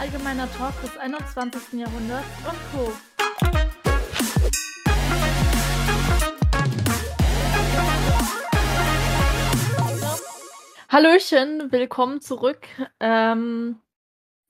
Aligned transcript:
allgemeiner 0.00 0.50
Talk 0.52 0.72
des 0.80 0.96
21. 0.96 1.78
Jahrhunderts 1.78 2.26
und 2.48 2.58
Co. 2.72 2.90
Hallöchen, 10.88 11.70
willkommen 11.70 12.22
zurück. 12.22 12.66
Ähm, 12.98 13.78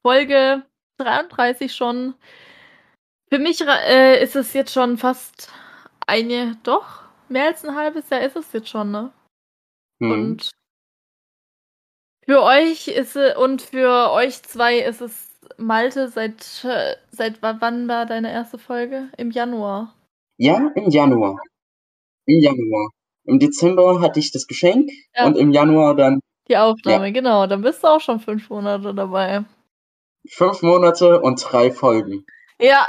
Folge 0.06 0.62
33 0.98 1.74
schon. 1.74 2.14
Für 3.28 3.40
mich 3.40 3.60
äh, 3.60 4.22
ist 4.22 4.36
es 4.36 4.52
jetzt 4.52 4.72
schon 4.72 4.98
fast 4.98 5.52
eine, 6.06 6.58
doch, 6.62 7.02
mehr 7.28 7.46
als 7.46 7.64
ein 7.64 7.74
halbes 7.74 8.08
Jahr 8.08 8.20
ist 8.20 8.36
es 8.36 8.52
jetzt 8.52 8.68
schon, 8.68 8.92
ne? 8.92 9.12
Mhm. 9.98 10.12
Und 10.12 10.50
für 12.24 12.40
euch 12.40 12.86
ist 12.86 13.16
es, 13.16 13.36
und 13.36 13.62
für 13.62 14.12
euch 14.12 14.44
zwei 14.44 14.78
ist 14.78 15.00
es 15.00 15.29
Malte 15.58 16.08
seit, 16.08 16.42
seit 17.10 17.42
wann 17.42 17.88
war 17.88 18.06
deine 18.06 18.32
erste 18.32 18.58
Folge? 18.58 19.08
Im 19.16 19.30
Januar. 19.30 19.94
Ja, 20.36 20.70
im 20.74 20.90
Januar. 20.90 21.36
Im 22.26 22.40
Januar. 22.40 22.90
Im 23.24 23.38
Dezember 23.38 24.00
hatte 24.00 24.18
ich 24.20 24.32
das 24.32 24.46
Geschenk 24.46 24.90
ja. 25.14 25.26
und 25.26 25.36
im 25.36 25.52
Januar 25.52 25.94
dann. 25.94 26.20
Die 26.48 26.56
Aufnahme, 26.56 27.06
ja. 27.06 27.12
genau. 27.12 27.46
Dann 27.46 27.62
bist 27.62 27.84
du 27.84 27.88
auch 27.88 28.00
schon 28.00 28.20
fünf 28.20 28.48
Monate 28.50 28.94
dabei. 28.94 29.44
Fünf 30.28 30.62
Monate 30.62 31.20
und 31.20 31.42
drei 31.42 31.70
Folgen. 31.70 32.24
Ja. 32.60 32.88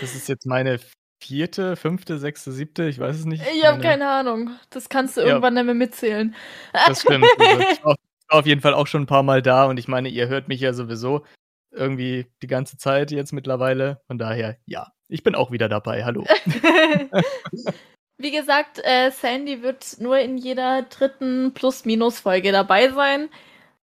das 0.00 0.14
ist 0.14 0.28
jetzt 0.28 0.46
meine 0.46 0.78
vierte, 1.22 1.76
fünfte, 1.76 2.18
sechste, 2.18 2.52
siebte, 2.52 2.84
ich 2.84 2.98
weiß 2.98 3.16
es 3.16 3.24
nicht. 3.24 3.42
Ich 3.54 3.66
habe 3.66 3.80
keine 3.80 4.08
Ahnung. 4.08 4.50
Das 4.70 4.88
kannst 4.88 5.16
du 5.16 5.22
ja. 5.22 5.28
irgendwann 5.28 5.54
nicht 5.54 5.64
mehr 5.64 5.74
mitzählen. 5.74 6.34
Das 6.72 7.00
stimmt. 7.00 7.26
War 8.28 8.40
auf 8.40 8.46
jeden 8.46 8.60
Fall 8.60 8.74
auch 8.74 8.86
schon 8.86 9.02
ein 9.02 9.06
paar 9.06 9.22
Mal 9.22 9.42
da 9.42 9.66
und 9.66 9.78
ich 9.78 9.88
meine, 9.88 10.08
ihr 10.08 10.28
hört 10.28 10.48
mich 10.48 10.60
ja 10.60 10.72
sowieso 10.72 11.24
irgendwie 11.70 12.26
die 12.42 12.46
ganze 12.46 12.76
Zeit 12.76 13.10
jetzt 13.10 13.32
mittlerweile. 13.32 14.00
Von 14.06 14.18
daher, 14.18 14.56
ja, 14.66 14.92
ich 15.08 15.22
bin 15.22 15.34
auch 15.34 15.50
wieder 15.50 15.68
dabei. 15.68 16.04
Hallo. 16.04 16.24
Wie 18.18 18.30
gesagt, 18.30 18.80
äh, 18.82 19.10
Sandy 19.10 19.62
wird 19.62 20.00
nur 20.00 20.18
in 20.18 20.38
jeder 20.38 20.82
dritten 20.82 21.52
Plus-Minus-Folge 21.52 22.50
dabei 22.50 22.90
sein. 22.90 23.28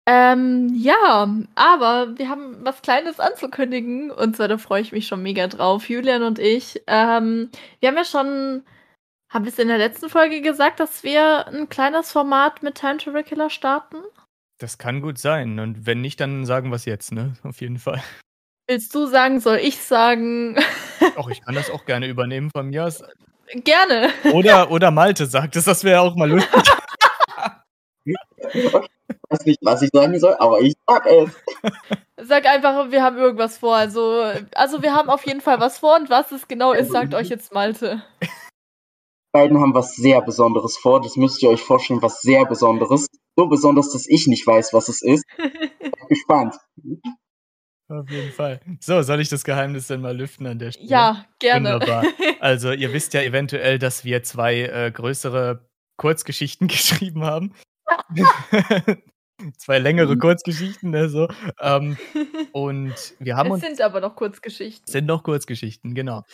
Ähm, 0.07 0.73
ja, 0.75 1.29
aber 1.55 2.19
wir 2.19 2.29
haben 2.29 2.65
was 2.65 2.83
Kleines 2.83 3.21
anzukündigen 3.21 4.11
und 4.11 4.37
zwar 4.37 4.49
da 4.49 4.59
freue 4.59 4.81
ich 4.81 4.91
mich 4.91 5.07
schon 5.07 5.23
mega 5.23 5.47
drauf. 5.49 5.89
Julian 5.89 6.23
und 6.23 6.39
ich, 6.39 6.83
ähm, 6.87 7.51
wir 7.81 7.91
haben 7.91 7.97
ja 7.97 8.05
schon, 8.05 8.65
haben 9.29 9.45
wir 9.45 9.53
es 9.53 9.59
in 9.59 9.69
der 9.69 9.79
letzten 9.79 10.09
Folge 10.09 10.41
gesagt, 10.41 10.81
dass 10.81 11.05
wir 11.05 11.47
ein 11.49 11.69
kleines 11.69 12.11
Format 12.11 12.63
mit 12.63 12.77
Time 12.77 12.97
to 12.97 13.13
Killer 13.23 13.51
starten? 13.51 13.99
Das 14.59 14.77
kann 14.77 15.01
gut 15.01 15.19
sein 15.19 15.61
und 15.61 15.87
wenn 15.87 16.01
nicht, 16.01 16.19
dann 16.21 16.45
sagen 16.45 16.71
wir 16.71 16.77
es 16.77 16.85
jetzt, 16.85 17.13
ne? 17.13 17.35
Auf 17.45 17.61
jeden 17.61 17.79
Fall. 17.79 18.03
Willst 18.67 18.95
du 18.95 19.07
sagen, 19.07 19.41
soll 19.41 19.59
ich 19.59 19.79
sagen? 19.79 20.57
Auch 21.17 21.31
ich 21.31 21.41
kann 21.43 21.55
das 21.55 21.71
auch 21.71 21.87
gerne 21.87 22.07
übernehmen 22.07 22.51
von 22.51 22.69
mir 22.69 22.85
aus. 22.85 23.03
Gerne. 23.65 24.11
Oder, 24.35 24.71
oder 24.71 24.91
Malte 24.91 25.25
sagt 25.25 25.57
es, 25.57 25.65
das 25.65 25.83
wäre 25.83 26.03
auch 26.03 26.15
mal 26.17 26.29
lustig. 26.29 26.63
weiß 29.31 29.47
nicht, 29.47 29.61
was 29.63 29.81
ich 29.81 29.89
sagen 29.91 30.21
soll, 30.21 30.37
aber 30.39 30.61
ich 30.61 30.75
sag 30.87 31.07
es. 31.07 31.31
Sag 32.19 32.45
einfach, 32.45 32.91
wir 32.91 33.03
haben 33.03 33.17
irgendwas 33.17 33.57
vor. 33.57 33.75
Also, 33.75 34.31
also 34.55 34.83
wir 34.83 34.93
haben 34.93 35.09
auf 35.09 35.25
jeden 35.25 35.41
Fall 35.41 35.61
was 35.61 35.79
vor 35.79 35.97
und 35.97 36.11
was 36.11 36.31
es 36.31 36.47
genau 36.47 36.73
ist, 36.73 36.93
sagt 36.93 37.15
euch 37.15 37.31
jetzt 37.31 37.55
Malte. 37.55 38.03
Die 38.21 38.29
beiden 39.33 39.59
haben 39.63 39.73
was 39.73 39.97
sehr 39.97 40.21
Besonderes 40.21 40.77
vor. 40.77 41.01
Das 41.01 41.17
müsst 41.17 41.43
ihr 41.43 41.49
euch 41.49 41.63
vorstellen, 41.63 42.03
was 42.03 42.21
sehr 42.21 42.45
Besonderes. 42.45 43.07
So 43.39 43.47
besonders, 43.47 43.93
dass 43.93 44.09
ich 44.09 44.27
nicht 44.27 44.45
weiß, 44.45 44.73
was 44.73 44.89
es 44.89 45.01
ist. 45.01 45.25
Bin 45.37 45.93
gespannt. 46.09 46.57
Auf 47.89 48.11
jeden 48.11 48.33
Fall. 48.33 48.61
So, 48.81 49.01
soll 49.03 49.21
ich 49.21 49.29
das 49.29 49.45
Geheimnis 49.45 49.87
denn 49.87 50.01
mal 50.01 50.17
lüften 50.17 50.45
an 50.49 50.59
der 50.59 50.73
Stelle? 50.73 50.89
Ja, 50.89 51.25
gerne. 51.39 51.75
Wunderbar. 51.75 52.05
Also, 52.41 52.73
ihr 52.73 52.93
wisst 52.93 53.15
ja 53.15 53.23
eventuell, 53.23 53.79
dass 53.79 54.05
wir 54.05 54.25
zwei 54.25 54.63
äh, 54.63 54.91
größere 54.91 55.69
Kurzgeschichten 55.97 56.67
geschrieben 56.69 57.23
haben. 57.23 57.55
Zwei 59.57 59.79
längere 59.79 60.17
mhm. 60.17 60.19
Kurzgeschichten, 60.19 60.91
ne, 60.91 61.09
so. 61.09 61.29
Ähm, 61.61 61.97
und 62.51 62.95
wir 63.21 63.37
haben 63.37 63.53
uns. 63.53 63.63
Es 63.63 63.69
sind 63.69 63.81
aber 63.81 64.01
noch 64.01 64.17
Kurzgeschichten. 64.17 64.91
Sind 64.91 65.07
noch 65.07 65.23
Kurzgeschichten, 65.23 65.95
genau. 65.95 66.25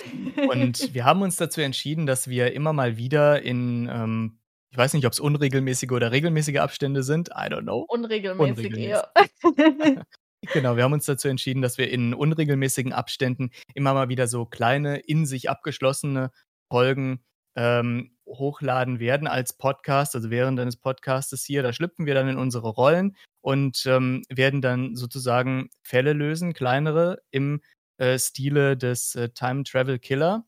Und 0.49 0.95
wir 0.95 1.05
haben 1.05 1.21
uns 1.21 1.37
dazu 1.37 1.61
entschieden, 1.61 2.07
dass 2.07 2.29
wir 2.29 2.55
immer 2.55 2.73
mal 2.73 2.97
wieder 2.97 3.43
in, 3.43 3.91
ähm, 3.93 4.39
ich 4.75 4.79
weiß 4.79 4.93
nicht, 4.95 5.07
ob 5.07 5.13
es 5.13 5.21
unregelmäßige 5.21 5.93
oder 5.93 6.11
regelmäßige 6.11 6.57
Abstände 6.57 7.05
sind. 7.05 7.29
I 7.29 7.47
don't 7.47 7.63
know. 7.63 7.87
Unregelmäßig, 7.87 8.67
Unregelmäßig. 8.67 8.89
eher. 8.89 10.05
genau, 10.53 10.75
wir 10.75 10.83
haben 10.83 10.93
uns 10.93 11.07
dazu 11.07 11.29
entschieden, 11.29 11.63
dass 11.63 11.79
wir 11.79 11.89
in 11.93 12.13
unregelmäßigen 12.13 12.93
Abständen 12.93 13.53
immer 13.75 13.95
mal 13.95 14.09
wieder 14.09 14.27
so 14.27 14.47
kleine, 14.47 14.97
in 14.97 15.27
sich 15.27 15.49
abgeschlossene 15.49 16.33
Folgen 16.69 17.23
ähm, 17.55 18.17
hochladen 18.27 18.99
werden 18.99 19.29
als 19.29 19.57
Podcast, 19.57 20.17
also 20.17 20.31
während 20.31 20.59
eines 20.59 20.77
Podcastes 20.77 21.45
hier. 21.45 21.63
Da 21.63 21.73
schlüpfen 21.73 22.05
wir 22.05 22.15
dann 22.15 22.27
in 22.27 22.37
unsere 22.37 22.71
Rollen 22.71 23.17
und 23.43 23.87
ähm, 23.87 24.25
werden 24.29 24.61
dann 24.61 24.97
sozusagen 24.97 25.69
Fälle 25.85 26.15
lösen, 26.15 26.53
kleinere, 26.53 27.23
im 27.31 27.61
äh, 27.99 28.19
Stile 28.19 28.77
des 28.77 29.15
äh, 29.15 29.29
Time 29.29 29.63
Travel 29.63 30.01
Killer 30.01 30.45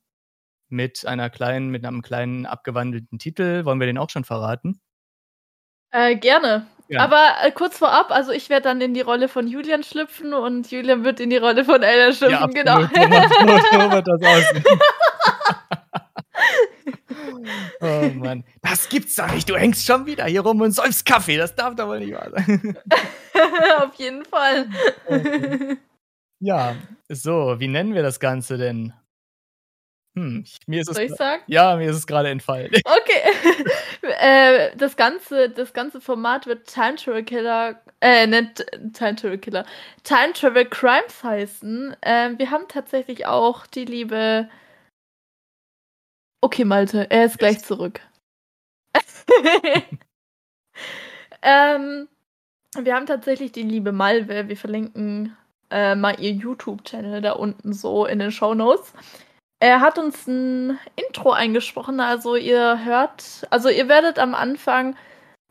mit 0.69 1.07
einer 1.07 1.31
kleinen, 1.31 1.69
mit 1.69 1.85
einem 1.85 2.03
kleinen 2.03 2.47
abgewandelten 2.47 3.19
Titel. 3.19 3.65
Wollen 3.65 3.81
wir 3.81 3.87
den 3.87 3.99
auch 3.99 4.11
schon 4.11 4.25
verraten? 4.25 4.81
Äh, 5.91 6.17
gerne. 6.17 6.67
Ja. 6.89 7.01
Aber 7.01 7.35
äh, 7.43 7.51
kurz 7.51 7.79
vorab, 7.79 8.11
also 8.11 8.33
ich 8.33 8.49
werde 8.49 8.65
dann 8.65 8.81
in 8.81 8.95
die 8.95 9.01
Rolle 9.01 9.29
von 9.29 9.49
Julian 9.49 9.83
schlüpfen 9.83 10.35
und 10.35 10.71
Julian 10.71 11.05
wird 11.05 11.21
in 11.21 11.31
die 11.31 11.37
Rolle 11.37 11.65
von 11.65 11.83
Ella 11.83 12.13
schlüpfen, 12.13 12.39
ja, 12.39 12.47
genau. 12.47 12.81
So, 12.83 12.89
so 12.89 13.93
wird 13.93 14.07
das 14.07 14.23
aussehen. 14.23 14.65
Oh 17.81 18.11
Mann, 18.15 18.45
das 18.63 18.89
gibt's 18.89 19.17
doch 19.17 19.31
nicht. 19.33 19.49
Du 19.49 19.57
hängst 19.57 19.87
schon 19.87 20.07
wieder 20.07 20.25
hier 20.25 20.41
rum 20.41 20.61
und 20.61 20.73
säufst 20.73 21.05
Kaffee. 21.05 21.37
Das 21.37 21.55
darf 21.55 21.75
doch 21.75 21.89
wohl 21.89 22.01
nicht 22.01 22.15
wahr 22.15 22.31
sein. 22.31 22.77
Auf 23.79 23.95
jeden 23.97 24.25
Fall. 24.25 24.69
Ja, 26.39 26.77
so, 27.09 27.55
wie 27.61 27.67
nennen 27.67 27.95
wir 27.95 28.03
das 28.03 28.21
Ganze 28.21 28.59
denn? 28.59 28.93
Hm, 30.17 30.45
mir 30.67 30.81
ist 30.81 30.95
Soll 30.95 31.05
ich 31.05 31.15
sagen? 31.15 31.43
Ja, 31.47 31.77
mir 31.77 31.91
ist 31.91 31.97
es 31.97 32.07
gerade 32.07 32.31
entfallen. 32.31 32.73
Okay. 32.85 33.65
äh, 34.21 34.77
das, 34.77 34.97
ganze, 34.97 35.51
das 35.51 35.73
ganze 35.73 36.01
Format 36.01 36.47
wird 36.47 36.67
Time 36.67 36.97
Travel 36.97 37.23
Killer, 37.23 37.81
äh, 38.01 38.27
nicht 38.27 38.65
Time 38.95 39.17
Travel 39.17 39.39
Killer, 39.39 39.67
Time 40.03 40.33
Travel 40.33 40.65
Crimes 40.65 41.23
heißen. 41.23 41.97
Äh, 42.01 42.31
wir 42.39 42.51
haben 42.51 42.67
tatsächlich 42.69 43.27
auch 43.27 43.67
die 43.67 43.85
liebe 43.85 44.49
Okay, 46.41 46.65
Malte, 46.65 47.11
er 47.11 47.25
ist 47.25 47.33
yes. 47.33 47.39
gleich 47.39 47.65
zurück. 47.65 48.01
ähm, 51.43 52.09
wir 52.79 52.95
haben 52.95 53.07
tatsächlich 53.07 53.53
die 53.53 53.63
liebe 53.63 53.93
Malve. 53.93 54.49
Wir 54.49 54.57
verlinken 54.57 55.37
äh, 55.71 55.95
mal 55.95 56.21
ihr 56.21 56.33
YouTube-Channel 56.33 57.21
da 57.21 57.33
unten 57.33 57.73
so 57.73 58.07
in 58.07 58.19
den 58.21 58.31
Show 58.31 58.55
Notes. 58.55 58.93
Er 59.59 59.81
hat 59.81 59.99
uns 59.99 60.27
ein 60.27 60.79
Intro 60.97 61.33
eingesprochen, 61.33 62.01
also 62.01 62.37
ihr 62.37 62.85
hört, 62.85 63.47
also 63.51 63.71
ihr 63.71 63.89
werdet 63.89 64.19
am 64.19 64.35
Anfang 64.35 64.97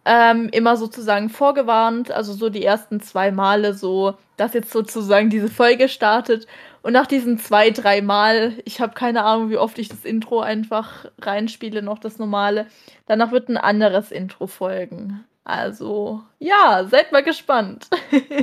ähm, 0.06 0.50
immer 0.52 0.78
sozusagen 0.78 1.30
vorgewarnt, 1.30 2.12
also 2.12 2.34
so 2.34 2.50
die 2.50 2.64
ersten 2.64 3.02
zwei 3.02 3.32
Male 3.32 3.74
so, 3.74 4.16
dass 4.38 4.54
jetzt 4.54 4.72
sozusagen 4.72 5.32
diese 5.32 5.48
Folge 5.48 5.90
startet 5.90 6.46
und 6.84 6.94
nach 6.94 7.08
diesen 7.08 7.40
zwei, 7.40 7.72
drei 7.72 8.04
Mal, 8.04 8.54
ich 8.64 8.80
habe 8.80 8.94
keine 8.94 9.24
Ahnung, 9.24 9.50
wie 9.50 9.58
oft 9.58 9.80
ich 9.80 9.90
das 9.90 10.06
Intro 10.06 10.40
einfach 10.40 11.06
reinspiele, 11.20 11.82
noch 11.82 11.98
das 11.98 12.20
normale, 12.20 12.68
danach 13.08 13.32
wird 13.32 13.50
ein 13.50 13.58
anderes 13.58 14.12
Intro 14.12 14.46
folgen. 14.46 15.26
Also, 15.44 16.22
ja, 16.38 16.88
seid 16.90 17.12
mal 17.12 17.24
gespannt. 17.24 17.88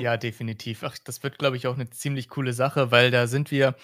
ja, 0.01 0.17
definitiv. 0.17 0.83
Ach, 0.85 0.97
das 1.05 1.23
wird, 1.23 1.39
glaube 1.39 1.57
ich, 1.57 1.69
auch 1.69 1.75
eine 1.75 1.91
ziemlich 1.91 2.29
coole 2.29 2.53
Sache, 2.53 2.91
weil 2.91 3.13
da 3.13 3.29
sind 3.29 3.53
wir 3.53 3.77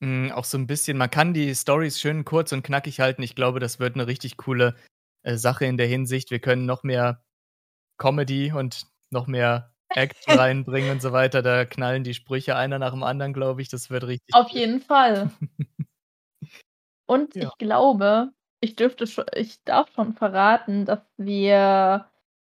mh, 0.00 0.28
hm, 0.28 0.32
auch 0.32 0.44
so 0.44 0.58
ein 0.58 0.66
bisschen, 0.66 0.96
man 0.96 1.10
kann 1.10 1.34
die 1.34 1.54
Stories 1.54 2.00
schön 2.00 2.24
kurz 2.24 2.52
und 2.52 2.62
knackig 2.62 3.00
halten. 3.00 3.22
Ich 3.22 3.34
glaube, 3.34 3.60
das 3.60 3.78
wird 3.78 3.94
eine 3.94 4.06
richtig 4.06 4.36
coole 4.36 4.74
äh, 5.22 5.36
Sache 5.36 5.66
in 5.66 5.76
der 5.76 5.86
Hinsicht. 5.86 6.30
Wir 6.30 6.40
können 6.40 6.66
noch 6.66 6.82
mehr 6.82 7.22
Comedy 7.98 8.52
und 8.52 8.86
noch 9.10 9.26
mehr 9.26 9.72
Action 9.90 10.34
reinbringen 10.38 10.90
und 10.90 11.02
so 11.02 11.12
weiter. 11.12 11.42
Da 11.42 11.64
knallen 11.64 12.04
die 12.04 12.14
Sprüche 12.14 12.56
einer 12.56 12.78
nach 12.78 12.92
dem 12.92 13.02
anderen, 13.02 13.32
glaube 13.32 13.62
ich. 13.62 13.68
Das 13.68 13.90
wird 13.90 14.04
richtig. 14.06 14.34
Auf 14.34 14.50
jeden 14.50 14.80
Fall. 14.80 15.30
und 17.06 17.34
ja. 17.34 17.44
ich 17.44 17.58
glaube, 17.58 18.30
ich 18.60 18.76
dürfte 18.76 19.06
schon, 19.06 19.24
ich 19.34 19.62
darf 19.64 19.90
schon 19.94 20.14
verraten, 20.14 20.84
dass 20.84 21.00
wir 21.16 22.06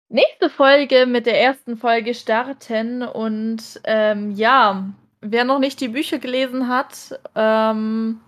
nächste 0.08 0.50
Folge 0.50 1.06
mit 1.06 1.26
der 1.26 1.40
ersten 1.40 1.76
Folge 1.76 2.14
starten. 2.14 3.02
Und 3.02 3.80
ähm, 3.84 4.32
ja, 4.32 4.92
wer 5.20 5.44
noch 5.44 5.58
nicht 5.58 5.80
die 5.80 5.88
Bücher 5.88 6.18
gelesen 6.18 6.68
hat, 6.68 7.20
ähm, 7.34 8.20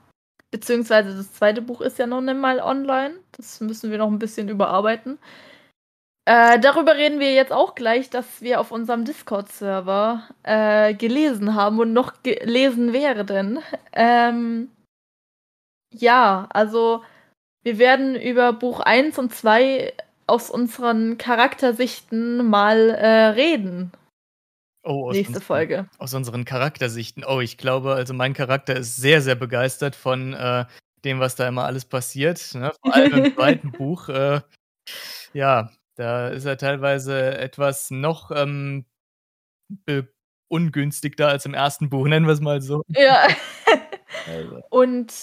beziehungsweise 0.51 1.17
das 1.17 1.33
zweite 1.33 1.63
Buch 1.63 1.81
ist 1.81 1.99
ja 1.99 2.07
noch 2.07 2.21
nicht 2.21 2.39
mal 2.39 2.61
online. 2.61 3.15
Das 3.33 3.61
müssen 3.61 3.91
wir 3.91 3.99
noch 3.99 4.11
ein 4.11 4.19
bisschen 4.19 4.49
überarbeiten. 4.49 5.19
Äh, 6.25 6.61
darüber 6.61 6.95
reden 6.95 7.19
wir 7.19 7.33
jetzt 7.33 7.53
auch 7.53 7.75
gleich, 7.75 8.09
dass 8.09 8.43
wir 8.43 8.61
auf 8.61 8.71
unserem 8.71 9.05
Discord-Server 9.05 10.23
äh, 10.45 10.95
gelesen 10.95 11.55
haben 11.57 11.81
und 11.81 11.93
noch 11.93 12.23
gelesen 12.23 12.93
werden. 12.93 13.59
Ähm, 13.93 14.71
ja, 15.93 16.47
also 16.53 17.03
wir 17.65 17.79
werden 17.79 18.15
über 18.15 18.53
Buch 18.53 18.81
1 18.81 19.19
und 19.19 19.35
2 19.35 19.93
aus 20.27 20.51
unseren 20.51 21.19
Charaktersichten 21.19 22.49
mal 22.49 22.91
äh, 22.91 23.27
reden. 23.31 23.93
Oh, 24.85 25.09
aus 25.09 25.15
Nächste 25.15 25.35
unseren, 25.35 25.45
Folge. 25.45 25.89
Aus 25.99 26.15
unseren 26.15 26.45
Charaktersichten. 26.45 27.25
Oh, 27.25 27.41
ich 27.41 27.57
glaube, 27.57 27.95
also 27.95 28.15
mein 28.15 28.35
Charakter 28.35 28.77
ist 28.77 28.97
sehr, 28.97 29.23
sehr 29.23 29.37
begeistert 29.37 29.95
von 29.95 30.35
äh, 30.35 30.65
dem, 31.05 31.21
was 31.21 31.37
da 31.37 31.47
immer 31.47 31.65
alles 31.65 31.85
passiert. 31.85 32.55
Ne? 32.55 32.73
Vor 32.83 32.95
allem 32.95 33.25
im 33.25 33.35
zweiten 33.35 33.73
Buch. 33.73 34.09
Äh, 34.09 34.41
ja, 35.33 35.71
da 35.97 36.29
ist 36.29 36.45
er 36.45 36.57
teilweise 36.57 37.39
etwas 37.39 37.91
noch 37.91 38.31
ähm, 38.33 38.85
ungünstigter 40.49 41.29
als 41.29 41.47
im 41.47 41.55
ersten 41.55 41.89
Buch, 41.89 42.07
nennen 42.07 42.27
wir 42.27 42.33
es 42.33 42.41
mal 42.41 42.61
so. 42.61 42.83
Ja. 42.89 43.27
also. 44.27 44.61
Und 44.71 45.15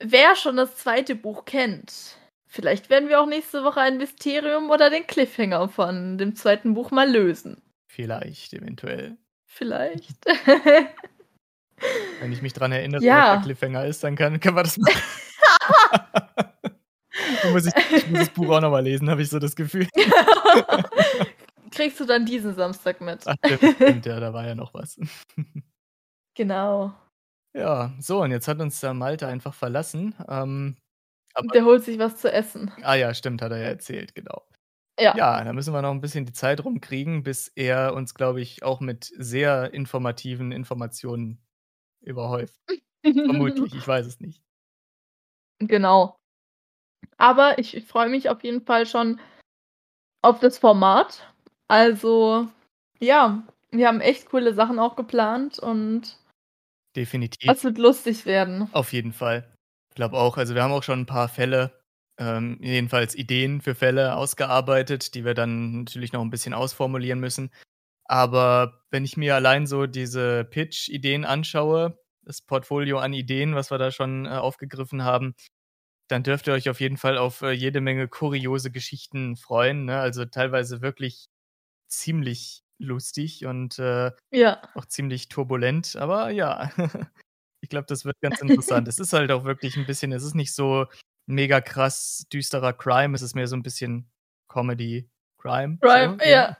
wer 0.00 0.34
schon 0.34 0.56
das 0.56 0.76
zweite 0.76 1.14
Buch 1.14 1.44
kennt, 1.44 2.16
vielleicht 2.46 2.90
werden 2.90 3.08
wir 3.08 3.20
auch 3.20 3.26
nächste 3.26 3.64
Woche 3.64 3.80
ein 3.80 3.98
Mysterium 3.98 4.70
oder 4.70 4.90
den 4.90 5.06
Cliffhanger 5.06 5.68
von 5.68 6.18
dem 6.18 6.34
zweiten 6.34 6.74
Buch 6.74 6.90
mal 6.90 7.10
lösen. 7.10 7.61
Vielleicht, 7.94 8.54
eventuell. 8.54 9.18
Vielleicht. 9.46 10.16
Wenn 12.20 12.32
ich 12.32 12.40
mich 12.40 12.54
dran 12.54 12.72
erinnere, 12.72 13.04
ja. 13.04 13.16
was 13.16 13.32
der 13.34 13.42
Cliffhanger 13.42 13.84
ist, 13.84 14.02
dann 14.02 14.16
kann, 14.16 14.40
können 14.40 14.56
wir 14.56 14.62
das 14.62 14.78
machen. 14.78 15.02
muss 17.52 17.66
ich, 17.66 17.74
ich, 17.94 18.08
muss 18.08 18.20
das 18.20 18.30
Buch 18.30 18.48
auch 18.48 18.62
nochmal 18.62 18.82
lesen, 18.82 19.10
habe 19.10 19.20
ich 19.20 19.28
so 19.28 19.38
das 19.38 19.54
Gefühl. 19.54 19.86
Kriegst 21.70 22.00
du 22.00 22.06
dann 22.06 22.24
diesen 22.24 22.54
Samstag 22.54 23.02
mit. 23.02 23.26
Ach, 23.26 23.36
stimmt, 23.44 24.06
ja, 24.06 24.20
da 24.20 24.32
war 24.32 24.46
ja 24.46 24.54
noch 24.54 24.72
was. 24.72 24.98
genau. 26.34 26.94
Ja, 27.54 27.92
so, 28.00 28.22
und 28.22 28.30
jetzt 28.30 28.48
hat 28.48 28.58
uns 28.60 28.80
der 28.80 28.94
Malte 28.94 29.26
einfach 29.26 29.52
verlassen. 29.52 30.14
Ähm, 30.28 30.76
der 31.52 31.66
holt 31.66 31.84
sich 31.84 31.98
was 31.98 32.16
zu 32.16 32.32
essen. 32.32 32.72
Ah 32.80 32.94
ja, 32.94 33.12
stimmt, 33.12 33.42
hat 33.42 33.52
er 33.52 33.58
ja 33.58 33.68
erzählt, 33.68 34.14
genau. 34.14 34.46
Ja. 34.98 35.16
Ja, 35.16 35.42
da 35.42 35.52
müssen 35.52 35.72
wir 35.72 35.82
noch 35.82 35.90
ein 35.90 36.00
bisschen 36.00 36.26
die 36.26 36.32
Zeit 36.32 36.64
rumkriegen, 36.64 37.22
bis 37.22 37.48
er 37.48 37.94
uns, 37.94 38.14
glaube 38.14 38.40
ich, 38.40 38.62
auch 38.62 38.80
mit 38.80 39.12
sehr 39.16 39.72
informativen 39.72 40.52
Informationen 40.52 41.40
überhäuft. 42.00 42.60
Vermutlich, 43.02 43.74
ich 43.74 43.86
weiß 43.86 44.06
es 44.06 44.20
nicht. 44.20 44.42
Genau. 45.58 46.16
Aber 47.16 47.58
ich, 47.58 47.76
ich 47.76 47.86
freue 47.86 48.08
mich 48.08 48.28
auf 48.28 48.42
jeden 48.44 48.64
Fall 48.64 48.86
schon 48.86 49.20
auf 50.22 50.40
das 50.40 50.58
Format. 50.58 51.32
Also, 51.68 52.48
ja, 52.98 53.42
wir 53.70 53.88
haben 53.88 54.00
echt 54.00 54.28
coole 54.28 54.54
Sachen 54.54 54.78
auch 54.78 54.96
geplant 54.96 55.58
und 55.58 56.18
definitiv. 56.94 57.46
Das 57.46 57.64
wird 57.64 57.78
lustig 57.78 58.26
werden. 58.26 58.68
Auf 58.72 58.92
jeden 58.92 59.12
Fall. 59.12 59.48
Ich 59.90 59.96
glaube 59.96 60.16
auch. 60.16 60.36
Also 60.36 60.54
wir 60.54 60.62
haben 60.62 60.72
auch 60.72 60.82
schon 60.82 61.00
ein 61.00 61.06
paar 61.06 61.28
Fälle, 61.28 61.81
ähm, 62.18 62.58
jedenfalls 62.60 63.14
Ideen 63.14 63.60
für 63.60 63.74
Fälle 63.74 64.16
ausgearbeitet, 64.16 65.14
die 65.14 65.24
wir 65.24 65.34
dann 65.34 65.80
natürlich 65.80 66.12
noch 66.12 66.22
ein 66.22 66.30
bisschen 66.30 66.54
ausformulieren 66.54 67.20
müssen. 67.20 67.50
Aber 68.04 68.82
wenn 68.90 69.04
ich 69.04 69.16
mir 69.16 69.34
allein 69.34 69.66
so 69.66 69.86
diese 69.86 70.44
Pitch-Ideen 70.44 71.24
anschaue, 71.24 71.98
das 72.24 72.42
Portfolio 72.42 72.98
an 72.98 73.12
Ideen, 73.12 73.54
was 73.54 73.70
wir 73.70 73.78
da 73.78 73.90
schon 73.90 74.26
äh, 74.26 74.30
aufgegriffen 74.30 75.04
haben, 75.04 75.34
dann 76.08 76.22
dürft 76.22 76.46
ihr 76.46 76.52
euch 76.52 76.68
auf 76.68 76.80
jeden 76.80 76.98
Fall 76.98 77.16
auf 77.16 77.42
äh, 77.42 77.52
jede 77.52 77.80
Menge 77.80 78.08
kuriose 78.08 78.70
Geschichten 78.70 79.36
freuen. 79.36 79.86
Ne? 79.86 79.98
Also 79.98 80.24
teilweise 80.24 80.82
wirklich 80.82 81.26
ziemlich 81.88 82.62
lustig 82.78 83.46
und 83.46 83.78
äh, 83.78 84.12
ja. 84.30 84.60
auch 84.74 84.86
ziemlich 84.86 85.28
turbulent. 85.28 85.96
Aber 85.96 86.30
ja, 86.30 86.70
ich 87.60 87.68
glaube, 87.70 87.86
das 87.88 88.04
wird 88.04 88.20
ganz 88.20 88.40
interessant. 88.42 88.88
es 88.88 88.98
ist 88.98 89.12
halt 89.12 89.30
auch 89.30 89.44
wirklich 89.44 89.76
ein 89.76 89.86
bisschen, 89.86 90.12
es 90.12 90.22
ist 90.22 90.34
nicht 90.34 90.52
so 90.52 90.86
mega 91.26 91.60
krass 91.60 92.26
düsterer 92.32 92.72
Crime, 92.72 93.14
es 93.14 93.22
ist 93.22 93.34
mehr 93.34 93.46
so 93.46 93.56
ein 93.56 93.62
bisschen 93.62 94.10
Comedy. 94.48 95.08
Crime. 95.42 95.78
Crime, 95.80 96.18
so, 96.22 96.28
ja. 96.28 96.56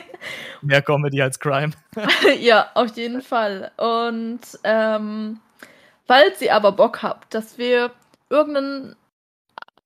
Mehr 0.62 0.82
Comedy 0.82 1.22
als 1.22 1.40
Crime. 1.40 1.72
ja, 2.40 2.70
auf 2.74 2.94
jeden 2.94 3.22
Fall. 3.22 3.70
Und 3.78 4.40
ähm, 4.64 5.40
falls 6.04 6.42
ihr 6.42 6.54
aber 6.54 6.72
Bock 6.72 7.02
habt, 7.02 7.32
dass 7.32 7.56
wir 7.56 7.90
irgendeinen. 8.28 8.96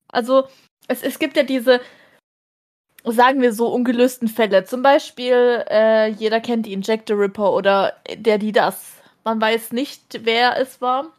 Also, 0.08 0.48
es, 0.88 1.04
es 1.04 1.20
gibt 1.20 1.36
ja 1.36 1.44
diese, 1.44 1.80
sagen 3.04 3.40
wir 3.40 3.52
so, 3.52 3.68
ungelösten 3.68 4.28
Fälle. 4.28 4.64
Zum 4.64 4.82
Beispiel, 4.82 5.64
äh, 5.70 6.08
jeder 6.08 6.40
kennt 6.40 6.66
die 6.66 6.72
Injector 6.72 7.18
Ripper 7.18 7.52
oder 7.52 7.94
der, 8.16 8.38
die 8.38 8.52
das. 8.52 8.94
Man 9.24 9.40
weiß 9.40 9.72
nicht, 9.72 10.24
wer 10.24 10.56
es 10.58 10.80
war. 10.80 11.12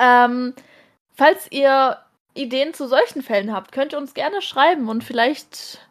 Ähm, 0.00 0.54
falls 1.18 1.50
ihr 1.50 1.98
Ideen 2.34 2.72
zu 2.72 2.86
solchen 2.86 3.22
Fällen 3.22 3.52
habt, 3.52 3.72
könnt 3.72 3.92
ihr 3.92 3.98
uns 3.98 4.14
gerne 4.14 4.40
schreiben 4.40 4.88
und 4.88 5.04
vielleicht 5.04 5.86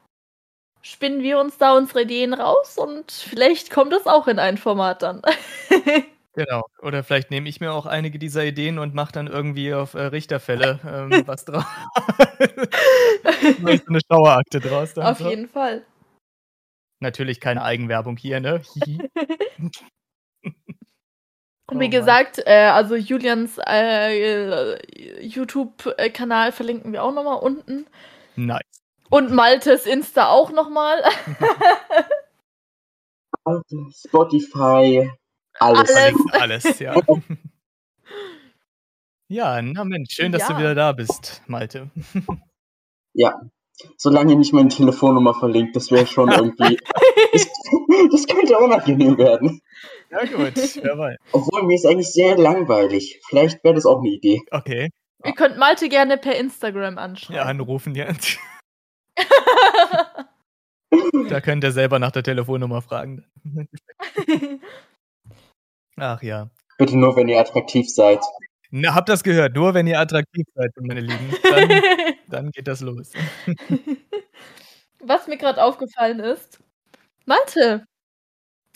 spinnen 0.81 1.21
wir 1.21 1.39
uns 1.39 1.57
da 1.57 1.75
unsere 1.75 2.03
Ideen 2.03 2.33
raus 2.33 2.77
und 2.77 3.12
vielleicht 3.12 3.69
kommt 3.69 3.94
es 3.94 4.07
auch 4.07 4.27
in 4.27 4.39
ein 4.39 4.57
Format 4.57 5.03
dann. 5.03 5.21
Genau. 6.38 6.68
Oder 6.83 7.03
vielleicht 7.03 7.31
nehme 7.31 7.50
ich 7.50 7.62
mir 7.62 7.71
auch 7.71 7.88
einige 7.88 8.19
dieser 8.19 8.45
Ideen 8.45 8.77
und 8.77 8.94
mache 8.94 9.12
dann 9.12 9.25
irgendwie 9.25 9.74
auf 9.74 9.95
äh, 9.95 10.03
Richterfälle 10.03 10.79
ähm, 10.85 11.09
was 11.25 11.45
draus. 11.45 11.65
so 13.59 13.68
eine 13.68 14.00
Schauerakte 14.07 14.59
draus. 14.59 14.94
Dann 14.94 15.07
auf 15.07 15.18
so. 15.18 15.27
jeden 15.27 15.50
Fall. 15.50 15.83
Natürlich 17.00 17.39
keine 17.39 17.63
Eigenwerbung 17.63 18.18
hier, 18.18 18.39
ne? 18.39 18.62
Und 21.69 21.81
wie 21.81 21.90
gesagt, 21.90 22.40
äh, 22.46 22.69
also 22.72 22.96
Julians 22.96 23.58
äh, 23.68 24.78
YouTube-Kanal 25.22 26.54
verlinken 26.54 26.94
wir 26.94 27.04
auch 27.04 27.14
nochmal 27.14 27.40
unten. 27.40 27.86
Nice. 28.38 28.62
Und 29.10 29.31
Maltes 29.31 29.86
Insta 29.86 30.30
auch 30.30 30.52
nochmal. 30.52 31.02
Spotify, 33.92 35.12
alles. 35.60 35.96
Alles, 35.96 36.16
alles 36.34 36.80
ja. 36.80 36.96
ja, 39.30 39.62
na 39.62 39.84
Mensch, 39.84 40.14
schön, 40.14 40.31
dass 40.31 40.44
Ja. 40.44 40.50
du 40.54 40.60
wieder 40.60 40.75
da 40.75 40.92
bist, 40.92 41.42
Malte. 41.48 41.90
Ja. 43.19 43.42
Solange 43.98 44.36
nicht 44.36 44.54
meine 44.54 44.69
Telefonnummer 44.69 45.34
verlinkt, 45.34 45.75
das 45.75 45.90
wäre 45.90 46.06
schon 46.06 46.31
irgendwie. 46.31 46.78
das, 47.34 47.48
das 48.12 48.28
könnte 48.28 48.60
unangenehm 48.60 49.18
werden. 49.18 49.60
Ja, 50.09 50.19
gut, 50.19 50.56
wer 50.56 50.97
weiß. 50.97 51.18
Obwohl 51.33 51.64
mir 51.64 51.76
ist 51.76 51.85
eigentlich 51.85 52.11
sehr 52.11 52.37
langweilig. 52.37 53.19
Vielleicht 53.28 53.64
wäre 53.64 53.76
das 53.76 53.85
auch 53.85 53.99
eine 53.99 54.09
Idee. 54.09 54.42
Okay, 54.52 54.90
Ihr 55.26 55.33
könnt 55.33 55.57
Malte 55.57 55.90
gerne 55.90 56.18
per 56.18 56.35
Instagram 56.35 56.95
ja, 56.95 57.02
anschreiben. 57.02 57.42
anrufen 57.42 57.95
jetzt. 57.95 58.37
Da 61.30 61.42
könnt 61.42 61.64
ihr 61.66 61.73
selber 61.73 61.99
nach 61.99 62.11
der 62.11 62.23
Telefonnummer 62.23 62.81
fragen. 62.81 63.26
Ach 65.97 66.23
ja. 66.23 66.49
Bitte 66.78 66.97
nur, 66.97 67.16
wenn 67.18 67.28
ihr 67.28 67.40
attraktiv 67.40 67.90
seid. 67.90 68.21
Na, 68.69 68.95
habt 68.95 69.09
das 69.09 69.23
gehört? 69.23 69.54
Nur 69.54 69.73
wenn 69.73 69.85
ihr 69.85 69.99
attraktiv 69.99 70.45
seid, 70.56 70.71
meine 70.80 71.02
Lieben. 71.02 71.33
Dann, 71.44 71.81
dann 72.30 72.52
geht 72.52 72.68
das 72.68 72.80
los. 72.80 73.11
Was 74.99 75.28
mir 75.28 75.37
gerade 75.37 75.61
aufgefallen 75.61 76.19
ist, 76.19 76.59
Malte, 77.26 77.85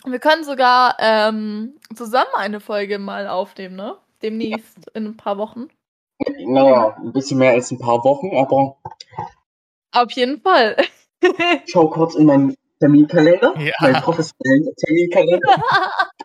wir 0.04 0.18
können 0.18 0.44
sogar 0.44 0.96
ähm, 0.98 1.76
zusammen 1.94 2.30
eine 2.36 2.60
Folge 2.60 2.98
mal 2.98 3.28
aufnehmen, 3.28 3.76
ne? 3.76 3.96
Demnächst 4.22 4.88
in 4.94 5.06
ein 5.06 5.16
paar 5.16 5.38
Wochen. 5.38 5.68
Naja, 6.38 6.96
ein 6.98 7.12
bisschen 7.12 7.38
mehr 7.38 7.52
als 7.52 7.70
ein 7.72 7.78
paar 7.78 8.04
Wochen, 8.04 8.36
aber 8.36 8.76
Auf 9.92 10.12
jeden 10.12 10.40
Fall. 10.40 10.76
ich 11.20 11.30
schau 11.72 11.88
kurz 11.88 12.14
in 12.14 12.26
meinen 12.26 12.54
Terminkalender, 12.78 13.54
Ja. 13.58 13.72
meinen 13.80 14.02
professionellen 14.02 14.68
Terminkalender. 14.76 15.40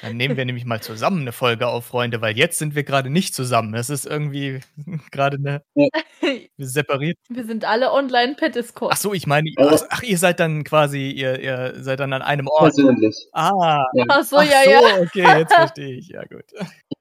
Dann 0.00 0.16
nehmen 0.16 0.36
wir 0.36 0.44
nämlich 0.44 0.64
mal 0.64 0.80
zusammen 0.80 1.22
eine 1.22 1.32
Folge 1.32 1.66
auf, 1.66 1.86
Freunde, 1.86 2.20
weil 2.20 2.36
jetzt 2.36 2.58
sind 2.58 2.74
wir 2.74 2.84
gerade 2.84 3.10
nicht 3.10 3.34
zusammen. 3.34 3.72
Das 3.72 3.90
ist 3.90 4.06
irgendwie 4.06 4.60
gerade 5.10 5.36
eine 5.36 5.62
wir 6.56 6.66
separiert. 6.66 7.18
Wir 7.28 7.44
sind 7.44 7.64
alle 7.64 7.92
online 7.92 8.34
per 8.34 8.48
Discord. 8.48 8.92
Ach 8.94 8.96
so, 8.96 9.12
ich 9.12 9.26
meine, 9.26 9.50
ach, 9.58 9.82
ach, 9.90 10.02
ihr 10.02 10.18
seid 10.18 10.40
dann 10.40 10.64
quasi, 10.64 11.10
ihr, 11.10 11.40
ihr 11.40 11.74
seid 11.76 12.00
dann 12.00 12.12
an 12.12 12.22
einem 12.22 12.46
Ort. 12.48 12.74
Persönlich. 12.74 13.16
Ah, 13.32 13.84
Ach 14.08 14.24
so, 14.24 14.36
ach 14.36 14.44
ja, 14.44 14.64
so, 14.64 14.70
ja. 14.70 15.00
okay, 15.00 15.38
jetzt 15.38 15.54
verstehe 15.54 15.96
ich. 15.96 16.08
Ja, 16.08 16.22
gut. 16.24 16.44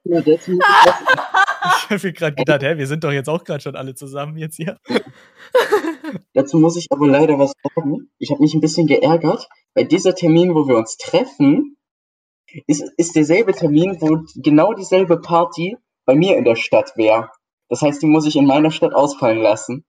Ja, 0.04 0.20
ich 0.26 0.40
habe 1.90 2.00
mir 2.08 2.14
gerade 2.14 2.36
gedacht, 2.36 2.64
hä, 2.64 2.78
wir 2.78 2.88
sind 2.88 3.04
doch 3.04 3.12
jetzt 3.12 3.30
auch 3.30 3.44
gerade 3.44 3.62
schon 3.62 3.76
alle 3.76 3.94
zusammen 3.96 4.38
jetzt 4.38 4.56
hier. 4.56 4.78
dazu 6.34 6.58
muss 6.58 6.76
ich 6.76 6.88
aber 6.90 7.08
leider 7.08 7.38
was 7.38 7.54
sagen. 7.64 8.10
Ich 8.18 8.32
habe 8.32 8.42
mich 8.42 8.54
ein 8.54 8.62
bisschen 8.62 8.88
geärgert, 8.88 9.48
weil 9.76 9.86
dieser 9.86 10.16
Termin, 10.16 10.56
wo 10.56 10.68
wir 10.68 10.76
uns 10.76 10.98
treffen, 10.98 11.78
ist, 12.68 12.84
ist 12.98 13.16
derselbe 13.16 13.54
Termin, 13.54 13.98
wo 14.00 14.24
genau 14.36 14.74
dieselbe 14.74 15.20
Party 15.20 15.78
bei 16.06 16.16
mir 16.16 16.38
in 16.38 16.44
der 16.44 16.56
Stadt 16.56 16.96
wäre. 16.96 17.30
Das 17.70 17.82
heißt, 17.82 18.02
die 18.02 18.08
muss 18.08 18.26
ich 18.26 18.36
in 18.36 18.46
meiner 18.46 18.72
Stadt 18.72 18.94
ausfallen 18.94 19.42
lassen. 19.42 19.86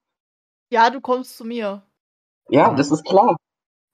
Ja, 0.70 0.90
du 0.90 1.00
kommst 1.00 1.36
zu 1.36 1.44
mir. 1.44 1.82
Ja, 2.48 2.74
das 2.74 2.90
ist 2.90 3.04
klar. 3.04 3.36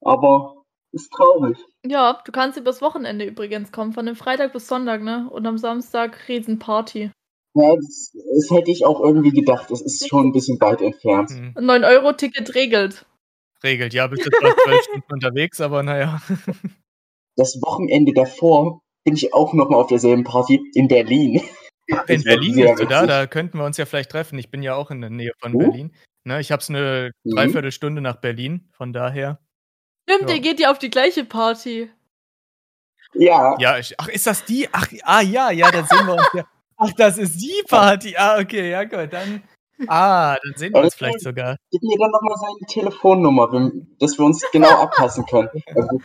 Aber 0.00 0.64
ist 0.92 1.10
traurig. 1.12 1.58
Ja, 1.84 2.20
du 2.24 2.32
kannst 2.32 2.58
übers 2.58 2.80
Wochenende 2.80 3.24
übrigens 3.24 3.72
kommen, 3.72 3.92
von 3.92 4.06
dem 4.06 4.16
Freitag 4.16 4.52
bis 4.52 4.68
Sonntag, 4.68 5.02
ne? 5.02 5.28
Und 5.30 5.46
am 5.46 5.58
Samstag 5.58 6.28
Riesenparty. 6.28 7.10
Ja, 7.54 7.74
das, 7.74 8.12
das 8.12 8.50
hätte 8.50 8.70
ich 8.70 8.84
auch 8.84 9.00
irgendwie 9.00 9.32
gedacht. 9.32 9.70
Das 9.70 9.80
ist 9.80 10.08
schon 10.08 10.28
ein 10.28 10.32
bisschen 10.32 10.60
weit 10.60 10.80
entfernt. 10.80 11.30
Hm. 11.30 11.54
9-Euro-Ticket 11.56 12.54
regelt. 12.54 13.06
Regelt, 13.62 13.92
ja, 13.92 14.06
bist 14.06 14.24
du 14.24 14.30
zwar 14.30 14.56
zwölf 14.56 14.82
Stunden 14.84 15.06
unterwegs, 15.12 15.60
aber 15.60 15.82
naja. 15.82 16.20
Das 17.38 17.54
Wochenende 17.62 18.12
davor 18.12 18.80
bin 19.04 19.14
ich 19.14 19.32
auch 19.32 19.54
nochmal 19.54 19.80
auf 19.80 19.86
derselben 19.86 20.24
Party 20.24 20.60
in 20.74 20.88
Berlin. 20.88 21.40
In 22.06 22.22
Berlin 22.22 22.56
bist 22.56 22.80
du 22.80 22.84
da, 22.86 23.06
da 23.06 23.26
könnten 23.26 23.56
wir 23.58 23.64
uns 23.64 23.78
ja 23.78 23.86
vielleicht 23.86 24.10
treffen. 24.10 24.38
Ich 24.38 24.50
bin 24.50 24.62
ja 24.62 24.74
auch 24.74 24.90
in 24.90 25.00
der 25.00 25.08
Nähe 25.10 25.32
von 25.40 25.54
Oh. 25.54 25.58
Berlin. 25.58 25.94
Ne, 26.24 26.40
ich 26.40 26.52
habe 26.52 26.60
es 26.60 26.68
eine 26.68 27.12
Mhm. 27.24 27.34
Dreiviertelstunde 27.36 28.02
nach 28.02 28.16
Berlin, 28.16 28.68
von 28.76 28.92
daher. 28.92 29.38
Stimmt, 30.06 30.28
Ja. 30.28 30.36
ihr 30.36 30.42
geht 30.42 30.60
ja 30.60 30.70
auf 30.70 30.78
die 30.78 30.90
gleiche 30.90 31.24
Party. 31.24 31.90
Ja, 33.14 33.56
Ja, 33.58 33.78
ich, 33.78 33.94
ach, 33.98 34.08
ist 34.08 34.26
das 34.26 34.44
die? 34.44 34.68
Ach, 34.72 34.86
ah 35.04 35.22
ja, 35.22 35.50
ja, 35.50 35.70
dann 35.70 35.86
sehen 35.86 36.06
wir 36.06 36.14
uns 36.14 36.28
ja. 36.34 36.44
Ach, 36.76 36.92
das 36.92 37.18
ist 37.18 37.38
die 37.40 37.62
Party. 37.66 38.14
Ah, 38.16 38.38
okay, 38.38 38.70
ja 38.70 38.84
gut, 38.84 39.12
dann. 39.12 39.42
Ah, 39.86 40.36
dann 40.42 40.52
sehen 40.56 40.74
wir 40.74 40.82
uns 40.82 40.94
vielleicht 40.94 41.20
sogar. 41.20 41.56
gib 41.70 41.82
mir 41.82 41.96
dann 41.98 42.10
nochmal 42.10 42.36
seine 42.36 42.66
Telefonnummer, 42.68 43.50
wenn- 43.52 43.96
dass 43.98 44.18
wir 44.18 44.26
uns 44.26 44.44
genau 44.52 44.68
abpassen 44.82 45.24
können. 45.26 45.48
Also, 45.74 46.00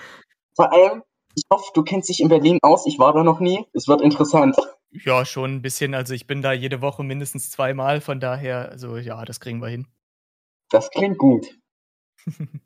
vor 0.56 0.72
allem, 0.72 1.04
ich 1.36 1.44
hoffe, 1.52 1.72
du 1.74 1.84
kennst 1.84 2.10
dich 2.10 2.20
in 2.22 2.30
Berlin 2.30 2.60
aus. 2.62 2.86
Ich 2.86 3.00
war 3.00 3.14
da 3.14 3.24
noch 3.24 3.40
nie. 3.40 3.66
Es 3.74 3.88
wird 3.88 4.02
interessant. 4.02 4.56
Ja, 4.92 5.26
schon 5.26 5.56
ein 5.56 5.62
bisschen. 5.62 5.96
Also 5.96 6.14
ich 6.14 6.28
bin 6.28 6.42
da 6.42 6.54
jede 6.54 6.82
Woche 6.82 7.04
mindestens 7.04 7.50
zweimal, 7.50 8.00
von 8.02 8.20
daher, 8.20 8.70
also 8.70 8.98
ja, 8.98 9.26
das 9.26 9.40
kriegen 9.40 9.60
wir 9.62 9.70
hin. 9.70 9.88
Das 10.70 10.90
klingt 10.90 11.18
gut. 11.18 11.48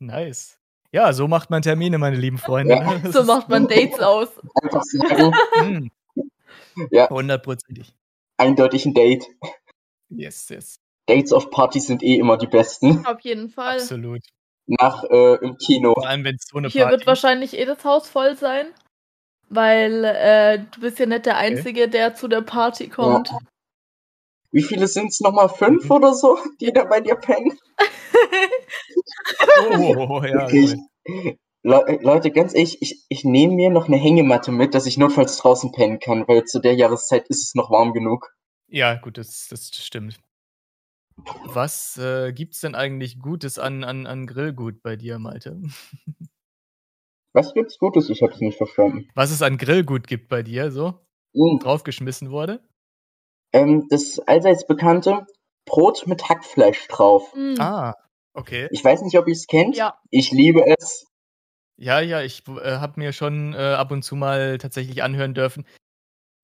Nice. 0.00 0.58
Ja, 0.92 1.12
so 1.12 1.28
macht 1.28 1.50
man 1.50 1.62
Termine, 1.62 1.98
meine 1.98 2.16
lieben 2.16 2.38
Freunde. 2.38 2.74
Ja. 2.74 3.00
So 3.12 3.24
macht 3.24 3.48
man 3.48 3.66
Dates 3.68 4.00
aus. 4.00 4.28
Einfach 4.62 4.82
sagen, 4.84 5.34
Hm, 5.54 5.90
ja, 6.90 7.10
Hundertprozentig. 7.10 7.94
eindeutig 8.36 8.86
ein 8.86 8.94
Date. 8.94 9.26
Yes, 10.08 10.48
yes. 10.48 10.76
Dates 11.06 11.32
auf 11.32 11.50
Partys 11.50 11.86
sind 11.86 12.02
eh 12.02 12.16
immer 12.16 12.38
die 12.38 12.46
besten. 12.46 13.04
Auf 13.06 13.20
jeden 13.20 13.48
Fall. 13.48 13.76
Absolut. 13.78 14.22
Nach 14.68 15.02
äh, 15.04 15.34
im 15.44 15.56
Kino. 15.56 15.94
Vor 15.94 16.06
allem, 16.06 16.24
wenn 16.24 16.36
es 16.36 16.46
so 16.50 16.58
eine 16.58 16.68
Hier 16.68 16.82
Party 16.82 16.98
wird 16.98 17.06
wahrscheinlich 17.06 17.58
eh 17.58 17.64
das 17.64 17.84
Haus 17.84 18.08
voll 18.08 18.36
sein. 18.36 18.66
Weil 19.48 20.04
äh, 20.04 20.58
du 20.58 20.80
bist 20.82 20.98
ja 20.98 21.06
nicht 21.06 21.24
der 21.24 21.38
Einzige, 21.38 21.88
der 21.88 22.14
zu 22.14 22.28
der 22.28 22.42
Party 22.42 22.88
kommt. 22.88 23.30
Wie 24.50 24.62
viele 24.62 24.86
sind 24.86 25.08
es 25.08 25.20
nochmal? 25.20 25.48
Fünf 25.48 25.84
Mhm. 25.84 25.90
oder 25.90 26.14
so, 26.14 26.38
die 26.60 26.72
da 26.72 26.84
bei 26.84 27.00
dir 27.00 27.14
pennen? 27.16 27.58
Oh, 29.60 30.22
ja. 30.24 30.50
Wirklich. 30.50 30.74
cool. 31.08 31.36
Le 31.62 31.84
äh, 31.86 31.98
Leute, 32.02 32.30
ganz 32.30 32.54
ehrlich, 32.54 32.80
ich, 32.80 33.04
ich 33.08 33.24
nehme 33.24 33.54
mir 33.54 33.70
noch 33.70 33.88
eine 33.88 33.96
Hängematte 33.96 34.52
mit, 34.52 34.74
dass 34.74 34.86
ich 34.86 34.96
notfalls 34.96 35.38
draußen 35.38 35.72
pennen 35.72 35.98
kann, 35.98 36.26
weil 36.28 36.44
zu 36.44 36.60
der 36.60 36.74
Jahreszeit 36.74 37.28
ist 37.28 37.42
es 37.42 37.54
noch 37.54 37.70
warm 37.70 37.92
genug. 37.92 38.32
Ja, 38.68 38.94
gut, 38.94 39.18
das, 39.18 39.48
das 39.50 39.70
stimmt. 39.74 40.18
Was 41.44 41.96
äh, 41.98 42.32
gibt's 42.32 42.60
denn 42.60 42.74
eigentlich 42.74 43.18
Gutes 43.20 43.58
an, 43.58 43.84
an, 43.84 44.06
an 44.06 44.26
Grillgut 44.26 44.82
bei 44.82 44.96
dir, 44.96 45.18
Malte? 45.18 45.60
Was 47.32 47.54
gibt's 47.54 47.78
Gutes? 47.78 48.08
Ich 48.10 48.22
hab's 48.22 48.40
nicht 48.40 48.56
verstanden. 48.56 49.08
Was 49.14 49.30
es 49.30 49.42
an 49.42 49.58
Grillgut 49.58 50.06
gibt 50.06 50.28
bei 50.28 50.42
dir, 50.42 50.70
so 50.70 50.94
Mhm. 51.34 51.58
draufgeschmissen 51.60 52.30
wurde? 52.30 52.60
Ähm, 53.52 53.86
das 53.90 54.18
allseits 54.20 54.66
bekannte 54.66 55.26
Brot 55.66 56.06
mit 56.06 56.28
Hackfleisch 56.28 56.88
drauf. 56.88 57.34
Mm. 57.34 57.60
Ah, 57.60 57.94
okay. 58.32 58.68
Ich 58.70 58.82
weiß 58.82 59.02
nicht, 59.02 59.18
ob 59.18 59.28
ihr 59.28 59.32
es 59.34 59.46
kennt. 59.46 59.76
Ja. 59.76 59.98
Ich 60.10 60.32
liebe 60.32 60.64
es. 60.78 61.06
Ja, 61.76 62.00
ja, 62.00 62.22
ich 62.22 62.42
äh, 62.48 62.78
habe 62.78 62.98
mir 62.98 63.12
schon 63.12 63.54
äh, 63.54 63.58
ab 63.58 63.92
und 63.92 64.02
zu 64.02 64.16
mal 64.16 64.58
tatsächlich 64.58 65.02
anhören 65.02 65.34
dürfen. 65.34 65.64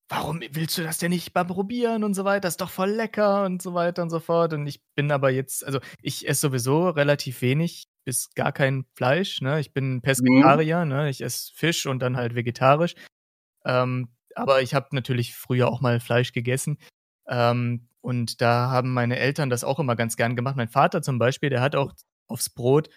Warum 0.09 0.41
willst 0.51 0.77
du 0.77 0.83
das 0.83 0.99
denn 0.99 1.11
nicht 1.11 1.35
mal 1.35 1.45
probieren 1.45 2.05
und 2.05 2.15
so 2.15 2.25
weiter? 2.25 2.41
Das 2.41 2.55
ist 2.55 2.61
doch 2.61 2.71
voll 2.71 2.91
lecker 2.91 3.45
und 3.45 3.63
so 3.63 3.73
weiter 3.73 4.03
und 4.03 4.11
so 4.11 4.21
fort. 4.21 4.53
Und 4.53 4.67
ich 4.67 4.83
bin 4.95 5.11
aber 5.11 5.31
jetzt, 5.31 5.65
also 5.65 5.81
ich 6.03 6.29
esse 6.29 6.43
sowieso 6.43 6.91
relativ 6.91 7.41
wenig 7.41 7.89
bis 8.05 8.35
gar 8.35 8.53
kein 8.53 8.85
Fleisch. 8.93 9.41
Ne? 9.41 9.61
Ich 9.61 9.73
bin 9.73 10.03
Pesketarier, 10.03 10.85
ne? 10.85 11.09
ich 11.09 11.23
esse 11.23 11.53
Fisch 11.55 11.87
und 11.87 12.01
dann 12.01 12.19
halt 12.19 12.35
vegetarisch. 12.35 12.95
Ähm, 13.65 14.09
aber 14.35 14.61
ich 14.61 14.75
habe 14.75 14.89
natürlich 14.93 15.35
früher 15.35 15.69
auch 15.69 15.81
mal 15.81 16.01
Fleisch 16.01 16.33
gegessen. 16.33 16.79
Ähm, 17.27 17.89
und 18.03 18.43
da 18.43 18.71
haben 18.71 18.93
meine 18.93 19.19
Eltern 19.19 19.49
das 19.49 19.65
auch 19.65 19.79
immer 19.79 19.97
ganz 19.97 20.17
gern 20.17 20.37
gemacht. 20.37 20.57
Mein 20.57 20.69
Vater 20.69 21.01
zum 21.01 21.19
Beispiel, 21.19 21.49
der 21.49 21.63
hat 21.63 21.75
auch 21.75 21.95
aufs 22.29 22.51
Brot 22.51 22.91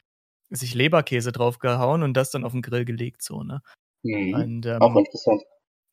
sich 0.49 0.73
Leberkäse 0.73 1.31
draufgehauen 1.31 2.03
und 2.03 2.13
das 2.15 2.31
dann 2.31 2.43
auf 2.43 2.51
den 2.51 2.61
Grill 2.61 2.85
gelegt, 2.85 3.21
so, 3.21 3.43
ne? 3.43 3.61
Mhm. 4.03 4.33
Und, 4.33 4.65
ähm, 4.65 4.81
Auch 4.81 4.95
interessant. 4.95 5.43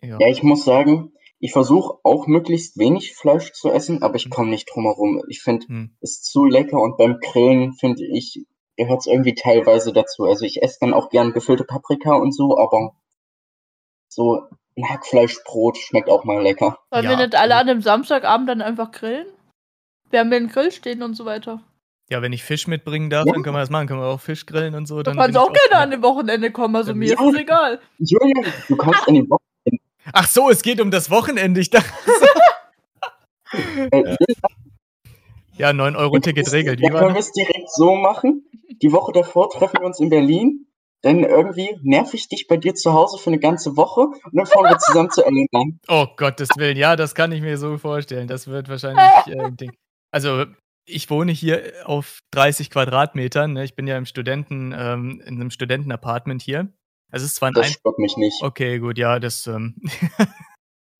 Ja. 0.03 0.19
Ja, 0.21 0.29
ich 0.29 0.43
muss 0.43 0.65
sagen, 0.65 1.13
ich 1.41 1.53
versuche 1.53 1.99
auch 2.05 2.27
möglichst 2.27 2.79
wenig 2.79 3.15
Fleisch 3.15 3.53
zu 3.53 3.71
essen, 3.71 4.03
aber 4.03 4.15
ich 4.17 4.31
komme 4.31 4.51
nicht 4.51 4.67
drum 4.73 4.85
herum. 4.85 5.23
Ich 5.29 5.43
finde 5.43 5.67
Hm. 5.67 5.97
es 6.01 6.23
zu 6.23 6.45
lecker 6.45 6.81
und 6.81 6.97
beim 6.97 7.19
Grillen 7.21 7.73
finde 7.75 8.05
ich, 8.07 8.47
gehört 8.77 9.01
es 9.01 9.07
irgendwie 9.07 9.35
teilweise 9.35 9.93
dazu. 9.93 10.25
Also 10.25 10.45
ich 10.45 10.63
esse 10.63 10.79
dann 10.81 10.95
auch 10.95 11.11
gern 11.11 11.33
gefüllte 11.33 11.65
Paprika 11.65 12.15
und 12.15 12.33
so, 12.35 12.57
aber 12.59 12.95
so 14.09 14.43
ein 14.77 14.89
Hackfleischbrot 14.89 15.77
schmeckt 15.79 16.09
auch 16.09 16.25
mal 16.25 16.43
lecker. 16.43 16.79
Wollen 16.91 17.05
Ja, 17.05 17.11
wir 17.11 17.17
nicht 17.19 17.35
alle 17.35 17.57
an 17.57 17.67
dem 17.67 17.81
Samstagabend 17.83 18.49
dann 18.49 18.63
einfach 18.63 18.91
grillen? 18.91 19.27
Wir 20.11 20.21
haben 20.21 20.31
ja 20.31 20.37
einen 20.39 20.49
Grill 20.49 20.71
stehen 20.73 21.03
und 21.03 21.15
so 21.15 21.25
weiter. 21.25 21.61
ja, 22.11 22.21
wenn 22.23 22.33
ich 22.33 22.45
Fisch 22.45 22.67
mitbringen 22.69 23.11
darf, 23.11 23.27
Ja. 23.27 23.33
dann 23.33 23.43
können 23.43 23.57
wir 23.57 23.61
das 23.61 23.71
machen. 23.71 23.87
Können 23.89 24.01
wir 24.01 24.07
auch 24.07 24.21
Fisch 24.21 24.47
grillen 24.47 24.75
und 24.75 24.87
so. 24.87 24.97
Du 24.99 25.03
Dann 25.05 25.17
kannst 25.17 25.37
auch 25.39 25.53
gerne 25.53 25.83
an 25.83 25.91
dem 25.91 26.03
Wochenende 26.03 26.51
kommen, 26.53 26.77
also 26.77 26.91
Ja, 26.93 26.97
mir 26.97 27.13
ist 27.15 27.21
es 27.21 27.35
egal. 27.35 27.81
Julian, 27.99 28.53
du 28.69 28.77
kannst 28.77 29.01
an 29.09 29.15
den 29.15 29.29
Wochen 29.31 29.43
Ach 30.13 30.29
so, 30.29 30.51
es 30.51 30.63
geht 30.63 30.81
um 30.81 30.91
das 30.91 31.11
Wochenende. 31.11 31.61
Ich 31.61 31.71
dachte, 31.71 31.89
ja, 35.57 35.71
9-Euro-Ticket 35.71 36.53
regelt. 36.53 36.81
Wie 36.81 36.85
Dann 36.85 36.93
war 36.95 37.01
können 37.01 37.15
wir 37.15 37.21
das? 37.21 37.29
es 37.29 37.33
direkt 37.33 37.71
so 37.71 37.95
machen. 37.95 38.45
Die 38.83 38.93
Woche 38.93 39.13
davor 39.13 39.51
treffen 39.51 39.79
wir 39.81 39.87
uns 39.87 40.01
in 40.01 40.11
Berlin. 40.11 40.67
Dann 41.03 41.23
irgendwie 41.23 41.77
nerv 41.83 42.15
ich 42.15 42.29
dich 42.29 42.47
bei 42.49 42.57
dir 42.57 42.75
zu 42.75 42.95
Hause 42.95 43.19
für 43.19 43.29
eine 43.29 43.39
ganze 43.39 43.77
Woche 43.77 44.01
und 44.01 44.33
dann 44.33 44.47
fahren 44.47 44.71
wir 44.71 44.79
zusammen 44.79 45.11
zu 45.11 45.23
Elena. 45.23 45.77
Oh, 45.87 46.07
Gottes 46.17 46.49
Willen. 46.57 46.79
Ja, 46.79 46.97
das 46.97 47.15
kann 47.15 47.31
ich 47.31 47.43
mir 47.43 47.59
so 47.59 47.77
vorstellen. 47.77 48.27
Das 48.27 48.47
wird 48.47 48.71
wahrscheinlich 48.71 49.05
äh, 49.27 49.39
ein 49.39 49.57
Ding. 49.57 49.73
Also, 50.11 50.47
ich 50.87 51.11
wohne 51.11 51.33
hier 51.33 51.73
auf 51.85 52.21
30 52.31 52.71
Quadratmetern. 52.71 53.53
Ne? 53.53 53.65
Ich 53.65 53.75
bin 53.75 53.87
ja 53.87 53.99
im 53.99 54.07
Studenten, 54.07 54.75
ähm, 54.77 55.21
in 55.27 55.35
einem 55.35 55.51
Studentenapartment 55.51 56.41
hier. 56.41 56.73
Es 57.15 57.23
ist 57.23 57.37
zwar 57.37 57.51
ein 57.51 57.55
Das 57.55 57.67
ein 57.67 57.73
stört 57.73 57.99
mich 57.99 58.17
nicht. 58.17 58.43
Okay, 58.43 58.81
gut, 58.81 58.99
ja, 58.99 59.21
das. 59.21 59.47
Ähm, 59.47 59.77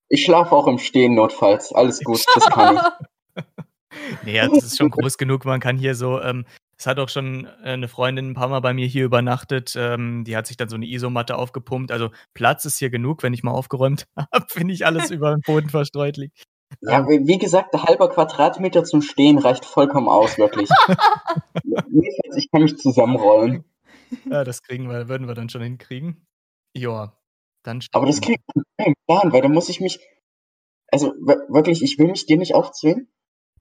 Ich 0.09 0.25
schlafe 0.25 0.55
auch 0.55 0.69
im 0.69 0.79
Stehen 0.79 1.15
notfalls. 1.15 1.73
Alles 1.73 1.99
gut, 2.01 2.25
das 2.35 2.47
kann 2.47 2.77
ich. 2.77 3.43
nee, 4.25 4.37
ja, 4.37 4.47
das 4.47 4.63
ist 4.63 4.77
schon 4.79 4.91
groß 4.91 5.19
genug. 5.19 5.45
Man 5.45 5.59
kann 5.59 5.77
hier 5.77 5.97
so. 5.97 6.21
Ähm, 6.21 6.45
es 6.79 6.87
hat 6.87 7.01
auch 7.01 7.09
schon 7.09 7.47
äh, 7.65 7.71
eine 7.71 7.89
Freundin 7.89 8.31
ein 8.31 8.35
paar 8.35 8.47
Mal 8.47 8.61
bei 8.61 8.75
mir 8.75 8.87
hier 8.87 9.05
übernachtet. 9.05 9.75
Ähm, 9.77 10.23
die 10.25 10.37
hat 10.37 10.47
sich 10.47 10.57
dann 10.57 10.69
so 10.69 10.77
eine 10.77 10.87
Isomatte 10.87 11.37
aufgepumpt. 11.37 11.91
Also 11.91 12.11
Platz 12.33 12.65
ist 12.65 12.79
hier 12.79 12.91
genug, 12.91 13.25
wenn 13.25 13.35
ich 13.35 13.43
mal 13.43 13.51
aufgeräumt 13.51 14.07
habe, 14.17 14.47
wenn 14.55 14.69
nicht 14.69 14.87
alles 14.87 15.11
über 15.11 15.35
den 15.35 15.41
Boden 15.41 15.71
verstreut 15.71 16.17
liegt. 16.17 16.45
Ja, 16.81 17.09
wie 17.09 17.39
gesagt, 17.39 17.75
ein 17.75 17.83
halber 17.83 18.09
Quadratmeter 18.09 18.85
zum 18.85 19.03
Stehen 19.03 19.39
reicht 19.39 19.65
vollkommen 19.65 20.09
aus, 20.09 20.39
wirklich. 20.39 20.69
Ich 22.37 22.51
kann 22.51 22.63
mich 22.63 22.77
zusammenrollen. 22.79 23.65
Ja, 24.31 24.45
das 24.45 24.63
kriegen 24.63 24.89
wir, 24.89 25.09
würden 25.09 25.27
wir 25.29 25.35
dann 25.35 25.49
schon 25.49 25.63
hinkriegen. 25.63 26.27
Ja, 26.77 27.17
dann 27.63 27.83
Aber 27.93 28.07
das 28.07 28.21
nach 28.21 28.77
einem 28.79 28.95
Plan, 29.07 29.33
weil 29.33 29.43
da 29.43 29.49
muss 29.49 29.69
ich 29.69 29.81
mich. 29.81 30.01
Also 30.93 31.13
wir- 31.21 31.47
wirklich, 31.49 31.83
ich 31.83 31.99
will 31.99 32.09
mich 32.09 32.27
dir 32.27 32.37
nicht 32.37 32.55
aufzwingen, 32.55 33.09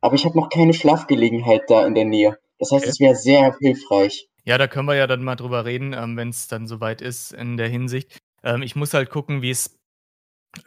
aber 0.02 0.16
ich 0.16 0.26
habe 0.26 0.38
noch 0.38 0.50
keine 0.50 0.74
Schlafgelegenheit 0.74 1.64
da 1.70 1.86
in 1.86 1.96
der 1.96 2.06
Nähe. 2.06 2.38
Das 2.60 2.72
heißt, 2.72 2.84
Okay. 2.84 2.90
es 2.92 3.00
wäre 3.00 3.16
sehr 3.16 3.56
hilfreich. 3.60 4.28
Ja, 4.46 4.58
da 4.58 4.68
können 4.68 4.88
wir 4.88 4.96
ja 4.96 5.08
dann 5.08 5.24
mal 5.24 5.36
drüber 5.36 5.66
reden, 5.66 5.94
ähm, 5.94 6.18
wenn 6.18 6.30
es 6.30 6.48
dann 6.48 6.68
soweit 6.68 7.02
ist 7.02 7.32
in 7.34 7.58
der 7.58 7.70
Hinsicht. 7.70 8.20
Ähm, 8.44 8.62
ich 8.62 8.76
muss 8.76 8.94
halt 8.94 9.10
gucken, 9.10 9.42
wie 9.42 9.50
es 9.52 9.78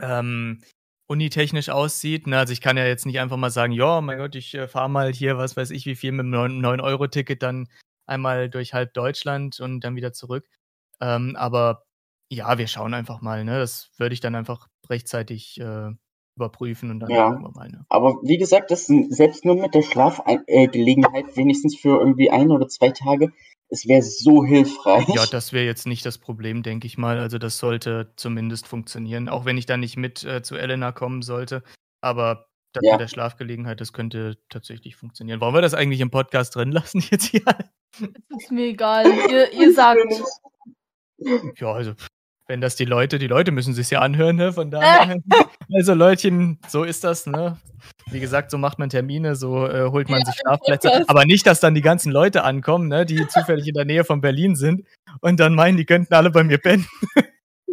ähm, 0.00 0.62
unitechnisch 1.09 1.69
aussieht. 1.69 2.26
Ne? 2.26 2.38
Also 2.38 2.52
ich 2.52 2.61
kann 2.61 2.76
ja 2.76 2.87
jetzt 2.87 3.07
nicht 3.07 3.21
einfach 3.21 3.37
mal 3.37 3.50
sagen, 3.50 3.73
ja, 3.73 4.00
mein 4.00 4.19
Gott, 4.19 4.35
ich 4.35 4.55
äh, 4.55 4.66
fahre 4.66 4.90
mal 4.90 5.12
hier, 5.12 5.38
was 5.38 5.57
weiß 5.57 5.71
ich, 5.71 5.87
wie 5.87 5.95
viel 5.95 6.12
mit 6.12 6.25
dem 6.25 6.31
9-Euro-Ticket 6.33 7.43
dann 7.43 7.69
einmal 8.07 8.49
durch 8.51 8.75
halb 8.75 8.95
Deutschland 8.95 9.61
und 9.61 9.81
dann 9.81 9.97
wieder 9.97 10.13
zurück. 10.13 10.47
Ähm, 11.01 11.37
aber 11.37 11.85
ja, 12.31 12.59
wir 12.59 12.67
schauen 12.67 12.95
einfach 12.95 13.21
mal. 13.21 13.45
Ne? 13.45 13.59
Das 13.59 13.91
würde 13.99 14.15
ich 14.15 14.21
dann 14.21 14.35
einfach 14.35 14.69
rechtzeitig 14.89 15.61
äh, 15.61 15.91
überprüfen 16.37 16.91
und 16.91 17.01
dann 17.01 17.11
Ja. 17.11 17.31
wir 17.31 17.51
mal. 17.55 17.69
Ne? 17.71 17.85
Aber 17.89 18.17
wie 18.23 18.37
gesagt, 18.39 18.71
das 18.71 18.87
selbst 18.87 19.45
nur 19.45 19.57
mit 19.57 19.75
der 19.75 19.83
Schlafgelegenheit 19.83 21.29
äh, 21.29 21.37
wenigstens 21.37 21.77
für 21.77 21.99
irgendwie 21.99 22.31
ein 22.31 22.51
oder 22.51 22.69
zwei 22.69 22.91
Tage, 22.91 23.33
es 23.69 23.87
wäre 23.89 24.03
so 24.03 24.45
hilfreich. 24.45 25.09
Ja, 25.09 25.27
das 25.27 25.53
wäre 25.53 25.65
jetzt 25.65 25.87
nicht 25.87 26.07
das 26.07 26.19
Problem, 26.19 26.63
denke 26.63 26.87
ich 26.87 26.99
mal. 26.99 27.19
Also 27.19 27.39
das 27.39 27.59
sollte 27.59 28.13
zumindest 28.17 28.69
funktionieren, 28.69 29.29
auch 29.29 29.45
wenn 29.45 29.59
ich 29.59 29.67
da 29.67 29.77
nicht 29.77 29.97
mit 29.97 30.23
äh, 30.25 30.43
zu 30.43 30.57
Elena 30.57 30.93
kommen 30.93 31.23
sollte. 31.23 31.63
Aber 32.01 32.47
das 32.73 32.85
Ja. 32.85 32.93
mit 32.93 33.01
der 33.01 33.09
Schlafgelegenheit, 33.09 33.81
das 33.81 33.93
könnte 33.93 34.39
tatsächlich 34.51 34.97
funktionieren. 34.97 35.41
Wollen 35.41 35.55
wir 35.55 35.63
das 35.63 35.75
eigentlich 35.75 36.01
im 36.01 36.11
Podcast 36.11 36.55
drin 36.55 36.71
lassen 36.71 37.01
jetzt 37.11 37.25
hier? 37.27 37.43
Ist 38.38 38.50
mir 38.50 38.66
egal. 38.66 39.07
Ihr, 39.31 39.52
ihr 39.52 39.73
sagt. 39.73 40.00
Ja, 41.57 41.73
also 41.73 41.95
wenn 42.49 42.61
das 42.61 42.76
die 42.76 42.85
Leute, 42.85 43.19
die 43.19 43.26
Leute 43.26 43.50
müssen 43.50 43.75
sich 43.75 43.90
ja 43.90 44.00
anhören, 44.00 44.37
ne? 44.37 44.52
Von 44.52 44.71
daher. 44.71 45.21
also 45.73 45.95
Leutchen, 45.95 46.59
so 46.69 46.85
ist 46.85 47.02
das, 47.05 47.26
ne? 47.26 47.59
Wie 48.11 48.21
gesagt, 48.21 48.50
so 48.50 48.59
macht 48.59 48.78
man 48.78 48.88
Termine, 48.88 49.35
so 49.35 49.66
äh, 49.66 49.88
holt 49.90 50.09
man 50.09 50.21
ja, 50.21 50.26
sich 50.26 50.37
Schlafplätze. 50.37 51.09
Aber 51.09 51.25
nicht, 51.25 51.47
dass 51.47 51.61
dann 51.61 51.75
die 51.75 51.83
ganzen 51.83 52.12
Leute 52.12 52.45
ankommen, 52.45 52.88
ne, 52.88 53.05
die 53.05 53.26
zufällig 53.28 53.66
in 53.66 53.75
der 53.75 53.85
Nähe 53.85 54.05
von 54.05 54.21
Berlin 54.21 54.55
sind 54.55 54.87
und 55.21 55.40
dann 55.40 55.55
meinen, 55.55 55.76
die 55.76 55.87
könnten 55.87 56.14
alle 56.14 56.31
bei 56.31 56.45
mir 56.45 56.59
pennen. 56.59 56.87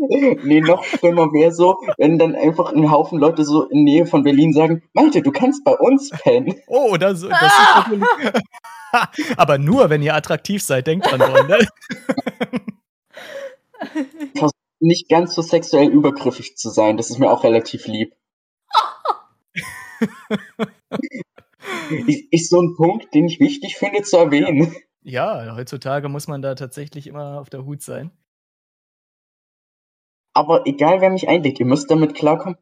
nee, 0.44 0.62
noch 0.62 0.84
schlimmer 0.84 1.32
wäre 1.32 1.52
so, 1.54 1.78
wenn 1.98 2.18
dann 2.20 2.36
einfach 2.36 2.74
ein 2.74 2.92
Haufen 2.92 3.20
Leute 3.20 3.46
so 3.46 3.64
in 3.64 3.84
Nähe 3.84 4.06
von 4.06 4.24
Berlin 4.24 4.54
sagen, 4.54 4.84
Malte, 4.94 5.22
du 5.22 5.32
kannst 5.32 5.64
bei 5.64 5.74
uns 5.74 6.10
pennen. 6.10 6.56
Oh, 6.68 6.98
das, 6.98 7.22
das 7.22 7.32
ah! 7.32 7.86
ist 7.92 8.00
natürlich. 8.00 8.08
Aber 9.38 9.58
nur, 9.58 9.90
wenn 9.90 10.02
ihr 10.02 10.14
attraktiv 10.14 10.62
seid, 10.62 10.88
denkt 10.88 11.10
dran, 11.10 11.22
Freunde. 11.22 11.60
Versucht 14.36 14.56
nicht 14.80 15.10
ganz 15.10 15.34
so 15.34 15.42
sexuell 15.42 15.90
übergriffig 15.90 16.58
zu 16.58 16.70
sein, 16.70 16.98
das 16.98 17.10
ist 17.10 17.18
mir 17.18 17.32
auch 17.32 17.44
relativ 17.44 17.88
lieb. 17.88 18.14
ist, 22.08 22.24
ist 22.32 22.50
so 22.50 22.62
ein 22.62 22.76
Punkt, 22.76 23.14
den 23.14 23.26
ich 23.26 23.40
wichtig 23.40 23.78
finde 23.78 24.04
zu 24.04 24.18
erwähnen. 24.18 24.76
Ja, 25.04 25.56
heutzutage 25.56 26.10
muss 26.10 26.28
man 26.28 26.42
da 26.42 26.56
tatsächlich 26.56 27.08
immer 27.08 27.40
auf 27.40 27.50
der 27.50 27.66
Hut 27.66 27.82
sein. 27.82 28.12
Aber 30.34 30.66
egal, 30.66 31.02
wer 31.02 31.10
mich 31.10 31.28
einlegt, 31.28 31.60
ihr 31.60 31.66
müsst 31.66 31.90
damit 31.92 32.16
klarkommen. 32.16 32.58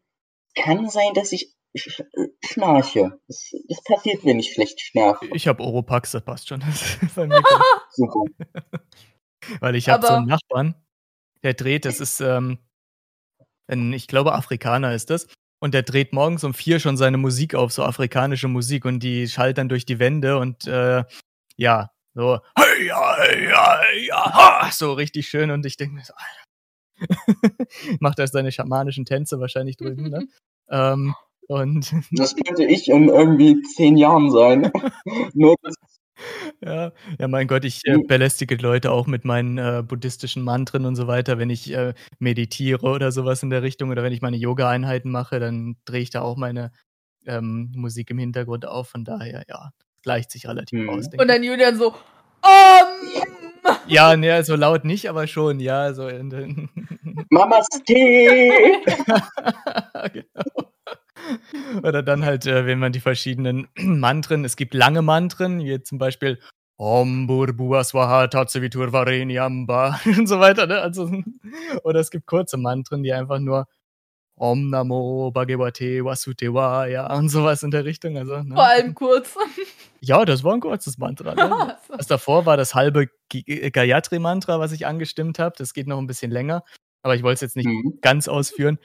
Kann 0.55 0.89
sein, 0.89 1.13
dass 1.13 1.31
ich 1.31 1.53
sch 1.75 2.03
schnarche. 2.43 3.19
Das, 3.27 3.51
das, 3.69 3.83
passiert, 3.83 4.25
wenn 4.25 4.39
ich 4.39 4.53
schlecht 4.53 4.81
schnarche. 4.81 5.27
Ich 5.33 5.47
habe 5.47 5.63
Oropax, 5.63 6.11
das 6.11 6.23
passt 6.23 6.49
schon. 6.49 6.61
Super. 7.91 8.25
Weil 9.59 9.75
ich 9.75 9.89
habe 9.89 10.05
so 10.05 10.13
einen 10.13 10.27
Nachbarn, 10.27 10.75
der 11.43 11.53
dreht, 11.53 11.85
das 11.85 11.99
ist, 11.99 12.19
ähm, 12.19 12.59
ein, 13.67 13.93
ich 13.93 14.07
glaube, 14.07 14.33
Afrikaner 14.33 14.93
ist 14.93 15.09
das. 15.09 15.27
Und 15.63 15.73
der 15.73 15.83
dreht 15.83 16.11
morgens 16.11 16.43
um 16.43 16.53
vier 16.53 16.79
schon 16.79 16.97
seine 16.97 17.17
Musik 17.17 17.55
auf, 17.55 17.71
so 17.71 17.83
afrikanische 17.83 18.47
Musik. 18.47 18.83
Und 18.83 18.99
die 19.01 19.27
schallt 19.27 19.57
dann 19.57 19.69
durch 19.69 19.85
die 19.85 19.99
Wände 19.99 20.37
und 20.37 20.67
äh, 20.67 21.03
ja, 21.55 21.91
so, 22.13 22.39
hey, 22.57 22.87
ja, 22.87 23.15
hey, 23.17 23.47
ja, 23.47 23.79
hey, 23.79 24.07
ja, 24.07 24.69
so 24.71 24.93
richtig 24.93 25.29
schön. 25.29 25.51
Und 25.51 25.65
ich 25.65 25.77
denke 25.77 25.95
mir 25.95 26.03
so, 26.03 26.13
Alter, 26.13 26.50
macht 27.99 28.19
er 28.19 28.27
seine 28.27 28.51
schamanischen 28.51 29.05
Tänze 29.05 29.39
wahrscheinlich 29.39 29.77
drüben. 29.77 30.09
Ne? 30.09 30.27
ähm, 30.69 31.15
und 31.47 31.93
das 32.11 32.35
könnte 32.35 32.63
ich 32.63 32.89
in 32.89 33.09
irgendwie 33.09 33.61
zehn 33.75 33.97
Jahren 33.97 34.31
sein. 34.31 34.71
Nur 35.33 35.55
ja, 36.63 36.91
ja, 37.19 37.27
mein 37.27 37.47
Gott, 37.47 37.65
ich 37.65 37.81
äh, 37.85 37.97
belästige 37.97 38.55
Leute 38.55 38.91
auch 38.91 39.07
mit 39.07 39.25
meinen 39.25 39.57
äh, 39.57 39.83
buddhistischen 39.85 40.43
Mantren 40.43 40.85
und 40.85 40.95
so 40.95 41.07
weiter. 41.07 41.39
Wenn 41.39 41.49
ich 41.49 41.73
äh, 41.73 41.93
meditiere 42.19 42.85
oder 42.85 43.11
sowas 43.11 43.41
in 43.41 43.49
der 43.49 43.63
Richtung 43.63 43.89
oder 43.89 44.03
wenn 44.03 44.13
ich 44.13 44.21
meine 44.21 44.37
Yoga-Einheiten 44.37 45.09
mache, 45.09 45.39
dann 45.39 45.77
drehe 45.85 46.01
ich 46.01 46.11
da 46.11 46.21
auch 46.21 46.37
meine 46.37 46.71
ähm, 47.25 47.71
Musik 47.75 48.11
im 48.11 48.19
Hintergrund 48.19 48.67
auf. 48.67 48.89
Von 48.89 49.03
daher, 49.03 49.43
ja, 49.49 49.71
gleicht 50.03 50.31
sich 50.31 50.47
relativ 50.47 50.79
hm. 50.79 50.89
aus. 50.89 51.07
Und 51.17 51.27
dann 51.27 51.43
Julian 51.43 51.77
so, 51.77 51.95
um, 52.43 53.21
ja, 53.87 54.15
ne, 54.15 54.43
so 54.43 54.55
laut 54.55 54.85
nicht, 54.85 55.09
aber 55.09 55.27
schon, 55.27 55.59
ja, 55.59 55.93
so 55.93 56.07
in 56.07 56.29
den. 56.29 56.69
Mamas 57.29 57.67
Tee! 57.85 58.51
genau. 60.13 60.71
Oder 61.83 62.03
dann 62.03 62.25
halt, 62.25 62.45
äh, 62.45 62.65
wenn 62.65 62.79
man 62.79 62.91
die 62.91 62.99
verschiedenen 62.99 63.67
Mantren, 63.77 64.45
es 64.45 64.55
gibt 64.55 64.73
lange 64.73 65.01
Mantren, 65.01 65.63
wie 65.63 65.81
zum 65.83 65.97
Beispiel 65.97 66.39
Om 66.77 67.27
Burbua 67.27 67.83
Swaha 67.83 68.27
Tatsevitur 68.27 68.91
Vareniamba 68.91 69.99
und 70.05 70.27
so 70.27 70.39
weiter. 70.39 70.67
Ne? 70.67 70.79
Also, 70.81 71.09
oder 71.83 71.99
es 71.99 72.11
gibt 72.11 72.25
kurze 72.25 72.57
Mantren, 72.57 73.03
die 73.03 73.13
einfach 73.13 73.39
nur 73.39 73.67
Om 74.41 74.71
Namo 74.71 75.29
Bhagavate 75.31 76.03
Vasudewa, 76.03 76.87
ja, 76.87 77.15
und 77.15 77.29
sowas 77.29 77.61
in 77.61 77.69
der 77.69 77.85
Richtung. 77.85 78.17
Also, 78.17 78.41
ne? 78.41 78.55
Vor 78.55 78.63
allem 78.63 78.95
kurz. 78.95 79.35
Ja, 80.03 80.25
das 80.25 80.43
war 80.43 80.55
ein 80.55 80.61
kurzes 80.61 80.97
Mantra. 80.97 81.35
Ne? 81.35 81.77
Das 81.95 82.07
davor 82.07 82.47
war 82.47 82.57
das 82.57 82.73
halbe 82.73 83.05
Gayatri-Mantra, 83.29 84.59
was 84.59 84.71
ich 84.71 84.87
angestimmt 84.87 85.37
habe. 85.37 85.53
Das 85.55 85.75
geht 85.75 85.85
noch 85.85 85.99
ein 85.99 86.07
bisschen 86.07 86.31
länger, 86.31 86.63
aber 87.03 87.13
ich 87.13 87.21
wollte 87.21 87.35
es 87.35 87.41
jetzt 87.41 87.55
nicht 87.55 87.67
mhm. 87.67 87.99
ganz 88.01 88.27
ausführen. 88.27 88.79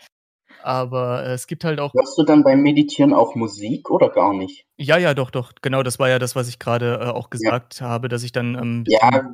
Aber 0.63 1.25
äh, 1.25 1.33
es 1.33 1.47
gibt 1.47 1.65
halt 1.65 1.81
auch. 1.81 1.95
Hörst 1.95 2.19
du 2.19 2.25
dann 2.25 2.43
beim 2.43 2.61
Meditieren 2.61 3.15
auch 3.15 3.35
Musik 3.35 3.91
oder 3.91 4.11
gar 4.11 4.35
nicht? 4.35 4.67
Ja, 4.77 4.99
ja, 4.99 5.15
doch, 5.15 5.31
doch. 5.31 5.53
Genau, 5.63 5.83
das 5.83 5.99
war 5.99 6.11
ja 6.11 6.19
das, 6.19 6.37
was 6.37 6.49
ich 6.49 6.59
gerade 6.59 6.99
äh, 7.01 7.07
auch 7.07 7.31
gesagt 7.31 7.81
ja. 7.81 7.87
habe, 7.87 8.09
dass 8.09 8.23
ich 8.23 8.33
dann. 8.33 8.55
Ähm, 8.57 8.85
ja, 8.87 9.33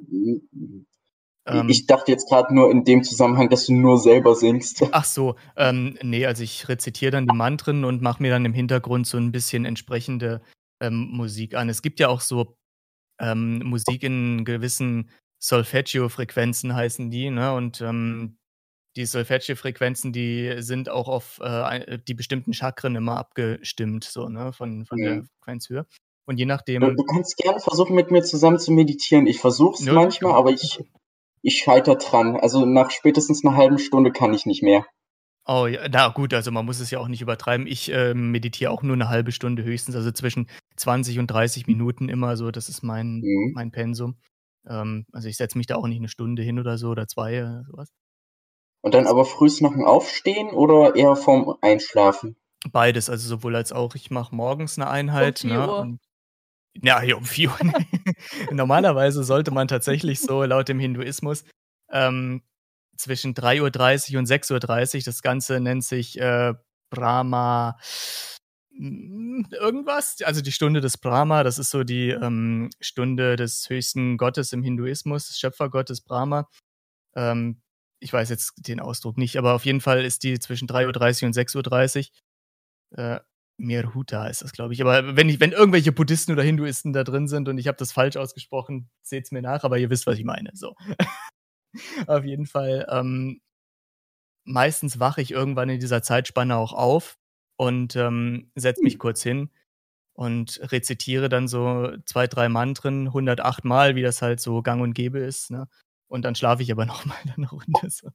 ähm, 1.47 1.69
ich 1.69 1.87
dachte 1.87 2.13
jetzt 2.13 2.29
gerade 2.29 2.55
nur 2.55 2.71
in 2.71 2.85
dem 2.85 3.03
Zusammenhang, 3.03 3.49
dass 3.49 3.67
du 3.67 3.75
nur 3.75 3.99
selber 3.99 4.35
singst. 4.35 4.83
Ach 4.93 5.05
so, 5.05 5.37
ähm, 5.57 5.99
nee, 6.03 6.27
also 6.27 6.43
ich 6.43 6.69
rezitiere 6.69 7.13
dann 7.13 7.27
die 7.27 7.35
Mantren 7.35 7.85
und 7.85 8.03
mache 8.03 8.23
mir 8.23 8.31
dann 8.31 8.45
im 8.45 8.53
Hintergrund 8.53 9.07
so 9.07 9.19
ein 9.19 9.33
bisschen 9.33 9.65
entsprechende 9.65 10.41
ähm, 10.81 11.09
Musik 11.11 11.55
an. 11.55 11.69
Es 11.69 11.83
gibt 11.83 12.01
ja 12.01 12.09
auch 12.09 12.21
so 12.21 12.57
ähm, 13.21 13.61
Musik 13.65 14.03
in 14.03 14.45
gewissen 14.45 15.11
Solfeggio-Frequenzen 15.41 16.75
heißen 16.75 17.11
die, 17.11 17.31
ne? 17.31 17.53
Und 17.55 17.81
ähm, 17.81 18.37
die 18.97 19.07
Solfeggio-Frequenzen, 19.07 20.13
die 20.13 20.55
sind 20.59 20.89
auch 20.89 21.09
auf 21.09 21.41
äh, 21.43 21.99
die 22.07 22.15
bestimmten 22.15 22.53
Chakren 22.53 22.95
immer 22.95 23.17
abgestimmt, 23.17 24.05
so, 24.05 24.29
ne, 24.29 24.53
von, 24.53 24.85
von 24.85 24.99
mhm. 24.99 25.03
der 25.03 25.25
Frequenzhöhe. 25.41 25.87
Und 26.25 26.39
je 26.39 26.47
nachdem. 26.47 26.83
Du, 26.83 27.05
kannst 27.05 27.37
gerne 27.37 27.59
versuchen, 27.59 27.97
mit 27.97 28.13
mir 28.13 28.23
zusammen 28.23 28.61
zu 28.61 28.71
meditieren. 28.71 29.27
Ich 29.27 29.41
versuche 29.41 29.75
es 29.75 29.85
ja, 29.85 29.93
manchmal, 29.93 30.35
aber 30.35 30.51
ich, 30.51 30.79
ich 31.43 31.59
scheitere 31.59 31.97
dran. 31.97 32.37
Also 32.37 32.65
nach 32.65 32.91
spätestens 32.91 33.45
einer 33.45 33.57
halben 33.57 33.79
Stunde 33.79 34.13
kann 34.13 34.33
ich 34.33 34.47
nicht 34.47 34.63
mehr. 34.63 34.87
Oh 35.45 35.67
ja, 35.67 35.89
na 35.91 36.09
gut, 36.09 36.33
also 36.35 36.53
man 36.53 36.65
muss 36.65 36.79
es 36.79 36.91
ja 36.93 37.01
auch 37.01 37.09
nicht 37.09 37.21
übertreiben. 37.21 37.67
Ich 37.67 37.93
äh, 37.93 38.15
meditiere 38.15 38.71
auch 38.71 38.83
nur 38.83 38.95
eine 38.95 39.09
halbe 39.09 39.33
Stunde 39.33 39.65
höchstens, 39.65 39.97
also 39.97 40.13
zwischen 40.13 40.49
20 40.77 41.19
und 41.19 41.27
30 41.27 41.67
Minuten 41.67 42.09
immer 42.09 42.37
so. 42.37 42.53
Das 42.53 42.69
ist 42.69 42.83
mein, 42.83 43.21
mhm. 43.23 43.53
mein 43.55 43.73
Pensum. 43.73 44.17
Ähm, 44.69 45.05
also 45.13 45.29
ich 45.29 45.37
setze 45.37 45.59
mich 45.59 45.67
da 45.67 45.77
auch 45.77 45.89
nicht 45.89 45.99
eine 45.99 46.09
Stunde 46.09 46.43
hin 46.43 46.61
oder 46.61 46.79
so 46.79 46.91
oder 46.91 47.09
zwei 47.09 47.43
oder 47.43 47.65
sowas. 47.65 47.89
Und 48.83 48.95
dann 48.95 49.07
aber 49.07 49.25
frühst 49.25 49.63
noch 49.63 49.73
ein 49.73 49.85
Aufstehen 49.85 50.51
oder 50.51 50.95
eher 50.95 51.17
vorm 51.17 51.57
Einschlafen? 51.61 52.37
Beides, 52.71 53.11
also 53.11 53.29
sowohl 53.29 53.57
als 53.57 53.73
auch. 53.73 53.97
Ich 53.97 54.11
mache 54.11 54.35
morgens 54.35 54.79
eine 54.79 54.89
Einheit. 54.89 55.43
Um 55.43 55.51
ne, 55.51 55.75
und, 55.75 56.01
ja, 56.81 57.01
hier 57.01 57.19
um 57.19 57.25
vier 57.25 57.51
Uhr. 57.51 57.59
Normalerweise 58.51 59.25
sollte 59.25 59.51
man 59.51 59.69
tatsächlich 59.69 60.21
so 60.21 60.45
laut 60.45 60.69
dem 60.69 60.79
Hinduismus 60.79 61.45
ähm, 61.91 62.43
zwischen 62.97 63.35
3.30 63.35 64.13
Uhr 64.13 64.19
und 64.19 64.29
6.30 64.29 64.97
Uhr. 64.97 65.03
Das 65.05 65.23
Ganze 65.23 65.61
nennt 65.61 65.85
sich 65.85 66.19
äh, 66.19 66.55
Brahma 66.91 67.79
hm, 68.77 69.47
irgendwas. 69.51 70.17
Also 70.23 70.41
die 70.41 70.53
Stunde 70.53 70.81
des 70.81 70.99
Brahma, 70.99 71.43
das 71.43 71.59
ist 71.59 71.71
so 71.71 71.85
die 71.85 72.11
ähm, 72.11 72.71
Stunde 72.81 73.37
des 73.37 73.69
höchsten 73.69 74.17
Gottes 74.17 74.53
im 74.53 74.63
Hinduismus, 74.63 75.29
des 75.29 75.39
Schöpfergottes 75.39 76.01
Brahma. 76.03 76.49
Ähm, 77.15 77.61
ich 78.01 78.13
weiß 78.13 78.31
jetzt 78.31 78.55
den 78.67 78.81
Ausdruck 78.81 79.19
nicht, 79.19 79.37
aber 79.37 79.55
auf 79.55 79.65
jeden 79.65 79.81
Fall 79.81 80.05
ist 80.05 80.23
die 80.25 80.39
zwischen 80.39 80.69
3.30 80.69 81.23
Uhr 81.23 81.27
und 81.29 81.37
6.30 81.37 82.11
Uhr. 82.97 82.99
Äh, 82.99 83.21
Merhuta 83.63 84.27
ist 84.27 84.43
das, 84.43 84.53
glaube 84.53 84.75
ich. 84.75 84.83
Aber 84.83 85.17
wenn, 85.17 85.29
ich, 85.29 85.41
wenn 85.41 85.53
irgendwelche 85.53 85.93
Buddhisten 85.93 86.33
oder 86.33 86.43
Hinduisten 86.43 86.93
da 86.93 87.05
drin 87.05 87.29
sind 87.29 87.49
und 87.49 87.59
ich 87.59 87.69
habe 87.69 87.79
das 87.79 87.93
falsch 87.93 88.17
ausgesprochen, 88.17 88.91
seht 89.03 89.25
es 89.25 89.33
mir 89.33 89.43
nach, 89.43 89.65
aber 89.65 89.79
ihr 89.79 89.89
wisst, 89.89 90.07
was 90.07 90.19
ich 90.19 90.25
meine. 90.25 90.51
So. 90.55 90.75
Auf 92.07 92.25
jeden 92.25 92.47
Fall. 92.47 92.87
Ähm, 92.91 93.41
meistens 94.45 94.99
wache 94.99 95.23
ich 95.23 95.31
irgendwann 95.31 95.69
in 95.69 95.81
dieser 95.81 96.03
Zeitspanne 96.03 96.57
auch 96.57 96.73
auf 96.73 97.19
und 97.57 97.97
ähm, 97.97 98.51
setze 98.57 98.83
mich 98.83 98.95
hm. 98.95 98.99
kurz 98.99 99.23
hin 99.23 99.51
und 100.15 100.61
rezitiere 100.73 101.29
dann 101.29 101.49
so 101.49 101.93
zwei, 102.05 102.27
drei 102.27 102.49
Mantren 102.49 103.07
108 103.07 103.65
Mal, 103.65 103.95
wie 103.95 104.03
das 104.03 104.23
halt 104.23 104.41
so 104.41 104.61
gang 104.63 104.83
und 104.83 104.93
gäbe 104.95 105.21
ist. 105.21 105.51
Ne? 105.51 105.69
Und 106.09 106.25
dann 106.25 106.35
schlafe 106.35 106.63
ich 106.63 106.73
aber 106.73 106.85
nochmal 106.87 107.19
eine 107.37 107.49
Runde. 107.49 107.91
So. 107.91 108.11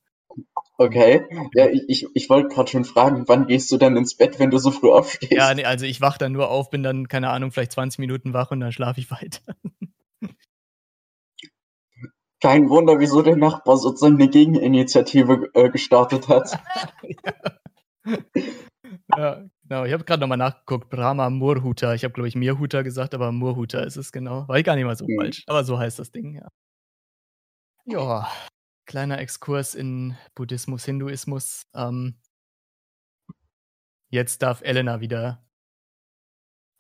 Okay, 0.79 1.25
ja, 1.55 1.67
ich, 1.69 2.05
ich 2.13 2.29
wollte 2.29 2.49
gerade 2.49 2.69
schon 2.69 2.85
fragen, 2.85 3.23
wann 3.27 3.47
gehst 3.47 3.71
du 3.71 3.77
dann 3.77 3.97
ins 3.97 4.15
Bett, 4.15 4.37
wenn 4.37 4.51
du 4.51 4.59
so 4.59 4.69
früh 4.69 4.91
aufstehst? 4.91 5.31
Ja, 5.31 5.51
nee, 5.55 5.65
also 5.65 5.85
ich 5.85 6.01
wache 6.01 6.19
dann 6.19 6.33
nur 6.33 6.51
auf, 6.51 6.69
bin 6.69 6.83
dann, 6.83 7.07
keine 7.07 7.31
Ahnung, 7.31 7.49
vielleicht 7.49 7.71
20 7.71 7.97
Minuten 7.97 8.33
wach 8.33 8.51
und 8.51 8.59
dann 8.59 8.71
schlafe 8.71 8.99
ich 8.99 9.09
weiter. 9.09 9.41
Kein 12.39 12.69
Wunder, 12.69 12.99
wieso 12.99 13.23
der 13.23 13.35
Nachbar 13.35 13.77
sozusagen 13.77 14.21
eine 14.21 14.29
Gegeninitiative 14.29 15.49
äh, 15.55 15.71
gestartet 15.71 16.27
hat. 16.27 16.59
ja. 17.01 17.33
ja, 19.17 19.43
genau. 19.63 19.85
Ich 19.85 19.93
habe 19.93 20.03
gerade 20.03 20.21
nochmal 20.21 20.37
nachgeguckt. 20.37 20.91
Brahma 20.91 21.31
Murhuta. 21.31 21.95
Ich 21.95 22.03
habe, 22.03 22.13
glaube 22.13 22.27
ich, 22.27 22.35
Mirhuta 22.35 22.83
gesagt, 22.83 23.15
aber 23.15 23.31
Murhuta 23.31 23.79
ist 23.79 23.97
es 23.97 24.11
genau. 24.11 24.47
War 24.47 24.59
ich 24.59 24.65
gar 24.65 24.75
nicht 24.75 24.85
mal 24.85 24.95
so 24.95 25.05
mhm. 25.07 25.19
falsch. 25.19 25.43
Aber 25.47 25.63
so 25.63 25.79
heißt 25.79 25.97
das 25.97 26.11
Ding, 26.11 26.35
ja. 26.35 26.47
Ja, 27.85 28.27
kleiner 28.88 29.19
Exkurs 29.19 29.76
in 29.76 30.17
Buddhismus, 30.34 30.86
Hinduismus. 30.86 31.67
Ähm, 31.76 32.15
jetzt 34.10 34.41
darf 34.41 34.62
Elena 34.62 35.00
wieder 35.02 35.43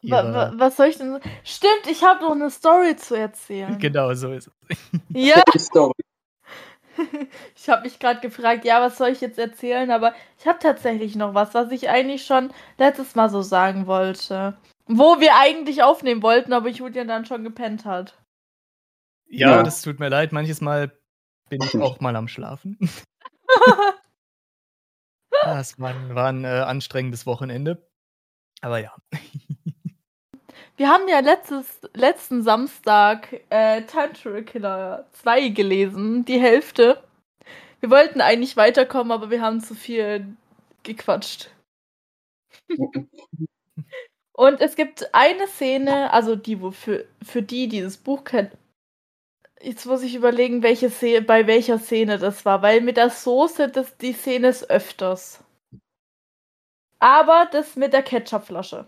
Wa 0.03 0.23
wa 0.33 0.51
was 0.55 0.77
soll 0.77 0.87
ich 0.87 0.97
denn? 0.97 1.19
Stimmt, 1.43 1.87
ich 1.89 2.03
habe 2.03 2.21
noch 2.21 2.31
eine 2.31 2.49
Story 2.51 2.95
zu 2.95 3.15
erzählen. 3.15 3.77
Genau, 3.79 4.13
so 4.13 4.31
ist 4.31 4.47
es. 4.69 4.77
Ja. 5.09 5.41
Story. 5.57 5.93
Ich 7.55 7.69
habe 7.69 7.83
mich 7.83 7.99
gerade 7.99 8.21
gefragt, 8.21 8.65
ja, 8.65 8.81
was 8.81 8.97
soll 8.97 9.09
ich 9.09 9.21
jetzt 9.21 9.37
erzählen? 9.37 9.91
Aber 9.91 10.15
ich 10.39 10.47
habe 10.47 10.57
tatsächlich 10.57 11.15
noch 11.15 11.35
was, 11.35 11.53
was 11.53 11.71
ich 11.71 11.89
eigentlich 11.89 12.25
schon 12.25 12.51
letztes 12.79 13.13
Mal 13.13 13.29
so 13.29 13.43
sagen 13.43 13.85
wollte. 13.85 14.57
Wo 14.87 15.19
wir 15.19 15.35
eigentlich 15.35 15.83
aufnehmen 15.83 16.23
wollten, 16.23 16.53
aber 16.53 16.69
Julian 16.69 17.07
dann 17.07 17.25
schon 17.25 17.43
gepennt 17.43 17.85
hat. 17.85 18.17
Ja, 19.27 19.57
Ja. 19.57 19.63
das 19.63 19.83
tut 19.83 19.99
mir 19.99 20.09
leid. 20.09 20.31
Manches 20.31 20.59
Mal 20.59 20.91
bin 21.49 21.61
ich 21.63 21.77
auch 21.77 21.99
mal 21.99 22.15
am 22.15 22.27
Schlafen. 22.27 22.77
Ja, 25.43 25.59
es 25.59 25.79
war, 25.79 25.89
ein- 25.91 26.15
war 26.15 26.27
ein 26.27 26.43
äh, 26.45 26.47
anstrengendes 26.47 27.25
Wochenende. 27.25 27.87
Aber 28.61 28.79
ja. 28.79 28.95
Wir 30.77 30.89
haben 30.89 31.07
ja 31.07 31.19
letztes, 31.19 31.79
letzten 31.93 32.43
Samstag 32.43 33.41
äh, 33.49 33.81
to 33.83 34.41
Killer 34.43 35.07
2 35.13 35.49
gelesen, 35.49 36.25
die 36.25 36.39
Hälfte. 36.39 37.03
Wir 37.79 37.89
wollten 37.89 38.21
eigentlich 38.21 38.57
weiterkommen, 38.57 39.11
aber 39.11 39.29
wir 39.29 39.41
haben 39.41 39.61
zu 39.61 39.75
viel 39.75 40.35
gequatscht. 40.83 41.51
Und 44.33 44.61
es 44.61 44.75
gibt 44.75 45.13
eine 45.15 45.47
Szene, 45.47 46.11
also 46.13 46.35
die, 46.35 46.61
wo 46.61 46.69
für, 46.71 47.05
für 47.23 47.41
die 47.41 47.67
dieses 47.67 47.97
Buch 47.97 48.23
kennt. 48.23 48.51
Jetzt 49.61 49.85
muss 49.85 50.03
ich 50.03 50.15
überlegen, 50.15 50.61
welche 50.61 50.89
Szene, 50.89 51.21
bei 51.21 51.47
welcher 51.47 51.79
Szene 51.79 52.19
das 52.19 52.45
war, 52.45 52.61
weil 52.61 52.81
mit 52.81 52.97
der 52.97 53.09
Soße, 53.09 53.69
das, 53.69 53.97
die 53.97 54.13
Szene 54.13 54.49
ist 54.49 54.69
öfters. 54.69 55.43
Aber 56.99 57.47
das 57.51 57.75
mit 57.75 57.93
der 57.93 58.03
Ketchupflasche. 58.03 58.87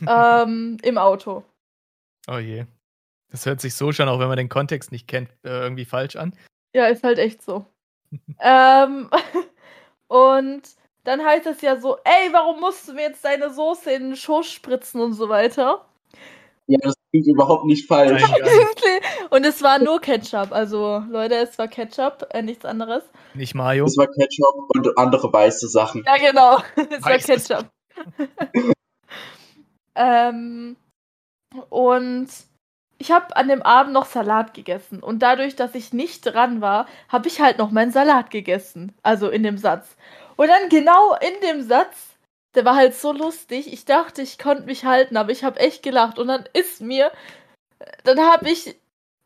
ähm, 0.08 0.78
Im 0.82 0.98
Auto. 0.98 1.44
Oh 2.28 2.38
je. 2.38 2.64
Das 3.30 3.46
hört 3.46 3.60
sich 3.60 3.74
so 3.74 3.92
schon, 3.92 4.08
auch 4.08 4.18
wenn 4.18 4.28
man 4.28 4.36
den 4.36 4.48
Kontext 4.48 4.92
nicht 4.92 5.08
kennt, 5.08 5.30
äh, 5.44 5.62
irgendwie 5.62 5.84
falsch 5.84 6.16
an. 6.16 6.36
Ja, 6.74 6.86
ist 6.86 7.02
halt 7.02 7.18
echt 7.18 7.42
so. 7.42 7.66
ähm, 8.40 9.10
und 10.08 10.62
dann 11.04 11.24
heißt 11.24 11.46
es 11.46 11.60
ja 11.62 11.80
so, 11.80 11.98
ey, 12.04 12.32
warum 12.32 12.60
musst 12.60 12.88
du 12.88 12.94
mir 12.94 13.02
jetzt 13.02 13.24
deine 13.24 13.50
Soße 13.50 13.90
in 13.92 14.10
den 14.10 14.16
Schoß 14.16 14.50
spritzen 14.50 15.00
und 15.00 15.14
so 15.14 15.28
weiter? 15.28 15.84
Ja, 16.66 16.78
das 16.82 16.94
klingt 17.12 17.26
überhaupt 17.28 17.66
nicht 17.66 17.86
falsch. 17.86 18.22
Und 19.30 19.44
es 19.44 19.62
war 19.62 19.78
nur 19.78 20.00
Ketchup. 20.00 20.50
Also, 20.50 21.02
Leute, 21.10 21.36
es 21.36 21.58
war 21.58 21.68
Ketchup, 21.68 22.26
äh, 22.30 22.42
nichts 22.42 22.64
anderes. 22.64 23.04
Nicht 23.34 23.54
Mayo. 23.54 23.84
Das 23.84 23.96
war 23.96 24.06
Ketchup 24.06 24.70
und 24.74 24.98
andere 24.98 25.32
weiße 25.32 25.68
Sachen. 25.68 26.04
Ja, 26.06 26.16
genau. 26.16 26.56
es 26.90 27.04
war 27.04 27.12
Weißes. 27.12 27.48
Ketchup. 27.48 27.70
ähm, 29.94 30.76
und 31.68 32.28
ich 32.98 33.10
habe 33.10 33.36
an 33.36 33.48
dem 33.48 33.62
Abend 33.62 33.92
noch 33.92 34.06
Salat 34.06 34.54
gegessen. 34.54 35.02
Und 35.02 35.20
dadurch, 35.20 35.54
dass 35.54 35.74
ich 35.74 35.92
nicht 35.92 36.22
dran 36.22 36.60
war, 36.60 36.86
habe 37.08 37.28
ich 37.28 37.40
halt 37.40 37.58
noch 37.58 37.70
meinen 37.70 37.90
Salat 37.90 38.30
gegessen. 38.30 38.92
Also 39.02 39.28
in 39.28 39.42
dem 39.42 39.58
Satz. 39.58 39.96
Und 40.36 40.48
dann 40.48 40.68
genau 40.70 41.14
in 41.20 41.40
dem 41.46 41.62
Satz, 41.62 42.11
der 42.54 42.64
war 42.64 42.76
halt 42.76 42.94
so 42.94 43.12
lustig. 43.12 43.72
Ich 43.72 43.84
dachte, 43.84 44.22
ich 44.22 44.38
konnte 44.38 44.64
mich 44.64 44.84
halten, 44.84 45.16
aber 45.16 45.32
ich 45.32 45.44
habe 45.44 45.60
echt 45.60 45.82
gelacht. 45.82 46.18
Und 46.18 46.28
dann 46.28 46.44
ist 46.52 46.80
mir, 46.80 47.10
dann 48.04 48.20
habe 48.20 48.50
ich, 48.50 48.76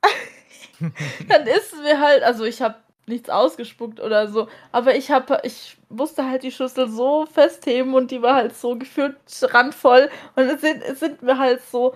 dann 1.28 1.46
ist 1.46 1.76
mir 1.82 2.00
halt, 2.00 2.22
also 2.22 2.44
ich 2.44 2.62
habe 2.62 2.76
nichts 3.06 3.30
ausgespuckt 3.30 4.00
oder 4.00 4.28
so, 4.28 4.48
aber 4.72 4.96
ich 4.96 5.10
habe, 5.10 5.40
ich 5.44 5.76
musste 5.88 6.28
halt 6.28 6.42
die 6.42 6.50
Schüssel 6.50 6.88
so 6.88 7.26
festheben 7.26 7.94
und 7.94 8.10
die 8.10 8.22
war 8.22 8.34
halt 8.34 8.56
so 8.56 8.76
gefühlt 8.76 9.16
randvoll 9.42 10.10
und 10.34 10.44
es 10.44 10.60
sind, 10.60 10.82
es 10.82 11.00
sind 11.00 11.22
mir 11.22 11.38
halt 11.38 11.62
so 11.62 11.94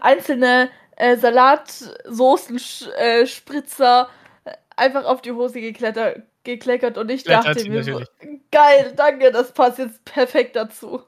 einzelne 0.00 0.70
äh, 0.96 1.16
Salatsoßen-Spritzer 1.16 4.08
äh, 4.44 4.52
einfach 4.76 5.04
auf 5.04 5.22
die 5.22 5.32
Hose 5.32 5.60
geklettert, 5.60 6.22
gekleckert 6.44 6.98
und 6.98 7.10
ich 7.10 7.24
Klettert 7.24 7.56
dachte 7.56 7.68
mir 7.68 7.82
so, 7.82 8.02
geil, 8.50 8.92
danke, 8.96 9.30
das 9.30 9.52
passt 9.52 9.78
jetzt 9.78 10.04
perfekt 10.04 10.56
dazu. 10.56 11.02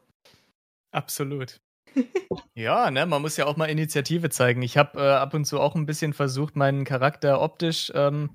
Absolut. 0.91 1.61
ja, 2.55 2.91
ne, 2.91 3.07
man 3.07 3.23
muss 3.23 3.37
ja 3.37 3.47
auch 3.47 3.57
mal 3.57 3.67
Initiative 3.67 4.31
zeigen. 4.31 4.63
Ich 4.63 4.77
habe 4.77 5.01
äh, 5.01 5.13
ab 5.13 5.35
und 5.35 5.45
zu 5.45 5.61
auch 5.61 5.75
ein 5.75 5.87
bisschen 5.87 6.13
versucht, 6.13 6.57
meinen 6.57 6.85
Charakter 6.85 7.41
optisch 7.41 7.91
ähm, 7.95 8.31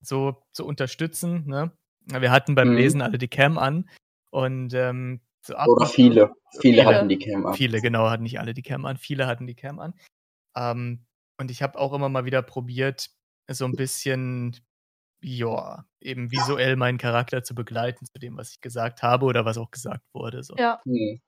so 0.00 0.42
zu 0.52 0.66
unterstützen. 0.66 1.44
Ne? 1.46 1.72
Wir 2.06 2.30
hatten 2.30 2.54
beim 2.54 2.70
Mhm. 2.70 2.76
Lesen 2.76 3.02
alle 3.02 3.18
die 3.18 3.28
Cam 3.28 3.58
an 3.58 3.88
und 4.30 4.74
ähm, 4.74 5.20
so 5.42 5.54
Oder 5.56 5.86
viele. 5.86 6.32
Viele 6.60 6.82
Viele. 6.82 6.86
hatten 6.86 7.08
die 7.08 7.18
Cam 7.18 7.46
an. 7.46 7.54
Viele, 7.54 7.80
genau, 7.80 8.08
hatten 8.08 8.22
nicht 8.22 8.40
alle 8.40 8.54
die 8.54 8.62
Cam 8.62 8.86
an. 8.86 8.96
Viele 8.96 9.26
hatten 9.26 9.46
die 9.46 9.54
Cam 9.54 9.78
an. 9.78 9.94
Ähm, 10.56 11.04
und 11.38 11.50
ich 11.50 11.62
habe 11.62 11.78
auch 11.78 11.92
immer 11.92 12.08
mal 12.08 12.24
wieder 12.24 12.42
probiert, 12.42 13.10
so 13.50 13.64
ein 13.64 13.72
bisschen, 13.72 14.56
ja, 15.24 15.84
eben 16.00 16.30
visuell 16.30 16.76
meinen 16.76 16.98
Charakter 16.98 17.42
zu 17.42 17.54
begleiten 17.54 18.04
zu 18.06 18.18
dem, 18.18 18.36
was 18.36 18.52
ich 18.52 18.60
gesagt 18.60 19.02
habe 19.02 19.26
oder 19.26 19.44
was 19.44 19.58
auch 19.58 19.70
gesagt 19.70 20.04
wurde. 20.12 20.42
So. 20.42 20.54
Ja. 20.56 20.80
Hm. 20.84 21.20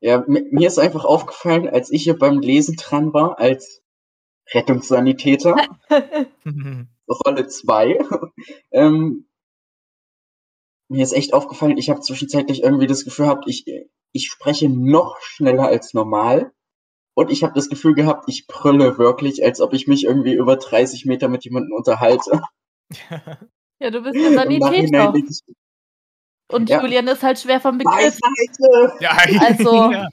Ja, 0.00 0.24
mi- 0.26 0.46
mir 0.50 0.68
ist 0.68 0.78
einfach 0.78 1.04
aufgefallen, 1.04 1.68
als 1.68 1.90
ich 1.90 2.02
hier 2.04 2.18
beim 2.18 2.40
Lesen 2.40 2.76
dran 2.76 3.12
war, 3.12 3.38
als 3.38 3.82
Rettungssanitäter, 4.52 5.56
Rolle 7.08 7.46
2, 7.48 7.98
ähm, 8.72 9.28
mir 10.88 11.02
ist 11.02 11.12
echt 11.12 11.34
aufgefallen, 11.34 11.78
ich 11.78 11.90
habe 11.90 12.00
zwischenzeitlich 12.00 12.62
irgendwie 12.62 12.86
das 12.86 13.04
Gefühl 13.04 13.26
gehabt, 13.26 13.44
ich, 13.48 13.64
ich 14.12 14.26
spreche 14.28 14.68
noch 14.68 15.16
schneller 15.20 15.66
als 15.66 15.94
normal. 15.94 16.52
Und 17.18 17.30
ich 17.30 17.42
habe 17.42 17.54
das 17.54 17.70
Gefühl 17.70 17.94
gehabt, 17.94 18.24
ich 18.28 18.46
brülle 18.46 18.98
wirklich, 18.98 19.42
als 19.42 19.60
ob 19.62 19.72
ich 19.72 19.86
mich 19.86 20.04
irgendwie 20.04 20.34
über 20.34 20.56
30 20.56 21.06
Meter 21.06 21.28
mit 21.28 21.44
jemandem 21.44 21.72
unterhalte. 21.72 22.42
Ja, 23.80 23.90
du 23.90 24.02
bist 24.02 24.16
ja 24.16 24.32
Sanitäter. 24.32 25.12
Und 26.52 26.68
Ja. 26.70 26.80
Julian 26.80 27.08
ist 27.08 27.22
halt 27.22 27.38
schwer 27.38 27.60
vom 27.60 27.78
Begriff. 27.78 28.18
Ja, 29.00 29.16
Also- 29.40 29.92
ja. 29.92 30.08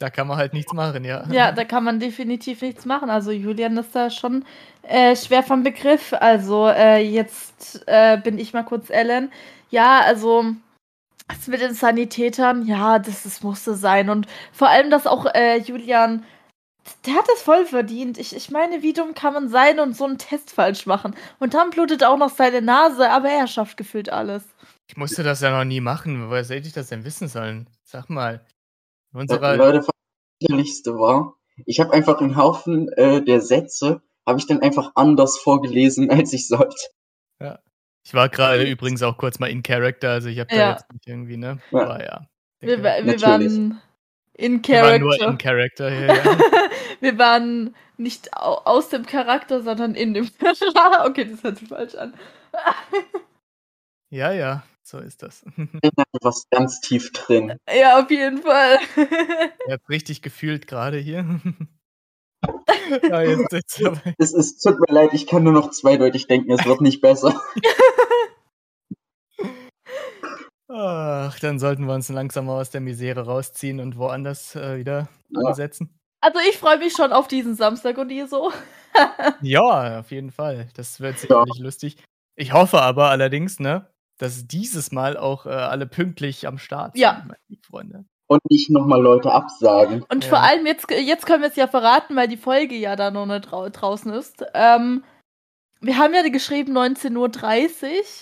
Da 0.00 0.10
kann 0.10 0.28
man 0.28 0.36
halt 0.36 0.52
nichts 0.52 0.72
machen, 0.72 1.04
ja. 1.04 1.26
Ja, 1.32 1.50
da 1.50 1.64
kann 1.64 1.82
man 1.82 1.98
definitiv 1.98 2.62
nichts 2.62 2.84
machen. 2.86 3.10
Also 3.10 3.32
Julian 3.32 3.76
ist 3.78 3.96
da 3.96 4.10
schon 4.10 4.44
äh, 4.82 5.16
schwer 5.16 5.42
vom 5.42 5.64
Begriff. 5.64 6.12
Also 6.12 6.68
äh, 6.68 6.98
jetzt 6.98 7.82
äh, 7.88 8.16
bin 8.16 8.38
ich 8.38 8.52
mal 8.52 8.62
kurz 8.62 8.90
Ellen. 8.90 9.32
Ja, 9.70 10.00
also 10.02 10.44
das 11.26 11.48
mit 11.48 11.60
den 11.60 11.74
Sanitätern, 11.74 12.64
ja, 12.64 13.00
das, 13.00 13.24
das 13.24 13.42
musste 13.42 13.74
sein. 13.74 14.08
Und 14.08 14.28
vor 14.52 14.68
allem, 14.68 14.88
dass 14.90 15.08
auch 15.08 15.26
äh, 15.34 15.58
Julian, 15.58 16.24
der 17.06 17.14
hat 17.14 17.26
es 17.34 17.42
voll 17.42 17.64
verdient. 17.66 18.18
Ich, 18.18 18.34
ich 18.34 18.50
meine, 18.50 18.82
wie 18.82 18.92
dumm 18.92 19.14
kann 19.14 19.34
man 19.34 19.48
sein 19.48 19.80
und 19.80 19.96
so 19.96 20.04
einen 20.04 20.18
Test 20.18 20.50
falsch 20.50 20.86
machen? 20.86 21.14
Und 21.38 21.54
dann 21.54 21.70
blutet 21.70 22.04
auch 22.04 22.18
noch 22.18 22.30
seine 22.30 22.62
Nase, 22.62 23.10
aber 23.10 23.28
er 23.28 23.46
schafft 23.46 23.76
gefühlt 23.76 24.10
alles. 24.10 24.44
Ich 24.88 24.96
musste 24.96 25.22
das 25.22 25.40
ja 25.40 25.50
noch 25.50 25.64
nie 25.64 25.80
machen. 25.80 26.30
Woher 26.30 26.42
hätte 26.44 26.66
ich 26.66 26.72
das 26.72 26.88
denn 26.88 27.04
wissen 27.04 27.28
sollen? 27.28 27.68
Sag 27.84 28.08
mal. 28.08 28.44
In 29.12 29.20
unserer, 29.20 29.56
Leute, 29.56 29.78
das 29.78 29.86
war, 30.86 31.34
ich 31.66 31.80
habe 31.80 31.92
einfach 31.92 32.20
einen 32.20 32.36
Haufen 32.36 32.88
äh, 32.92 33.22
der 33.22 33.40
Sätze, 33.40 34.02
habe 34.26 34.38
ich 34.38 34.46
dann 34.46 34.60
einfach 34.60 34.92
anders 34.94 35.38
vorgelesen, 35.38 36.10
als 36.10 36.32
ich 36.32 36.48
sollte. 36.48 36.76
ich 38.04 38.14
war 38.14 38.28
gerade 38.28 38.64
übrigens 38.64 39.02
auch 39.02 39.16
kurz 39.18 39.38
mal 39.38 39.48
in 39.50 39.62
Character, 39.62 40.10
also 40.10 40.28
ich 40.28 40.38
habe 40.38 40.48
da 40.50 40.56
Ja. 40.56 40.70
jetzt 40.72 40.92
nicht 40.92 41.06
irgendwie, 41.06 41.36
ne? 41.36 41.58
Ja. 41.70 41.80
Aber 41.82 42.04
ja. 42.04 42.26
Wir, 42.60 42.82
wir 42.82 43.04
Natürlich. 43.04 43.22
waren 43.22 43.80
in 44.38 44.66
wir 44.66 44.82
waren 44.82 45.00
nur 45.00 45.16
Character. 45.18 45.28
in 45.28 45.38
Character. 45.38 45.90
Ja, 45.90 46.14
ja. 46.14 46.38
wir 47.00 47.18
waren 47.18 47.74
nicht 47.96 48.34
au 48.34 48.54
aus 48.64 48.88
dem 48.88 49.04
Charakter, 49.04 49.62
sondern 49.62 49.94
in 49.94 50.14
dem. 50.14 50.30
okay, 51.04 51.24
das 51.24 51.42
hört 51.42 51.58
sich 51.58 51.68
falsch 51.68 51.96
an. 51.96 52.14
ja, 54.10 54.32
ja, 54.32 54.62
so 54.82 54.98
ist 54.98 55.24
das. 55.24 55.44
Ich 55.56 55.90
bin 55.90 56.04
was 56.22 56.44
ganz 56.50 56.80
tief 56.80 57.12
drin. 57.12 57.56
ja, 57.68 58.00
auf 58.00 58.10
jeden 58.10 58.42
Fall. 58.42 58.78
Ihr 59.66 59.72
habt 59.72 59.88
richtig 59.88 60.22
gefühlt 60.22 60.68
gerade 60.68 60.98
hier. 60.98 61.40
ja, 63.10 63.20
jetzt, 63.22 63.52
jetzt 63.52 63.82
Es, 64.18 64.32
es 64.32 64.58
tut 64.58 64.78
mir 64.78 64.94
leid, 64.94 65.10
ich 65.14 65.26
kann 65.26 65.42
nur 65.42 65.52
noch 65.52 65.70
zweideutig 65.70 66.28
denken, 66.28 66.52
es 66.52 66.64
wird 66.64 66.80
nicht 66.80 67.00
besser. 67.00 67.42
Ach, 70.78 71.38
dann 71.40 71.58
sollten 71.58 71.86
wir 71.86 71.94
uns 71.94 72.08
langsam 72.08 72.46
mal 72.46 72.60
aus 72.60 72.70
der 72.70 72.80
Misere 72.80 73.26
rausziehen 73.26 73.80
und 73.80 73.96
woanders 73.98 74.54
äh, 74.56 74.78
wieder 74.78 75.08
Ja. 75.30 75.48
ansetzen. 75.48 75.98
also 76.20 76.38
ich 76.50 76.58
freue 76.58 76.78
mich 76.78 76.92
schon 76.94 77.12
auf 77.12 77.28
diesen 77.28 77.54
Samstag 77.54 77.98
und 77.98 78.10
ihr 78.10 78.26
so. 78.26 78.52
Ja, 79.42 80.00
auf 80.00 80.10
jeden 80.10 80.30
Fall. 80.32 80.68
Das 80.74 80.98
wird 81.00 81.18
sicherlich 81.18 81.58
lustig. 81.60 81.96
Ich 82.36 82.52
hoffe 82.52 82.80
aber 82.82 83.10
allerdings, 83.10 83.60
ne, 83.60 83.86
dass 84.18 84.46
dieses 84.48 84.90
Mal 84.90 85.16
auch 85.16 85.46
äh, 85.46 85.50
alle 85.50 85.86
pünktlich 85.86 86.46
am 86.48 86.58
Start 86.58 86.94
sind, 86.94 87.02
Ja. 87.02 87.22
meine 87.24 87.38
lieben 87.48 87.62
Freunde. 87.62 88.04
Und 88.26 88.40
nicht 88.50 88.70
nochmal 88.70 89.00
Leute 89.00 89.30
absagen. 89.32 90.02
Und 90.10 90.24
Ja. 90.24 90.30
vor 90.30 90.40
allem, 90.40 90.66
jetzt, 90.66 90.90
jetzt 90.90 91.26
können 91.26 91.42
wir 91.42 91.48
es 91.50 91.56
ja 91.56 91.68
verraten, 91.68 92.16
weil 92.16 92.26
die 92.28 92.36
Folge 92.36 92.74
ja 92.74 92.96
da 92.96 93.10
noch 93.10 93.26
nicht 93.26 93.42
drau 93.50 93.68
draußen 93.68 94.12
ist. 94.12 94.44
Ähm, 94.54 95.04
wir 95.80 95.96
haben 95.96 96.14
ja 96.14 96.28
geschrieben 96.28 96.76
19.30 96.76 97.16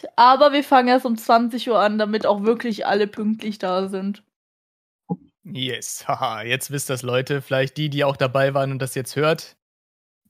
Uhr, 0.05 0.11
aber 0.17 0.53
wir 0.53 0.63
fangen 0.63 0.89
erst 0.89 1.07
um 1.07 1.17
20 1.17 1.69
Uhr 1.71 1.79
an, 1.79 1.99
damit 1.99 2.27
auch 2.27 2.43
wirklich 2.43 2.87
alle 2.87 3.07
pünktlich 3.07 3.59
da 3.59 3.89
sind. 3.89 4.23
Yes, 5.45 6.07
haha, 6.09 6.43
jetzt 6.43 6.71
wisst 6.71 6.91
das 6.91 7.03
Leute, 7.03 7.41
vielleicht 7.41 7.77
die, 7.77 7.89
die 7.89 8.05
auch 8.05 8.17
dabei 8.17 8.53
waren 8.53 8.73
und 8.73 8.81
das 8.81 8.95
jetzt 8.95 9.15
hört. 9.15 9.57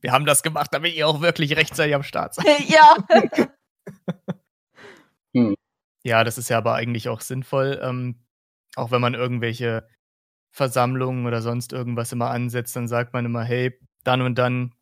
Wir 0.01 0.13
haben 0.13 0.27
das 0.27 0.43
gemacht, 0.43 0.69
damit 0.73 0.95
ihr 0.95 1.09
auch 1.09 1.21
wirklich 1.23 1.57
rechtzeitig 1.57 1.95
am 1.95 2.03
Start 2.03 2.35
seid. 2.35 2.47
ja. 2.69 2.97
Hm. 5.35 5.55
Ja, 6.03 6.25
das 6.25 6.39
ist 6.39 6.49
ja 6.49 6.57
aber 6.57 6.75
eigentlich 6.75 7.11
auch 7.11 7.21
sinnvoll, 7.21 7.79
ähm, 7.83 8.25
auch 8.75 8.91
wenn 8.91 9.03
man 9.03 9.13
irgendwelche 9.13 9.87
Versammlungen 10.51 11.27
oder 11.27 11.43
sonst 11.43 11.75
irgendwas 11.75 12.11
immer 12.13 12.31
ansetzt, 12.31 12.75
dann 12.75 12.89
sagt 12.89 13.13
man 13.13 13.27
immer, 13.27 13.43
hey, 13.43 13.79
dann 14.03 14.23
und 14.23 14.37
dann 14.37 14.73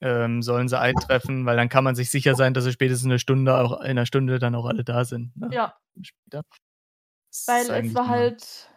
ähm, 0.00 0.42
sollen 0.42 0.68
sie 0.68 0.78
eintreffen, 0.78 1.44
weil 1.46 1.56
dann 1.56 1.68
kann 1.68 1.84
man 1.84 1.94
sich 1.94 2.10
sicher 2.10 2.34
sein, 2.34 2.54
dass 2.54 2.64
sie 2.64 2.72
spätestens 2.72 3.06
eine 3.06 3.18
Stunde 3.18 3.56
auch 3.58 3.80
in 3.80 3.86
einer 3.90 4.06
Stunde 4.06 4.38
dann 4.38 4.54
auch 4.54 4.66
alle 4.66 4.84
da 4.84 5.04
sind. 5.04 5.36
Ne? 5.36 5.48
Ja. 5.52 5.76
Später. 6.00 6.42
Weil 7.46 7.62
es 7.62 7.68
war 7.68 7.78
immer- 7.78 8.08
halt 8.08 8.70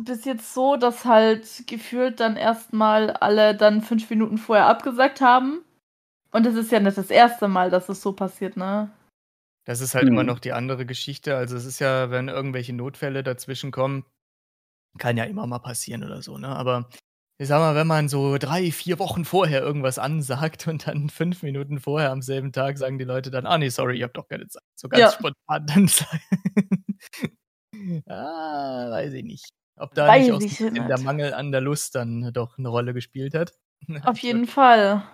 bis 0.00 0.24
jetzt 0.24 0.54
so, 0.54 0.76
dass 0.76 1.04
halt 1.04 1.64
gefühlt 1.66 2.20
dann 2.20 2.36
erstmal 2.36 3.10
alle 3.12 3.54
dann 3.56 3.80
fünf 3.80 4.08
Minuten 4.10 4.36
vorher 4.38 4.66
abgesagt 4.66 5.20
haben. 5.20 5.64
Und 6.30 6.46
es 6.46 6.56
ist 6.56 6.72
ja 6.72 6.80
nicht 6.80 6.98
das 6.98 7.10
erste 7.10 7.48
Mal, 7.48 7.70
dass 7.70 7.88
es 7.88 8.02
so 8.02 8.12
passiert, 8.12 8.56
ne? 8.56 8.90
Das 9.66 9.80
ist 9.80 9.94
halt 9.94 10.06
immer 10.08 10.20
Hm. 10.20 10.26
noch 10.26 10.40
die 10.40 10.52
andere 10.52 10.84
Geschichte. 10.84 11.36
Also 11.36 11.56
es 11.56 11.64
ist 11.64 11.78
ja, 11.78 12.10
wenn 12.10 12.28
irgendwelche 12.28 12.72
Notfälle 12.74 13.22
dazwischen 13.22 13.70
kommen, 13.70 14.04
kann 14.98 15.16
ja 15.16 15.24
immer 15.24 15.46
mal 15.46 15.58
passieren 15.58 16.02
oder 16.04 16.22
so, 16.22 16.38
ne? 16.38 16.48
Aber 16.48 16.88
ich 17.40 17.46
sag 17.48 17.60
mal, 17.60 17.74
wenn 17.76 17.86
man 17.86 18.08
so 18.08 18.36
drei, 18.36 18.72
vier 18.72 18.98
Wochen 18.98 19.24
vorher 19.24 19.62
irgendwas 19.62 19.98
ansagt 19.98 20.66
und 20.66 20.86
dann 20.86 21.08
fünf 21.10 21.42
Minuten 21.42 21.78
vorher 21.80 22.10
am 22.10 22.22
selben 22.22 22.52
Tag 22.52 22.78
sagen 22.78 22.98
die 22.98 23.04
Leute 23.04 23.30
dann, 23.30 23.46
ah 23.46 23.58
nee, 23.58 23.68
sorry, 23.68 23.96
ich 23.96 24.02
hab 24.02 24.14
doch 24.14 24.28
keine 24.28 24.48
Zeit. 24.48 24.62
So 24.74 24.88
ganz 24.88 25.00
Ja. 25.00 25.12
spontan 25.12 25.66
dann 25.66 25.88
sagen. 28.02 28.04
ah, 28.06 28.90
weiß 28.90 29.12
ich 29.12 29.24
nicht. 29.24 29.48
Ob 29.76 29.94
da 29.94 30.08
Weiß 30.08 30.26
nicht 30.40 30.60
auch 30.62 30.86
der. 30.88 30.98
Mangel 30.98 31.32
an 31.34 31.52
der 31.52 31.60
Lust 31.60 31.94
dann 31.94 32.32
doch 32.32 32.58
eine 32.58 32.68
Rolle 32.68 32.94
gespielt 32.94 33.34
hat. 33.34 33.54
Auf 34.04 34.18
jeden 34.18 34.48
Fall. 34.48 35.04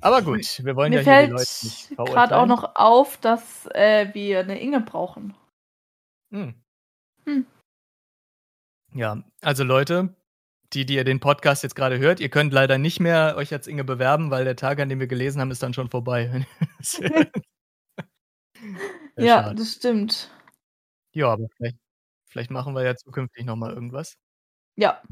Aber 0.00 0.22
gut, 0.22 0.64
wir 0.64 0.76
wollen 0.76 0.90
Mir 0.90 1.02
ja 1.02 1.02
hier 1.02 1.02
die 1.02 1.18
fällt 1.18 1.30
Leute 1.30 1.64
nicht 1.64 1.96
gerade 1.96 2.36
auch 2.36 2.46
noch 2.46 2.76
auf, 2.76 3.16
dass 3.16 3.66
äh, 3.74 4.14
wir 4.14 4.40
eine 4.40 4.60
Inge 4.60 4.80
brauchen. 4.80 5.34
Hm. 6.32 6.54
Hm. 7.24 7.46
Ja, 8.92 9.24
also 9.40 9.64
Leute, 9.64 10.14
die, 10.74 10.86
die 10.86 10.94
ihr 10.94 11.04
den 11.04 11.20
Podcast 11.20 11.62
jetzt 11.62 11.76
gerade 11.76 11.98
hört, 11.98 12.20
ihr 12.20 12.28
könnt 12.28 12.52
leider 12.52 12.78
nicht 12.78 13.00
mehr 13.00 13.34
euch 13.36 13.52
als 13.52 13.66
Inge 13.66 13.84
bewerben, 13.84 14.30
weil 14.30 14.44
der 14.44 14.56
Tag, 14.56 14.80
an 14.80 14.88
dem 14.88 15.00
wir 15.00 15.06
gelesen 15.06 15.40
haben, 15.40 15.50
ist 15.50 15.62
dann 15.62 15.74
schon 15.74 15.90
vorbei. 15.90 16.46
Ja, 19.16 19.42
schade. 19.42 19.54
das 19.56 19.72
stimmt. 19.74 20.30
ja, 21.12 21.32
aber 21.32 21.46
vielleicht, 21.56 21.76
vielleicht 22.26 22.50
machen 22.50 22.74
wir 22.74 22.82
ja 22.82 22.96
zukünftig 22.96 23.44
nochmal 23.44 23.72
irgendwas. 23.72 24.16
Ja. 24.76 25.02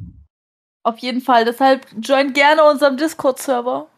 Auf 0.84 0.98
jeden 0.98 1.20
Fall. 1.20 1.44
Deshalb 1.44 1.86
joint 2.00 2.34
gerne 2.34 2.64
unserem 2.64 2.96
Discord-Server. 2.96 3.88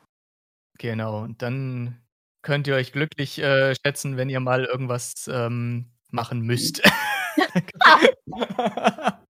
Genau, 0.79 1.23
und 1.23 1.41
dann 1.41 2.03
könnt 2.43 2.67
ihr 2.67 2.75
euch 2.75 2.93
glücklich 2.93 3.39
äh, 3.39 3.75
schätzen, 3.75 4.17
wenn 4.17 4.29
ihr 4.29 4.41
mal 4.41 4.65
irgendwas 4.65 5.29
ähm, 5.29 5.93
machen 6.11 6.43
müsst. 6.43 6.83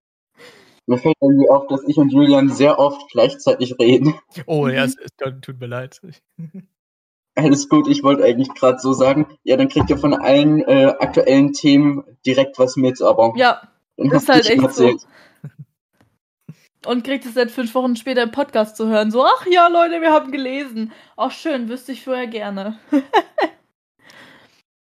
Mir 0.86 0.98
fällt 0.98 1.16
irgendwie 1.20 1.48
auf, 1.48 1.66
dass 1.68 1.82
ich 1.86 1.96
und 1.96 2.10
Julian 2.12 2.50
sehr 2.50 2.78
oft 2.78 3.10
gleichzeitig 3.10 3.78
reden. 3.78 4.14
oh, 4.46 4.68
ja, 4.68 4.82
Mhm. 4.86 4.88
es, 4.88 4.96
es 4.98 5.10
tut 5.40 5.60
mir 5.60 5.66
leid. 5.66 6.00
Alles 7.36 7.68
gut, 7.68 7.88
ich 7.88 8.02
wollte 8.04 8.22
eigentlich 8.22 8.48
gerade 8.54 8.78
so 8.78 8.92
sagen, 8.92 9.26
ja, 9.42 9.56
dann 9.56 9.68
kriegt 9.68 9.90
ihr 9.90 9.98
von 9.98 10.14
allen 10.14 10.60
äh, 10.60 10.94
aktuellen 11.00 11.52
Themen 11.52 12.04
direkt 12.24 12.58
was 12.60 12.76
mit, 12.76 13.02
aber 13.02 13.32
Ja, 13.36 13.62
dann 13.96 14.10
ist 14.12 14.28
halt 14.28 14.48
echt 14.48 14.60
so. 14.60 14.66
erzählt. 14.66 15.06
Und 16.86 17.02
kriegt 17.02 17.24
es 17.24 17.32
dann 17.34 17.48
fünf 17.48 17.74
Wochen 17.74 17.96
später 17.96 18.22
im 18.22 18.30
Podcast 18.30 18.76
zu 18.76 18.86
hören. 18.86 19.10
So, 19.10 19.24
ach 19.24 19.46
ja, 19.50 19.68
Leute, 19.68 20.02
wir 20.02 20.12
haben 20.12 20.30
gelesen. 20.30 20.92
Auch 21.16 21.30
schön, 21.30 21.68
wüsste 21.70 21.92
ich 21.92 22.04
vorher 22.04 22.26
gerne. 22.26 22.78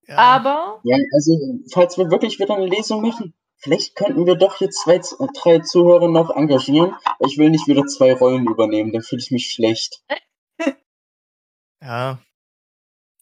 Ja. 0.07 0.17
Aber, 0.19 0.81
Ja, 0.85 0.99
also, 1.15 1.61
falls 1.73 1.97
wir 1.97 2.11
wirklich 2.11 2.39
wieder 2.39 2.55
eine 2.55 2.67
Lesung 2.67 3.01
machen, 3.01 3.33
vielleicht 3.57 3.97
könnten 3.97 4.27
wir 4.27 4.37
doch 4.37 4.61
jetzt 4.61 4.83
zwei, 4.83 5.01
drei 5.43 5.61
Zuhörer 5.61 6.09
noch 6.09 6.31
engagieren. 6.31 6.95
weil 7.19 7.31
Ich 7.31 7.39
will 7.39 7.51
nicht 7.51 7.67
wieder 7.67 7.87
zwei 7.87 8.15
Rollen 8.15 8.47
übernehmen, 8.47 8.93
dann 8.93 9.03
fühle 9.03 9.23
ich 9.23 9.31
mich 9.31 9.51
schlecht. 9.51 10.03
Ja. 11.83 12.19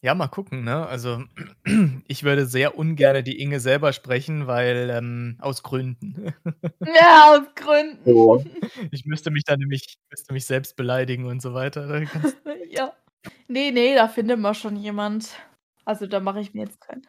Ja, 0.05 0.15
mal 0.15 0.27
gucken, 0.27 0.65
ne? 0.65 0.85
Also, 0.87 1.23
ich 2.09 2.25
würde 2.25 2.47
sehr 2.47 2.77
ungern 2.77 3.23
die 3.23 3.41
Inge 3.41 3.61
selber 3.61 3.93
sprechen, 3.93 4.49
weil, 4.49 4.91
ähm, 4.91 5.37
aus 5.41 5.63
Gründen. 5.63 6.35
ja, 6.81 7.37
aus 7.37 7.55
Gründen. 7.55 8.03
So. 8.05 8.45
Ich 8.91 9.05
müsste 9.05 9.31
mich 9.31 9.45
dann 9.45 9.61
nämlich, 9.61 9.99
müsste 10.11 10.33
mich 10.33 10.45
selbst 10.47 10.75
beleidigen 10.75 11.27
und 11.27 11.41
so 11.41 11.55
weiter. 11.55 12.03
Ja. 12.69 12.95
Nee, 13.47 13.71
nee, 13.71 13.95
da 13.95 14.09
findet 14.09 14.41
man 14.41 14.55
schon 14.55 14.77
jemand. 14.77 15.29
Also 15.85 16.07
da 16.07 16.21
mache 16.21 16.41
ich 16.41 16.55
mir 16.55 16.65
jetzt 16.65 16.81
keinen. 16.81 17.07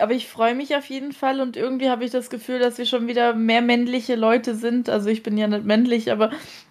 Aber 0.00 0.12
ich 0.12 0.28
freue 0.28 0.54
mich 0.54 0.74
auf 0.76 0.86
jeden 0.86 1.12
Fall 1.12 1.40
und 1.40 1.56
irgendwie 1.56 1.90
habe 1.90 2.04
ich 2.04 2.10
das 2.10 2.30
Gefühl, 2.30 2.58
dass 2.58 2.78
wir 2.78 2.86
schon 2.86 3.06
wieder 3.06 3.34
mehr 3.34 3.62
männliche 3.62 4.16
Leute 4.16 4.54
sind. 4.54 4.88
Also 4.88 5.08
ich 5.08 5.22
bin 5.22 5.36
ja 5.36 5.46
nicht 5.46 5.64
männlich, 5.64 6.10
aber 6.10 6.30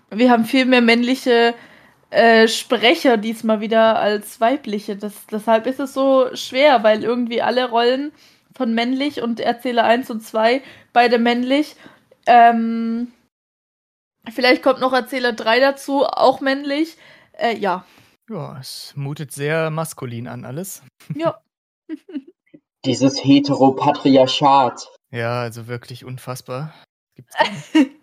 wir 0.09 0.31
haben 0.31 0.45
viel 0.45 0.65
mehr 0.65 0.81
männliche 0.81 1.53
äh, 2.09 2.47
Sprecher 2.47 3.17
diesmal 3.17 3.61
wieder 3.61 3.99
als 3.99 4.41
weibliche. 4.41 4.95
Das, 4.95 5.27
deshalb 5.27 5.67
ist 5.67 5.79
es 5.79 5.93
so 5.93 6.35
schwer, 6.35 6.83
weil 6.83 7.03
irgendwie 7.03 7.41
alle 7.41 7.69
Rollen 7.69 8.11
von 8.55 8.73
männlich 8.73 9.21
und 9.21 9.39
Erzähler 9.39 9.83
1 9.83 10.09
und 10.09 10.21
2, 10.21 10.61
beide 10.91 11.19
männlich. 11.19 11.75
Ähm, 12.25 13.11
vielleicht 14.31 14.63
kommt 14.63 14.79
noch 14.79 14.93
Erzähler 14.93 15.33
3 15.33 15.59
dazu, 15.59 16.05
auch 16.05 16.41
männlich. 16.41 16.97
Äh, 17.33 17.55
ja. 17.57 17.85
Ja, 18.29 18.57
es 18.59 18.93
mutet 18.95 19.31
sehr 19.31 19.69
maskulin 19.69 20.27
an 20.27 20.45
alles. 20.45 20.83
Ja. 21.15 21.41
Dieses 22.85 23.23
Heteropatriarchat. 23.23 24.87
Ja, 25.11 25.41
also 25.41 25.67
wirklich 25.67 26.05
unfassbar. 26.05 26.73
Gibt's. 27.15 27.35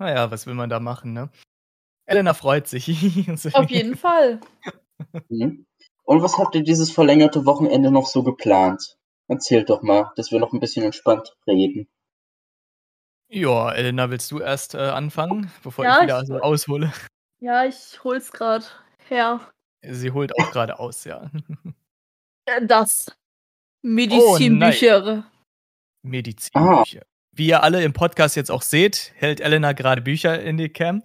Naja, 0.00 0.30
was 0.30 0.46
will 0.46 0.54
man 0.54 0.70
da 0.70 0.78
machen, 0.78 1.12
ne? 1.12 1.28
Elena 2.06 2.32
freut 2.32 2.68
sich. 2.68 2.86
Auf 3.54 3.68
jeden 3.68 3.96
Fall. 3.96 4.40
Hm? 5.28 5.66
Und 6.04 6.22
was 6.22 6.38
habt 6.38 6.54
ihr 6.54 6.62
dieses 6.62 6.92
verlängerte 6.92 7.44
Wochenende 7.46 7.90
noch 7.90 8.06
so 8.06 8.22
geplant? 8.22 8.96
Erzählt 9.26 9.68
doch 9.70 9.82
mal, 9.82 10.12
dass 10.14 10.30
wir 10.30 10.38
noch 10.38 10.52
ein 10.52 10.60
bisschen 10.60 10.84
entspannt 10.84 11.36
reden. 11.48 11.88
Ja, 13.28 13.72
Elena, 13.72 14.08
willst 14.08 14.30
du 14.30 14.38
erst 14.38 14.74
äh, 14.74 14.78
anfangen, 14.78 15.50
bevor 15.64 15.84
Ja, 15.84 15.96
ich 15.96 16.02
wieder 16.04 16.20
ich- 16.22 16.28
so 16.28 16.40
aushole? 16.40 16.92
Ja, 17.40 17.64
ich 17.64 18.02
hol's 18.04 18.30
grad 18.30 18.80
her. 19.08 19.40
Sie 19.82 20.12
holt 20.12 20.32
auch 20.38 20.50
gerade 20.52 20.78
aus, 20.78 21.02
ja. 21.04 21.28
Äh, 22.46 22.64
Das. 22.66 23.06
Medizinbücher. 23.94 25.24
Medizinbücher. 26.02 27.02
Wie 27.34 27.46
ihr 27.48 27.62
alle 27.62 27.82
im 27.84 27.92
Podcast 27.92 28.34
jetzt 28.36 28.50
auch 28.50 28.62
seht, 28.62 29.12
hält 29.16 29.40
Elena 29.40 29.72
gerade 29.72 30.02
Bücher 30.02 30.40
in 30.42 30.56
die 30.56 30.68
Cam. 30.68 31.02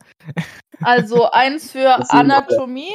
Also 0.82 1.30
eins 1.32 1.72
für. 1.72 2.10
Anatomie. 2.12 2.94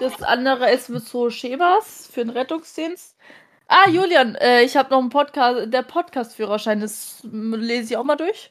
Das 0.00 0.22
andere 0.22 0.70
ist 0.70 0.88
mit 0.88 1.04
so 1.04 1.30
Schebers 1.30 2.08
für 2.12 2.20
den 2.20 2.30
Rettungsdienst. 2.30 3.14
Ah, 3.68 3.88
Julian, 3.90 4.34
äh, 4.36 4.62
ich 4.62 4.76
habe 4.76 4.90
noch 4.90 4.98
einen 4.98 5.10
Podcast, 5.10 5.72
der 5.72 5.82
Podcast-Führerschein, 5.82 6.80
das 6.80 7.20
lese 7.22 7.92
ich 7.92 7.96
auch 7.98 8.04
mal 8.04 8.16
durch. 8.16 8.50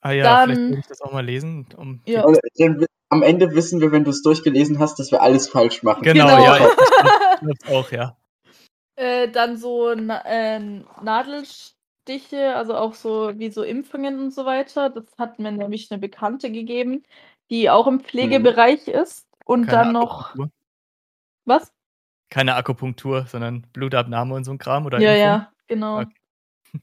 Ah 0.00 0.12
ja, 0.12 0.24
Dann- 0.24 0.48
vielleicht 0.50 0.70
will 0.72 0.78
ich 0.78 0.86
das 0.86 1.00
auch 1.02 1.12
mal 1.12 1.24
lesen. 1.24 1.66
Um 1.76 2.00
Ja. 2.06 2.24
Am 3.10 3.22
Ende 3.22 3.54
wissen 3.54 3.80
wir, 3.80 3.92
wenn 3.92 4.02
du 4.02 4.10
es 4.10 4.22
durchgelesen 4.22 4.78
hast, 4.80 4.98
dass 4.98 5.12
wir 5.12 5.20
alles 5.22 5.46
falsch 5.48 5.82
machen. 5.82 6.02
Genau, 6.02 6.26
Genau. 6.26 6.42
ja, 6.42 6.56
ich 7.34 7.40
glaub's 7.40 7.68
auch, 7.68 7.92
ja. 7.92 8.16
Äh, 8.96 9.28
dann 9.28 9.56
so 9.56 9.94
Na 9.94 10.24
äh, 10.24 10.60
Nadelstiche, 11.02 12.54
also 12.54 12.76
auch 12.76 12.94
so 12.94 13.32
wie 13.38 13.50
so 13.50 13.62
Impfungen 13.62 14.20
und 14.20 14.30
so 14.30 14.44
weiter. 14.44 14.90
Das 14.90 15.04
hat 15.18 15.38
mir 15.38 15.52
nämlich 15.52 15.90
eine 15.90 15.98
Bekannte 15.98 16.50
gegeben, 16.50 17.02
die 17.50 17.70
auch 17.70 17.86
im 17.86 18.00
Pflegebereich 18.00 18.88
ist. 18.88 19.26
Und 19.44 19.66
Keine 19.66 19.84
dann 19.84 19.92
noch. 19.92 20.30
Akupunktur. 20.30 20.50
Was? 21.44 21.72
Keine 22.30 22.54
Akupunktur, 22.54 23.26
sondern 23.26 23.66
Blutabnahme 23.72 24.34
und 24.34 24.44
so 24.44 24.50
ein 24.52 24.58
Kram 24.58 24.86
oder 24.86 24.98
Ja, 24.98 25.10
Impfung. 25.10 25.26
ja, 25.26 25.52
genau. 25.66 26.00
Okay. 26.00 26.14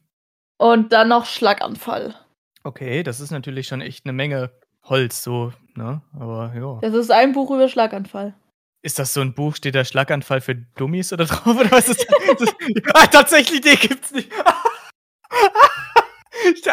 Und 0.58 0.94
dann 0.94 1.08
noch 1.08 1.26
Schlaganfall. 1.26 2.16
Okay, 2.64 3.02
das 3.02 3.20
ist 3.20 3.32
natürlich 3.32 3.68
schon 3.68 3.82
echt 3.82 4.06
eine 4.06 4.14
Menge 4.14 4.52
Holz, 4.84 5.24
so, 5.24 5.52
ne? 5.76 6.02
Aber 6.14 6.54
ja. 6.56 6.78
Das 6.82 6.94
ist 6.94 7.12
ein 7.12 7.34
Buch 7.34 7.50
über 7.50 7.68
Schlaganfall. 7.68 8.36
Ist 8.84 8.98
das 9.00 9.14
so 9.14 9.22
ein 9.22 9.34
Buch, 9.36 9.56
steht 9.56 9.76
da 9.76 9.86
Schlaganfall 9.86 10.42
für 10.42 10.56
Dummies 10.56 11.14
oder 11.14 11.26
drauf? 11.28 11.46
Oder 11.56 11.72
was 11.72 11.88
ist 11.90 12.06
das? 12.40 12.56
ah, 12.94 13.06
tatsächlich, 13.08 13.62
den 13.62 13.76
gibt's 13.78 14.12
nicht. 14.12 14.32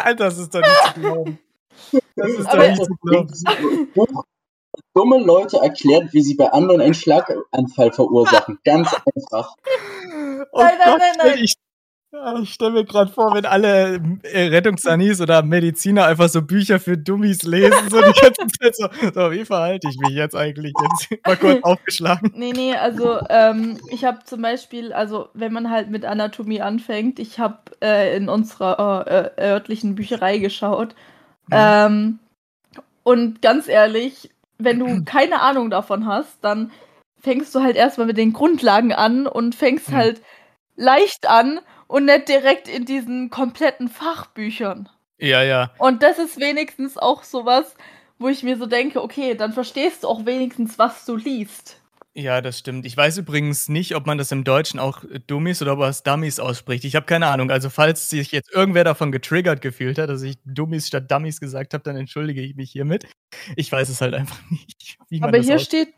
Alter, 0.03 0.25
das 0.25 0.37
ist 0.37 0.53
doch 0.53 0.61
nicht 0.61 0.93
zu 0.95 0.99
glauben. 1.01 1.39
Das 2.15 2.29
ist 2.31 2.45
Aber- 2.47 2.57
doch 2.63 2.69
nicht 2.69 2.83
zu 2.85 2.95
glauben. 3.03 3.91
Buch 3.93 4.23
dumme 4.95 5.19
Leute 5.19 5.57
erklärt, 5.57 6.13
wie 6.13 6.21
sie 6.21 6.35
bei 6.35 6.49
anderen 6.51 6.81
einen 6.81 6.93
Schlaganfall 6.93 7.91
verursachen. 7.91 8.59
Ganz 8.63 8.93
einfach. 8.93 9.55
Oh 10.51 10.61
Nein, 10.61 10.77
nein, 10.77 10.77
Gott, 10.85 10.99
nein, 10.99 11.15
nein. 11.17 11.37
Ich, 11.43 11.53
Ja, 12.11 12.39
ich 12.39 12.55
stelle 12.55 12.71
mir 12.71 12.85
gerade 12.85 13.11
vor, 13.11 13.35
wenn 13.35 13.45
alle 13.45 14.01
äh, 14.23 14.47
Rettungsanis 14.47 15.21
oder 15.21 15.43
Mediziner 15.43 16.05
einfach 16.05 16.27
so 16.27 16.41
Bücher 16.41 16.79
für 16.79 16.97
Dummies 16.97 17.43
lesen, 17.43 17.87
so 17.87 18.01
die 18.01 18.19
ganze 18.19 18.47
Zeit 18.59 18.75
so, 18.75 18.87
so 19.13 19.31
wie 19.31 19.45
verhalte 19.45 19.87
ich 19.89 19.97
mich 19.99 20.13
jetzt 20.13 20.35
eigentlich? 20.35 20.73
Jetzt 20.81 21.23
mal 21.25 21.37
kurz 21.37 21.63
aufgeschlagen. 21.63 22.31
Nee, 22.33 22.51
nee, 22.51 22.73
also 22.73 23.19
ähm, 23.29 23.79
ich 23.91 24.05
habe 24.05 24.23
zum 24.25 24.41
Beispiel, 24.41 24.91
also 24.91 25.29
wenn 25.35 25.53
man 25.53 25.69
halt 25.69 25.91
mit 25.91 26.03
Anatomie 26.03 26.61
anfängt, 26.61 27.19
ich 27.19 27.37
habe 27.37 27.59
äh, 27.79 28.17
in 28.17 28.27
unserer 28.27 29.05
äh, 29.37 29.41
örtlichen 29.41 29.93
Bücherei 29.93 30.39
geschaut. 30.39 30.95
Mhm. 31.47 31.51
Ähm, 31.51 32.19
und 33.03 33.43
ganz 33.43 33.67
ehrlich, 33.67 34.31
wenn 34.57 34.79
du 34.79 35.03
keine 35.05 35.41
Ahnung 35.41 35.69
davon 35.69 36.07
hast, 36.07 36.39
dann 36.41 36.71
fängst 37.21 37.53
du 37.53 37.61
halt 37.61 37.75
erstmal 37.75 38.07
mit 38.07 38.17
den 38.17 38.33
Grundlagen 38.33 38.93
an 38.93 39.27
und 39.27 39.53
fängst 39.53 39.91
mhm. 39.91 39.95
halt 39.95 40.21
leicht 40.75 41.29
an 41.29 41.59
und 41.89 42.05
nicht 42.05 42.29
direkt 42.29 42.67
in 42.69 42.85
diesen 42.85 43.29
kompletten 43.29 43.89
Fachbüchern. 43.89 44.87
Ja, 45.17 45.43
ja. 45.43 45.71
Und 45.79 46.01
das 46.03 46.19
ist 46.19 46.39
wenigstens 46.39 46.97
auch 46.97 47.23
sowas, 47.23 47.75
wo 48.19 48.29
ich 48.29 48.43
mir 48.43 48.57
so 48.57 48.67
denke, 48.67 49.03
okay, 49.03 49.35
dann 49.35 49.51
verstehst 49.51 50.03
du 50.03 50.07
auch 50.07 50.25
wenigstens, 50.25 50.77
was 50.77 51.05
du 51.05 51.17
liest. 51.17 51.81
Ja, 52.13 52.41
das 52.41 52.59
stimmt. 52.59 52.85
Ich 52.85 52.95
weiß 52.95 53.17
übrigens 53.17 53.69
nicht, 53.69 53.95
ob 53.95 54.05
man 54.05 54.17
das 54.17 54.31
im 54.31 54.43
Deutschen 54.43 54.79
auch 54.79 55.03
Dummies 55.27 55.61
oder 55.61 55.73
ob 55.73 55.81
es 55.81 56.03
Dummies 56.03 56.39
ausspricht. 56.39 56.83
Ich 56.83 56.95
habe 56.95 57.05
keine 57.05 57.27
Ahnung. 57.27 57.49
Also 57.49 57.69
falls 57.69 58.09
sich 58.09 58.31
jetzt 58.31 58.51
irgendwer 58.53 58.83
davon 58.83 59.11
getriggert 59.11 59.61
gefühlt 59.61 59.97
hat, 59.97 60.09
dass 60.09 60.21
ich 60.21 60.37
Dummies 60.45 60.87
statt 60.87 61.09
Dummies 61.09 61.39
gesagt 61.39 61.73
habe, 61.73 61.83
dann 61.83 61.95
entschuldige 61.95 62.41
ich 62.41 62.55
mich 62.55 62.71
hiermit. 62.71 63.07
Ich 63.55 63.71
weiß 63.71 63.89
es 63.89 64.01
halt 64.01 64.13
einfach 64.13 64.39
nicht. 64.49 64.97
Aber 65.21 65.37
hier 65.37 65.59
steht 65.59 65.89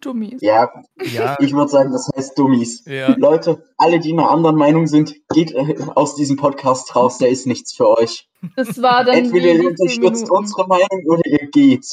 Dummies. 0.00 0.40
Ja, 0.40 0.70
ja. 1.02 1.36
ich 1.40 1.52
würde 1.52 1.70
sagen, 1.70 1.92
das 1.92 2.08
heißt 2.16 2.38
Dummies. 2.38 2.84
Ja. 2.86 3.14
Leute, 3.16 3.64
alle, 3.76 3.98
die 3.98 4.12
einer 4.12 4.30
anderen 4.30 4.56
Meinung 4.56 4.86
sind, 4.86 5.14
geht 5.30 5.52
äh, 5.52 5.76
aus 5.94 6.14
diesem 6.14 6.36
Podcast 6.36 6.94
raus, 6.94 7.18
der 7.18 7.28
ist 7.28 7.46
nichts 7.46 7.74
für 7.74 7.88
euch. 7.98 8.28
Das 8.56 8.80
war 8.80 9.04
dann 9.04 9.16
Entweder 9.16 9.52
ihr 9.52 9.68
unterstützt 9.68 10.30
unsere 10.30 10.66
Meinung 10.66 11.04
oder 11.06 11.22
ihr 11.26 11.48
geht. 11.50 11.86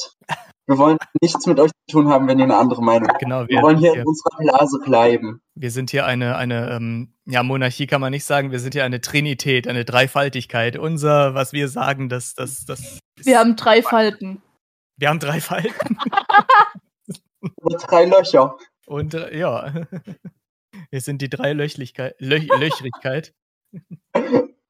Wir 0.68 0.78
wollen 0.78 0.98
nichts 1.20 1.46
mit 1.46 1.60
euch 1.60 1.70
zu 1.88 1.96
tun 1.96 2.08
haben, 2.08 2.26
wenn 2.26 2.38
ihr 2.38 2.44
eine 2.44 2.56
andere 2.56 2.82
Meinung 2.82 3.08
habt. 3.08 3.20
Genau, 3.20 3.42
wir, 3.42 3.48
wir 3.48 3.62
wollen 3.62 3.78
hier 3.78 3.94
in 3.94 4.04
unserer 4.04 4.36
Blase 4.38 4.80
bleiben. 4.84 5.40
Wir 5.54 5.70
sind 5.70 5.90
hier 5.90 6.06
eine, 6.06 6.36
eine 6.36 6.70
ähm, 6.70 7.14
ja, 7.24 7.44
Monarchie 7.44 7.86
kann 7.86 8.00
man 8.00 8.10
nicht 8.10 8.24
sagen, 8.24 8.50
wir 8.50 8.58
sind 8.58 8.74
hier 8.74 8.84
eine 8.84 9.00
Trinität, 9.00 9.68
eine 9.68 9.84
Dreifaltigkeit. 9.84 10.76
Unser, 10.76 11.34
was 11.34 11.52
wir 11.52 11.68
sagen, 11.68 12.08
das, 12.08 12.34
das, 12.34 12.64
das. 12.64 12.98
Wir 13.16 13.38
haben 13.38 13.54
drei 13.54 13.80
Falten. 13.82 14.42
Wir 14.96 15.08
haben 15.08 15.20
drei 15.20 15.40
Falten. 15.40 15.98
Und 17.56 17.84
drei 17.86 18.04
Löcher. 18.04 18.56
Und 18.86 19.14
äh, 19.14 19.36
ja, 19.36 19.72
wir 20.90 21.00
sind 21.00 21.22
die 21.22 21.28
drei 21.28 21.52
Löchlichkeit, 21.52 22.14
Löch, 22.18 22.48
Löchrigkeit. 22.58 23.34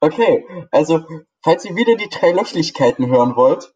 Okay, 0.01 0.45
also 0.71 1.05
falls 1.43 1.65
ihr 1.65 1.77
wieder 1.77 1.97
die 1.97 2.09
drei 2.09 2.33
Löchlichkeiten 2.33 3.07
hören 3.07 3.37
wollt, 3.37 3.73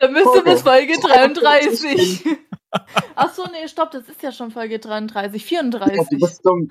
dann 0.00 0.12
müsst 0.14 0.34
ihr 0.34 0.44
bis 0.44 0.62
Folge 0.62 0.94
33. 0.98 2.24
Achso, 3.16 3.44
nee, 3.52 3.68
stopp, 3.68 3.90
das 3.90 4.08
ist 4.08 4.22
ja 4.22 4.32
schon 4.32 4.50
Folge 4.50 4.78
33, 4.78 5.44
34. 5.44 5.96
Ja, 5.96 6.04
du 6.10 6.18
bist 6.18 6.46
dumm. 6.46 6.68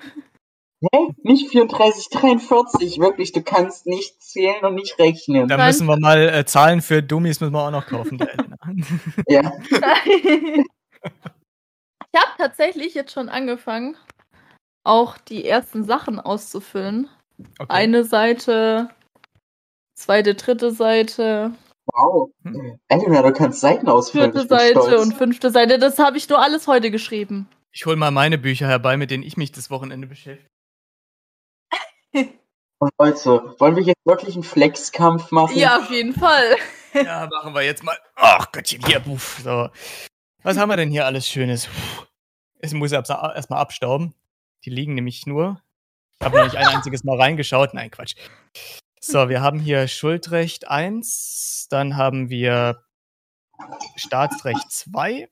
Hä? 0.80 1.08
Nicht 1.22 1.50
34, 1.50 2.08
43. 2.08 2.98
Wirklich, 2.98 3.32
du 3.32 3.42
kannst 3.42 3.86
nicht 3.86 4.20
zählen 4.22 4.64
und 4.64 4.74
nicht 4.74 4.98
rechnen. 4.98 5.46
Da 5.46 5.64
müssen 5.64 5.86
wir 5.86 5.98
mal 5.98 6.28
äh, 6.28 6.44
Zahlen 6.46 6.80
für 6.80 7.02
Dummies 7.02 7.40
müssen 7.40 7.52
wir 7.52 7.66
auch 7.66 7.70
noch 7.70 7.86
kaufen, 7.86 8.18
ja. 9.28 9.52
Ich 12.12 12.20
habe 12.20 12.32
tatsächlich 12.38 12.94
jetzt 12.94 13.12
schon 13.12 13.28
angefangen, 13.28 13.96
auch 14.84 15.18
die 15.18 15.46
ersten 15.46 15.84
Sachen 15.84 16.18
auszufüllen. 16.18 17.08
Okay. 17.58 17.66
Eine 17.68 18.04
Seite, 18.04 18.90
zweite, 19.94 20.34
dritte 20.34 20.72
Seite. 20.72 21.52
Wow. 21.86 22.30
Hm. 22.44 22.78
Elena, 22.88 23.22
du 23.22 23.32
kannst 23.32 23.60
Seiten 23.60 23.88
ausfüllen. 23.88 24.32
Vierte 24.32 24.48
Seite 24.48 24.80
stolz. 24.82 25.02
und 25.02 25.14
fünfte 25.14 25.50
Seite. 25.50 25.78
Das 25.78 25.98
habe 25.98 26.16
ich 26.16 26.28
nur 26.28 26.40
alles 26.40 26.66
heute 26.66 26.90
geschrieben. 26.90 27.48
Ich 27.72 27.86
hole 27.86 27.96
mal 27.96 28.10
meine 28.10 28.38
Bücher 28.38 28.66
herbei, 28.66 28.96
mit 28.96 29.10
denen 29.10 29.22
ich 29.22 29.36
mich 29.36 29.52
das 29.52 29.70
Wochenende 29.70 30.06
beschäftige. 30.06 30.50
Und 32.82 32.92
Leute, 32.98 33.54
wollen 33.58 33.76
wir 33.76 33.82
jetzt 33.82 34.06
wirklich 34.06 34.34
einen 34.34 34.42
Flexkampf 34.42 35.30
machen? 35.32 35.54
Ja, 35.56 35.76
auf 35.76 35.90
jeden 35.90 36.14
Fall. 36.14 36.56
ja, 36.94 37.28
machen 37.30 37.54
wir 37.54 37.60
jetzt 37.60 37.82
mal. 37.82 37.96
Ach 38.16 38.50
Gottchen, 38.50 38.82
hier, 38.86 39.00
buff. 39.00 39.38
So. 39.44 39.68
Was 40.42 40.56
haben 40.56 40.70
wir 40.70 40.76
denn 40.76 40.90
hier 40.90 41.04
alles 41.04 41.28
Schönes? 41.28 41.68
Es 42.60 42.72
muss 42.72 42.92
erstmal 42.92 43.60
abstauben. 43.60 44.14
Die 44.64 44.70
liegen 44.70 44.94
nämlich 44.94 45.26
nur. 45.26 45.60
Ich 46.18 46.24
habe 46.24 46.38
noch 46.38 46.44
nicht 46.44 46.56
ein 46.56 46.66
einziges 46.66 47.04
Mal 47.04 47.18
reingeschaut. 47.18 47.74
Nein, 47.74 47.90
Quatsch. 47.90 48.14
So, 49.00 49.28
wir 49.28 49.42
haben 49.42 49.58
hier 49.58 49.86
Schuldrecht 49.88 50.68
1, 50.68 51.68
dann 51.70 51.96
haben 51.96 52.28
wir 52.28 52.84
Staatsrecht 53.96 54.70
2, 54.70 55.28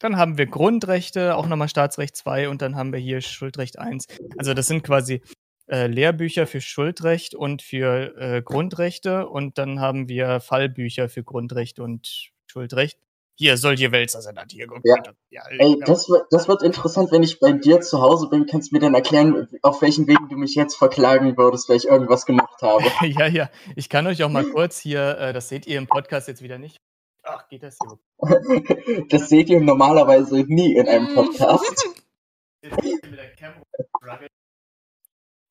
dann 0.00 0.16
haben 0.16 0.36
wir 0.36 0.46
Grundrechte, 0.46 1.36
auch 1.36 1.46
nochmal 1.46 1.68
Staatsrecht 1.68 2.16
2 2.16 2.48
und 2.48 2.60
dann 2.60 2.74
haben 2.74 2.92
wir 2.92 2.98
hier 2.98 3.20
Schuldrecht 3.20 3.78
1. 3.78 4.06
Also 4.36 4.52
das 4.54 4.66
sind 4.66 4.82
quasi 4.82 5.22
äh, 5.68 5.86
Lehrbücher 5.86 6.48
für 6.48 6.60
Schuldrecht 6.60 7.36
und 7.36 7.62
für 7.62 8.16
äh, 8.18 8.42
Grundrechte 8.42 9.28
und 9.28 9.58
dann 9.58 9.78
haben 9.78 10.08
wir 10.08 10.40
Fallbücher 10.40 11.08
für 11.08 11.22
Grundrecht 11.22 11.78
und 11.78 12.32
Schuldrecht. 12.46 12.98
Hier, 13.36 13.56
solche 13.56 13.90
Wälzer 13.90 14.22
sind 14.22 14.36
das 14.36 14.46
hier. 14.50 14.68
Ja. 14.84 14.96
ja 15.30 15.42
Ey, 15.58 15.76
das 15.84 16.08
wird, 16.08 16.26
das 16.30 16.46
wird 16.46 16.62
interessant, 16.62 17.10
wenn 17.10 17.24
ich 17.24 17.40
bei 17.40 17.50
dir 17.50 17.80
zu 17.80 18.00
Hause 18.00 18.28
bin. 18.28 18.46
Kannst 18.46 18.70
du 18.70 18.76
mir 18.76 18.80
dann 18.80 18.94
erklären, 18.94 19.48
auf 19.62 19.82
welchen 19.82 20.06
Wegen 20.06 20.28
du 20.28 20.36
mich 20.36 20.54
jetzt 20.54 20.76
verklagen 20.76 21.36
würdest, 21.36 21.68
weil 21.68 21.76
ich 21.76 21.86
irgendwas 21.86 22.26
gemacht 22.26 22.62
habe? 22.62 22.84
ja, 23.02 23.26
ja. 23.26 23.50
Ich 23.74 23.88
kann 23.88 24.06
euch 24.06 24.22
auch 24.22 24.28
mal 24.28 24.44
kurz 24.52 24.78
hier, 24.78 25.18
äh, 25.18 25.32
das 25.32 25.48
seht 25.48 25.66
ihr 25.66 25.78
im 25.78 25.88
Podcast 25.88 26.28
jetzt 26.28 26.42
wieder 26.42 26.58
nicht. 26.58 26.76
Ach, 27.24 27.48
geht 27.48 27.64
das 27.64 27.76
hier? 27.82 29.06
das 29.08 29.28
seht 29.28 29.50
ihr 29.50 29.60
normalerweise 29.60 30.44
nie 30.44 30.76
in 30.76 30.88
einem 30.88 31.12
Podcast. 31.14 31.88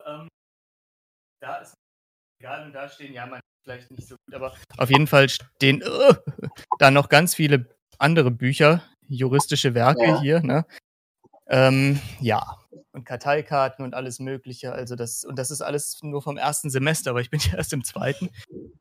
ähm, 0.06 0.28
da 1.41 1.58
ist 1.58 1.74
egal 2.39 2.65
und 2.65 2.74
da 2.74 2.88
stehen, 2.88 3.13
ja, 3.13 3.26
man 3.26 3.41
vielleicht 3.63 3.91
nicht 3.91 4.08
so 4.08 4.15
gut, 4.26 4.36
aber 4.36 4.54
auf 4.78 4.89
jeden 4.89 5.08
Fall 5.08 5.30
stehen 5.30 5.84
uh, 5.84 6.13
da 6.80 6.91
noch 6.91 7.10
ganz 7.10 7.36
viele 7.36 7.67
andere 7.97 8.32
Bücher, 8.32 8.84
juristische 9.08 9.73
Werke 9.73 10.04
ja. 10.04 10.21
hier, 10.21 10.43
ne? 10.43 10.65
Ähm, 11.47 11.99
ja, 12.19 12.58
und 12.93 13.06
Karteikarten 13.06 13.84
und 13.84 13.93
alles 13.93 14.19
Mögliche. 14.19 14.71
Also 14.71 14.95
das, 14.95 15.26
und 15.26 15.38
das 15.38 15.52
ist 15.52 15.62
alles 15.62 15.99
nur 16.02 16.21
vom 16.21 16.38
ersten 16.38 16.69
Semester, 16.69 17.10
aber 17.10 17.21
ich 17.21 17.30
bin 17.30 17.39
ja 17.52 17.58
erst 17.58 17.73
im 17.73 17.84
zweiten. 17.84 18.30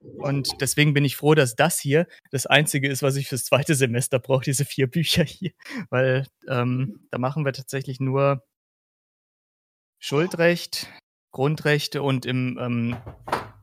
Und 0.00 0.60
deswegen 0.60 0.94
bin 0.94 1.04
ich 1.04 1.16
froh, 1.16 1.34
dass 1.34 1.56
das 1.56 1.78
hier 1.78 2.06
das 2.30 2.46
Einzige 2.46 2.88
ist, 2.88 3.02
was 3.02 3.16
ich 3.16 3.28
fürs 3.28 3.44
zweite 3.44 3.74
Semester 3.74 4.18
brauche, 4.18 4.44
diese 4.44 4.64
vier 4.64 4.86
Bücher 4.86 5.24
hier. 5.24 5.52
Weil 5.90 6.26
ähm, 6.48 7.06
da 7.10 7.18
machen 7.18 7.44
wir 7.44 7.52
tatsächlich 7.52 7.98
nur 8.00 8.44
Schuldrecht, 9.98 10.88
Grundrechte 11.32 12.02
und 12.02 12.26
im 12.26 12.58
ähm, 12.60 12.96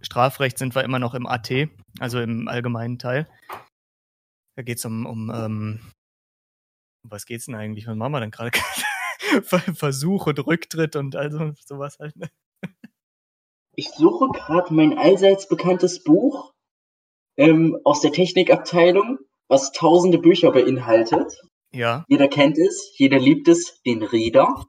Strafrecht 0.02 0.58
sind 0.58 0.76
wir 0.76 0.84
immer 0.84 1.00
noch 1.00 1.14
im 1.14 1.26
AT, 1.26 1.52
also 2.00 2.20
im 2.20 2.48
allgemeinen 2.48 3.00
Teil. 3.00 3.28
Da 4.56 4.64
geht 4.64 4.78
es 4.78 4.86
um, 4.86 5.06
um 5.06 5.32
ähm, 5.34 5.92
was 7.04 7.26
geht's 7.26 7.46
denn 7.46 7.56
eigentlich? 7.56 7.88
Was 7.88 7.96
machen 7.96 8.12
wir 8.12 8.20
denn 8.20 8.32
gerade? 8.32 8.52
Versuch 9.74 10.28
und 10.28 10.46
Rücktritt 10.46 10.96
und 10.96 11.16
also 11.16 11.52
sowas 11.66 11.98
halt. 12.00 12.16
Ne? 12.16 12.30
Ich 13.76 13.90
suche 13.92 14.28
gerade 14.34 14.74
mein 14.74 14.98
allseits 14.98 15.48
bekanntes 15.48 16.04
Buch 16.04 16.52
ähm, 17.38 17.78
aus 17.86 18.02
der 18.02 18.12
Technikabteilung, 18.12 19.20
was 19.48 19.72
tausende 19.72 20.18
Bücher 20.18 20.52
beinhaltet. 20.52 21.42
Ja. 21.72 22.04
Jeder 22.10 22.28
kennt 22.28 22.58
es, 22.58 22.94
jeder 22.98 23.20
liebt 23.20 23.48
es, 23.48 23.82
den 23.84 24.04
Reader. 24.04 24.66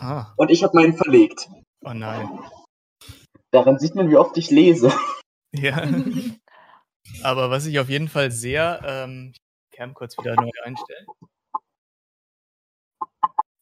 Ah. 0.00 0.32
Und 0.36 0.50
ich 0.50 0.64
habe 0.64 0.76
meinen 0.76 0.96
verlegt. 0.96 1.48
Oh 1.84 1.92
nein. 1.92 2.28
Daran 3.50 3.78
sieht 3.78 3.94
man, 3.94 4.10
wie 4.10 4.16
oft 4.16 4.36
ich 4.36 4.50
lese. 4.50 4.92
Ja. 5.52 5.82
Aber 7.24 7.50
was 7.50 7.66
ich 7.66 7.80
auf 7.80 7.88
jeden 7.88 8.06
Fall 8.06 8.30
sehr, 8.30 8.80
ähm, 8.84 9.32
ich 9.34 9.76
Cam 9.76 9.94
kurz 9.94 10.16
wieder 10.16 10.36
neu 10.36 10.48
einstellen. 10.62 11.06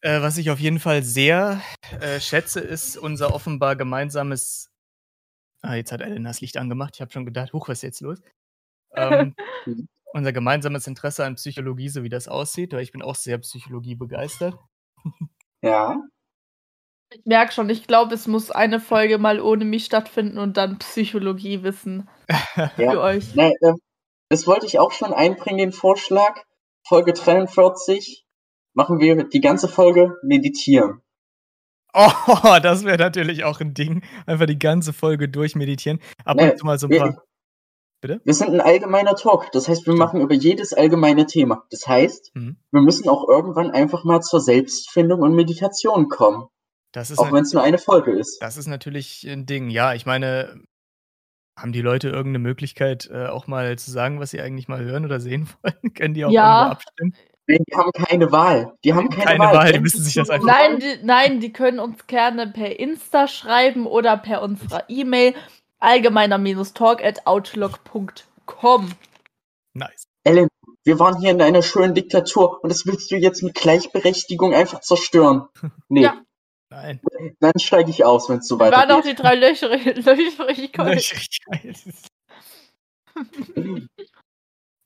Äh, 0.02 0.20
was 0.20 0.36
ich 0.36 0.50
auf 0.50 0.60
jeden 0.60 0.80
Fall 0.80 1.02
sehr 1.02 1.62
äh, 2.00 2.20
schätze, 2.20 2.60
ist 2.60 2.98
unser 2.98 3.34
offenbar 3.34 3.74
gemeinsames. 3.74 4.70
Ah, 5.62 5.76
jetzt 5.76 5.90
hat 5.90 6.02
Elena 6.02 6.28
das 6.28 6.42
Licht 6.42 6.58
angemacht. 6.58 6.96
Ich 6.96 7.00
habe 7.00 7.10
schon 7.10 7.24
gedacht, 7.24 7.54
huch, 7.54 7.68
was 7.68 7.78
ist 7.78 7.82
jetzt 7.82 8.00
los? 8.02 8.20
Ähm, 8.94 9.34
unser 10.12 10.34
gemeinsames 10.34 10.86
Interesse 10.86 11.24
an 11.24 11.36
Psychologie, 11.36 11.88
so 11.88 12.02
wie 12.02 12.10
das 12.10 12.28
aussieht, 12.28 12.74
weil 12.74 12.82
ich 12.82 12.92
bin 12.92 13.00
auch 13.00 13.14
sehr 13.14 13.38
Psychologie 13.38 13.94
begeistert. 13.94 14.58
Ja. 15.62 15.96
Ich 17.10 17.24
merke 17.24 17.52
schon, 17.52 17.70
ich 17.70 17.86
glaube, 17.86 18.14
es 18.14 18.26
muss 18.26 18.50
eine 18.50 18.80
Folge 18.80 19.18
mal 19.18 19.40
ohne 19.40 19.64
mich 19.64 19.84
stattfinden 19.86 20.38
und 20.38 20.56
dann 20.56 20.78
Psychologie 20.78 21.62
wissen 21.62 22.08
ja. 22.56 22.68
für 22.76 23.00
euch. 23.00 23.34
Nee, 23.34 23.52
äh, 23.60 23.72
das 24.28 24.46
wollte 24.46 24.66
ich 24.66 24.78
auch 24.78 24.92
schon 24.92 25.12
einbringen, 25.14 25.58
den 25.58 25.72
Vorschlag. 25.72 26.42
Folge 26.86 27.12
43 27.14 28.24
machen 28.74 29.00
wir 29.00 29.24
die 29.24 29.40
ganze 29.40 29.68
Folge 29.68 30.16
meditieren. 30.22 31.00
Oh, 31.94 32.10
das 32.62 32.84
wäre 32.84 32.98
natürlich 32.98 33.44
auch 33.44 33.60
ein 33.60 33.72
Ding. 33.74 34.04
Einfach 34.26 34.46
die 34.46 34.58
ganze 34.58 34.92
Folge 34.92 35.28
durchmeditieren. 35.28 36.00
Ab 36.24 36.38
und 36.38 36.46
Nee, 36.46 36.54
zu 36.56 36.66
mal 36.66 36.78
so 36.78 36.86
ein 36.86 36.90
wir, 36.90 37.00
paar. 37.00 37.22
Bitte? 38.02 38.20
wir 38.22 38.34
sind 38.34 38.50
ein 38.50 38.60
allgemeiner 38.60 39.16
Talk. 39.16 39.50
Das 39.52 39.66
heißt, 39.68 39.86
wir 39.86 39.94
machen 39.94 40.20
über 40.20 40.34
jedes 40.34 40.72
allgemeine 40.74 41.24
Thema. 41.26 41.64
Das 41.70 41.88
heißt, 41.88 42.32
Mhm. 42.34 42.56
wir 42.70 42.82
müssen 42.82 43.08
auch 43.08 43.26
irgendwann 43.26 43.70
einfach 43.70 44.04
mal 44.04 44.20
zur 44.20 44.40
Selbstfindung 44.40 45.20
und 45.22 45.34
Meditation 45.34 46.08
kommen. 46.08 46.46
Das 46.92 47.10
ist, 47.10 47.18
Auch 47.18 47.30
wenn 47.32 47.42
es 47.42 47.52
nur 47.52 47.62
eine 47.62 47.78
Folge 47.78 48.12
ist. 48.12 48.38
das 48.40 48.56
ist 48.56 48.66
natürlich 48.66 49.24
ein 49.28 49.44
Ding. 49.46 49.68
Ja, 49.70 49.92
ich 49.94 50.06
meine, 50.06 50.60
haben 51.58 51.72
die 51.72 51.82
Leute 51.82 52.08
irgendeine 52.08 52.38
Möglichkeit, 52.38 53.08
äh, 53.12 53.26
auch 53.26 53.46
mal 53.46 53.76
zu 53.78 53.90
sagen, 53.90 54.20
was 54.20 54.30
sie 54.30 54.40
eigentlich 54.40 54.68
mal 54.68 54.80
hören 54.82 55.04
oder 55.04 55.20
sehen 55.20 55.48
wollen? 55.62 55.94
Können 55.94 56.14
die 56.14 56.24
auch 56.24 56.30
Ja. 56.30 56.70
abstimmen? 56.70 57.14
Nein, 57.46 57.64
die 57.70 57.76
haben 57.76 57.90
keine 57.92 58.30
Wahl. 58.32 58.74
Die 58.84 58.92
haben 58.94 59.08
keine, 59.08 59.24
Keine 59.24 59.38
Wahl. 59.40 59.54
Wahl, 59.54 59.72
die 59.72 59.80
müssen 59.80 60.02
sich 60.02 60.14
das 60.14 60.28
einfach- 60.30 60.46
Nein, 60.46 60.78
die, 60.80 60.98
nein, 61.04 61.40
die 61.40 61.50
können 61.52 61.78
uns 61.78 62.06
gerne 62.06 62.46
per 62.46 62.78
Insta 62.78 63.26
schreiben 63.26 63.86
oder 63.86 64.16
per 64.18 64.42
unserer 64.42 64.84
E-Mail 64.88 65.34
allgemeiner-talk 65.80 67.02
at 67.02 67.26
outlook.com. 67.26 68.92
Nice. 69.74 70.04
Ellen, 70.24 70.48
wir 70.84 70.98
waren 70.98 71.18
hier 71.20 71.30
in 71.30 71.40
einer 71.42 71.62
schönen 71.62 71.94
Diktatur 71.94 72.62
und 72.62 72.70
das 72.70 72.86
willst 72.86 73.10
du 73.10 73.16
jetzt 73.16 73.42
mit 73.42 73.54
Gleichberechtigung 73.54 74.54
einfach 74.54 74.80
zerstören. 74.80 75.48
Nee, 75.88 76.02
Ja. 76.02 76.20
Nein. 76.70 77.00
dann 77.40 77.58
steige 77.58 77.90
ich 77.90 78.04
aus, 78.04 78.28
wenn 78.28 78.38
es 78.38 78.48
so 78.48 78.58
Waren 78.58 78.74
auch 78.74 78.98
weitergeht. 79.04 79.18
die 79.18 79.22
drei 79.22 79.34
Löcher, 79.36 79.68
geil. 80.72 81.74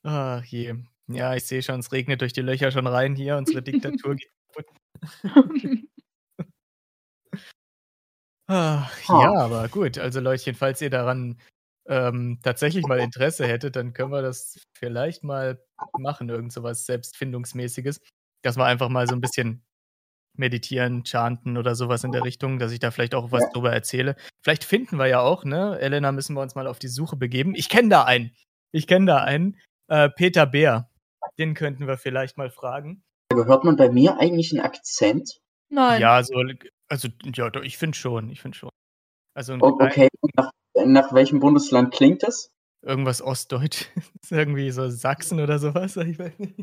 Ach 0.04 0.44
je. 0.44 0.74
Ja, 1.08 1.34
ich 1.34 1.44
sehe 1.44 1.62
schon, 1.62 1.80
es 1.80 1.92
regnet 1.92 2.20
durch 2.20 2.32
die 2.32 2.40
Löcher 2.42 2.70
schon 2.70 2.86
rein 2.86 3.14
hier. 3.16 3.36
Unsere 3.36 3.62
Diktatur 3.62 4.14
geht 4.16 4.30
kaputt. 4.54 4.66
Ach, 8.48 9.08
Ha. 9.08 9.22
ja, 9.22 9.32
aber 9.40 9.68
gut. 9.68 9.98
Also 9.98 10.20
Leutchen, 10.20 10.54
falls 10.54 10.80
ihr 10.82 10.90
daran 10.90 11.38
ähm, 11.88 12.38
tatsächlich 12.42 12.86
mal 12.86 12.98
Interesse 13.00 13.46
hättet, 13.46 13.76
dann 13.76 13.92
können 13.92 14.12
wir 14.12 14.22
das 14.22 14.60
vielleicht 14.76 15.24
mal 15.24 15.60
machen, 15.98 16.28
irgend 16.28 16.52
sowas 16.52 16.86
Selbstfindungsmäßiges. 16.86 18.00
Dass 18.42 18.56
wir 18.56 18.64
einfach 18.66 18.88
mal 18.88 19.06
so 19.06 19.14
ein 19.14 19.20
bisschen 19.20 19.64
meditieren, 20.34 21.04
chanten 21.04 21.56
oder 21.56 21.74
sowas 21.74 22.04
in 22.04 22.12
der 22.12 22.24
Richtung, 22.24 22.58
dass 22.58 22.72
ich 22.72 22.78
da 22.80 22.90
vielleicht 22.90 23.14
auch 23.14 23.32
was 23.32 23.42
Ja. 23.42 23.50
drüber 23.52 23.72
erzähle. 23.72 24.16
Vielleicht 24.42 24.64
finden 24.64 24.96
wir 24.98 25.06
ja 25.06 25.20
auch, 25.20 25.44
ne? 25.44 25.78
Elena, 25.80 26.12
müssen 26.12 26.34
wir 26.34 26.40
uns 26.40 26.54
mal 26.54 26.66
auf 26.66 26.78
die 26.78 26.88
Suche 26.88 27.16
begeben. 27.16 27.54
Ich 27.54 27.68
kenne 27.68 27.88
da 27.88 28.04
einen. 28.04 28.34
Ich 28.72 28.86
kenne 28.86 29.06
da 29.06 29.18
einen. 29.18 29.58
Äh, 29.88 30.08
Peter 30.08 30.46
Bär. 30.46 30.88
Den 31.38 31.54
könnten 31.54 31.86
wir 31.86 31.98
vielleicht 31.98 32.36
mal 32.36 32.50
fragen. 32.50 33.04
Hört 33.32 33.64
man 33.64 33.76
bei 33.76 33.88
mir 33.90 34.18
eigentlich 34.18 34.52
einen 34.52 34.64
Akzent? 34.64 35.40
Nein. 35.68 36.00
Ja, 36.00 36.22
so, 36.22 36.34
also, 36.88 37.08
ja, 37.34 37.48
doch, 37.50 37.62
ich 37.62 37.78
finde 37.78 37.96
schon, 37.96 38.28
ich 38.30 38.40
finde 38.42 38.58
schon. 38.58 38.70
Also 39.34 39.56
Okay, 39.60 40.08
nach, 40.36 40.50
nach 40.84 41.12
welchem 41.14 41.40
Bundesland 41.40 41.92
klingt 41.94 42.22
das? 42.22 42.50
Irgendwas 42.82 43.22
Ostdeutsch. 43.22 43.86
Ist 44.22 44.32
irgendwie 44.32 44.70
so 44.70 44.88
Sachsen 44.88 45.40
oder 45.40 45.58
sowas. 45.58 45.96
Ich 45.96 46.18
weiß 46.18 46.38
nicht. 46.38 46.54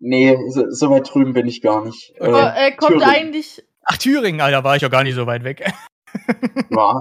Nee, 0.00 0.36
so, 0.48 0.70
so 0.70 0.90
weit 0.90 1.12
drüben 1.12 1.34
bin 1.34 1.46
ich 1.46 1.60
gar 1.60 1.84
nicht. 1.84 2.12
Okay. 2.18 2.28
Aber, 2.28 2.56
äh, 2.56 2.72
kommt 2.76 2.92
Thüringen. 3.00 3.08
eigentlich. 3.10 3.64
Ach, 3.84 3.96
Thüringen, 3.98 4.40
Alter, 4.40 4.64
war 4.64 4.76
ich 4.76 4.82
ja 4.82 4.88
gar 4.88 5.02
nicht 5.04 5.14
so 5.14 5.26
weit 5.26 5.44
weg. 5.44 5.70
Ja, 6.70 7.00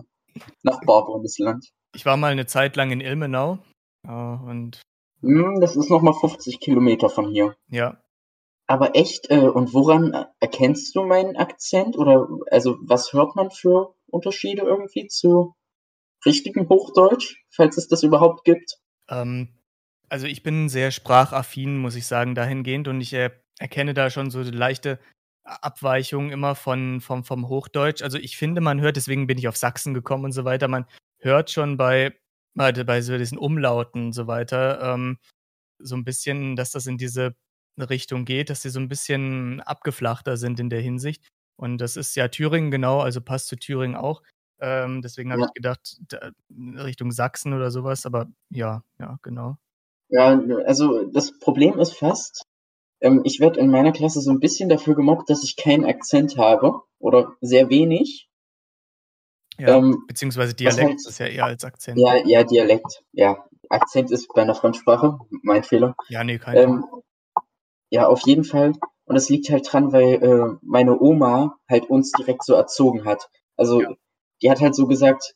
Nachbarbundesland. 0.64 1.70
Ich 1.96 2.06
war 2.06 2.18
mal 2.18 2.32
eine 2.32 2.46
Zeit 2.46 2.76
lang 2.76 2.92
in 2.92 3.02
Ilmenau. 3.02 3.60
Ja, 4.06 4.34
und 4.46 4.82
Hm, 5.22 5.60
das 5.62 5.76
ist 5.76 5.90
nochmal 5.90 6.14
50 6.14 6.60
Kilometer 6.60 7.10
von 7.10 7.30
hier. 7.30 7.56
ja, 7.70 7.98
Aber 8.68 8.96
echt, 8.96 9.32
äh, 9.32 9.48
und 9.48 9.74
woran 9.74 10.14
erkennst 10.40 10.96
du 10.96 11.04
meinen 11.04 11.36
Akzent? 11.38 11.98
Oder 11.98 12.28
also 12.52 12.78
was 12.82 13.14
hört 13.14 13.36
man 13.36 13.50
für 13.50 13.96
Unterschiede 14.10 14.62
irgendwie 14.64 15.08
zu 15.08 15.56
richtigem 16.28 16.70
Hochdeutsch, 16.70 17.36
falls 17.50 17.78
es 17.78 17.88
das 17.88 18.04
überhaupt 18.04 18.44
gibt? 18.44 18.78
ähm, 19.10 19.50
also 20.10 20.28
ich 20.28 20.44
bin 20.44 20.70
sehr 20.70 20.92
sprachaffin, 20.92 21.78
muss 21.78 21.96
ich 21.96 22.06
sagen, 22.06 22.36
dahingehend. 22.36 22.88
Und 22.88 23.02
ich 23.02 23.14
äh, 23.14 23.32
erkenne 23.60 23.94
da 23.94 24.10
schon 24.10 24.32
so 24.32 24.42
leichte 24.42 25.00
Abweichungen 25.44 26.32
immer 26.32 26.56
von, 26.56 27.02
vom, 27.02 27.24
vom 27.24 27.48
Hochdeutsch. 27.48 28.02
Also 28.02 28.18
ich 28.18 28.38
finde, 28.38 28.62
man 28.62 28.82
hört, 28.82 28.96
deswegen 28.98 29.28
bin 29.28 29.38
ich 29.38 29.48
auf 29.48 29.58
Sachsen 29.58 29.94
gekommen 29.94 30.26
und 30.26 30.32
so 30.32 30.46
weiter, 30.46 30.68
man 30.68 30.86
hört 31.20 31.50
schon 31.52 31.78
bei, 31.78 32.14
bei, 32.54 32.72
bei 32.72 33.02
so 33.02 33.18
diesen 33.18 33.38
Umlauten 33.38 34.08
und 34.08 34.14
so 34.14 34.28
weiter, 34.28 34.94
ähm, 34.94 35.18
so 35.80 35.96
ein 35.96 36.04
bisschen, 36.04 36.56
dass 36.56 36.72
das 36.72 36.88
in 36.88 36.98
diese 36.98 37.36
Richtung 37.80 38.26
geht, 38.26 38.50
dass 38.50 38.62
sie 38.62 38.70
so 38.70 38.80
ein 38.80 38.90
bisschen 38.90 39.62
abgeflachter 39.62 40.36
sind 40.36 40.60
in 40.60 40.70
der 40.70 40.82
Hinsicht. 40.82 41.28
Und 41.60 41.80
das 41.80 41.96
ist 41.96 42.16
ja 42.16 42.28
Thüringen 42.28 42.72
genau, 42.72 43.00
also 43.00 43.22
passt 43.22 43.48
zu 43.48 43.56
Thüringen 43.56 43.96
auch. 43.96 44.24
Ähm, 44.60 45.02
deswegen 45.02 45.32
habe 45.32 45.42
Ja. 45.42 45.48
ich 45.48 45.54
gedacht, 45.54 45.98
da, 46.08 46.32
Richtung 46.84 47.12
Sachsen 47.12 47.54
oder 47.54 47.70
sowas, 47.72 48.06
aber 48.06 48.28
ja, 48.50 48.84
ja, 49.00 49.18
genau. 49.22 49.58
Ja, 50.10 50.40
also 50.66 51.06
das 51.12 51.38
Problem 51.40 51.78
ist 51.80 51.94
fast, 51.98 52.44
ähm, 53.02 53.22
ich 53.24 53.40
werde 53.40 53.60
in 53.60 53.70
meiner 53.70 53.92
Klasse 53.92 54.22
so 54.22 54.32
ein 54.32 54.40
bisschen 54.40 54.70
dafür 54.70 54.96
gemobbt, 54.96 55.30
dass 55.30 55.44
ich 55.44 55.56
keinen 55.58 55.86
Akzent 55.86 56.38
habe 56.38 56.82
oder 57.00 57.34
sehr 57.42 57.70
wenig. 57.70 58.28
Ja, 59.60 59.78
Ähm, 59.78 60.04
beziehungsweise 60.08 60.54
Dialekt 60.54 60.80
halt- 60.90 61.06
ist 61.08 61.20
ja 61.20 61.26
eher 61.28 61.46
als 61.46 61.64
Akzent. 61.64 62.00
Ja, 62.00 62.16
ja, 62.26 62.44
Dialekt. 62.44 63.04
Ja, 63.12 63.44
Akzent 63.70 64.12
ist 64.12 64.28
bei 64.34 64.44
einer 64.44 64.56
Fremdsprache, 64.56 65.18
mein 65.44 65.64
Fehler. 65.64 65.96
Ja, 66.10 66.24
nee, 66.24 66.38
kein 66.38 66.56
Ähm, 66.58 66.86
ja, 67.90 68.08
auf 68.08 68.22
jeden 68.22 68.44
Fall. 68.44 68.74
Und 69.06 69.16
das 69.16 69.30
liegt 69.30 69.50
halt 69.50 69.72
dran, 69.72 69.92
weil 69.94 70.24
äh, 70.24 70.58
meine 70.62 71.00
Oma 71.00 71.58
halt 71.70 71.90
uns 71.90 72.12
direkt 72.12 72.44
so 72.44 72.54
erzogen 72.54 73.06
hat. 73.06 73.30
Also 73.56 73.82
Ja. 73.82 73.90
Die 74.42 74.50
hat 74.50 74.62
halt 74.62 74.76
so 74.76 74.88
gesagt, 74.88 75.36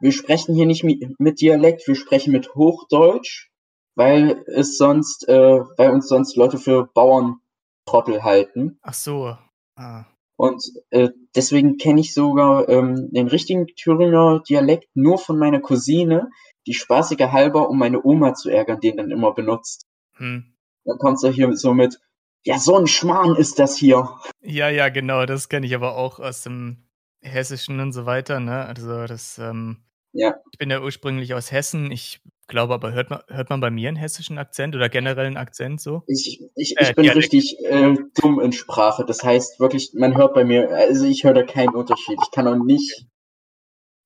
wir 0.00 0.12
sprechen 0.12 0.54
hier 0.54 0.66
nicht 0.66 0.84
mi- 0.84 1.14
mit 1.18 1.40
Dialekt, 1.40 1.86
wir 1.86 1.94
sprechen 1.94 2.32
mit 2.32 2.54
Hochdeutsch, 2.54 3.50
weil 3.96 4.44
es 4.46 4.76
sonst, 4.78 5.28
äh, 5.28 5.60
weil 5.76 5.90
uns 5.90 6.08
sonst 6.08 6.36
Leute 6.36 6.58
für 6.58 6.86
Bauerntrottel 6.94 8.22
halten. 8.22 8.78
Ach 8.82 8.94
so. 8.94 9.36
Ah, 9.76 10.04
Und 10.36 10.62
äh, 10.90 11.10
deswegen 11.34 11.76
kenne 11.76 12.00
ich 12.00 12.14
sogar 12.14 12.68
ähm, 12.68 13.10
den 13.12 13.28
richtigen 13.28 13.66
Thüringer 13.66 14.42
Dialekt 14.48 14.88
nur 14.94 15.18
von 15.18 15.38
meiner 15.38 15.60
Cousine, 15.60 16.30
die 16.66 16.74
spaßige 16.74 17.28
halber, 17.32 17.68
um 17.70 17.78
meine 17.78 18.02
Oma 18.04 18.34
zu 18.34 18.50
ärgern, 18.50 18.80
den 18.80 18.96
dann 18.96 19.10
immer 19.10 19.32
benutzt. 19.32 19.86
hm. 20.16 20.54
Dann 20.84 20.98
kommt 20.98 21.20
sie 21.20 21.30
hier 21.30 21.54
so 21.56 21.74
mit, 21.74 21.98
ja, 22.44 22.58
so 22.58 22.76
ein 22.76 22.86
Schmarrn 22.86 23.36
ist 23.36 23.58
das 23.58 23.76
hier. 23.76 24.18
Ja, 24.42 24.68
ja, 24.70 24.88
genau, 24.88 25.26
das 25.26 25.48
kenne 25.48 25.66
ich 25.66 25.74
aber 25.74 25.96
auch 25.96 26.18
aus 26.20 26.42
dem 26.42 26.88
Hessischen 27.22 27.80
und 27.80 27.92
so 27.92 28.06
weiter, 28.06 28.40
ne? 28.40 28.64
Also 28.66 29.06
das, 29.06 29.38
ähm, 29.38 29.84
Ja. 30.12 30.34
ich 30.52 30.58
bin 30.58 30.70
ja 30.70 30.80
ursprünglich 30.80 31.34
aus 31.34 31.52
Hessen. 31.52 31.90
Ich 31.92 32.20
glaube 32.48 32.74
aber, 32.74 32.92
hört 32.92 33.10
man, 33.10 33.20
hört 33.28 33.50
man 33.50 33.60
bei 33.60 33.70
mir 33.70 33.88
einen 33.88 33.96
hessischen 33.96 34.38
Akzent 34.38 34.74
oder 34.74 34.88
generell 34.88 35.26
einen 35.26 35.36
Akzent 35.36 35.80
so? 35.80 36.02
Ich, 36.06 36.40
ich, 36.56 36.76
Äh, 36.78 36.88
ich 36.90 36.94
bin 36.94 37.04
Dialekt. 37.04 37.16
richtig 37.32 37.56
äh, 37.64 37.94
dumm 38.20 38.40
in 38.40 38.52
Sprache. 38.52 39.04
Das 39.04 39.22
heißt 39.22 39.60
wirklich, 39.60 39.92
man 39.94 40.16
hört 40.16 40.34
bei 40.34 40.44
mir, 40.44 40.70
also 40.70 41.04
ich 41.04 41.24
höre 41.24 41.34
da 41.34 41.42
keinen 41.44 41.74
Unterschied. 41.74 42.18
Ich 42.22 42.30
kann 42.32 42.48
auch 42.48 42.56
nicht, 42.64 43.06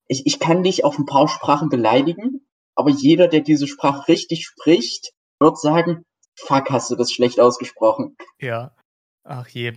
ich, 0.08 0.26
ich 0.26 0.38
kann 0.38 0.62
dich 0.62 0.84
auf 0.84 0.98
ein 0.98 1.06
paar 1.06 1.28
Sprachen 1.28 1.68
beleidigen, 1.70 2.46
aber 2.74 2.90
jeder, 2.90 3.28
der 3.28 3.40
diese 3.40 3.66
Sprache 3.66 4.08
richtig 4.08 4.44
spricht, 4.46 5.12
wird 5.40 5.58
sagen, 5.58 6.04
fuck, 6.36 6.68
hast 6.70 6.90
du 6.90 6.96
das 6.96 7.12
schlecht 7.12 7.40
ausgesprochen. 7.40 8.16
Ja. 8.40 8.76
Ach 9.22 9.48
je. 9.48 9.72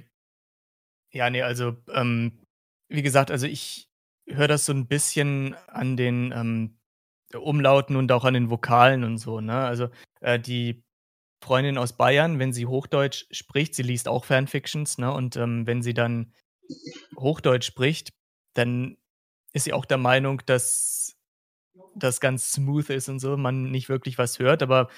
Ja, 1.13 1.29
nee, 1.29 1.41
also, 1.43 1.77
ähm, 1.93 2.43
wie 2.89 3.01
gesagt, 3.01 3.31
also 3.31 3.47
ich 3.47 3.89
höre 4.27 4.47
das 4.47 4.65
so 4.65 4.73
ein 4.73 4.87
bisschen 4.87 5.55
an 5.67 5.97
den 5.97 6.31
ähm, 6.35 6.79
Umlauten 7.33 7.95
und 7.95 8.11
auch 8.11 8.25
an 8.25 8.33
den 8.33 8.49
Vokalen 8.49 9.03
und 9.03 9.17
so, 9.17 9.41
ne? 9.41 9.57
Also, 9.65 9.89
äh, 10.21 10.39
die 10.39 10.83
Freundin 11.43 11.77
aus 11.77 11.93
Bayern, 11.93 12.39
wenn 12.39 12.53
sie 12.53 12.65
Hochdeutsch 12.65 13.25
spricht, 13.31 13.75
sie 13.75 13.83
liest 13.83 14.07
auch 14.07 14.25
Fanfictions, 14.25 14.97
ne? 14.97 15.11
Und 15.11 15.35
ähm, 15.35 15.67
wenn 15.67 15.81
sie 15.81 15.93
dann 15.93 16.33
Hochdeutsch 17.17 17.65
spricht, 17.65 18.13
dann 18.53 18.97
ist 19.53 19.65
sie 19.65 19.73
auch 19.73 19.85
der 19.85 19.97
Meinung, 19.97 20.41
dass 20.45 21.15
das 21.95 22.19
ganz 22.19 22.51
smooth 22.51 22.89
ist 22.89 23.09
und 23.09 23.19
so, 23.19 23.37
man 23.37 23.71
nicht 23.71 23.89
wirklich 23.89 24.17
was 24.17 24.39
hört, 24.39 24.61
aber 24.63 24.89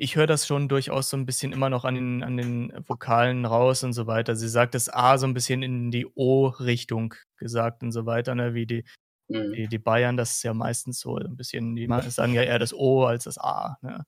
ich 0.00 0.16
höre 0.16 0.26
das 0.26 0.46
schon 0.46 0.68
durchaus 0.68 1.10
so 1.10 1.16
ein 1.18 1.26
bisschen 1.26 1.52
immer 1.52 1.68
noch 1.68 1.84
an 1.84 1.94
den, 1.94 2.22
an 2.22 2.36
den 2.38 2.72
Vokalen 2.86 3.44
raus 3.44 3.84
und 3.84 3.92
so 3.92 4.06
weiter. 4.06 4.34
Sie 4.34 4.48
sagt 4.48 4.74
das 4.74 4.88
A 4.88 5.18
so 5.18 5.26
ein 5.26 5.34
bisschen 5.34 5.62
in 5.62 5.90
die 5.90 6.06
O-Richtung 6.14 7.14
gesagt 7.36 7.82
und 7.82 7.92
so 7.92 8.06
weiter, 8.06 8.34
ne? 8.34 8.54
wie 8.54 8.66
die, 8.66 8.84
Hm. 9.30 9.52
die, 9.52 9.68
die 9.68 9.78
Bayern, 9.78 10.16
das 10.16 10.32
ist 10.32 10.42
ja 10.42 10.54
meistens 10.54 11.00
so 11.00 11.16
ein 11.16 11.36
bisschen, 11.36 11.76
die 11.76 11.86
sagen 12.08 12.34
ja 12.34 12.42
eher 12.42 12.58
das 12.58 12.74
O 12.74 13.04
als 13.04 13.24
das 13.24 13.38
A. 13.38 13.76
Ne? 13.82 14.04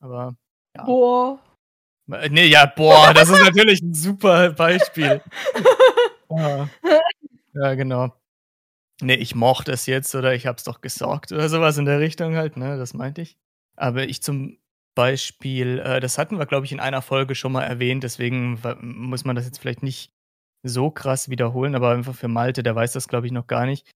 Aber, 0.00 0.36
ja. 0.76 0.84
Boah. 0.84 1.40
Äh, 2.10 2.28
Nee, 2.30 2.46
ja, 2.46 2.64
boah, 2.64 3.12
das 3.12 3.28
ist 3.28 3.42
natürlich 3.42 3.82
ein 3.82 3.94
super 3.94 4.50
Beispiel. 4.52 5.22
Ja, 6.28 6.68
ja 7.54 7.74
genau. 7.74 8.12
Nee, 9.00 9.14
ich 9.14 9.36
mochte 9.36 9.70
es 9.70 9.86
jetzt 9.86 10.12
oder 10.16 10.34
ich 10.34 10.48
hab's 10.48 10.64
doch 10.64 10.80
gesorgt 10.80 11.30
oder 11.30 11.48
sowas 11.48 11.78
in 11.78 11.84
der 11.84 12.00
Richtung 12.00 12.34
halt, 12.34 12.56
ne, 12.56 12.76
das 12.76 12.94
meinte 12.94 13.22
ich. 13.22 13.38
Aber 13.76 14.08
ich 14.08 14.24
zum 14.24 14.58
Beispiel, 14.96 15.78
äh, 15.78 16.00
das 16.00 16.18
hatten 16.18 16.38
wir, 16.38 16.46
glaube 16.46 16.66
ich, 16.66 16.72
in 16.72 16.80
einer 16.80 17.02
Folge 17.02 17.36
schon 17.36 17.52
mal 17.52 17.62
erwähnt, 17.62 18.02
deswegen 18.02 18.60
muss 18.80 19.24
man 19.24 19.36
das 19.36 19.44
jetzt 19.46 19.58
vielleicht 19.58 19.84
nicht 19.84 20.10
so 20.64 20.90
krass 20.90 21.28
wiederholen, 21.28 21.76
aber 21.76 21.90
einfach 21.92 22.16
für 22.16 22.26
Malte, 22.28 22.64
der 22.64 22.74
weiß 22.74 22.92
das, 22.94 23.06
glaube 23.06 23.26
ich, 23.26 23.32
noch 23.32 23.46
gar 23.46 23.66
nicht. 23.66 23.88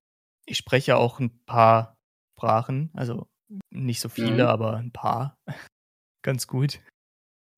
Ich 0.47 0.59
spreche 0.59 0.97
auch 0.97 1.19
ein 1.19 1.43
paar 1.47 1.97
Sprachen, 2.39 2.91
also 2.95 3.27
nicht 3.73 4.01
so 4.01 4.09
viele, 4.09 4.45
Mhm. 4.45 4.49
aber 4.49 4.77
ein 4.77 4.93
paar. 4.93 5.35
Ganz 6.25 6.47
gut. 6.47 6.81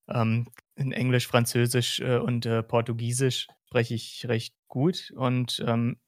Ähm, 0.08 0.48
in 0.76 0.92
Englisch, 0.92 1.26
Französisch 1.28 2.00
äh, 2.00 2.18
und 2.18 2.46
äh, 2.46 2.62
Portugiesisch 2.62 3.48
spreche 3.68 3.94
ich 3.94 4.26
recht 4.28 4.54
gut 4.68 5.12
und 5.16 5.62
ähm, 5.66 5.98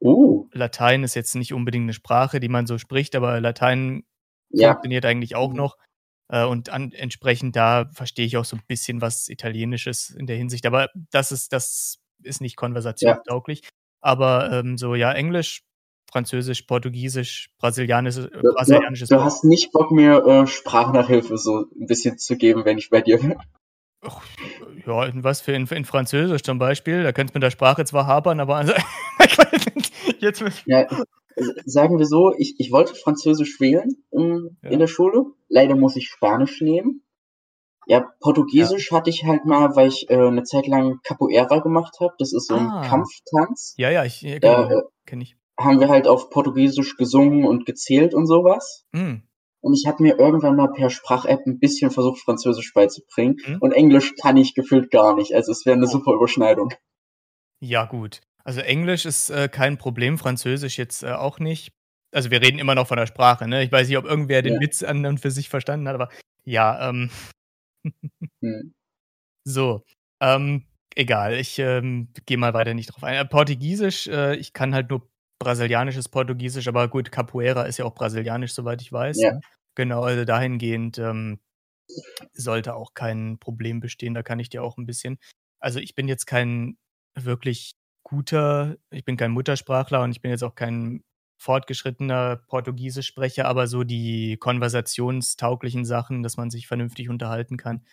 Oh, 0.00 0.48
Latein 0.52 1.04
ist 1.04 1.14
jetzt 1.14 1.34
nicht 1.36 1.54
unbedingt 1.54 1.84
eine 1.84 1.94
Sprache, 1.94 2.38
die 2.40 2.48
man 2.48 2.66
so 2.66 2.76
spricht, 2.78 3.14
aber 3.16 3.40
Latein 3.40 4.04
ja. 4.50 4.72
funktioniert 4.72 5.04
eigentlich 5.06 5.34
auch 5.36 5.50
Mhm. 5.50 5.56
noch. 5.56 5.76
Äh, 6.28 6.44
und 6.44 6.70
an, 6.70 6.92
entsprechend 6.92 7.56
da 7.56 7.88
verstehe 7.92 8.26
ich 8.26 8.36
auch 8.36 8.44
so 8.44 8.56
ein 8.56 8.62
bisschen 8.66 9.00
was 9.00 9.28
Italienisches 9.28 10.10
in 10.10 10.26
der 10.26 10.36
Hinsicht. 10.36 10.66
Aber 10.66 10.88
das 11.10 11.32
ist, 11.32 11.52
das 11.52 11.98
ist 12.22 12.40
nicht 12.40 12.56
konversationstauglich. 12.56 13.68
Aber 14.00 14.50
ähm, 14.52 14.78
so, 14.78 14.94
ja, 14.94 15.12
Englisch, 15.12 15.62
Französisch, 16.10 16.62
Portugiesisch, 16.62 17.50
Brasilianisch, 17.58 18.16
äh, 18.16 18.28
Du, 18.28 18.40
du, 18.40 18.54
brasilianisches 18.54 19.08
du 19.08 19.22
hast 19.22 19.44
nicht 19.44 19.72
Bock, 19.72 19.90
mir 19.90 20.24
äh, 20.24 20.46
Sprachnachhilfe 20.46 21.36
so 21.36 21.66
ein 21.78 21.86
bisschen 21.86 22.18
zu 22.18 22.36
geben, 22.36 22.64
wenn 22.64 22.78
ich 22.78 22.90
bei 22.90 23.00
dir 23.00 23.18
bin. 23.18 23.36
Ach, 24.02 24.22
ja, 24.86 25.04
in 25.06 25.24
was 25.24 25.40
für 25.40 25.52
in, 25.52 25.66
in 25.66 25.84
Französisch 25.84 26.42
zum 26.42 26.58
Beispiel. 26.58 27.02
Da 27.02 27.12
könnte 27.12 27.32
es 27.32 27.34
mit 27.34 27.42
der 27.42 27.50
Sprache 27.50 27.84
zwar 27.84 28.06
hapern, 28.06 28.40
aber 28.40 28.56
also, 28.56 28.72
jetzt 30.20 30.42
mit, 30.42 30.54
Ja, 30.66 30.86
sagen 31.64 31.98
wir 31.98 32.06
so, 32.06 32.32
ich, 32.36 32.54
ich 32.58 32.72
wollte 32.72 32.94
Französisch 32.94 33.60
wählen 33.60 34.02
ähm, 34.12 34.56
Ja. 34.62 34.70
in 34.70 34.78
der 34.78 34.86
Schule. 34.86 35.24
Leider 35.48 35.76
muss 35.76 35.96
ich 35.96 36.08
Spanisch 36.08 36.60
nehmen. 36.60 37.02
Ja, 37.86 38.04
Portugiesisch 38.20 38.90
hatte 38.90 39.10
ich 39.10 39.24
halt 39.24 39.44
mal, 39.44 39.76
weil 39.76 39.88
ich 39.88 40.10
äh, 40.10 40.16
eine 40.16 40.42
Zeit 40.42 40.66
lang 40.66 40.98
Capoeira 41.04 41.60
gemacht 41.60 41.96
habe. 42.00 42.14
Das 42.18 42.32
ist 42.32 42.48
so 42.48 42.54
ein 42.56 42.66
Ah. 42.68 42.86
Kampftanz. 42.88 43.74
ja, 43.76 43.90
ja, 43.90 44.04
ich 44.04 44.22
ja, 44.22 44.38
Da 44.40 44.68
äh, 44.70 44.82
kenne 45.04 45.22
ich. 45.22 45.36
haben 45.58 45.78
wir 45.78 45.88
halt 45.88 46.08
auf 46.08 46.30
Portugiesisch 46.30 46.96
gesungen 46.96 47.44
und 47.44 47.64
gezählt 47.64 48.12
und 48.14 48.26
sowas. 48.26 48.84
Hm. 48.92 49.22
Und 49.60 49.74
ich 49.74 49.86
habe 49.86 50.02
mir 50.02 50.18
irgendwann 50.18 50.56
mal 50.56 50.72
per 50.72 50.90
Sprach-App 50.90 51.46
ein 51.46 51.58
bisschen 51.58 51.90
versucht, 51.90 52.20
Französisch 52.20 52.72
beizubringen. 52.72 53.36
Mhm. 53.46 53.58
Und 53.60 53.72
Englisch 53.72 54.14
kann 54.16 54.36
ich 54.36 54.54
gefühlt 54.54 54.90
gar 54.92 55.14
nicht. 55.16 55.32
Also 55.34 55.50
es 55.52 55.64
wäre 55.66 55.76
eine 55.76 55.86
Oh. 55.86 55.90
super 55.90 56.12
Überschneidung. 56.12 56.72
Ja, 57.60 57.84
gut. 57.84 58.20
Also 58.46 58.60
Englisch 58.60 59.06
ist 59.06 59.28
äh, 59.30 59.48
kein 59.48 59.76
Problem, 59.76 60.18
Französisch 60.18 60.78
jetzt 60.78 61.02
äh, 61.02 61.10
auch 61.10 61.40
nicht. 61.40 61.72
Also 62.14 62.30
wir 62.30 62.40
reden 62.40 62.60
immer 62.60 62.76
noch 62.76 62.86
von 62.86 62.96
der 62.96 63.06
Sprache, 63.06 63.48
ne? 63.48 63.64
Ich 63.64 63.72
weiß 63.72 63.88
nicht, 63.88 63.98
ob 63.98 64.04
irgendwer 64.04 64.40
den 64.40 64.54
Ja. 64.54 64.60
Witz 64.60 64.84
an 64.84 65.04
und 65.04 65.18
für 65.18 65.32
sich 65.32 65.48
verstanden 65.48 65.88
hat, 65.88 65.96
aber 65.96 66.10
ja, 66.44 66.88
ähm, 66.88 67.10
Hm. 68.40 68.72
so. 69.44 69.82
Ähm, 70.20 70.64
egal, 70.94 71.34
ich 71.34 71.58
ähm, 71.58 72.12
gehe 72.24 72.38
mal 72.38 72.54
weiter 72.54 72.72
nicht 72.72 72.86
drauf 72.86 73.02
ein. 73.02 73.16
Äh, 73.16 73.24
Portugiesisch, 73.24 74.06
äh, 74.06 74.36
ich 74.36 74.52
kann 74.52 74.74
halt 74.76 74.90
nur 74.90 75.10
brasilianisches 75.40 76.08
Portugiesisch, 76.08 76.68
aber 76.68 76.86
gut, 76.86 77.10
Capoeira 77.10 77.64
ist 77.64 77.78
ja 77.78 77.84
auch 77.84 77.94
brasilianisch, 77.96 78.52
soweit 78.52 78.80
ich 78.80 78.92
weiß. 78.92 79.20
Ja. 79.20 79.40
Genau, 79.74 80.04
also 80.04 80.24
dahingehend 80.24 80.98
ähm, 80.98 81.40
sollte 82.32 82.76
auch 82.76 82.94
kein 82.94 83.38
Problem 83.38 83.80
bestehen. 83.80 84.14
Da 84.14 84.22
kann 84.22 84.38
ich 84.38 84.50
dir 84.50 84.62
auch 84.62 84.78
ein 84.78 84.86
bisschen. 84.86 85.18
Also 85.58 85.80
ich 85.80 85.96
bin 85.96 86.06
jetzt 86.06 86.26
kein 86.26 86.78
wirklich 87.16 87.74
guter, 88.06 88.76
ich 88.90 89.04
bin 89.04 89.16
kein 89.16 89.32
Muttersprachler 89.32 90.02
und 90.02 90.12
ich 90.12 90.20
bin 90.22 90.30
jetzt 90.30 90.44
auch 90.44 90.54
kein 90.54 91.02
fortgeschrittener 91.38 92.36
Portugiesischsprecher, 92.48 93.46
aber 93.46 93.66
so 93.66 93.84
die 93.84 94.36
konversationstauglichen 94.38 95.84
Sachen, 95.84 96.22
dass 96.22 96.36
man 96.36 96.50
sich 96.50 96.68
vernünftig 96.68 97.08
unterhalten 97.10 97.56
kann, 97.56 97.84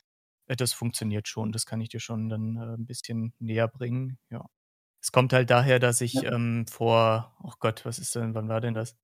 äh, 0.48 0.56
das 0.56 0.74
funktioniert 0.74 1.28
schon. 1.28 1.52
Das 1.52 1.66
kann 1.66 1.82
ich 1.82 1.90
dir 1.90 2.00
schon 2.00 2.30
dann 2.30 2.58
äh, 2.58 2.76
ein 2.78 2.86
bisschen 2.86 3.34
näher 3.40 3.68
bringen. 3.68 4.20
Ja. 4.30 4.46
Es 5.04 5.12
kommt 5.12 5.34
halt 5.34 5.50
daher, 5.50 5.80
dass 5.80 6.02
ich 6.02 6.14
Ja. 6.16 6.34
ähm, 6.34 6.68
vor, 6.68 7.36
oh 7.44 7.54
Gott, 7.60 7.86
was 7.86 8.00
ist 8.00 8.16
denn, 8.16 8.36
wann 8.36 8.50
war 8.50 8.62
denn 8.62 8.76
das? 8.76 8.98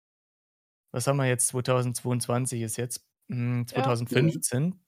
Was 0.92 1.08
haben 1.08 1.18
wir 1.18 1.26
jetzt? 1.28 1.48
2022 1.50 2.62
ist 2.62 2.78
jetzt. 2.78 3.06
Hm, 3.30 3.66
Ja. 3.76 3.84
2015 3.84 4.80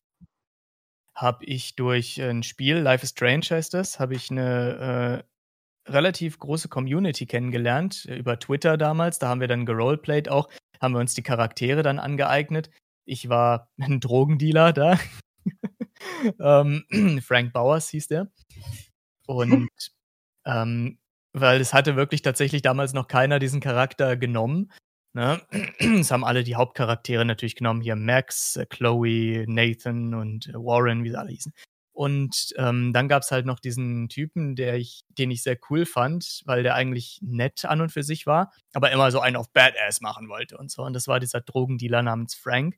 habe 1.15 1.45
ich 1.45 1.75
durch 1.75 2.21
ein 2.21 2.43
Spiel, 2.43 2.77
Life 2.77 3.03
is 3.03 3.09
Strange 3.11 3.45
heißt 3.49 3.73
das, 3.73 3.99
habe 3.99 4.15
ich 4.15 4.31
eine 4.31 5.23
äh, 5.25 5.30
relativ 5.93 6.39
große 6.39 6.69
Community 6.69 7.25
kennengelernt, 7.25 8.05
äh, 8.07 8.17
über 8.17 8.39
Twitter 8.39 8.77
damals. 8.77 9.19
Da 9.19 9.29
haben 9.29 9.41
wir 9.41 9.47
dann 9.47 9.65
geroleplayed 9.65 10.29
auch, 10.29 10.49
haben 10.81 10.93
wir 10.93 10.99
uns 10.99 11.13
die 11.13 11.23
Charaktere 11.23 11.83
dann 11.83 11.99
angeeignet. 11.99 12.69
Ich 13.05 13.29
war 13.29 13.69
ein 13.79 13.99
Drogendealer 13.99 14.73
da. 14.73 14.99
ähm, 16.39 16.85
Frank 17.23 17.53
Bowers 17.53 17.89
hieß 17.89 18.07
der. 18.07 18.31
Und 19.27 19.69
ähm, 20.45 20.97
weil 21.33 21.61
es 21.61 21.73
hatte 21.73 21.95
wirklich 21.95 22.21
tatsächlich 22.21 22.61
damals 22.61 22.93
noch 22.93 23.07
keiner 23.07 23.39
diesen 23.39 23.61
Charakter 23.61 24.17
genommen. 24.17 24.71
Ne? 25.13 25.41
Es 25.99 26.11
haben 26.11 26.23
alle 26.23 26.43
die 26.43 26.55
Hauptcharaktere 26.55 27.25
natürlich 27.25 27.55
genommen, 27.55 27.81
hier 27.81 27.95
Max, 27.95 28.55
äh, 28.55 28.65
Chloe, 28.65 29.45
Nathan 29.47 30.13
und 30.13 30.47
äh, 30.47 30.53
Warren, 30.53 31.03
wie 31.03 31.09
sie 31.09 31.19
alle 31.19 31.31
hießen. 31.31 31.53
Und 31.93 32.53
ähm, 32.57 32.93
dann 32.93 33.09
gab 33.09 33.23
es 33.23 33.31
halt 33.31 33.45
noch 33.45 33.59
diesen 33.59 34.07
Typen, 34.07 34.55
der 34.55 34.75
ich, 34.75 35.03
den 35.09 35.29
ich 35.29 35.43
sehr 35.43 35.57
cool 35.69 35.85
fand, 35.85 36.41
weil 36.45 36.63
der 36.63 36.75
eigentlich 36.75 37.19
nett 37.21 37.65
an 37.65 37.81
und 37.81 37.91
für 37.91 38.03
sich 38.03 38.25
war, 38.25 38.51
aber 38.73 38.91
immer 38.91 39.11
so 39.11 39.19
einen 39.19 39.35
auf 39.35 39.51
Badass 39.51 39.99
machen 40.01 40.29
wollte 40.29 40.57
und 40.57 40.71
so. 40.71 40.83
Und 40.83 40.93
das 40.93 41.07
war 41.07 41.19
dieser 41.19 41.41
Drogendealer 41.41 42.01
namens 42.01 42.33
Frank. 42.33 42.77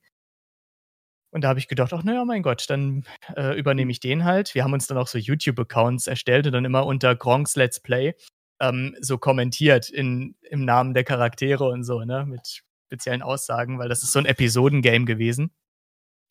Und 1.32 1.42
da 1.44 1.50
habe 1.50 1.60
ich 1.60 1.68
gedacht, 1.68 1.94
ach 1.94 2.04
naja, 2.04 2.26
mein 2.26 2.44
Gott, 2.44 2.66
dann 2.70 3.06
äh, 3.36 3.58
übernehme 3.58 3.92
ich 3.92 4.00
den 4.00 4.24
halt. 4.24 4.54
Wir 4.56 4.64
haben 4.64 4.74
uns 4.74 4.88
dann 4.88 4.98
auch 4.98 5.08
so 5.08 5.18
YouTube-Accounts 5.18 6.08
erstellt 6.08 6.46
und 6.46 6.54
dann 6.54 6.66
immer 6.66 6.86
unter 6.86 7.16
Gronks 7.16 7.56
Let's 7.56 7.80
Play 7.80 8.14
ähm, 8.62 8.96
so 9.02 9.18
kommentiert 9.18 9.90
in, 9.90 10.36
im 10.42 10.64
Namen 10.66 10.94
der 10.94 11.04
Charaktere 11.04 11.66
und 11.66 11.84
so, 11.84 12.04
ne, 12.04 12.26
mit 12.26 12.64
speziellen 12.88 13.24
Aussagen, 13.24 13.80
weil 13.80 13.90
das 13.90 14.04
ist 14.04 14.12
so 14.12 14.20
ein 14.20 14.26
Episodengame 14.26 15.06
gewesen. 15.06 15.52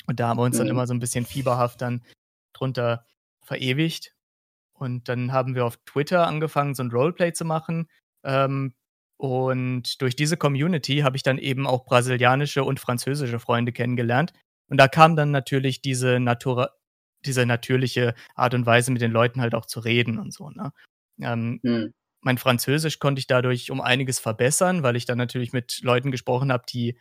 Und 0.06 0.20
da 0.20 0.28
haben 0.28 0.38
wir 0.38 0.44
uns 0.44 0.56
dann 0.56 0.66
Mhm. 0.66 0.72
immer 0.72 0.86
so 0.86 0.94
ein 0.94 1.00
bisschen 1.00 1.26
fieberhaft 1.26 1.80
dann 1.80 2.02
drunter 2.52 3.06
verewigt. 3.44 4.14
Und 4.74 5.08
dann 5.08 5.32
haben 5.32 5.54
wir 5.54 5.64
auf 5.66 5.76
Twitter 5.86 6.26
angefangen, 6.26 6.74
so 6.74 6.82
ein 6.82 6.90
Roleplay 6.90 7.32
zu 7.32 7.44
machen. 7.44 7.88
Ähm, 8.24 8.74
und 9.18 10.00
durch 10.02 10.16
diese 10.16 10.36
Community 10.36 10.98
habe 11.00 11.16
ich 11.16 11.22
dann 11.22 11.38
eben 11.38 11.66
auch 11.66 11.84
brasilianische 11.84 12.64
und 12.64 12.80
französische 12.80 13.38
Freunde 13.38 13.72
kennengelernt. 13.72 14.32
Und 14.68 14.78
da 14.78 14.88
kam 14.88 15.16
dann 15.16 15.30
natürlich 15.30 15.82
diese, 15.82 16.18
Natura 16.20 16.70
diese 17.24 17.46
natürliche 17.46 18.14
Art 18.34 18.54
und 18.54 18.66
Weise, 18.66 18.90
mit 18.90 19.02
den 19.02 19.12
Leuten 19.12 19.40
halt 19.40 19.54
auch 19.54 19.66
zu 19.66 19.80
reden 19.80 20.18
und 20.18 20.32
so. 20.34 20.50
Ne? 20.50 20.72
Ähm, 21.20 21.60
Hm. 21.64 21.92
mein 22.22 22.38
Französisch 22.38 22.98
konnte 22.98 23.20
ich 23.20 23.26
dadurch 23.28 23.70
um 23.70 23.80
einiges 23.80 24.18
verbessern, 24.18 24.82
weil 24.82 24.96
ich 24.96 25.06
dann 25.06 25.18
natürlich 25.18 25.52
mit 25.52 25.80
Leuten 25.82 26.10
gesprochen 26.10 26.52
habe, 26.52 26.64
die 26.68 26.98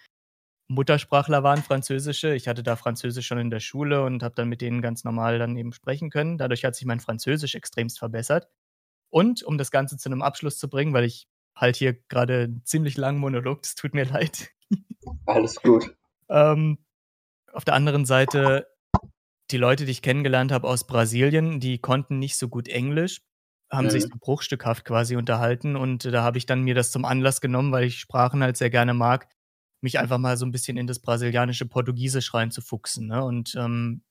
Muttersprachler 0.74 1.44
waren, 1.44 1.62
französische. 1.62 2.34
Ich 2.34 2.48
hatte 2.48 2.64
da 2.64 2.76
Französisch 2.76 3.28
schon 3.28 3.38
in 3.40 3.50
der 3.50 3.60
Schule 3.60 4.04
und 4.04 4.24
habe 4.24 4.36
dann 4.36 4.48
mit 4.48 4.62
denen 4.62 4.82
ganz 4.82 5.04
normal 5.04 5.38
dann 5.38 5.58
eben 5.58 5.74
sprechen 5.74 6.10
können. 6.10 6.38
Dadurch 6.38 6.64
hat 6.64 6.76
sich 6.76 6.86
mein 6.86 7.00
Französisch 7.02 7.56
extremst 7.56 8.00
verbessert. 8.00 8.48
Und 9.10 9.44
um 9.44 9.58
das 9.58 9.72
Ganze 9.72 9.98
zu 9.98 10.08
einem 10.08 10.22
Abschluss 10.22 10.58
zu 10.58 10.70
bringen, 10.70 10.94
weil 10.94 11.04
ich 11.04 11.28
halt 11.56 11.76
hier 11.76 11.94
gerade 12.08 12.44
einen 12.44 12.66
ziemlich 12.66 12.96
langen 12.98 13.20
Monolog, 13.20 13.60
es 13.64 13.76
tut 13.76 13.94
mir 13.94 14.06
leid. 14.06 14.50
Alles 15.26 15.56
gut. 15.56 15.94
Ähm, 16.30 16.78
auf 17.52 17.66
der 17.66 17.74
anderen 17.74 18.06
Seite, 18.06 18.68
die 19.52 19.58
Leute, 19.58 19.84
die 19.84 19.92
ich 19.92 20.02
kennengelernt 20.02 20.54
habe 20.54 20.70
aus 20.70 20.88
Brasilien, 20.88 21.60
die 21.60 21.80
konnten 21.80 22.18
nicht 22.20 22.38
so 22.38 22.48
gut 22.48 22.70
Englisch, 22.70 23.22
haben 23.70 23.90
sich 23.90 24.06
Mhm. 24.06 24.10
so 24.14 24.18
bruchstückhaft 24.20 24.86
quasi 24.86 25.18
unterhalten 25.18 25.76
und 25.76 26.06
da 26.06 26.24
habe 26.24 26.38
ich 26.38 26.46
dann 26.46 26.62
mir 26.62 26.76
das 26.76 26.92
zum 26.92 27.04
Anlass 27.04 27.42
genommen, 27.42 27.74
weil 27.74 27.84
ich 27.84 28.00
Sprachen 28.00 28.42
halt 28.42 28.56
sehr 28.56 28.70
gerne 28.70 28.94
mag, 28.94 29.28
mich 29.84 30.00
einfach 30.00 30.18
mal 30.18 30.38
so 30.38 30.46
ein 30.46 30.52
bisschen 30.52 30.78
in 30.78 30.88
das 30.88 31.00
brasilianische 31.00 31.66
Portugiesisch 31.68 32.34
reinzufuchsen. 32.34 33.08
Ne? 33.08 33.24
Und 33.24 33.56
ähm, 33.56 34.04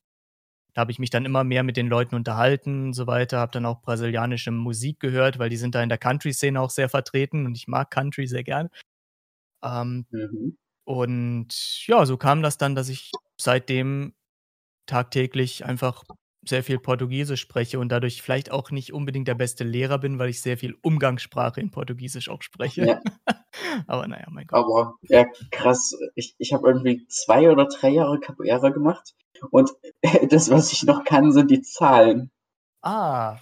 da 0.75 0.83
habe 0.83 0.93
ich 0.93 0.99
mich 1.01 1.11
dann 1.11 1.25
immer 1.25 1.45
mehr 1.45 1.63
mit 1.65 1.77
den 1.77 1.89
Leuten 1.89 2.15
unterhalten 2.17 2.87
und 2.89 2.93
so 2.95 3.07
weiter, 3.07 3.39
habe 3.39 3.53
dann 3.53 3.67
auch 3.67 3.83
brasilianische 3.83 4.53
Musik 4.53 5.01
gehört, 5.01 5.39
weil 5.39 5.51
die 5.51 5.57
sind 5.57 5.75
da 5.75 5.83
in 5.83 5.89
der 5.89 5.99
Country-Szene 5.99 6.61
auch 6.61 6.71
sehr 6.71 6.89
vertreten 6.89 7.47
und 7.47 7.57
ich 7.57 7.69
mag 7.69 7.91
Country 7.91 8.27
sehr 8.27 8.45
gern. 8.45 8.69
Ähm, 9.65 10.07
Mhm. 10.11 10.57
und 10.85 11.87
ja, 11.87 12.07
so 12.07 12.17
kam 12.17 12.43
das 12.43 12.59
dann, 12.59 12.75
dass 12.75 12.89
ich 12.89 13.11
seitdem 13.41 14.15
tagtäglich 14.87 15.65
einfach 15.67 16.05
sehr 16.47 16.63
viel 16.63 16.79
Portugiesisch 16.79 17.41
spreche 17.41 17.79
und 17.79 17.91
dadurch 17.91 18.23
vielleicht 18.23 18.51
auch 18.51 18.71
nicht 18.71 18.93
unbedingt 18.93 19.29
der 19.29 19.35
beste 19.35 19.65
Lehrer 19.65 19.99
bin, 19.99 20.19
weil 20.19 20.31
ich 20.31 20.41
sehr 20.41 20.57
viel 20.57 20.77
Umgangssprache 20.83 21.61
in 21.61 21.71
Portugiesisch 21.71 22.29
auch 22.29 22.43
spreche. 22.43 22.87
Ja. 22.87 23.01
Aber 23.87 24.07
naja, 24.09 24.27
mein 24.31 24.47
Gott. 24.47 24.59
Aber 24.59 24.95
ja, 25.03 25.27
krass. 25.51 25.95
Ich, 26.15 26.35
ich 26.39 26.53
habe 26.53 26.69
irgendwie 26.69 27.07
zwei 27.09 27.51
oder 27.51 27.67
drei 27.67 27.91
Jahre 27.91 28.19
Capoeira 28.21 28.71
gemacht. 28.71 29.15
Und 29.51 29.71
das, 30.31 30.51
was 30.51 30.73
ich 30.73 30.85
noch 30.85 31.05
kann, 31.05 31.33
sind 31.33 31.51
die 31.51 31.63
Zahlen. 31.63 32.31
Ah, 32.83 33.39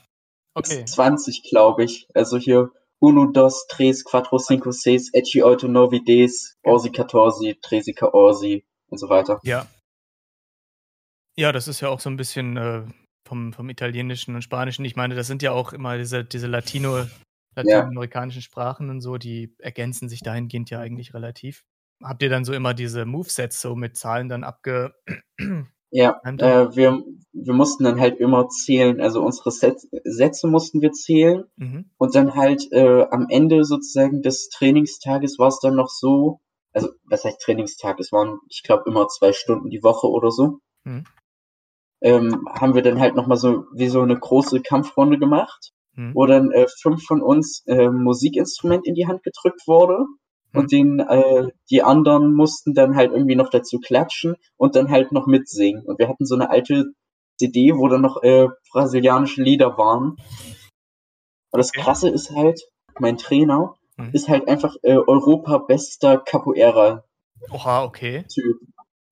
okay. 0.55 0.85
20, 0.85 1.45
glaube 1.49 1.85
ich. 1.85 2.09
Also 2.15 2.37
hier 2.37 2.73
uno, 3.01 3.27
dos, 3.27 3.67
tres, 3.69 4.05
quattro, 4.05 4.39
cinco, 4.39 4.73
seis, 4.73 5.11
ecce, 5.13 5.45
oito, 5.45 5.69
novi, 5.69 6.03
des, 6.03 6.57
orsi, 6.65 6.91
catorsi, 6.91 7.57
tresi, 7.63 7.93
caorsi 7.93 8.65
und 8.89 8.99
so 8.99 9.09
weiter. 9.09 9.41
Ja. 9.45 9.67
Ja, 11.39 11.53
das 11.53 11.69
ist 11.69 11.81
ja 11.81 11.89
auch 11.89 12.01
so 12.01 12.11
ein 12.11 12.17
bisschen 12.17 12.57
äh, 12.57 12.83
vom, 13.25 13.53
vom 13.53 13.71
Italienischen 13.71 14.35
und 14.35 14.43
Spanischen. 14.43 14.85
Ich 14.85 14.97
meine, 14.97 15.15
das 15.15 15.29
sind 15.29 15.41
ja 15.41 15.53
auch 15.53 15.73
immer 15.73 15.97
diese, 15.97 16.25
diese 16.25 16.49
Latino, 16.49 17.05
lateinamerikanischen 17.55 18.43
Sprachen 18.43 18.91
und 18.91 19.01
so, 19.01 19.19
die 19.19 19.55
ergänzen 19.61 20.09
sich 20.09 20.21
dahingehend 20.21 20.69
ja 20.71 20.81
eigentlich 20.81 21.15
relativ. 21.15 21.63
Habt 22.03 22.25
ihr 22.25 22.29
dann 22.29 22.45
so 22.45 22.53
immer 22.53 22.75
diese 22.75 23.05
Movesets 23.05 23.61
so 23.61 23.77
mit 23.77 23.97
Zahlen 23.97 24.29
dann 24.29 24.43
abge. 24.43 24.95
Ja, 25.91 26.21
äh, 26.23 26.77
wir, 26.77 27.03
wir 27.33 27.55
mussten 27.55 27.85
dann 27.85 27.99
halt 27.99 28.21
immer 28.21 28.49
zählen, 28.49 29.01
also 29.01 29.23
unsere 29.25 29.51
Set 29.51 29.79
Sätze 30.05 30.47
mussten 30.47 30.83
wir 30.83 30.93
zählen 30.93 31.45
Mhm. 31.57 31.89
und 31.97 32.15
dann 32.15 32.35
halt 32.35 32.71
äh, 32.73 33.07
am 33.11 33.29
Ende 33.31 33.65
sozusagen 33.65 34.21
des 34.21 34.51
Trainingstages 34.51 35.39
war 35.39 35.49
es 35.49 35.61
dann 35.61 35.77
noch 35.77 35.89
so, 35.89 36.41
also 36.75 36.91
was 37.05 37.25
heißt 37.25 37.41
Trainingstag, 37.41 38.01
es 38.01 38.13
waren, 38.13 38.39
ich 38.51 38.65
glaube, 38.65 38.83
immer 38.87 39.09
zwei 39.09 39.33
Stunden 39.33 39.71
die 39.71 39.83
Woche 39.83 40.09
oder 40.09 40.31
so, 40.31 40.59
Mhm. 40.85 41.05
Ähm, 42.01 42.47
haben 42.51 42.75
wir 42.75 42.83
dann 42.83 43.01
halt 43.01 43.15
nochmal 43.17 43.37
so 43.39 43.65
wie 43.75 43.89
so 43.89 44.01
eine 44.03 44.19
große 44.19 44.61
Kampfrunde 44.63 45.19
gemacht, 45.19 45.73
Mhm. 45.95 46.15
wo 46.15 46.27
dann 46.27 46.53
äh, 46.53 46.67
fünf 46.81 47.03
von 47.05 47.21
uns 47.23 47.65
äh, 47.67 47.89
Musikinstrument 47.91 48.87
in 48.87 48.95
die 48.95 49.07
Hand 49.09 49.25
gedrückt 49.25 49.63
wurde 49.67 50.05
und 50.55 50.71
den, 50.73 51.01
äh, 51.01 51.49
die 51.71 51.83
anderen 51.83 52.35
mussten 52.35 52.73
dann 52.73 52.95
halt 52.97 53.11
irgendwie 53.13 53.35
noch 53.35 53.51
dazu 53.51 53.81
klatschen 53.81 54.37
und 54.57 54.77
dann 54.77 54.91
halt 54.91 55.11
noch 55.13 55.27
mitsingen. 55.27 55.85
Und 55.85 55.99
wir 55.99 56.09
hatten 56.09 56.25
so 56.25 56.37
eine 56.37 56.51
alte 56.51 56.87
CD, 57.37 57.75
wo 57.75 57.89
dann 57.89 58.01
noch 58.01 58.23
äh, 58.23 58.47
brasilianische 58.73 59.43
Lieder 59.43 59.77
waren. 59.77 60.17
Und 61.51 61.59
das. 61.59 61.73
Krasse 61.73 62.09
ist 62.09 62.31
halt, 62.31 62.61
mein 62.99 63.17
Trainer 63.19 63.75
Mhm. 63.97 64.11
ist 64.13 64.29
halt 64.29 64.47
einfach 64.47 64.77
äh, 64.83 64.97
Europa 64.97 65.59
bester 65.59 66.19
Capoeira-Typ. 66.19 67.03
Oha, 67.51 67.83
okay. 67.83 68.25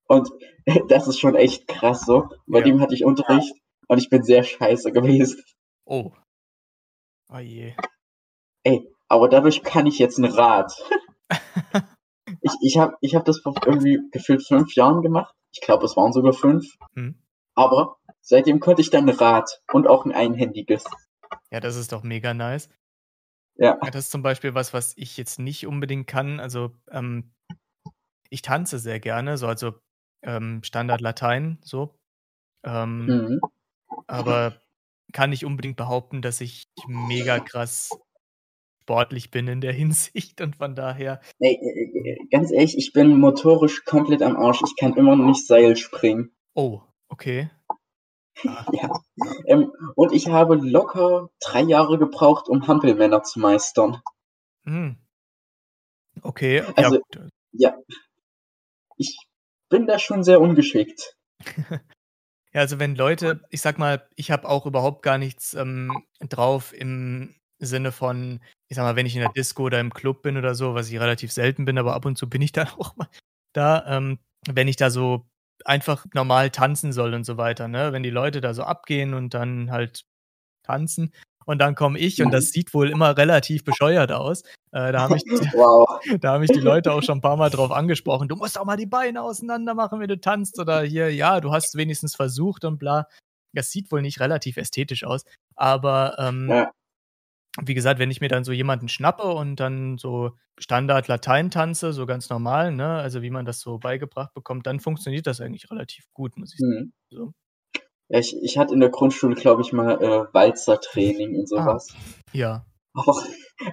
Und 0.09 0.30
das 0.88 1.09
ist 1.09 1.18
schon 1.20 1.34
echt 1.34 1.66
krass 1.68 2.02
so. 2.07 2.28
Bei 2.46 2.59
Ja. 2.61 2.64
dem 2.64 2.80
hatte 2.80 2.94
ich 2.94 3.04
Unterricht 3.04 3.54
und 3.88 3.98
ich 3.98 4.11
bin 4.11 4.22
sehr 4.22 4.42
scheiße 4.42 4.92
gewesen. 4.92 5.42
Oh. 5.84 6.12
Oh 7.32 7.38
je. 7.38 7.74
Ey, 8.64 8.88
aber 9.09 9.28
dadurch 9.28 9.62
kann 9.62 9.86
ich 9.86 9.98
jetzt 9.98 10.18
ein 10.18 10.24
Rad. 10.24 10.72
ich 12.40 12.52
ich 12.61 12.78
habe 12.78 12.96
ich 13.00 13.14
hab 13.14 13.24
das 13.24 13.40
vor 13.40 13.54
irgendwie 13.64 14.00
gefühlt 14.12 14.46
fünf 14.46 14.74
Jahren 14.74 15.02
gemacht. 15.02 15.34
Ich 15.52 15.61
glaube, 15.61 15.84
es 15.84 15.96
waren 15.96 16.12
sogar 16.12 16.32
fünf. 16.32 16.76
Hm. 16.94 17.18
Aber 17.54 17.96
seitdem 18.20 18.61
konnte 18.61 18.82
ich 18.82 18.90
dann 18.90 19.09
ein 19.09 19.16
Rad 19.16 19.62
und 19.72 19.86
auch 19.86 20.04
ein 20.04 20.12
einhändiges. 20.12 20.84
Ja, 21.50 21.61
das 21.61 21.76
ist 21.76 21.92
doch 21.92 22.02
mega 22.02 22.34
nice. 22.34 22.68
Ja. 23.57 23.78
Ja, 23.82 23.90
das 23.90 24.04
ist 24.04 24.11
zum 24.11 24.22
Beispiel 24.22 24.54
was, 24.54 24.74
was 24.74 24.92
ich 24.96 25.16
jetzt 25.16 25.38
nicht 25.38 25.66
unbedingt 25.66 26.07
kann. 26.07 26.40
Also, 26.40 26.72
ähm, 26.90 27.32
ich 28.28 28.42
tanze 28.42 28.78
sehr 28.78 29.00
gerne, 29.00 29.38
so 29.38 29.46
also 29.46 29.74
ähm, 30.26 30.62
Standard 30.62 31.00
Latein, 31.00 31.58
so. 31.62 31.94
Ähm, 32.64 33.06
Mhm. 33.06 33.40
aber 34.06 34.60
kann 35.12 35.30
nicht 35.30 35.44
unbedingt 35.46 35.76
behaupten, 35.76 36.20
dass 36.20 36.40
ich 36.42 36.64
mega 36.88 37.38
krass 37.38 37.90
sportlich 38.82 39.30
bin 39.30 39.48
in 39.48 39.60
der 39.60 39.72
Hinsicht 40.12 40.40
und 40.40 40.56
von 40.56 40.74
daher. 40.74 41.20
Ey, 41.38 41.54
äh, 41.54 42.10
äh, 42.10 42.26
ganz 42.30 42.50
ehrlich, 42.52 42.76
ich 42.76 42.92
bin 42.92 43.18
motorisch 43.18 43.84
komplett 43.84 44.22
am 44.22 44.36
Arsch. 44.36 44.62
Ich 44.66 44.76
kann 44.78 44.94
immer 44.96 45.16
noch 45.16 45.26
nicht 45.26 45.46
Seil 45.46 45.76
springen. 45.76 46.32
Oh, 46.54 46.82
okay. 47.08 47.50
Ja. 48.72 48.90
Ähm, 49.46 49.72
und 49.94 50.12
ich 50.12 50.28
habe 50.28 50.56
locker 50.56 51.30
drei 51.40 51.62
Jahre 51.62 51.98
gebraucht, 51.98 52.48
um 52.50 52.66
Hampelmänner 52.68 53.22
zu 53.22 53.38
meistern. 53.40 54.02
Hm. 54.64 54.98
Okay, 56.20 56.56
ja 56.58 56.72
Also- 56.76 56.98
gut. 57.00 57.30
Ich 58.98 59.16
bin 59.68 59.86
da 59.86 59.98
schon 59.98 60.22
sehr 60.22 60.40
ungeschickt. 60.40 61.16
Ja, 62.56 62.62
also 62.62 62.78
wenn 62.78 62.96
Leute, 62.96 63.42
ich 63.50 63.60
sag 63.60 63.76
mal, 63.76 64.08
ich 64.16 64.30
habe 64.30 64.48
auch 64.48 64.64
überhaupt 64.64 65.02
gar 65.02 65.18
nichts 65.18 65.52
ähm, 65.52 65.92
drauf 66.20 66.72
im 66.72 67.34
Sinne 67.58 67.92
von, 67.92 68.40
ich 68.68 68.76
sag 68.76 68.84
mal, 68.84 68.96
wenn 68.96 69.04
ich 69.04 69.14
in 69.14 69.20
der 69.20 69.32
Disco 69.32 69.64
oder 69.64 69.78
im 69.78 69.92
Club 69.92 70.22
bin 70.22 70.38
oder 70.38 70.54
so, 70.54 70.74
was 70.74 70.88
ich 70.88 70.98
relativ 70.98 71.32
selten 71.32 71.66
bin, 71.66 71.76
aber 71.76 71.94
ab 71.94 72.06
und 72.06 72.16
zu 72.16 72.30
bin 72.30 72.40
ich 72.40 72.52
da 72.52 72.62
auch 72.78 72.96
mal 72.96 73.08
da, 73.52 73.84
ähm, 73.86 74.20
wenn 74.48 74.68
ich 74.68 74.76
da 74.76 74.88
so 74.88 75.26
einfach 75.66 76.06
normal 76.14 76.48
tanzen 76.48 76.92
soll 76.92 77.12
und 77.12 77.24
so 77.24 77.36
weiter, 77.36 77.68
ne? 77.68 77.92
Wenn 77.92 78.02
die 78.02 78.08
Leute 78.10 78.40
da 78.40 78.54
so 78.54 78.62
abgehen 78.62 79.12
und 79.12 79.34
dann 79.34 79.70
halt 79.70 80.06
tanzen 80.62 81.12
und 81.46 81.58
dann 81.58 81.74
komme 81.74 81.98
ich 81.98 82.22
und 82.22 82.30
das 82.32 82.50
sieht 82.52 82.74
wohl 82.74 82.90
immer 82.90 83.16
relativ 83.18 83.64
bescheuert 83.64 84.12
aus. 84.12 84.44
Äh, 84.76 84.92
da 84.92 85.00
haben 85.00 85.14
mich, 85.14 85.24
Wow. 85.54 86.00
da 86.20 86.34
haben 86.34 86.40
mich 86.42 86.50
die 86.50 86.60
Leute 86.60 86.92
auch 86.92 87.02
schon 87.02 87.18
ein 87.18 87.22
paar 87.22 87.38
Mal 87.38 87.48
drauf 87.48 87.70
angesprochen. 87.70 88.28
Du 88.28 88.36
musst 88.36 88.58
auch 88.58 88.66
mal 88.66 88.76
die 88.76 88.84
Beine 88.84 89.22
auseinander 89.22 89.72
machen, 89.74 90.00
wenn 90.00 90.08
du 90.08 90.20
tanzt. 90.20 90.58
Oder 90.60 90.82
hier, 90.82 91.12
ja, 91.14 91.40
du 91.40 91.50
hast 91.52 91.76
wenigstens 91.76 92.14
versucht 92.14 92.66
und 92.66 92.78
bla. 92.78 93.06
Das 93.54 93.70
sieht 93.70 93.90
wohl 93.90 94.02
nicht 94.02 94.20
relativ 94.20 94.58
ästhetisch 94.58 95.04
aus. 95.04 95.24
Aber 95.54 96.16
ähm, 96.18 96.50
Ja. 96.50 96.70
wie 97.62 97.72
gesagt, 97.72 97.98
wenn 97.98 98.10
ich 98.10 98.20
mir 98.20 98.28
dann 98.28 98.44
so 98.44 98.52
jemanden 98.52 98.90
schnappe 98.90 99.22
und 99.22 99.56
dann 99.56 99.96
so 99.96 100.32
Standard 100.58 101.08
Latein 101.08 101.50
tanze, 101.50 101.94
so 101.94 102.04
ganz 102.04 102.28
normal, 102.28 102.70
ne, 102.72 102.96
also 102.96 103.22
wie 103.22 103.30
man 103.30 103.46
das 103.46 103.60
so 103.60 103.78
beigebracht 103.78 104.34
bekommt, 104.34 104.66
dann 104.66 104.80
funktioniert 104.80 105.26
das 105.26 105.40
eigentlich 105.40 105.70
relativ 105.70 106.04
gut, 106.12 106.36
muss 106.36 106.52
ich 106.52 106.60
sagen. 106.60 106.72
Mhm. 106.74 106.92
So. 107.08 107.32
Ja, 108.10 108.18
ich, 108.18 108.36
ich 108.42 108.58
hatte 108.58 108.74
in 108.74 108.80
der 108.80 108.90
Grundschule, 108.90 109.34
glaube 109.36 109.62
ich, 109.62 109.72
mal 109.72 110.02
äh, 110.02 110.34
Walzertraining 110.34 111.34
und 111.34 111.48
sowas. 111.48 111.94
Ja. 112.32 112.66
Aber 112.97 113.22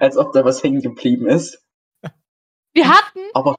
als 0.00 0.16
ob 0.16 0.32
da 0.32 0.44
was 0.44 0.62
hängen 0.62 0.80
geblieben 0.80 1.26
ist. 1.26 1.62
Wir 2.72 2.88
hatten, 2.88 3.20
Aber 3.34 3.56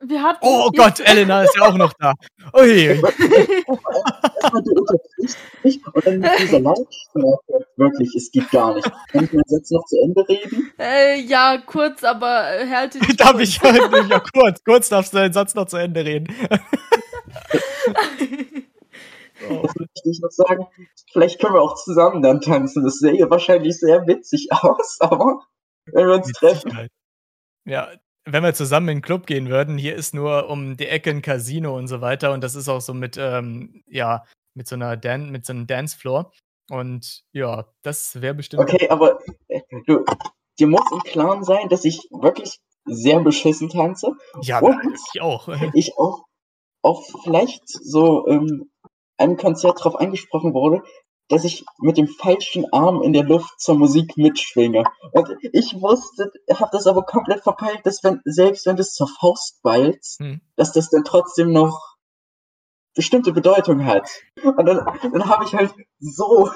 wir 0.00 0.22
hatten. 0.22 0.40
Oh 0.42 0.70
Gott, 0.70 1.00
Elena 1.00 1.42
ist 1.42 1.56
ja 1.56 1.68
auch 1.68 1.76
noch 1.76 1.92
da. 1.94 2.14
Ui. 2.54 3.02
unterbrichst 4.52 5.38
mich 5.62 5.86
und 5.86 6.06
dann 6.06 6.18
mit 6.20 6.30
dieser 6.38 6.60
Lautstärke. 6.60 7.66
Wirklich, 7.76 8.14
es 8.14 8.30
geht 8.30 8.50
gar 8.50 8.74
nicht. 8.74 8.90
Kann 9.10 9.24
ich 9.24 9.32
meinen 9.32 9.44
Satz 9.46 9.70
noch 9.70 9.84
zu 9.86 9.96
Ende 10.02 10.28
reden? 10.28 10.72
Äh, 10.78 11.20
ja, 11.20 11.58
kurz, 11.58 12.04
aber 12.04 12.60
äh, 12.60 12.68
halte 12.68 12.98
dich 13.00 13.16
Darf 13.16 13.32
kurz. 13.32 13.48
ich 13.48 13.60
ja 14.08 14.20
kurz, 14.20 14.62
kurz 14.64 14.88
darfst 14.88 15.12
du 15.12 15.18
deinen 15.18 15.32
Satz 15.32 15.54
noch 15.54 15.66
zu 15.66 15.76
Ende 15.76 16.04
reden. 16.04 16.28
Oh. 19.50 19.62
Das 19.62 19.74
möchte 19.76 20.10
ich 20.10 20.20
noch 20.20 20.30
sagen. 20.30 20.66
Vielleicht 21.12 21.40
können 21.40 21.54
wir 21.54 21.62
auch 21.62 21.76
zusammen 21.76 22.22
dann 22.22 22.40
tanzen. 22.40 22.84
Das 22.84 22.98
sähe 22.98 23.30
wahrscheinlich 23.30 23.78
sehr 23.78 24.06
witzig 24.06 24.48
aus, 24.52 24.98
aber 25.00 25.42
wenn 25.86 26.06
wir 26.06 26.14
uns 26.14 26.32
treffen. 26.32 26.88
Ja, 27.64 27.88
wenn 28.24 28.42
wir 28.42 28.54
zusammen 28.54 28.88
in 28.88 28.96
den 28.98 29.02
Club 29.02 29.26
gehen 29.26 29.48
würden, 29.48 29.78
hier 29.78 29.94
ist 29.94 30.14
nur 30.14 30.48
um 30.48 30.76
die 30.76 30.88
Ecke 30.88 31.10
ein 31.10 31.22
Casino 31.22 31.76
und 31.76 31.88
so 31.88 32.00
weiter 32.00 32.32
und 32.32 32.42
das 32.42 32.54
ist 32.54 32.68
auch 32.68 32.80
so 32.80 32.92
mit, 32.92 33.16
ähm, 33.16 33.82
ja, 33.86 34.24
mit 34.54 34.66
so 34.66 34.74
einer 34.74 34.96
Dan 34.96 35.30
mit 35.30 35.46
so 35.46 35.52
einem 35.52 35.66
Dancefloor. 35.66 36.30
Und 36.70 37.22
ja, 37.32 37.66
das 37.82 38.20
wäre 38.20 38.34
bestimmt. 38.34 38.62
Okay, 38.62 38.88
aber 38.90 39.18
äh, 39.48 39.60
du, 39.86 40.04
dir 40.58 40.66
muss 40.66 40.90
im 40.92 41.00
Klaren 41.00 41.44
sein, 41.44 41.68
dass 41.68 41.84
ich 41.84 42.08
wirklich 42.10 42.58
sehr 42.84 43.20
beschissen 43.20 43.68
tanze. 43.68 44.12
Ja, 44.42 44.60
Und 44.60 44.76
ich 45.14 45.22
auch. 45.22 45.48
ich 45.74 45.96
auch, 45.96 46.24
auch 46.82 47.02
vielleicht 47.22 47.62
so 47.66 48.26
ähm, 48.28 48.70
einem 49.18 49.36
Konzert 49.36 49.78
darauf 49.80 49.96
angesprochen 49.96 50.54
wurde, 50.54 50.82
dass 51.28 51.44
ich 51.44 51.64
mit 51.78 51.98
dem 51.98 52.08
falschen 52.08 52.72
Arm 52.72 53.02
in 53.02 53.12
der 53.12 53.24
Luft 53.24 53.60
zur 53.60 53.76
Musik 53.76 54.16
mitschwinge. 54.16 54.84
Und 55.12 55.28
ich 55.52 55.74
wusste, 55.80 56.32
habe 56.54 56.70
das 56.72 56.86
aber 56.86 57.02
komplett 57.02 57.42
verpeilt, 57.42 57.80
dass 57.84 58.02
wenn, 58.02 58.20
selbst 58.24 58.64
wenn 58.66 58.76
das 58.76 58.94
zur 58.94 59.08
Faust 59.08 59.60
balzt, 59.62 60.20
Hm. 60.20 60.40
dass 60.56 60.72
das 60.72 60.88
dann 60.88 61.04
trotzdem 61.04 61.52
noch 61.52 61.96
bestimmte 62.94 63.32
Bedeutung 63.32 63.84
hat. 63.84 64.08
Und 64.42 64.64
dann, 64.64 64.84
dann 65.12 65.28
habe 65.28 65.44
ich 65.44 65.54
halt 65.54 65.72
so 66.00 66.50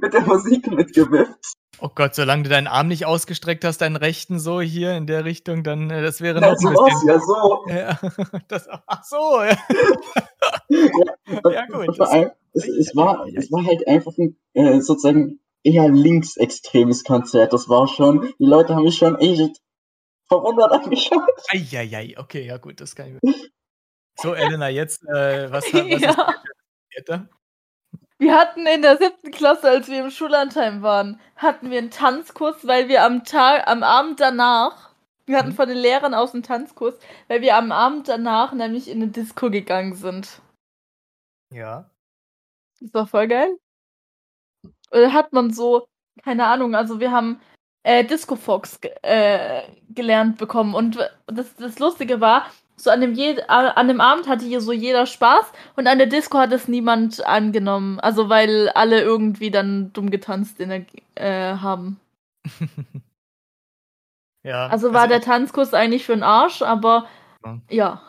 mit 0.00 0.12
der 0.12 0.22
Musik 0.22 0.70
mitgewippt. 0.70 1.54
Oh 1.80 1.88
Gott, 1.94 2.14
solange 2.14 2.42
du 2.42 2.50
deinen 2.50 2.66
Arm 2.66 2.88
nicht 2.88 3.06
ausgestreckt 3.06 3.64
hast, 3.64 3.78
deinen 3.78 3.96
rechten 3.96 4.38
so 4.38 4.60
hier 4.60 4.96
in 4.96 5.06
der 5.06 5.24
Richtung, 5.24 5.62
dann 5.62 5.90
äh, 5.90 6.02
das 6.02 6.20
wäre 6.20 6.40
Ja, 6.40 6.50
noch 6.50 6.56
so 6.58 6.68
ein 6.68 6.74
bisschen. 6.74 7.08
ja 7.08 7.20
so. 7.20 7.64
Ja, 7.68 8.40
das, 8.48 8.68
ach 8.86 9.04
so, 9.04 9.42
ja. 9.42 9.56
Und, 11.42 11.54
Ja, 11.54 11.66
gut, 11.66 12.00
allem, 12.00 12.30
es, 12.52 12.68
es, 12.68 12.96
war, 12.96 13.26
es 13.34 13.50
war 13.50 13.64
halt 13.64 13.86
einfach 13.88 14.12
ein 14.18 14.36
äh, 14.54 14.80
sozusagen 14.80 15.40
eher 15.62 15.88
linksextremes 15.88 17.04
Konzert. 17.04 17.52
Das 17.52 17.68
war 17.68 17.86
schon, 17.88 18.32
die 18.38 18.44
Leute 18.44 18.74
haben 18.74 18.84
mich 18.84 18.96
schon 18.98 19.16
echt 19.18 19.56
verwundert 20.28 20.72
angeschaut. 20.72 21.22
Eieiei, 21.48 22.14
okay, 22.18 22.44
ja 22.44 22.58
gut, 22.58 22.80
das 22.80 22.94
kann 22.94 23.06
ich 23.06 23.22
mir. 23.22 23.34
So, 24.16 24.34
Elena, 24.34 24.68
jetzt, 24.68 25.02
äh, 25.08 25.50
was, 25.50 25.64
was 25.72 25.80
ist 25.86 26.02
ja. 26.02 26.12
passiert 26.14 27.08
da? 27.08 27.28
Wir 28.20 28.38
hatten 28.38 28.66
in 28.66 28.82
der 28.82 28.98
siebten 28.98 29.30
Klasse, 29.30 29.70
als 29.70 29.88
wir 29.88 30.04
im 30.04 30.10
Schullandheim 30.10 30.82
waren, 30.82 31.18
hatten 31.36 31.70
wir 31.70 31.78
einen 31.78 31.90
Tanzkurs, 31.90 32.66
weil 32.66 32.86
wir 32.88 33.02
am 33.02 33.24
Tag, 33.24 33.66
am 33.66 33.82
Abend 33.82 34.20
danach, 34.20 34.90
wir 35.24 35.38
hatten 35.38 35.50
Mhm. 35.50 35.54
von 35.54 35.68
den 35.68 35.78
Lehrern 35.78 36.12
aus 36.12 36.34
einen 36.34 36.42
Tanzkurs, 36.42 36.98
weil 37.28 37.40
wir 37.40 37.56
am 37.56 37.72
Abend 37.72 38.08
danach 38.08 38.52
nämlich 38.52 38.88
in 38.88 39.00
eine 39.02 39.10
Disco 39.10 39.48
gegangen 39.50 39.94
sind. 39.94 40.42
Ja. 41.50 41.88
Das 42.80 42.92
war 42.92 43.06
voll 43.06 43.26
geil. 43.26 43.56
Oder 44.90 45.14
hat 45.14 45.32
man 45.32 45.50
so, 45.50 45.86
keine 46.22 46.44
Ahnung, 46.46 46.74
also 46.74 47.00
wir 47.00 47.12
haben 47.12 47.40
äh, 47.84 48.04
Disco 48.04 48.36
Fox 48.36 48.78
äh, 49.00 49.62
gelernt 49.88 50.36
bekommen 50.36 50.74
und 50.74 50.98
das, 51.26 51.54
das 51.56 51.78
Lustige 51.78 52.20
war, 52.20 52.50
so 52.82 52.90
an 52.90 53.00
dem, 53.00 53.14
je 53.14 53.40
an 53.46 53.88
dem 53.88 54.00
Abend 54.00 54.28
hatte 54.28 54.44
hier 54.44 54.60
so 54.60 54.72
jeder 54.72 55.06
Spaß 55.06 55.52
und 55.76 55.86
an 55.86 55.98
der 55.98 56.06
Disco 56.06 56.38
hat 56.38 56.52
es 56.52 56.68
niemand 56.68 57.24
angenommen. 57.26 58.00
Also 58.00 58.28
weil 58.28 58.68
alle 58.70 59.00
irgendwie 59.00 59.50
dann 59.50 59.92
dumm 59.92 60.10
getanzt 60.10 60.60
in 60.60 60.68
der, 60.68 60.84
äh, 61.14 61.56
haben. 61.58 62.00
ja. 64.42 64.66
Also 64.68 64.92
war 64.92 65.02
also 65.02 65.14
der 65.14 65.20
Tanzkurs 65.20 65.74
eigentlich 65.74 66.04
für 66.04 66.14
den 66.14 66.22
Arsch, 66.22 66.62
aber 66.62 67.06
ja. 67.44 67.60
ja. 67.68 68.02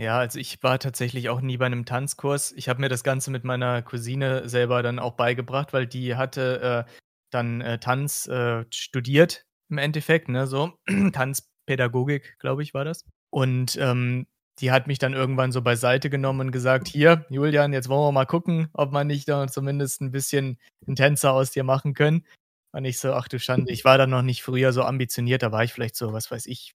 Ja, 0.00 0.18
also 0.20 0.38
ich 0.38 0.62
war 0.62 0.78
tatsächlich 0.78 1.28
auch 1.28 1.40
nie 1.40 1.56
bei 1.56 1.66
einem 1.66 1.84
Tanzkurs. 1.84 2.52
Ich 2.52 2.68
habe 2.68 2.80
mir 2.80 2.88
das 2.88 3.02
Ganze 3.02 3.32
mit 3.32 3.42
meiner 3.42 3.82
Cousine 3.82 4.48
selber 4.48 4.80
dann 4.84 5.00
auch 5.00 5.14
beigebracht, 5.14 5.72
weil 5.72 5.88
die 5.88 6.14
hatte 6.14 6.86
äh, 6.86 6.92
dann 7.32 7.60
äh, 7.60 7.80
Tanz 7.80 8.28
äh, 8.28 8.64
studiert 8.70 9.44
im 9.68 9.78
Endeffekt, 9.78 10.28
ne, 10.28 10.46
so 10.46 10.72
Tanzpädagogik, 11.12 12.38
glaube 12.38 12.62
ich, 12.62 12.74
war 12.74 12.84
das. 12.84 13.04
Und 13.30 13.76
ähm, 13.80 14.26
die 14.60 14.72
hat 14.72 14.86
mich 14.86 14.98
dann 14.98 15.14
irgendwann 15.14 15.52
so 15.52 15.62
beiseite 15.62 16.10
genommen 16.10 16.40
und 16.40 16.52
gesagt, 16.52 16.88
hier, 16.88 17.24
Julian, 17.30 17.72
jetzt 17.72 17.88
wollen 17.88 18.08
wir 18.08 18.12
mal 18.12 18.26
gucken, 18.26 18.68
ob 18.72 18.92
man 18.92 19.06
nicht 19.06 19.28
da 19.28 19.46
zumindest 19.46 20.00
ein 20.00 20.10
bisschen 20.10 20.58
einen 20.86 20.96
Tänzer 20.96 21.32
aus 21.32 21.50
dir 21.50 21.64
machen 21.64 21.94
können. 21.94 22.24
Und 22.72 22.84
ich 22.84 22.98
so, 22.98 23.12
ach 23.12 23.28
du 23.28 23.38
Schande, 23.38 23.72
ich 23.72 23.84
war 23.84 23.98
da 23.98 24.06
noch 24.06 24.22
nicht 24.22 24.42
früher 24.42 24.72
so 24.72 24.82
ambitioniert, 24.82 25.42
da 25.42 25.52
war 25.52 25.64
ich 25.64 25.72
vielleicht 25.72 25.96
so, 25.96 26.12
was 26.12 26.30
weiß 26.30 26.46
ich. 26.46 26.74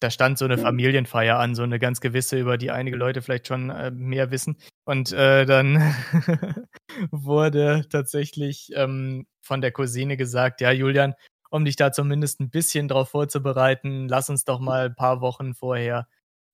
Da 0.00 0.10
stand 0.10 0.36
so 0.36 0.44
eine 0.44 0.58
Familienfeier 0.58 1.38
an, 1.38 1.54
so 1.54 1.62
eine 1.62 1.78
ganz 1.78 2.02
gewisse, 2.02 2.38
über 2.38 2.58
die 2.58 2.70
einige 2.70 2.98
Leute 2.98 3.22
vielleicht 3.22 3.46
schon 3.46 3.70
äh, 3.70 3.90
mehr 3.90 4.30
wissen. 4.30 4.58
Und 4.84 5.12
äh, 5.12 5.46
dann 5.46 5.94
wurde 7.10 7.86
tatsächlich 7.88 8.70
ähm, 8.74 9.26
von 9.40 9.62
der 9.62 9.72
Cousine 9.72 10.18
gesagt, 10.18 10.60
ja, 10.60 10.70
Julian, 10.70 11.14
um 11.56 11.64
dich 11.64 11.76
da 11.76 11.92
zumindest 11.92 12.40
ein 12.40 12.50
bisschen 12.50 12.88
drauf 12.88 13.10
vorzubereiten, 13.10 14.08
lass 14.08 14.30
uns 14.30 14.44
doch 14.44 14.60
mal 14.60 14.86
ein 14.86 14.94
paar 14.94 15.20
Wochen 15.20 15.54
vorher 15.54 16.06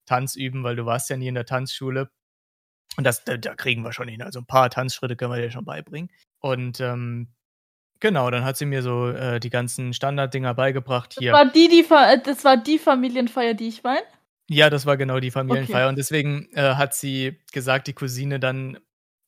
Tanz 0.07 0.37
üben, 0.37 0.65
weil 0.65 0.77
du 0.77 0.87
warst 0.87 1.11
ja 1.11 1.17
nie 1.17 1.29
in 1.29 1.35
der 1.35 1.45
Tanzschule. 1.45 2.11
Und 2.97 3.05
das, 3.05 3.25
da, 3.25 3.37
da 3.37 3.55
kriegen 3.55 3.83
wir 3.85 3.93
schon 3.93 4.09
hin. 4.09 4.23
Also 4.23 4.41
ein 4.41 4.47
paar 4.47 4.71
Tanzschritte 4.71 5.17
können 5.17 5.33
wir 5.33 5.41
dir 5.41 5.51
schon 5.51 5.65
beibringen. 5.65 6.11
Und 6.41 6.81
ähm, 6.81 7.29
genau, 8.01 8.31
dann 8.31 8.45
hat 8.45 8.57
sie 8.57 8.67
mir 8.67 8.83
so 8.83 9.09
äh, 9.09 9.41
die 9.41 9.51
ganzen 9.51 9.95
Standarddinger 9.95 10.55
beigebracht. 10.55 11.17
Hier. 11.19 11.33
Das 11.33 11.41
war 11.41 11.53
die, 11.53 11.69
die, 11.69 11.87
äh, 11.91 12.21
das 12.23 12.45
war 12.45 12.57
die 12.57 12.79
Familienfeier, 12.79 13.55
die 13.55 13.69
ich 13.69 13.83
meine? 13.83 14.03
Ja, 14.49 14.69
das 14.69 14.85
war 14.85 14.97
genau 14.97 15.21
die 15.21 15.31
Familienfeier. 15.31 15.85
Okay. 15.85 15.89
Und 15.89 15.97
deswegen 15.97 16.49
äh, 16.53 16.75
hat 16.75 16.95
sie 16.95 17.39
gesagt, 17.53 17.87
die 17.87 17.95
Cousine 17.95 18.39
dann, 18.39 18.79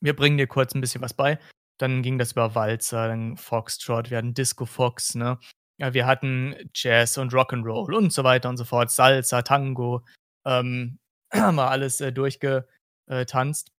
wir 0.00 0.14
bringen 0.14 0.36
dir 0.36 0.46
kurz 0.46 0.74
ein 0.74 0.80
bisschen 0.80 1.00
was 1.00 1.14
bei. 1.14 1.38
Dann 1.78 2.02
ging 2.02 2.18
das 2.18 2.32
über 2.32 2.54
Walzer, 2.54 3.08
dann 3.08 3.36
Foxtrot, 3.36 4.10
wir 4.10 4.18
hatten 4.18 4.34
Disco 4.34 4.66
Fox, 4.66 5.14
ne? 5.14 5.38
Wir 5.78 6.06
hatten 6.06 6.54
Jazz 6.74 7.18
und 7.18 7.32
Rock'n'Roll 7.32 7.94
und 7.94 8.12
so 8.12 8.24
weiter 8.24 8.48
und 8.48 8.56
so 8.56 8.64
fort, 8.64 8.90
Salsa, 8.90 9.42
Tango, 9.42 10.04
ähm, 10.44 10.98
haben 11.32 11.56
wir 11.56 11.70
alles 11.70 12.00
äh, 12.00 12.12
durchgetanzt. 12.12 13.72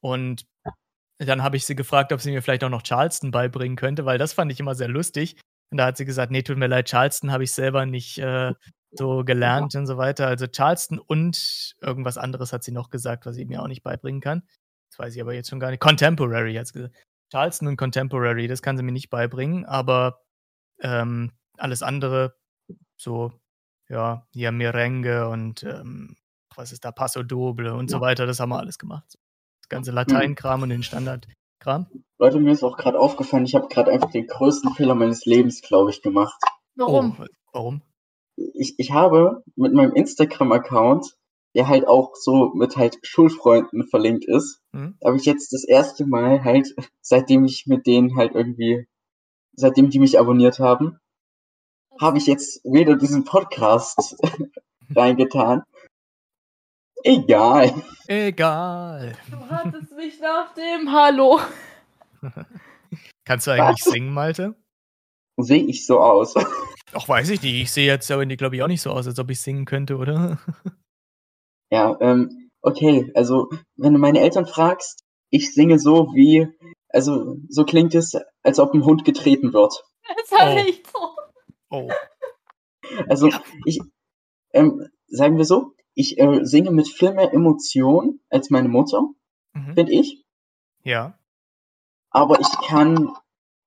Und 0.00 0.46
dann 1.18 1.42
habe 1.42 1.56
ich 1.56 1.64
sie 1.64 1.76
gefragt, 1.76 2.12
ob 2.12 2.20
sie 2.20 2.32
mir 2.32 2.42
vielleicht 2.42 2.64
auch 2.64 2.70
noch 2.70 2.82
Charleston 2.82 3.30
beibringen 3.30 3.76
könnte, 3.76 4.04
weil 4.04 4.18
das 4.18 4.32
fand 4.32 4.50
ich 4.50 4.58
immer 4.58 4.74
sehr 4.74 4.88
lustig. 4.88 5.40
Und 5.70 5.78
da 5.78 5.86
hat 5.86 5.96
sie 5.96 6.04
gesagt, 6.04 6.32
nee, 6.32 6.42
tut 6.42 6.58
mir 6.58 6.66
leid, 6.66 6.88
Charleston 6.88 7.30
habe 7.30 7.44
ich 7.44 7.52
selber 7.52 7.86
nicht 7.86 8.18
äh, 8.18 8.52
so 8.90 9.24
gelernt 9.24 9.74
und 9.74 9.86
so 9.86 9.96
weiter. 9.96 10.26
Also 10.26 10.46
Charleston 10.46 10.98
und 10.98 11.74
irgendwas 11.80 12.18
anderes 12.18 12.52
hat 12.52 12.64
sie 12.64 12.72
noch 12.72 12.90
gesagt, 12.90 13.24
was 13.26 13.36
sie 13.36 13.44
mir 13.44 13.62
auch 13.62 13.68
nicht 13.68 13.82
beibringen 13.82 14.20
kann. 14.20 14.42
Das 14.90 14.98
weiß 14.98 15.14
ich 15.14 15.22
aber 15.22 15.32
jetzt 15.32 15.48
schon 15.48 15.60
gar 15.60 15.70
nicht. 15.70 15.80
Contemporary 15.80 16.54
hat 16.54 16.66
sie 16.66 16.74
gesagt. 16.74 16.94
Charleston 17.30 17.68
und 17.68 17.76
Contemporary, 17.78 18.46
das 18.46 18.60
kann 18.60 18.76
sie 18.76 18.82
mir 18.82 18.92
nicht 18.92 19.08
beibringen, 19.08 19.64
aber 19.64 20.20
ähm, 20.82 21.32
alles 21.56 21.82
andere, 21.82 22.36
so, 22.96 23.32
ja, 23.88 24.26
hier 24.32 24.52
Merengue 24.52 25.28
und 25.28 25.62
ähm, 25.62 26.16
was 26.54 26.72
ist 26.72 26.84
da, 26.84 26.92
Paso 26.92 27.22
Doble 27.22 27.74
und 27.74 27.90
ja. 27.90 27.96
so 27.96 28.00
weiter, 28.02 28.26
das 28.26 28.40
haben 28.40 28.50
wir 28.50 28.58
alles 28.58 28.78
gemacht. 28.78 29.18
Das 29.62 29.68
ganze 29.68 29.90
Lateinkram 29.90 30.62
und 30.62 30.68
den 30.68 30.82
Standardkram. 30.82 31.86
Leute, 32.18 32.40
mir 32.40 32.52
ist 32.52 32.62
auch 32.62 32.76
gerade 32.76 32.98
aufgefallen, 32.98 33.44
ich 33.44 33.54
habe 33.54 33.68
gerade 33.68 33.90
einfach 33.90 34.10
den 34.10 34.26
größten 34.26 34.74
Fehler 34.74 34.94
meines 34.94 35.24
Lebens, 35.24 35.62
glaube 35.62 35.90
ich, 35.90 36.02
gemacht. 36.02 36.40
Warum? 36.76 37.16
Oh, 37.18 37.26
warum? 37.52 37.82
Ich, 38.36 38.74
ich 38.78 38.92
habe 38.92 39.42
mit 39.56 39.72
meinem 39.72 39.92
Instagram-Account 39.92 41.16
der 41.54 41.68
halt 41.68 41.86
auch 41.86 42.14
so 42.14 42.52
mit 42.54 42.76
halt 42.76 42.98
Schulfreunden 43.02 43.86
verlinkt 43.86 44.24
ist, 44.26 44.60
mhm. 44.72 44.96
habe 45.04 45.16
ich 45.16 45.24
jetzt 45.24 45.52
das 45.52 45.64
erste 45.64 46.06
Mal 46.06 46.44
halt, 46.44 46.74
seitdem 47.00 47.44
ich 47.44 47.66
mit 47.66 47.86
denen 47.86 48.16
halt 48.16 48.34
irgendwie, 48.34 48.86
seitdem 49.54 49.90
die 49.90 49.98
mich 49.98 50.18
abonniert 50.18 50.58
haben, 50.58 50.98
habe 52.00 52.18
ich 52.18 52.26
jetzt 52.26 52.64
wieder 52.64 52.96
diesen 52.96 53.24
Podcast 53.24 54.16
reingetan. 54.94 55.62
Egal. 57.04 57.82
Egal. 58.06 59.16
Du 59.30 59.38
hattest 59.50 59.92
mich 59.96 60.20
nach 60.20 60.54
dem 60.54 60.92
Hallo. 60.92 61.40
Kannst 63.24 63.46
du 63.46 63.52
eigentlich 63.52 63.84
Was? 63.86 63.92
singen, 63.92 64.12
Malte? 64.12 64.54
Sehe 65.38 65.64
ich 65.64 65.86
so 65.86 66.00
aus? 66.00 66.34
Ach, 66.92 67.08
weiß 67.08 67.30
ich 67.30 67.42
nicht. 67.42 67.54
Ich 67.54 67.70
sehe 67.72 67.86
jetzt 67.86 68.10
aber, 68.10 68.26
glaube 68.26 68.56
ich, 68.56 68.62
auch 68.62 68.68
nicht 68.68 68.82
so 68.82 68.90
aus, 68.90 69.06
als 69.06 69.18
ob 69.18 69.30
ich 69.30 69.40
singen 69.40 69.64
könnte, 69.64 69.96
oder? 69.96 70.38
Ja, 71.70 71.96
ähm, 72.00 72.50
okay, 72.60 73.10
also 73.14 73.48
wenn 73.76 73.94
du 73.94 73.98
meine 73.98 74.20
Eltern 74.20 74.46
fragst, 74.46 75.04
ich 75.30 75.54
singe 75.54 75.78
so 75.78 76.12
wie, 76.14 76.48
also 76.92 77.36
so 77.48 77.64
klingt 77.64 77.94
es, 77.94 78.16
als 78.42 78.58
ob 78.58 78.74
ein 78.74 78.84
Hund 78.84 79.04
getreten 79.04 79.52
wird. 79.52 79.84
Das 80.16 80.38
halt 80.38 80.58
oh. 80.58 80.64
nicht 80.64 80.86
so. 80.90 80.98
Oh. 81.70 81.90
Also 83.08 83.30
ich, 83.64 83.80
ähm, 84.52 84.88
sagen 85.08 85.38
wir 85.38 85.44
so, 85.44 85.74
ich 85.94 86.18
äh, 86.18 86.44
singe 86.44 86.70
mit 86.70 86.88
viel 86.88 87.12
mehr 87.12 87.32
Emotion 87.32 88.20
als 88.30 88.50
meine 88.50 88.68
Mutter, 88.68 89.02
mhm. 89.52 89.74
finde 89.74 89.92
ich. 89.92 90.24
Ja. 90.82 91.18
Aber 92.10 92.40
ich 92.40 92.66
kann 92.66 93.14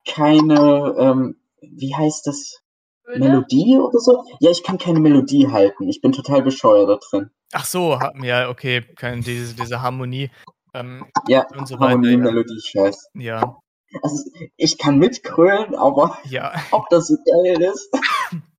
keine, 0.08 0.96
ähm, 1.00 1.40
wie 1.62 1.96
heißt 1.96 2.28
das? 2.28 2.62
Oder? 3.08 3.20
Melodie 3.20 3.78
oder 3.78 4.00
so? 4.00 4.24
Ja, 4.40 4.52
ich 4.52 4.64
kann 4.64 4.78
keine 4.78 5.00
Melodie 5.00 5.48
halten. 5.48 5.88
Ich 5.88 6.02
bin 6.02 6.12
total 6.12 6.42
bescheuert 6.42 6.90
da 6.90 6.98
drin. 6.98 7.30
Ach 7.54 7.66
so, 7.66 7.98
ja, 8.22 8.50
okay, 8.50 8.82
keine, 8.96 9.22
diese, 9.22 9.56
diese 9.56 9.82
Harmonie. 9.82 10.32
Ähm, 10.76 11.06
ja, 11.30 11.48
und 11.58 11.68
so 11.68 11.80
weiter, 11.80 11.98
Melodie, 11.98 12.60
Scheiß. 12.60 13.10
Ja. 13.14 13.62
Also, 14.02 14.30
ich 14.58 14.78
kann 14.78 15.00
mitkrölen, 15.00 15.74
aber 15.76 16.18
ja. 16.26 16.54
ob 16.72 16.90
das 16.90 17.08
so 17.08 17.16
geil 17.26 17.62
ist. 17.62 17.90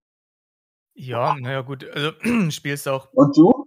Ja, 0.98 1.36
naja, 1.38 1.60
gut. 1.60 1.84
Also, 1.90 2.12
spielst 2.50 2.88
auch. 2.88 3.12
Und 3.12 3.36
du? 3.36 3.66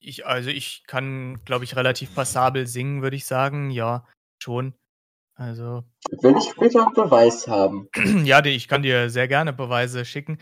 Ich, 0.00 0.26
also, 0.26 0.50
ich 0.50 0.82
kann, 0.88 1.38
glaube 1.44 1.62
ich, 1.62 1.76
relativ 1.76 2.12
passabel 2.12 2.66
singen, 2.66 3.02
würde 3.02 3.14
ich 3.14 3.24
sagen. 3.24 3.70
Ja, 3.70 4.04
schon. 4.42 4.74
Also. 5.36 5.84
Will 6.10 6.36
ich 6.36 6.50
später 6.50 6.84
einen 6.84 6.94
Beweis 6.94 7.46
haben? 7.46 7.88
ja, 8.24 8.44
ich 8.44 8.66
kann 8.66 8.82
dir 8.82 9.10
sehr 9.10 9.28
gerne 9.28 9.52
Beweise 9.52 10.04
schicken. 10.04 10.38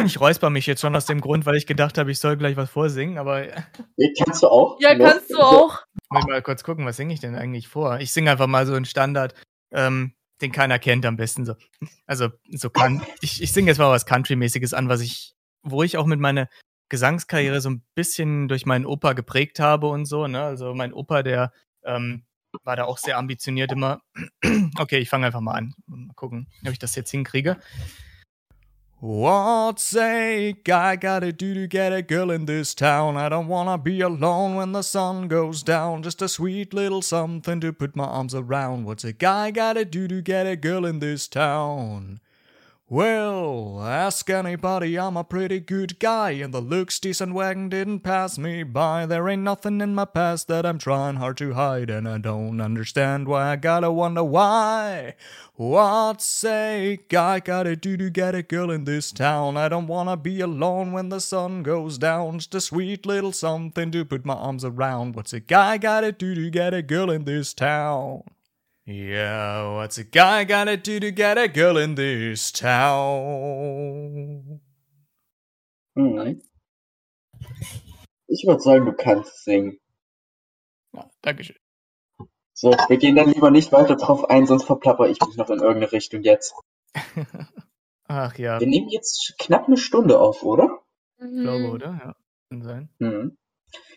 Ich 0.06 0.20
räusper 0.20 0.50
mich 0.50 0.66
jetzt 0.66 0.80
schon 0.80 0.96
aus 0.96 1.06
dem 1.06 1.20
Grund, 1.20 1.46
weil 1.46 1.56
ich 1.56 1.66
gedacht 1.66 1.98
habe, 1.98 2.10
ich 2.10 2.18
soll 2.18 2.36
gleich 2.36 2.56
was 2.56 2.70
vorsingen, 2.70 3.18
aber. 3.18 3.46
Kannst 4.24 4.42
du 4.42 4.48
auch? 4.48 4.78
Ja, 4.80 4.96
kannst 4.96 5.30
du 5.30 5.38
auch. 5.38 5.82
Ich 5.94 6.26
mal 6.26 6.42
kurz 6.42 6.64
gucken, 6.64 6.86
was 6.86 6.96
singe 6.96 7.14
ich 7.14 7.20
denn 7.20 7.34
eigentlich 7.34 7.68
vor? 7.68 8.00
Ich 8.00 8.12
singe 8.12 8.30
einfach 8.30 8.46
mal 8.46 8.66
so 8.66 8.74
einen 8.74 8.84
Standard, 8.84 9.34
ähm, 9.72 10.14
den 10.40 10.52
keiner 10.52 10.78
kennt 10.78 11.04
am 11.06 11.16
besten 11.16 11.44
so. 11.44 11.54
Also, 12.06 12.30
so 12.50 12.70
kann. 12.70 13.02
Ich, 13.20 13.42
ich 13.42 13.52
singe 13.52 13.68
jetzt 13.68 13.78
mal 13.78 13.90
was 13.90 14.06
Country-mäßiges 14.06 14.74
an, 14.74 14.88
was 14.88 15.00
ich, 15.00 15.34
wo 15.62 15.82
ich 15.82 15.98
auch 15.98 16.06
mit 16.06 16.20
meiner 16.20 16.48
Gesangskarriere 16.88 17.60
so 17.60 17.70
ein 17.70 17.84
bisschen 17.94 18.48
durch 18.48 18.66
meinen 18.66 18.86
Opa 18.86 19.12
geprägt 19.12 19.60
habe 19.60 19.88
und 19.88 20.06
so, 20.06 20.26
ne? 20.26 20.42
Also 20.42 20.74
mein 20.74 20.92
Opa, 20.92 21.22
der 21.22 21.52
ähm, 21.84 22.24
war 22.64 22.76
da 22.76 22.84
auch 22.84 22.98
sehr 22.98 23.18
ambitioniert 23.18 23.72
immer. 23.72 24.00
Okay, 24.78 24.98
ich 24.98 25.08
fange 25.10 25.26
einfach 25.26 25.40
mal 25.40 25.54
an. 25.54 25.74
Mal 25.86 26.14
gucken, 26.14 26.48
ob 26.64 26.72
ich 26.72 26.78
das 26.78 26.94
jetzt 26.94 27.10
hinkriege. 27.10 27.58
What's 29.02 29.82
sake 29.82 30.68
I 30.68 30.94
gotta 30.94 31.32
do 31.32 31.54
to 31.54 31.66
get 31.66 31.90
a 31.90 32.02
girl 32.02 32.30
in 32.30 32.44
this 32.44 32.74
town? 32.74 33.16
I 33.16 33.30
don't 33.30 33.48
wanna 33.48 33.78
be 33.78 34.02
alone 34.02 34.56
when 34.56 34.72
the 34.72 34.82
sun 34.82 35.26
goes 35.26 35.62
down. 35.62 36.02
Just 36.02 36.20
a 36.20 36.28
sweet 36.28 36.74
little 36.74 37.00
something 37.00 37.60
to 37.60 37.72
put 37.72 37.96
my 37.96 38.04
arms 38.04 38.34
around. 38.34 38.84
What's 38.84 39.04
a 39.04 39.14
guy 39.14 39.52
gotta 39.52 39.86
do 39.86 40.06
to 40.06 40.20
get 40.20 40.46
a 40.46 40.54
girl 40.54 40.84
in 40.84 40.98
this 40.98 41.28
town? 41.28 42.20
Well, 42.92 43.80
ask 43.84 44.28
anybody, 44.28 44.98
I'm 44.98 45.16
a 45.16 45.22
pretty 45.22 45.60
good 45.60 46.00
guy, 46.00 46.30
and 46.32 46.52
the 46.52 46.60
looks 46.60 46.98
decent 46.98 47.34
wagon 47.34 47.68
didn't 47.68 48.00
pass 48.00 48.36
me 48.36 48.64
by. 48.64 49.06
There 49.06 49.28
ain't 49.28 49.42
nothing 49.42 49.80
in 49.80 49.94
my 49.94 50.06
past 50.06 50.48
that 50.48 50.66
I'm 50.66 50.78
trying 50.78 51.14
hard 51.14 51.36
to 51.36 51.52
hide, 51.52 51.88
and 51.88 52.08
I 52.08 52.18
don't 52.18 52.60
understand 52.60 53.28
why 53.28 53.52
I 53.52 53.54
gotta 53.54 53.92
wonder 53.92 54.24
why. 54.24 55.14
What 55.54 56.20
sake 56.20 57.14
I 57.14 57.38
gotta 57.38 57.76
do 57.76 57.96
to 57.96 58.10
get 58.10 58.34
a 58.34 58.42
girl 58.42 58.72
in 58.72 58.82
this 58.82 59.12
town? 59.12 59.56
I 59.56 59.68
don't 59.68 59.86
wanna 59.86 60.16
be 60.16 60.40
alone 60.40 60.90
when 60.90 61.10
the 61.10 61.20
sun 61.20 61.62
goes 61.62 61.96
down. 61.96 62.40
Just 62.40 62.56
a 62.56 62.60
sweet 62.60 63.06
little 63.06 63.30
something 63.30 63.92
to 63.92 64.04
put 64.04 64.24
my 64.24 64.34
arms 64.34 64.64
around. 64.64 65.14
What's 65.14 65.32
a 65.32 65.38
guy 65.38 65.78
gotta 65.78 66.10
do 66.10 66.34
to 66.34 66.50
get 66.50 66.74
a 66.74 66.82
girl 66.82 67.12
in 67.12 67.24
this 67.24 67.54
town? 67.54 68.24
Yeah, 68.86 69.74
what's 69.74 69.98
a 69.98 70.04
guy 70.04 70.44
gotta 70.44 70.76
do 70.76 70.98
to 71.00 71.12
get 71.12 71.38
a 71.38 71.48
girl 71.48 71.76
in 71.76 71.94
this 71.94 72.50
town? 72.52 73.80
Mhm. 75.96 76.42
Ich 78.26 78.44
würde 78.46 78.60
sagen, 78.60 78.86
du 78.86 78.92
kannst 78.92 79.44
singen. 79.44 79.78
Ja, 80.94 81.10
Dankeschön. 81.22 81.56
So, 82.54 82.70
wir 82.88 82.96
gehen 82.98 83.16
dann 83.16 83.30
lieber 83.30 83.50
nicht 83.50 83.72
weiter 83.72 83.96
drauf 83.96 84.28
ein, 84.28 84.46
sonst 84.46 84.64
verplapper 84.64 85.08
ich 85.08 85.20
mich 85.20 85.36
noch 85.36 85.50
in 85.50 85.58
irgendeine 85.60 85.92
Richtung 85.92 86.22
jetzt. 86.22 86.54
Ach 88.08 88.36
ja, 88.38 88.60
Wir 88.60 88.66
nehmen 88.66 88.88
jetzt 88.88 89.34
knapp 89.38 89.66
eine 89.66 89.76
Stunde 89.76 90.18
auf, 90.18 90.42
oder? 90.42 90.82
ich 91.18 91.42
glaube, 91.42 91.70
oder? 91.70 92.00
Ja, 92.04 92.16
kann 92.50 92.62
sein. 92.62 92.88
Mhm. 92.98 93.36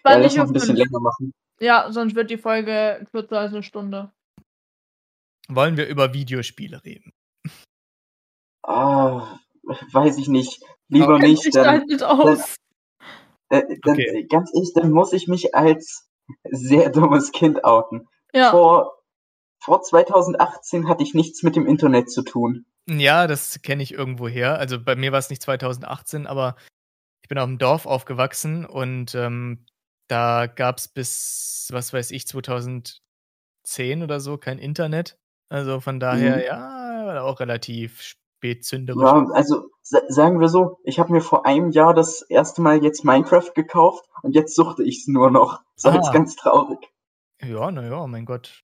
Ja, 0.05 0.17
lass 0.17 0.37
auf 0.37 0.47
ein 0.47 0.53
bisschen 0.53 0.75
länger 0.75 0.99
machen. 0.99 1.33
Ja, 1.59 1.91
sonst 1.91 2.15
wird 2.15 2.29
die 2.29 2.37
Folge 2.37 3.07
kürzer 3.11 3.39
als 3.39 3.53
eine 3.53 3.63
Stunde. 3.63 4.11
Wollen 5.49 5.77
wir 5.77 5.87
über 5.87 6.13
Videospiele 6.13 6.83
reden? 6.85 7.11
Ah, 8.63 9.39
weiß 9.91 10.17
ich 10.17 10.27
nicht. 10.27 10.61
Lieber 10.87 11.15
Okay. 11.15 11.27
nicht, 11.27 11.45
Ich 11.45 11.53
dann, 11.53 11.85
nicht 11.85 12.03
aus. 12.03 12.55
äh, 13.49 13.61
dann 13.81 13.93
Okay. 13.95 14.19
äh, 14.19 14.23
ganz 14.25 14.51
ehrlich, 14.53 14.71
dann 14.73 14.91
muss 14.91 15.13
ich 15.13 15.27
mich 15.27 15.53
als 15.55 16.09
sehr 16.49 16.89
dummes 16.89 17.31
Kind 17.31 17.63
outen. 17.65 18.07
Ja. 18.33 18.51
Vor, 18.51 19.03
vor 19.61 19.81
2018 19.81 20.87
hatte 20.87 21.03
ich 21.03 21.13
nichts 21.13 21.43
mit 21.43 21.55
dem 21.55 21.67
Internet 21.67 22.09
zu 22.09 22.21
tun. 22.23 22.65
Ja, 22.89 23.27
das 23.27 23.61
kenne 23.61 23.83
ich 23.83 23.93
irgendwo 23.93 24.27
her. 24.27 24.57
Also 24.59 24.81
bei 24.81 24.95
mir 24.95 25.11
war 25.11 25.19
es 25.19 25.29
nicht 25.29 25.41
2018, 25.41 26.27
aber 26.27 26.55
ich 27.21 27.29
bin 27.29 27.37
auf 27.37 27.45
dem 27.47 27.57
Dorf 27.57 27.85
aufgewachsen 27.85 28.65
und 28.65 29.15
ähm, 29.15 29.65
da 30.09 30.47
gab 30.47 30.77
es 30.77 30.87
bis, 30.89 31.67
was 31.71 31.93
weiß 31.93 32.11
ich, 32.11 32.27
2010 32.27 32.99
oder 34.03 34.19
so 34.19 34.37
kein 34.37 34.59
Internet. 34.59 35.17
Also 35.53 35.79
von 35.81 35.99
daher, 35.99 36.37
Mhm. 36.37 36.43
ja, 36.43 37.05
war 37.05 37.23
auch 37.25 37.39
relativ 37.39 38.01
spätzünderisch. 38.01 39.01
Ja, 39.03 39.25
also 39.33 39.69
sa 39.83 39.99
sagen 40.07 40.39
wir 40.39 40.47
so, 40.49 40.79
ich 40.83 40.97
habe 40.99 41.11
mir 41.11 41.21
vor 41.21 41.45
einem 41.45 41.69
Jahr 41.69 41.93
das 41.93 42.23
erste 42.23 42.61
Mal 42.61 42.83
jetzt 42.83 43.05
Minecraft 43.05 43.51
gekauft 43.53 44.03
und 44.23 44.33
jetzt 44.33 44.55
suchte 44.55 44.83
ich 44.83 44.99
es 45.01 45.07
nur 45.07 45.29
noch. 45.29 45.61
So 45.75 45.89
Ah. 45.89 45.95
jetzt 45.95 46.11
ganz 46.13 46.35
traurig. 46.35 46.79
Ja, 47.41 47.69
naja, 47.71 48.07
mein 48.07 48.25
Gott. 48.25 48.61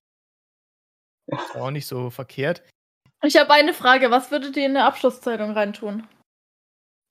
Ist 1.27 1.55
auch 1.55 1.69
nicht 1.71 1.85
so 1.85 2.09
verkehrt. 2.09 2.63
Ich 3.23 3.37
habe 3.37 3.51
eine 3.51 3.73
Frage. 3.73 4.09
Was 4.09 4.31
würdet 4.31 4.55
ihr 4.57 4.65
in 4.65 4.75
eine 4.77 4.85
Abschlusszeitung 4.85 5.51
reintun? 5.51 6.07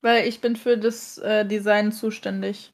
Weil 0.03 0.27
ich 0.27 0.41
bin 0.41 0.57
für 0.57 0.79
das 0.79 1.19
äh, 1.19 1.45
Design 1.47 1.93
zuständig. 1.93 2.73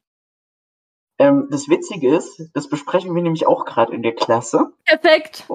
Ähm, 1.19 1.49
das 1.51 1.69
Witzige 1.69 2.15
ist, 2.17 2.51
das 2.55 2.69
besprechen 2.69 3.15
wir 3.15 3.23
nämlich 3.23 3.47
auch 3.47 3.65
gerade 3.65 3.93
in 3.95 4.03
der 4.03 4.15
Klasse. 4.15 4.73
Perfekt. 4.85 5.47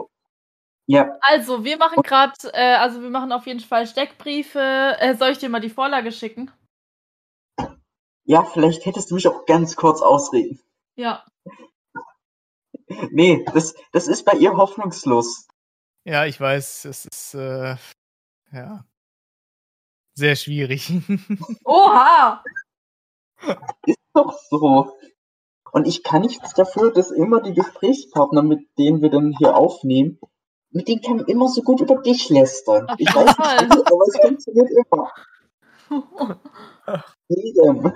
Ja, 0.89 1.19
Also, 1.21 1.63
wir 1.63 1.77
machen 1.77 2.01
gerade, 2.01 2.33
äh, 2.51 2.73
also 2.73 3.03
wir 3.03 3.11
machen 3.11 3.31
auf 3.31 3.45
jeden 3.45 3.59
Fall 3.59 3.85
Steckbriefe. 3.85 4.97
Äh, 4.99 5.13
soll 5.15 5.29
ich 5.29 5.37
dir 5.37 5.47
mal 5.47 5.59
die 5.59 5.69
Vorlage 5.69 6.11
schicken? 6.11 6.51
ja, 8.23 8.43
vielleicht 8.43 8.85
hättest 8.85 9.09
du 9.09 9.15
mich 9.15 9.27
auch 9.27 9.45
ganz 9.45 9.75
kurz 9.75 10.01
ausreden. 10.01 10.59
Ja. 10.95 11.25
Nee, 13.11 13.45
das, 13.53 13.75
das 13.91 14.07
ist 14.07 14.23
bei 14.23 14.33
ihr 14.33 14.55
hoffnungslos. 14.55 15.47
Ja, 16.05 16.25
ich 16.25 16.39
weiß, 16.39 16.85
es 16.85 17.05
ist 17.05 17.33
äh, 17.35 17.75
ja 18.51 18.83
sehr 20.15 20.35
schwierig. 20.35 20.91
Oha! 21.65 22.43
Ist 23.85 23.99
doch 24.13 24.37
so. 24.49 24.91
Und 25.71 25.87
ich 25.87 26.03
kann 26.03 26.21
nichts 26.21 26.53
dafür, 26.53 26.91
dass 26.91 27.11
immer 27.11 27.41
die 27.41 27.53
Gesprächspartner, 27.53 28.41
mit 28.41 28.67
denen 28.77 29.01
wir 29.01 29.09
dann 29.09 29.35
hier 29.37 29.55
aufnehmen, 29.55 30.19
mit 30.71 30.87
denen 30.87 31.01
kann 31.01 31.17
man 31.17 31.25
immer 31.25 31.47
so 31.47 31.61
gut 31.61 31.81
über 31.81 32.01
dich 32.01 32.29
lästern. 32.29 32.87
Ich 32.97 33.07
weiß 33.13 33.25
nicht, 33.25 33.75
wie, 33.75 33.85
aber 33.85 34.05
es 34.07 34.19
funktioniert 34.21 34.69
immer. 34.91 35.11
Jedem. 37.27 37.91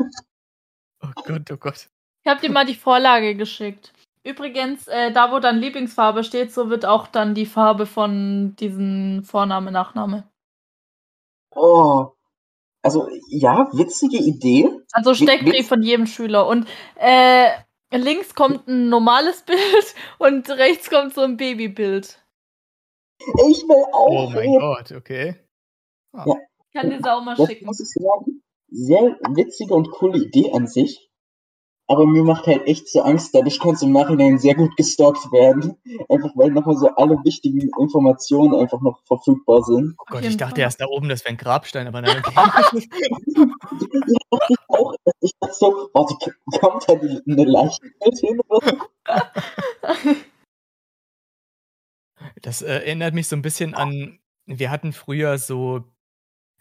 oh 1.01 1.21
Gott, 1.25 1.51
oh 1.51 1.57
Gott. 1.57 1.89
Ich 2.23 2.29
habe 2.29 2.41
dir 2.41 2.51
mal 2.51 2.65
die 2.65 2.75
Vorlage 2.75 3.35
geschickt. 3.35 3.93
Übrigens, 4.23 4.87
äh, 4.87 5.11
da 5.11 5.31
wo 5.31 5.39
dann 5.39 5.59
Lieblingsfarbe 5.59 6.23
steht, 6.23 6.53
so 6.53 6.69
wird 6.69 6.85
auch 6.85 7.07
dann 7.07 7.35
die 7.35 7.45
Farbe 7.45 7.85
von 7.85 8.55
diesen 8.55 9.23
Vorname, 9.23 9.71
Nachname. 9.71 10.29
Oh. 11.51 12.07
Also, 12.81 13.09
ja, 13.29 13.69
witzige 13.73 14.17
Idee. 14.17 14.69
Also 14.93 15.13
Steckbrief 15.13 15.67
von 15.67 15.81
jedem 15.83 16.07
Schüler. 16.07 16.47
Und 16.47 16.67
äh, 16.95 17.49
links 17.91 18.33
kommt 18.33 18.67
ein 18.67 18.89
normales 18.89 19.41
Bild 19.45 19.95
und 20.17 20.49
rechts 20.49 20.89
kommt 20.89 21.13
so 21.13 21.21
ein 21.21 21.37
Babybild. 21.37 22.22
Ich 23.49 23.63
will 23.63 23.85
auch 23.93 24.07
Oh 24.09 24.29
mein 24.29 24.37
reden. 24.37 24.59
Gott, 24.59 24.91
okay. 24.91 25.35
Ich 26.13 26.73
kann 26.79 26.89
dir 26.89 26.99
auch 27.13 27.23
mal 27.23 27.35
Das 27.35 27.47
schicken. 27.47 27.65
muss 27.65 27.79
ich 27.79 27.89
sagen. 27.89 28.41
Sehr 28.69 29.17
witzige 29.35 29.73
und 29.73 29.91
coole 29.91 30.17
Idee 30.17 30.51
an 30.51 30.67
sich. 30.67 31.09
Aber 31.85 32.05
mir 32.07 32.23
macht 32.23 32.47
halt 32.47 32.65
echt 32.65 32.87
so 32.87 33.01
Angst, 33.01 33.35
dadurch 33.35 33.59
kann 33.59 33.73
es 33.73 33.81
im 33.81 33.91
Nachhinein 33.91 34.39
sehr 34.39 34.55
gut 34.55 34.75
gestalkt 34.77 35.31
werden. 35.33 35.75
Einfach 36.09 36.31
weil 36.35 36.49
nochmal 36.51 36.77
so 36.77 36.87
alle 36.95 37.17
wichtigen 37.25 37.69
Informationen 37.79 38.55
einfach 38.55 38.79
noch 38.81 39.01
verfügbar 39.05 39.61
sind. 39.63 39.93
Oh 39.99 40.03
Gott, 40.09 40.23
ich 40.23 40.37
dachte 40.37 40.61
erst 40.61 40.79
da 40.79 40.85
oben, 40.87 41.09
das 41.09 41.23
wäre 41.25 41.33
ein 41.33 41.37
Grabstein, 41.37 41.85
aber 41.87 42.01
nein, 42.01 42.23
okay. 42.25 42.87
Ich 42.89 44.57
auch, 44.69 44.93
ich 45.19 45.31
dachte 45.39 45.53
so, 45.55 45.89
warte, 45.93 46.15
kommt 46.59 46.87
da 46.87 46.93
eine 46.93 47.43
Leiche 47.43 47.79
mit 48.03 48.17
hin 48.17 48.39
oder 48.47 48.65
so? 48.65 48.77
Das 52.43 52.61
äh, 52.61 52.67
erinnert 52.67 53.13
mich 53.13 53.27
so 53.27 53.35
ein 53.35 53.41
bisschen 53.41 53.73
an, 53.73 54.19
wir 54.45 54.69
hatten 54.69 54.91
früher 54.93 55.37
so 55.37 55.85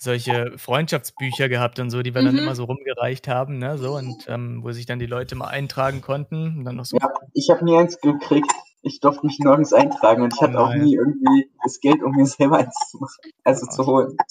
solche 0.01 0.57
Freundschaftsbücher 0.57 1.49
gehabt 1.49 1.78
und 1.78 1.91
so, 1.91 2.03
die 2.03 2.14
wir 2.14 2.22
dann 2.22 2.35
Mhm. 2.35 2.41
immer 2.41 2.55
so 2.55 2.64
rumgereicht 2.64 3.28
haben, 3.28 3.59
ne, 3.59 3.78
so 3.78 3.97
und 3.97 4.26
ähm, 4.28 4.62
wo 4.64 4.72
sich 4.72 4.87
dann 4.87 4.99
die 4.99 5.07
Leute 5.07 5.35
mal 5.35 5.49
eintragen 5.49 6.01
konnten 6.01 6.59
und 6.59 6.64
dann 6.64 6.76
noch 6.76 6.85
so 6.85 6.99
Ja, 6.99 7.12
ich 7.35 7.51
habe 7.51 7.64
nie 7.64 7.76
eins 7.76 8.01
gekriegt. 8.01 8.51
Ich 8.83 8.99
durfte 9.01 9.26
mich 9.26 9.39
nirgends 9.39 9.72
eintragen 9.72 10.22
und 10.22 10.33
ich 10.35 10.41
Oh 10.41 10.45
hatte 10.45 10.59
auch 10.59 10.74
nie 10.74 10.95
irgendwie 10.95 11.51
das 11.62 11.78
Geld, 11.80 12.03
um 12.03 12.16
mir 12.16 12.26
selber 12.26 12.59
eins 12.59 12.74
zu 12.91 12.99
machen, 12.99 13.33
also 13.45 13.66
zu 13.66 13.87
holen. 13.87 14.16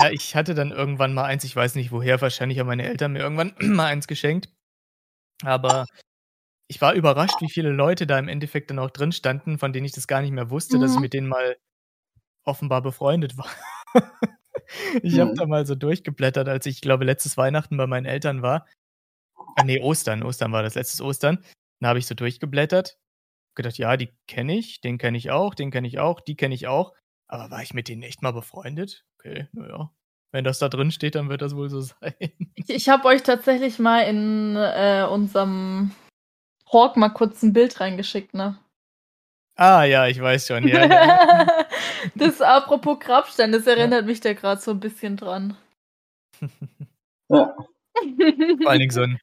Ja, 0.00 0.10
ich 0.10 0.34
hatte 0.34 0.54
dann 0.54 0.72
irgendwann 0.72 1.14
mal 1.14 1.22
eins, 1.22 1.44
ich 1.44 1.54
weiß 1.54 1.76
nicht 1.76 1.92
woher, 1.92 2.20
wahrscheinlich 2.20 2.58
haben 2.58 2.66
meine 2.66 2.82
Eltern 2.82 3.12
mir 3.12 3.20
irgendwann 3.20 3.54
mal 3.76 3.86
eins 3.86 4.08
geschenkt. 4.08 4.48
Aber 5.44 5.86
ich 6.68 6.80
war 6.80 6.94
überrascht, 6.94 7.40
wie 7.40 7.50
viele 7.50 7.70
Leute 7.70 8.06
da 8.06 8.18
im 8.18 8.28
Endeffekt 8.28 8.70
dann 8.70 8.78
auch 8.78 8.90
drin 8.90 9.12
standen, 9.12 9.58
von 9.58 9.72
denen 9.72 9.86
ich 9.86 9.92
das 9.92 10.06
gar 10.06 10.22
nicht 10.22 10.32
mehr 10.32 10.50
wusste, 10.50 10.78
dass 10.78 10.92
ich 10.92 10.96
Mhm. 10.96 11.02
mit 11.02 11.12
denen 11.14 11.28
mal 11.28 11.56
offenbar 12.44 12.82
befreundet 12.82 13.36
war. 13.36 13.48
ich 15.02 15.18
habe 15.18 15.30
Mhm. 15.30 15.34
da 15.36 15.46
mal 15.46 15.66
so 15.66 15.74
durchgeblättert, 15.74 16.48
als 16.48 16.66
ich, 16.66 16.80
glaube, 16.80 17.04
letztes 17.04 17.36
Weihnachten 17.36 17.76
bei 17.76 17.86
meinen 17.86 18.06
Eltern 18.06 18.42
war. 18.42 18.66
Ah, 19.56 19.62
nee, 19.62 19.80
Ostern. 19.80 20.22
Ostern 20.22 20.52
war 20.52 20.62
das, 20.62 20.74
letztes 20.74 21.00
Ostern. 21.00 21.44
Da 21.80 21.88
habe 21.88 21.98
ich 21.98 22.06
so 22.06 22.14
durchgeblättert. 22.14 22.96
Gedacht, 23.56 23.78
ja, 23.78 23.96
die 23.96 24.10
kenne 24.26 24.56
ich, 24.58 24.80
den 24.80 24.98
kenne 24.98 25.16
ich 25.16 25.30
auch, 25.30 25.54
den 25.54 25.70
kenne 25.70 25.86
ich 25.86 25.98
auch, 25.98 26.20
die 26.20 26.34
kenne 26.36 26.54
ich 26.54 26.66
auch. 26.66 26.92
Aber 27.28 27.50
war 27.50 27.62
ich 27.62 27.72
mit 27.74 27.88
denen 27.88 28.02
echt 28.02 28.20
mal 28.22 28.32
befreundet? 28.32 29.04
Okay, 29.18 29.48
naja. 29.52 29.90
Wenn 30.32 30.44
das 30.44 30.58
da 30.58 30.68
drin 30.68 30.90
steht, 30.90 31.14
dann 31.14 31.28
wird 31.28 31.42
das 31.42 31.54
wohl 31.54 31.70
so 31.70 31.80
sein. 31.82 32.14
Ich, 32.56 32.68
ich 32.70 32.88
habe 32.88 33.06
euch 33.06 33.22
tatsächlich 33.22 33.78
mal 33.78 34.00
in 34.00 34.56
äh, 34.56 35.06
unserem 35.08 35.92
Hawk 36.72 36.96
mal 36.96 37.10
kurz 37.10 37.42
ein 37.42 37.52
Bild 37.52 37.80
reingeschickt, 37.80 38.34
ne? 38.34 38.58
Ah, 39.56 39.84
ja, 39.84 40.08
ich 40.08 40.20
weiß 40.20 40.48
schon. 40.48 40.66
Ja, 40.66 40.86
ja. 40.86 41.66
das 42.14 42.40
apropos 42.40 42.98
Grabstein, 42.98 43.52
das 43.52 43.66
erinnert 43.66 44.06
mich 44.06 44.20
da 44.20 44.32
gerade 44.32 44.60
so 44.60 44.72
ein 44.72 44.80
bisschen 44.80 45.16
dran. 45.16 45.56
Ja. 47.30 47.56
Vor 47.56 48.70
allen 48.70 48.80
Dingen 48.80 48.90
so 48.90 49.00
ein. 49.04 49.18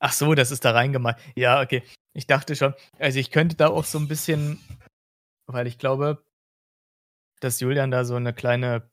Ach 0.00 0.12
so, 0.12 0.34
das 0.34 0.50
ist 0.50 0.64
da 0.64 0.72
reingemalt. 0.72 1.16
Ja, 1.34 1.62
okay. 1.62 1.82
Ich 2.12 2.26
dachte 2.26 2.56
schon. 2.56 2.74
Also 2.98 3.18
ich 3.18 3.30
könnte 3.30 3.56
da 3.56 3.68
auch 3.68 3.84
so 3.84 3.98
ein 3.98 4.06
bisschen, 4.08 4.60
weil 5.46 5.66
ich 5.66 5.78
glaube, 5.78 6.22
dass 7.40 7.60
Julian 7.60 7.90
da 7.90 8.04
so 8.04 8.16
eine 8.16 8.34
kleine 8.34 8.90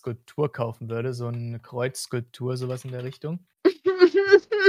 Skulptur 0.00 0.50
kaufen 0.50 0.88
würde, 0.88 1.14
so 1.14 1.28
eine 1.28 1.60
Kreuzskulptur, 1.60 2.56
sowas 2.56 2.84
in 2.84 2.90
der 2.90 3.04
Richtung, 3.04 3.46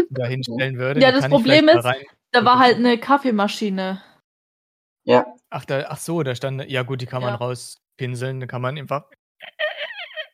da 0.09 0.25
hinstellen 0.25 0.77
würde. 0.77 0.99
Ja, 1.01 1.11
das 1.11 1.27
Problem 1.29 1.67
da 1.67 1.79
ist, 1.79 1.85
rein- 1.85 2.05
da 2.31 2.45
war 2.45 2.59
halt 2.59 2.75
eine 2.77 2.97
Kaffeemaschine. 2.97 4.01
Ja, 5.03 5.25
Ach, 5.51 5.65
da, 5.65 5.85
ach 5.89 5.97
so, 5.97 6.21
da 6.21 6.35
stand. 6.35 6.69
Ja, 6.69 6.83
gut, 6.83 7.01
die 7.01 7.07
kann 7.07 7.21
man 7.23 7.31
Ja. 7.31 7.37
rauspinseln. 7.37 8.39
Da 8.39 8.45
kann 8.45 8.61
man 8.61 8.77
einfach 8.77 9.05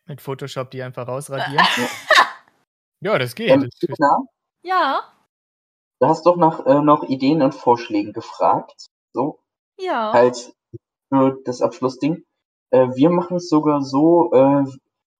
mit 0.07 0.19
Photoshop 0.21 0.71
die 0.71 0.83
einfach 0.83 1.07
rausradieren. 1.07 1.65
ja, 3.01 3.17
das 3.17 3.35
geht. 3.35 3.49
ähm, 3.49 3.69
Das, 3.81 3.97
Ja, 4.63 5.01
du 6.01 6.07
hast 6.07 6.25
doch 6.25 6.35
nach 6.35 6.65
äh, 6.65 6.81
noch 6.81 7.03
Ideen 7.03 7.41
und 7.41 7.55
Vorschlägen 7.55 8.11
gefragt. 8.13 8.87
So, 9.13 9.39
ja. 9.79 10.11
halt 10.11 10.53
für 11.09 11.37
das 11.45 11.61
Abschlussding. 11.61 12.25
Äh, 12.71 12.89
wir 12.95 13.09
machen 13.09 13.37
es 13.37 13.47
sogar 13.47 13.81
so, 13.81 14.31
äh, 14.33 14.65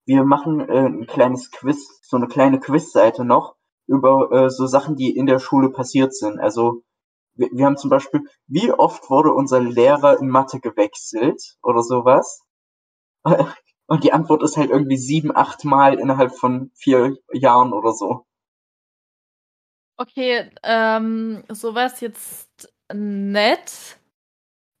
wir 0.04 0.24
machen 0.24 0.60
äh, 0.68 0.86
ein 0.88 1.06
kleines 1.06 1.50
Quiz, 1.50 2.00
so 2.02 2.16
eine 2.18 2.28
kleine 2.28 2.60
Quizseite 2.60 3.24
noch 3.24 3.55
über 3.86 4.30
äh, 4.32 4.50
so 4.50 4.66
Sachen, 4.66 4.96
die 4.96 5.16
in 5.16 5.26
der 5.26 5.38
Schule 5.38 5.70
passiert 5.70 6.14
sind. 6.14 6.38
Also 6.38 6.82
wir, 7.34 7.48
wir 7.52 7.66
haben 7.66 7.76
zum 7.76 7.90
Beispiel, 7.90 8.20
wie 8.46 8.72
oft 8.72 9.10
wurde 9.10 9.32
unser 9.32 9.60
Lehrer 9.60 10.18
in 10.18 10.28
Mathe 10.28 10.60
gewechselt 10.60 11.56
oder 11.62 11.82
sowas? 11.82 12.42
Und 13.88 14.02
die 14.02 14.12
Antwort 14.12 14.42
ist 14.42 14.56
halt 14.56 14.70
irgendwie 14.70 14.96
sieben, 14.96 15.34
acht 15.34 15.64
Mal 15.64 15.94
innerhalb 15.94 16.36
von 16.36 16.72
vier 16.74 17.16
Jahren 17.32 17.72
oder 17.72 17.92
so. 17.92 18.26
Okay, 19.96 20.50
ähm, 20.62 21.44
sowas 21.48 22.00
jetzt 22.00 22.72
nett. 22.92 23.98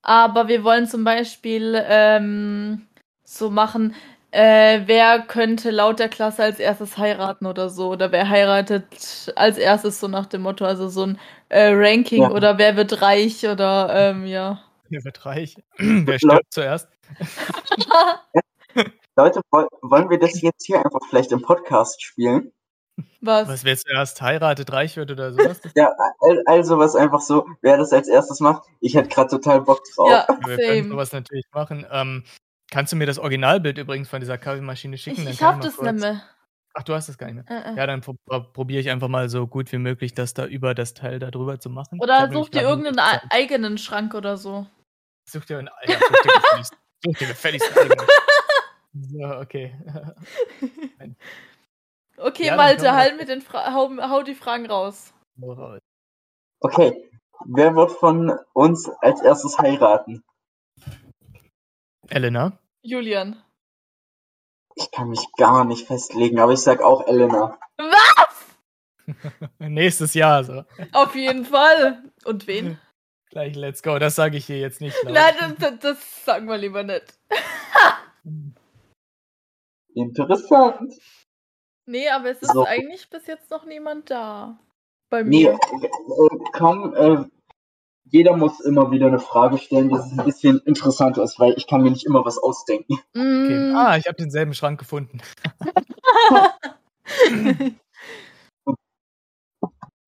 Aber 0.02 0.48
wir 0.48 0.62
wollen 0.64 0.86
zum 0.86 1.04
Beispiel 1.04 1.80
ähm, 1.86 2.86
so 3.24 3.50
machen, 3.50 3.94
äh, 4.30 4.82
wer 4.86 5.20
könnte 5.20 5.70
laut 5.70 5.98
der 5.98 6.08
Klasse 6.08 6.42
als 6.42 6.58
erstes 6.58 6.98
heiraten 6.98 7.46
oder 7.46 7.70
so. 7.70 7.90
Oder 7.90 8.12
wer 8.12 8.28
heiratet 8.28 9.32
als 9.36 9.58
erstes 9.58 10.00
so 10.00 10.08
nach 10.08 10.26
dem 10.26 10.42
Motto. 10.42 10.64
Also 10.64 10.88
so 10.88 11.06
ein 11.06 11.18
äh, 11.48 11.70
Ranking 11.72 12.22
ja. 12.22 12.30
oder 12.30 12.58
wer 12.58 12.76
wird 12.76 13.02
reich 13.02 13.46
oder 13.46 13.88
ähm, 13.92 14.26
ja. 14.26 14.60
Wer 14.88 15.04
wird 15.04 15.24
reich? 15.26 15.56
wer 15.78 16.18
stirbt 16.18 16.52
zuerst? 16.52 16.88
Leute, 19.16 19.40
wollen 19.50 20.10
wir 20.10 20.18
das 20.18 20.42
jetzt 20.42 20.66
hier 20.66 20.84
einfach 20.84 21.00
vielleicht 21.08 21.32
im 21.32 21.40
Podcast 21.40 22.02
spielen? 22.02 22.52
Was? 23.20 23.48
Was 23.48 23.64
wer 23.64 23.76
zuerst 23.76 24.20
heiratet, 24.22 24.72
reich 24.72 24.96
wird 24.96 25.10
oder 25.10 25.32
sowas? 25.32 25.60
ja, 25.74 25.90
also 26.46 26.78
was 26.78 26.94
einfach 26.94 27.20
so, 27.20 27.46
wer 27.60 27.76
das 27.76 27.92
als 27.92 28.08
erstes 28.08 28.40
macht, 28.40 28.64
ich 28.80 28.94
hätte 28.94 29.08
gerade 29.08 29.30
total 29.30 29.62
Bock 29.62 29.82
drauf. 29.94 30.10
Ja, 30.10 30.26
wir 30.46 30.56
können 30.56 30.90
sowas 30.90 31.12
natürlich 31.12 31.44
machen. 31.52 31.86
Ähm, 31.90 32.24
kannst 32.70 32.92
du 32.92 32.96
mir 32.96 33.06
das 33.06 33.18
Originalbild 33.18 33.78
übrigens 33.78 34.08
von 34.08 34.20
dieser 34.20 34.38
Kaffeemaschine 34.38 34.98
schicken? 34.98 35.22
Ich, 35.22 35.34
ich 35.34 35.42
hab 35.42 35.60
das 35.60 35.80
nicht 35.80 36.00
mehr. 36.00 36.22
Ach, 36.74 36.82
du 36.82 36.94
hast 36.94 37.08
das 37.08 37.16
gar 37.16 37.30
nicht 37.30 37.36
mehr. 37.36 37.44
Äh, 37.48 37.72
äh. 37.72 37.76
Ja, 37.76 37.86
dann 37.86 38.02
probiere 38.02 38.80
ich 38.80 38.90
einfach 38.90 39.08
mal 39.08 39.30
so 39.30 39.46
gut 39.46 39.72
wie 39.72 39.78
möglich, 39.78 40.12
das 40.12 40.34
da 40.34 40.44
über 40.44 40.74
das 40.74 40.92
Teil 40.92 41.18
da 41.18 41.30
drüber 41.30 41.58
zu 41.58 41.70
machen. 41.70 42.00
Oder 42.00 42.30
such 42.30 42.50
dir 42.50 42.62
irgendeinen 42.62 42.98
eigenen 43.30 43.78
Schrank 43.78 44.14
oder 44.14 44.36
so. 44.36 44.66
Such 45.28 45.46
dir 45.46 45.58
einen, 45.58 45.70
ja, 45.84 45.98
such 45.98 46.22
dir 46.22 46.32
gefälligst, 46.32 46.76
such 47.04 47.18
dir 47.18 47.26
gefälligst 47.28 47.78
eigenen. 47.78 48.06
So, 48.92 49.24
okay. 49.40 49.74
Okay, 52.18 52.46
ja, 52.46 52.56
Malte, 52.56 52.92
halt 52.94 53.18
mit 53.18 53.28
den 53.28 53.42
Fra 53.42 53.74
hau, 53.74 53.90
hau 54.08 54.22
die 54.22 54.34
Fragen 54.34 54.66
raus. 54.66 55.12
Okay, 56.60 57.10
wer 57.44 57.76
wird 57.76 57.92
von 57.92 58.32
uns 58.54 58.88
als 59.00 59.20
erstes 59.20 59.58
heiraten? 59.58 60.24
Elena. 62.08 62.58
Julian. 62.82 63.42
Ich 64.74 64.90
kann 64.90 65.08
mich 65.08 65.26
gar 65.36 65.64
nicht 65.64 65.86
festlegen, 65.86 66.38
aber 66.38 66.52
ich 66.52 66.60
sag 66.60 66.82
auch 66.82 67.06
Elena. 67.06 67.58
Was? 67.78 68.46
Nächstes 69.58 70.14
Jahr 70.14 70.44
so. 70.44 70.64
Auf 70.92 71.14
jeden 71.14 71.44
Fall. 71.44 72.02
Und 72.24 72.46
wen? 72.46 72.78
Gleich, 73.30 73.54
let's 73.56 73.82
go. 73.82 73.98
Das 73.98 74.14
sage 74.14 74.36
ich 74.36 74.46
hier 74.46 74.58
jetzt 74.58 74.80
nicht. 74.80 74.96
Laut. 75.02 75.14
Nein, 75.14 75.56
das, 75.58 75.78
das 75.80 76.24
sagen 76.24 76.46
wir 76.46 76.56
lieber 76.56 76.82
nicht. 76.82 77.18
Interessant. 79.94 80.94
Nee, 81.86 82.08
aber 82.08 82.30
es 82.30 82.42
ist 82.42 82.52
so. 82.52 82.64
eigentlich 82.64 83.08
bis 83.10 83.26
jetzt 83.26 83.50
noch 83.50 83.64
niemand 83.64 84.10
da. 84.10 84.58
Bei 85.08 85.22
mir. 85.22 85.58
Nee, 85.72 85.86
äh, 85.86 86.38
komm, 86.52 86.94
äh, 86.94 87.24
jeder 88.10 88.36
muss 88.36 88.60
immer 88.60 88.90
wieder 88.90 89.06
eine 89.06 89.18
Frage 89.18 89.58
stellen, 89.58 89.90
dass 89.90 90.06
es 90.06 90.18
ein 90.18 90.24
bisschen 90.24 90.60
interessanter 90.60 91.22
ist, 91.22 91.38
weil 91.38 91.54
ich 91.56 91.66
kann 91.66 91.82
mir 91.82 91.90
nicht 91.90 92.06
immer 92.06 92.24
was 92.24 92.38
ausdenken. 92.38 92.94
Okay. 93.10 93.72
Mm. 93.72 93.76
Ah, 93.76 93.96
ich 93.96 94.06
habe 94.06 94.16
denselben 94.16 94.54
Schrank 94.54 94.78
gefunden. 94.78 95.20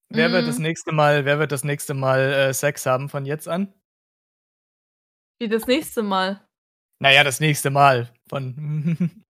wer 0.08 0.32
wird 0.32 0.48
das 0.48 0.58
mm. 0.58 0.62
nächste 0.62 0.92
Mal, 0.92 1.24
wer 1.24 1.38
wird 1.38 1.52
das 1.52 1.64
nächste 1.64 1.94
Mal 1.94 2.20
äh, 2.20 2.54
Sex 2.54 2.86
haben 2.86 3.08
von 3.08 3.26
jetzt 3.26 3.48
an? 3.48 3.74
Wie 5.40 5.48
das 5.48 5.66
nächste 5.66 6.02
Mal? 6.02 6.40
Naja, 7.00 7.24
das 7.24 7.40
nächste 7.40 7.70
Mal 7.70 8.10
von 8.28 9.24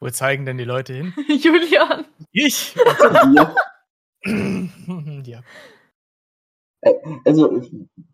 Wo 0.00 0.10
zeigen 0.10 0.44
denn 0.44 0.58
die 0.58 0.64
Leute 0.64 0.92
hin? 0.92 1.14
Julian. 1.28 2.04
Ich? 2.32 2.74
ja. 5.24 5.42
Also, 7.24 7.62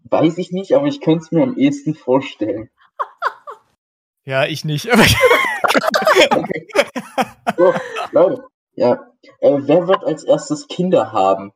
weiß 0.05 0.39
ich 0.39 0.53
nicht, 0.53 0.75
aber 0.75 0.87
ich 0.87 1.01
könnte 1.01 1.25
es 1.25 1.33
mir 1.33 1.43
am 1.43 1.57
ehesten 1.57 1.95
vorstellen. 1.95 2.71
Ja, 4.25 4.47
ich 4.47 4.65
nicht. 4.65 4.89
so, 7.57 7.75
Leute, 8.13 8.45
ja. 8.75 9.05
Äh, 9.41 9.59
wer 9.63 9.89
wird 9.89 10.05
als 10.05 10.23
erstes 10.23 10.69
Kinder 10.69 11.11
haben? 11.11 11.53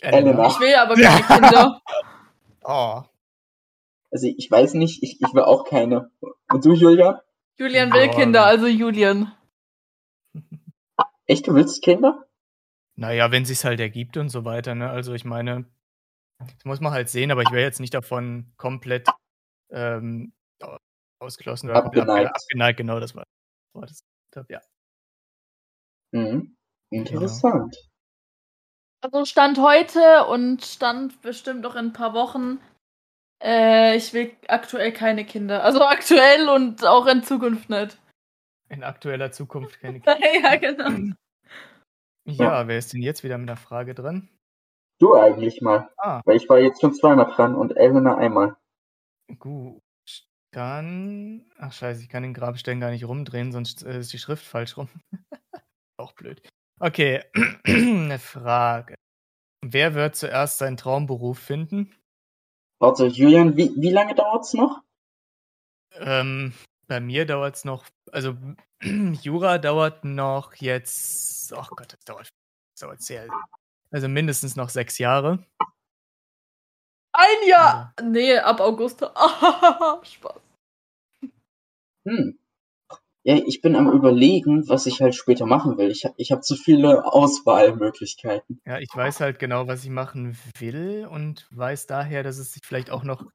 Elena. 0.00 0.46
Ich 0.46 0.60
will 0.60 0.76
aber 0.76 0.94
keine 0.94 1.22
Kinder. 1.24 1.82
oh. 2.62 3.02
Also 4.12 4.28
ich 4.28 4.48
weiß 4.48 4.74
nicht, 4.74 5.02
ich, 5.02 5.20
ich 5.20 5.34
will 5.34 5.42
auch 5.42 5.64
keine. 5.64 6.12
Und 6.52 6.64
du, 6.64 6.72
Julia? 6.72 7.24
Julian 7.56 7.92
will 7.92 8.10
Kinder, 8.10 8.46
also 8.46 8.68
Julian. 8.68 9.34
Echt, 11.26 11.48
du 11.48 11.54
willst 11.56 11.82
Kinder? 11.82 12.27
Naja, 12.98 13.30
wenn 13.30 13.44
sich's 13.44 13.64
halt 13.64 13.80
ergibt 13.80 14.16
und 14.16 14.28
so 14.28 14.44
weiter, 14.44 14.74
ne? 14.74 14.90
Also 14.90 15.14
ich 15.14 15.24
meine, 15.24 15.64
das 16.38 16.64
muss 16.64 16.80
man 16.80 16.92
halt 16.92 17.08
sehen, 17.08 17.30
aber 17.30 17.42
ich 17.42 17.50
wäre 17.50 17.62
jetzt 17.62 17.80
nicht 17.80 17.94
davon 17.94 18.52
komplett 18.56 19.08
ähm, 19.70 20.32
ausgeschlossen 21.20 21.70
oder 21.70 21.84
abgeneigt. 21.84 22.34
abgeneigt, 22.34 22.76
genau, 22.76 23.00
das 23.00 23.14
war, 23.14 23.24
das 23.74 24.02
ja. 24.48 24.60
Mhm. 26.12 26.56
Interessant. 26.90 27.76
Also 29.00 29.24
Stand 29.24 29.58
heute 29.58 30.26
und 30.26 30.64
Stand 30.64 31.22
bestimmt 31.22 31.64
auch 31.66 31.76
in 31.76 31.86
ein 31.86 31.92
paar 31.92 32.14
Wochen 32.14 32.58
äh, 33.42 33.96
ich 33.96 34.12
will 34.12 34.32
aktuell 34.48 34.92
keine 34.92 35.24
Kinder. 35.24 35.62
Also 35.62 35.82
aktuell 35.82 36.48
und 36.48 36.84
auch 36.84 37.06
in 37.06 37.22
Zukunft 37.22 37.70
nicht. 37.70 37.98
In 38.68 38.82
aktueller 38.82 39.30
Zukunft 39.30 39.80
keine 39.80 40.00
Kinder. 40.00 40.18
ja, 40.42 40.56
genau. 40.56 41.14
Ja, 42.28 42.68
wer 42.68 42.78
ist 42.78 42.92
denn 42.92 43.02
jetzt 43.02 43.24
wieder 43.24 43.38
mit 43.38 43.48
der 43.48 43.56
Frage 43.56 43.94
dran? 43.94 44.28
Du 45.00 45.14
eigentlich 45.14 45.62
mal. 45.62 45.88
Ah. 45.96 46.20
Weil 46.24 46.36
ich 46.36 46.48
war 46.48 46.58
jetzt 46.58 46.80
schon 46.80 46.92
zweimal 46.92 47.32
dran 47.32 47.54
und 47.54 47.76
Elena 47.76 48.16
einmal. 48.16 48.56
Gut. 49.38 49.80
Dann. 50.52 51.50
Ach 51.56 51.72
scheiße, 51.72 52.02
ich 52.02 52.08
kann 52.08 52.22
den 52.22 52.34
Grabstein 52.34 52.80
gar 52.80 52.90
nicht 52.90 53.04
rumdrehen, 53.04 53.52
sonst 53.52 53.84
äh, 53.84 53.98
ist 53.98 54.12
die 54.12 54.18
Schrift 54.18 54.44
falsch 54.44 54.76
rum. 54.76 54.88
Auch 55.98 56.12
blöd. 56.12 56.46
Okay, 56.80 57.22
eine 57.64 58.18
Frage. 58.18 58.94
Wer 59.64 59.94
wird 59.94 60.16
zuerst 60.16 60.58
seinen 60.58 60.76
Traumberuf 60.76 61.38
finden? 61.38 61.94
Warte, 62.80 63.06
Julian, 63.06 63.56
wie, 63.56 63.72
wie 63.76 63.90
lange 63.90 64.14
dauert's 64.14 64.54
noch? 64.54 64.82
Ähm, 65.94 66.52
bei 66.86 67.00
mir 67.00 67.26
dauert's 67.26 67.64
noch, 67.64 67.86
also 68.12 68.36
Jura 69.22 69.58
dauert 69.58 70.04
noch 70.04 70.54
jetzt, 70.54 71.52
oh 71.52 71.66
Gott, 71.70 71.92
das 71.92 72.04
dauert, 72.04 72.28
das 72.74 72.80
dauert 72.80 73.02
sehr, 73.02 73.28
also 73.90 74.08
mindestens 74.08 74.56
noch 74.56 74.68
sechs 74.68 74.98
Jahre. 74.98 75.44
Ein 77.12 77.48
Jahr! 77.48 77.94
Ja. 77.98 78.04
Nee, 78.04 78.38
ab 78.38 78.60
August. 78.60 79.00
Spaß. 80.02 80.40
Hm. 82.06 82.38
Ja, 83.24 83.36
ich 83.44 83.60
bin 83.60 83.76
am 83.76 83.90
überlegen, 83.90 84.68
was 84.68 84.86
ich 84.86 85.02
halt 85.02 85.14
später 85.14 85.44
machen 85.44 85.76
will. 85.76 85.90
Ich 85.90 86.04
habe 86.04 86.14
ich 86.16 86.32
hab 86.32 86.44
zu 86.44 86.54
viele 86.54 87.04
Auswahlmöglichkeiten. 87.04 88.60
Ja, 88.64 88.78
ich 88.78 88.88
weiß 88.94 89.20
halt 89.20 89.38
genau, 89.38 89.66
was 89.66 89.84
ich 89.84 89.90
machen 89.90 90.38
will 90.58 91.06
und 91.10 91.46
weiß 91.50 91.86
daher, 91.86 92.22
dass 92.22 92.38
es 92.38 92.52
sich 92.52 92.62
vielleicht 92.64 92.90
auch 92.90 93.02
noch 93.02 93.26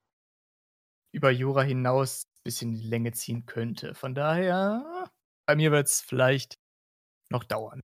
über 1.12 1.30
Jura 1.30 1.62
hinaus 1.62 2.24
ein 2.26 2.44
bisschen 2.44 2.74
Länge 2.74 3.12
ziehen 3.12 3.46
könnte. 3.46 3.94
Von 3.94 4.16
daher, 4.16 5.12
bei 5.46 5.56
mir 5.56 5.72
wird 5.72 5.88
es 5.88 6.02
vielleicht 6.02 6.58
noch 7.30 7.44
dauern. 7.44 7.82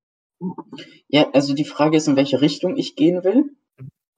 Ja, 1.07 1.30
also 1.32 1.53
die 1.53 1.66
Frage 1.66 1.97
ist, 1.97 2.07
in 2.07 2.16
welche 2.16 2.41
Richtung 2.41 2.78
ich 2.78 2.95
gehen 2.95 3.24
will. 3.24 3.55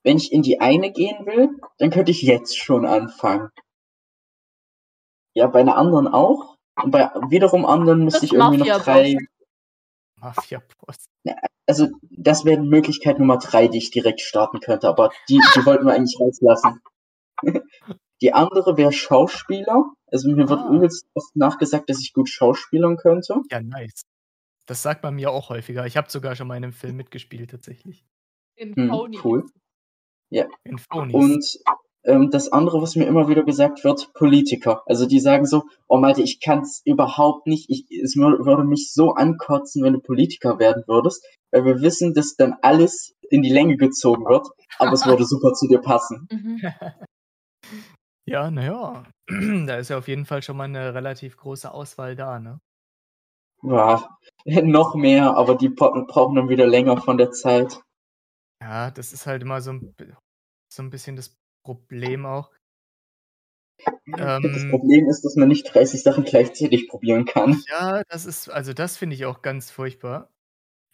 Wenn 0.04 0.16
ich 0.16 0.32
in 0.32 0.42
die 0.42 0.60
eine 0.60 0.90
gehen 0.90 1.26
will, 1.26 1.50
dann 1.78 1.90
könnte 1.90 2.10
ich 2.10 2.22
jetzt 2.22 2.58
schon 2.58 2.86
anfangen. 2.86 3.50
Ja, 5.34 5.46
bei 5.46 5.60
einer 5.60 5.76
anderen 5.76 6.08
auch. 6.08 6.56
Und 6.82 6.90
bei 6.90 7.10
wiederum 7.28 7.64
anderen 7.64 8.04
müsste 8.04 8.24
ich 8.24 8.32
irgendwie 8.32 8.68
noch 8.68 8.82
drei. 8.82 9.16
Mafia-Boss. 10.16 11.04
Also, 11.66 11.88
das 12.10 12.44
wäre 12.44 12.60
Möglichkeit 12.60 13.18
Nummer 13.18 13.38
drei, 13.38 13.68
die 13.68 13.78
ich 13.78 13.90
direkt 13.90 14.20
starten 14.20 14.60
könnte, 14.60 14.88
aber 14.88 15.10
die, 15.28 15.40
die 15.54 15.66
wollten 15.66 15.86
wir 15.86 15.94
eigentlich 15.94 16.18
rauslassen. 16.18 16.80
Die 18.22 18.32
andere 18.32 18.76
wäre 18.76 18.92
Schauspieler. 18.92 19.92
Also 20.06 20.30
mir 20.30 20.48
wird 20.48 20.60
ah. 20.60 20.70
übelst 20.70 21.06
oft 21.14 21.34
nachgesagt, 21.34 21.90
dass 21.90 22.00
ich 22.00 22.12
gut 22.12 22.28
schauspielern 22.28 22.96
könnte. 22.96 23.42
Ja, 23.50 23.60
nice. 23.60 24.02
Das 24.66 24.82
sagt 24.82 25.02
man 25.02 25.16
mir 25.16 25.30
auch 25.32 25.50
häufiger. 25.50 25.84
Ich 25.86 25.96
habe 25.96 26.08
sogar 26.08 26.36
schon 26.36 26.46
mal 26.46 26.56
in 26.56 26.64
einem 26.64 26.72
Film 26.72 26.96
mitgespielt, 26.96 27.50
tatsächlich. 27.50 28.04
In 28.54 28.74
hm, 28.76 29.18
Cool. 29.22 29.46
Ja. 30.30 30.46
In 30.62 30.78
Phonies. 30.78 31.14
Und 31.14 31.44
ähm, 32.04 32.30
das 32.30 32.52
andere, 32.52 32.80
was 32.80 32.94
mir 32.94 33.06
immer 33.06 33.28
wieder 33.28 33.42
gesagt 33.42 33.82
wird, 33.82 34.12
Politiker. 34.14 34.82
Also 34.86 35.06
die 35.06 35.20
sagen 35.20 35.44
so, 35.44 35.64
oh 35.88 35.98
Malte, 35.98 36.22
ich 36.22 36.40
kann 36.40 36.60
es 36.60 36.80
überhaupt 36.84 37.46
nicht, 37.48 37.70
ich, 37.70 37.90
es 37.90 38.16
würde 38.16 38.64
mich 38.64 38.92
so 38.92 39.14
ankotzen, 39.14 39.82
wenn 39.82 39.94
du 39.94 40.00
Politiker 40.00 40.58
werden 40.60 40.84
würdest, 40.86 41.24
weil 41.50 41.64
wir 41.64 41.80
wissen, 41.80 42.14
dass 42.14 42.36
dann 42.36 42.54
alles 42.62 43.14
in 43.30 43.42
die 43.42 43.52
Länge 43.52 43.76
gezogen 43.76 44.24
wird, 44.26 44.46
aber 44.78 44.92
es 44.92 45.06
würde 45.06 45.24
super 45.24 45.52
zu 45.54 45.66
dir 45.66 45.80
passen. 45.80 46.28
Mhm. 46.30 46.60
ja, 48.32 48.50
naja, 48.50 49.04
da 49.66 49.76
ist 49.76 49.90
ja 49.90 49.98
auf 49.98 50.08
jeden 50.08 50.24
Fall 50.24 50.42
schon 50.42 50.56
mal 50.56 50.64
eine 50.64 50.94
relativ 50.94 51.36
große 51.36 51.70
Auswahl 51.70 52.16
da, 52.16 52.38
ne? 52.40 52.60
Ja, 53.62 54.08
noch 54.62 54.94
mehr, 54.94 55.36
aber 55.36 55.54
die 55.54 55.68
brauchen 55.68 56.34
dann 56.34 56.48
wieder 56.48 56.66
länger 56.66 56.96
von 56.96 57.18
der 57.18 57.30
Zeit. 57.30 57.80
Ja, 58.60 58.90
das 58.90 59.12
ist 59.12 59.26
halt 59.26 59.42
immer 59.42 59.60
so 59.60 59.72
ein, 59.72 59.94
so 60.72 60.82
ein 60.82 60.90
bisschen 60.90 61.16
das 61.16 61.36
Problem 61.64 62.24
auch. 62.26 62.50
Das 64.14 64.18
Ähm, 64.18 64.70
Problem 64.70 65.08
ist, 65.08 65.24
dass 65.24 65.36
man 65.36 65.48
nicht 65.48 65.64
30 65.72 66.02
Sachen 66.02 66.24
gleichzeitig 66.24 66.88
probieren 66.88 67.24
kann. 67.24 67.62
ja, 67.68 68.02
das 68.08 68.24
ist, 68.24 68.48
also 68.48 68.72
das 68.72 68.96
finde 68.96 69.14
ich 69.14 69.26
auch 69.26 69.42
ganz 69.42 69.70
furchtbar. 69.70 70.30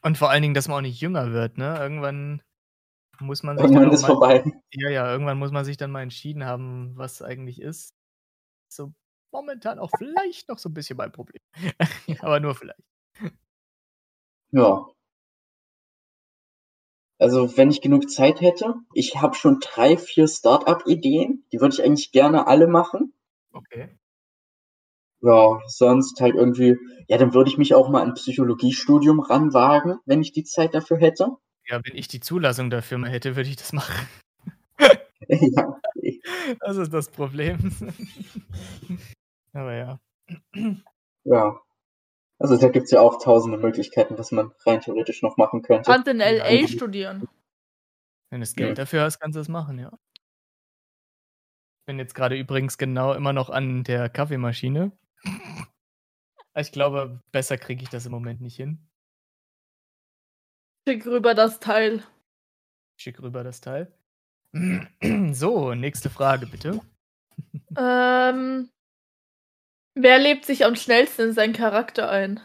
Und 0.02 0.18
vor 0.18 0.30
allen 0.30 0.42
Dingen, 0.42 0.54
dass 0.54 0.68
man 0.68 0.78
auch 0.78 0.82
nicht 0.82 1.00
jünger 1.00 1.32
wird, 1.32 1.58
ne? 1.58 1.76
Irgendwann 1.78 2.42
muss 3.20 3.42
man 3.42 3.58
Irgendwann 3.58 3.90
ist 3.92 4.02
mal, 4.02 4.08
vorbei. 4.08 4.44
ja, 4.72 4.90
ja, 4.90 5.10
irgendwann 5.12 5.38
muss 5.38 5.50
man 5.50 5.64
sich 5.64 5.76
dann 5.76 5.90
mal 5.90 6.02
entschieden 6.02 6.44
haben, 6.44 6.96
was 6.96 7.22
eigentlich 7.22 7.60
ist. 7.60 7.94
So 8.68 8.92
momentan 9.32 9.78
auch 9.78 9.90
vielleicht 9.98 10.48
noch 10.48 10.58
so 10.58 10.68
ein 10.68 10.74
bisschen 10.74 10.96
mein 10.96 11.12
Problem. 11.12 11.42
Aber 12.20 12.40
nur 12.40 12.54
vielleicht. 12.54 12.80
Ja. 14.52 14.86
Also, 17.20 17.56
wenn 17.56 17.70
ich 17.70 17.80
genug 17.80 18.10
Zeit 18.10 18.40
hätte, 18.40 18.74
ich 18.92 19.16
habe 19.20 19.34
schon 19.34 19.58
drei, 19.60 19.96
vier 19.96 20.28
Start-up-Ideen, 20.28 21.44
die 21.52 21.60
würde 21.60 21.74
ich 21.74 21.82
eigentlich 21.82 22.12
gerne 22.12 22.46
alle 22.46 22.66
machen. 22.68 23.12
Okay. 23.52 23.98
Ja, 25.20 25.60
sonst 25.66 26.20
halt 26.20 26.36
irgendwie, 26.36 26.76
ja, 27.08 27.18
dann 27.18 27.34
würde 27.34 27.50
ich 27.50 27.58
mich 27.58 27.74
auch 27.74 27.88
mal 27.88 28.02
an 28.02 28.08
ein 28.10 28.14
Psychologiestudium 28.14 29.18
ranwagen, 29.20 29.98
wenn 30.06 30.22
ich 30.22 30.32
die 30.32 30.44
Zeit 30.44 30.74
dafür 30.74 30.98
hätte. 30.98 31.36
Ja, 31.68 31.80
wenn 31.84 31.96
ich 31.96 32.08
die 32.08 32.20
Zulassung 32.20 32.70
dafür 32.70 32.98
mal 32.98 33.10
hätte, 33.10 33.36
würde 33.36 33.48
ich 33.48 33.56
das 33.56 33.72
machen. 33.72 33.94
ja. 35.28 35.80
Das 36.60 36.76
ist 36.78 36.92
das 36.94 37.10
Problem. 37.10 37.58
Aber 39.52 39.74
ja. 39.74 40.00
ja. 41.24 41.60
Also 42.38 42.56
da 42.56 42.68
gibt's 42.68 42.90
ja 42.92 43.00
auch 43.00 43.22
tausende 43.22 43.58
Möglichkeiten, 43.58 44.16
was 44.16 44.30
man 44.32 44.52
rein 44.64 44.80
theoretisch 44.80 45.20
noch 45.22 45.36
machen 45.36 45.60
könnte. 45.62 45.90
Kannst 45.90 46.08
in 46.08 46.18
LA 46.18 46.50
Ja. 46.50 46.68
studieren. 46.68 47.28
Wenn 48.30 48.40
du 48.40 48.44
das 48.46 48.54
Ja. 48.56 48.66
Geld 48.66 48.78
dafür 48.78 49.02
hast, 49.02 49.18
kannst 49.18 49.36
du 49.36 49.40
das 49.40 49.48
machen, 49.48 49.78
ja. 49.78 49.90
Ich 50.14 51.86
bin 51.86 51.98
jetzt 51.98 52.14
gerade 52.14 52.36
übrigens 52.38 52.78
genau 52.78 53.12
immer 53.12 53.32
noch 53.32 53.50
an 53.50 53.84
der 53.84 54.08
Kaffeemaschine. 54.08 54.92
Ich 56.56 56.72
glaube, 56.72 57.20
besser 57.32 57.58
kriege 57.58 57.82
ich 57.82 57.88
das 57.90 58.06
im 58.06 58.12
Moment 58.12 58.40
nicht 58.40 58.56
hin. 58.56 58.88
Schick 60.88 61.04
rüber 61.04 61.34
das 61.34 61.60
Teil. 61.60 62.02
Schick 62.96 63.20
rüber 63.20 63.44
das 63.44 63.60
Teil. 63.60 63.92
So, 65.34 65.74
nächste 65.74 66.08
Frage 66.08 66.46
bitte. 66.46 66.80
Ähm, 67.76 68.70
wer 69.94 70.18
lebt 70.18 70.46
sich 70.46 70.64
am 70.64 70.76
schnellsten 70.76 71.28
in 71.28 71.32
seinen 71.34 71.52
Charakter 71.52 72.08
ein? 72.08 72.40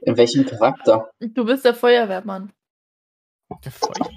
In 0.00 0.16
welchem 0.16 0.44
Charakter? 0.44 1.08
Du 1.20 1.44
bist 1.44 1.64
der 1.64 1.74
Feuerwehrmann. 1.74 2.52
Der 3.64 3.70
Feuer. 3.70 4.10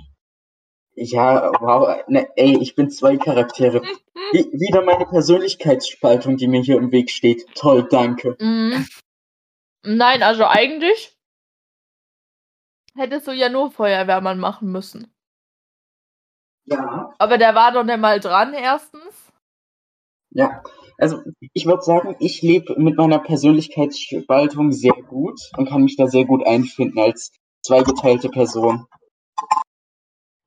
Ja, 0.95 1.51
wow, 1.59 2.03
ne, 2.07 2.27
ey, 2.35 2.57
ich 2.59 2.73
bin 2.73 2.89
zwei 2.89 3.17
Charaktere. 3.17 3.83
Wie, 4.31 4.51
wieder 4.53 4.81
meine 4.81 5.05
Persönlichkeitsspaltung, 5.05 6.37
die 6.37 6.47
mir 6.47 6.61
hier 6.61 6.77
im 6.77 6.91
Weg 6.91 7.11
steht. 7.11 7.45
Toll, 7.53 7.87
danke. 7.87 8.35
Mhm. 8.39 8.87
Nein, 9.83 10.23
also 10.23 10.47
eigentlich 10.47 11.16
hättest 12.97 13.27
du 13.27 13.31
ja 13.31 13.49
nur 13.49 13.71
Feuerwehrmann 13.71 14.39
machen 14.39 14.71
müssen. 14.71 15.13
Ja. 16.65 17.13
Aber 17.17 17.37
der 17.37 17.55
war 17.55 17.71
doch 17.71 17.83
nicht 17.83 17.99
mal 17.99 18.19
dran, 18.19 18.53
erstens. 18.53 19.31
Ja, 20.31 20.61
also 20.97 21.21
ich 21.53 21.65
würde 21.65 21.81
sagen, 21.81 22.15
ich 22.19 22.41
lebe 22.41 22.75
mit 22.77 22.97
meiner 22.97 23.19
Persönlichkeitsspaltung 23.19 24.71
sehr 24.71 24.93
gut 24.93 25.39
und 25.55 25.69
kann 25.69 25.83
mich 25.83 25.95
da 25.95 26.07
sehr 26.07 26.25
gut 26.25 26.45
einfinden 26.45 26.99
als 26.99 27.31
zweigeteilte 27.61 28.29
Person. 28.29 28.85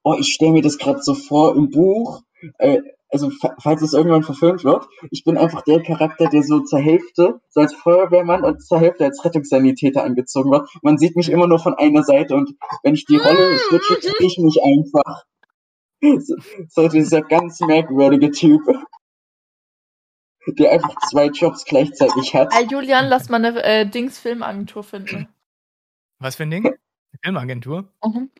Oh, 0.03 0.17
ich 0.19 0.33
stelle 0.33 0.53
mir 0.53 0.63
das 0.63 0.79
gerade 0.79 1.03
so 1.03 1.15
vor 1.15 1.57
im 1.57 1.71
Buch, 1.71 2.23
äh, 2.59 2.81
also 3.11 3.31
fa- 3.31 3.57
falls 3.61 3.83
es 3.83 3.93
irgendwann 3.93 4.23
verfilmt 4.23 4.65
wird, 4.65 4.87
ich 5.11 5.25
bin 5.25 5.37
einfach 5.37 5.63
der 5.63 5.83
Charakter, 5.83 6.29
der 6.29 6.43
so 6.43 6.61
zur 6.61 6.79
Hälfte 6.79 7.41
so 7.49 7.61
als 7.61 7.75
Feuerwehrmann 7.75 8.45
und 8.45 8.63
zur 8.63 8.79
Hälfte 8.79 9.05
als 9.05 9.25
Rettungssanitäter 9.25 10.05
angezogen 10.05 10.51
wird. 10.51 10.69
Man 10.83 10.99
sieht 10.99 11.17
mich 11.17 11.29
immer 11.29 11.47
nur 11.47 11.59
von 11.59 11.75
einer 11.75 12.03
Seite 12.03 12.35
und 12.35 12.55
wenn 12.83 12.95
ich 12.95 13.05
die 13.05 13.17
Rolle 13.17 13.59
switche, 13.59 13.95
kriege 13.95 14.27
ich 14.27 14.39
mich 14.39 14.59
einfach. 14.63 15.25
So, 16.03 16.37
so 16.69 16.89
dieser 16.89 17.21
ganz 17.23 17.61
merkwürdige 17.61 18.31
Typ 18.31 18.63
der 20.47 20.73
einfach 20.73 20.95
zwei 21.11 21.27
Jobs 21.27 21.65
gleichzeitig 21.65 22.35
hat. 22.35 22.53
Äh, 22.55 22.65
Julian, 22.65 23.07
lass 23.07 23.29
mal 23.29 23.45
eine 23.45 23.63
äh, 23.63 23.87
Dings-Filmagentur 23.87 24.83
finden. 24.83 25.29
Was 26.19 26.37
für 26.37 26.45
ein 26.45 26.51
Ding? 26.51 26.67
Eine 26.67 26.79
Filmagentur? 27.23 27.93
Mhm. 28.05 28.31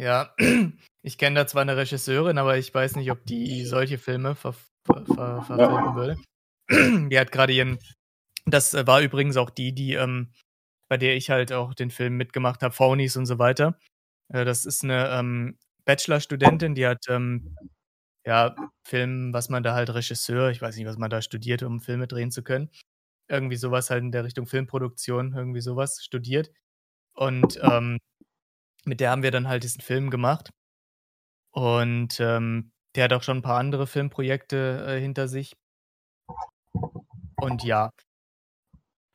Ja, 0.00 0.34
ich 1.02 1.18
kenne 1.18 1.40
da 1.40 1.46
zwar 1.46 1.60
eine 1.60 1.76
Regisseurin, 1.76 2.38
aber 2.38 2.56
ich 2.56 2.72
weiß 2.72 2.96
nicht, 2.96 3.10
ob 3.10 3.26
die 3.26 3.66
solche 3.66 3.98
Filme 3.98 4.34
ver 4.34 4.54
ver 4.86 5.04
ver 5.04 5.42
verfilmen 5.42 5.94
würde. 5.94 6.16
Die 7.10 7.18
hat 7.18 7.32
gerade 7.32 7.52
ihren. 7.52 7.78
Das 8.46 8.72
war 8.86 9.02
übrigens 9.02 9.36
auch 9.36 9.50
die, 9.50 9.74
die, 9.74 9.94
ähm, 9.94 10.32
bei 10.88 10.96
der 10.96 11.16
ich 11.16 11.28
halt 11.28 11.52
auch 11.52 11.74
den 11.74 11.90
Film 11.90 12.16
mitgemacht 12.16 12.62
habe, 12.62 12.72
Phonies 12.72 13.16
und 13.16 13.26
so 13.26 13.38
weiter. 13.38 13.78
Äh, 14.32 14.46
das 14.46 14.64
ist 14.64 14.82
eine 14.84 15.10
ähm, 15.10 15.58
Bachelorstudentin, 15.84 16.74
die 16.74 16.86
hat 16.86 17.04
ähm, 17.08 17.54
ja 18.24 18.56
Film, 18.88 19.34
was 19.34 19.50
man 19.50 19.62
da 19.62 19.74
halt 19.74 19.92
Regisseur, 19.92 20.50
ich 20.50 20.62
weiß 20.62 20.76
nicht, 20.76 20.86
was 20.86 20.96
man 20.96 21.10
da 21.10 21.20
studiert, 21.20 21.62
um 21.62 21.80
Filme 21.80 22.06
drehen 22.06 22.30
zu 22.30 22.42
können. 22.42 22.70
Irgendwie 23.28 23.56
sowas 23.56 23.90
halt 23.90 24.02
in 24.02 24.12
der 24.12 24.24
Richtung 24.24 24.46
Filmproduktion, 24.46 25.34
irgendwie 25.36 25.60
sowas 25.60 26.02
studiert. 26.02 26.50
Und 27.14 27.60
ähm, 27.62 27.98
mit 28.84 29.00
der 29.00 29.10
haben 29.10 29.22
wir 29.22 29.30
dann 29.30 29.48
halt 29.48 29.62
diesen 29.64 29.80
Film 29.80 30.10
gemacht. 30.10 30.50
Und 31.52 32.20
ähm, 32.20 32.72
der 32.94 33.04
hat 33.04 33.12
auch 33.12 33.22
schon 33.22 33.38
ein 33.38 33.42
paar 33.42 33.58
andere 33.58 33.86
Filmprojekte 33.86 34.84
äh, 34.86 35.00
hinter 35.00 35.28
sich. 35.28 35.56
Und 37.36 37.64
ja, 37.64 37.90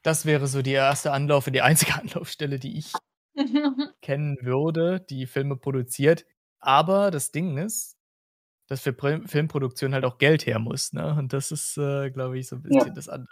das 0.04 0.26
wäre 0.26 0.48
so 0.48 0.62
die 0.62 0.72
erste 0.72 1.12
Anlauf, 1.12 1.46
die 1.46 1.62
einzige 1.62 1.94
Anlaufstelle, 2.00 2.60
die 2.60 2.78
ich 2.78 2.94
kennen 4.02 4.38
würde, 4.42 5.00
die 5.10 5.26
Filme 5.26 5.56
produziert. 5.58 6.26
Aber 6.60 7.12
das 7.12 7.32
Ding 7.32 7.58
ist, 7.58 7.96
dass 8.68 8.82
für 8.82 8.94
Pr 8.94 9.22
Filmproduktion 9.28 9.94
halt 9.94 10.06
auch 10.06 10.18
Geld 10.18 10.46
her 10.46 10.60
muss. 10.60 10.94
Ne? 10.94 11.16
Und 11.18 11.34
das 11.34 11.52
ist, 11.52 11.78
äh, 11.78 12.10
glaube 12.10 12.40
ich, 12.40 12.48
so 12.48 12.56
ein 12.56 12.64
bisschen 12.64 12.88
Ja. 12.88 12.94
das 12.94 13.10
andere. 13.10 13.32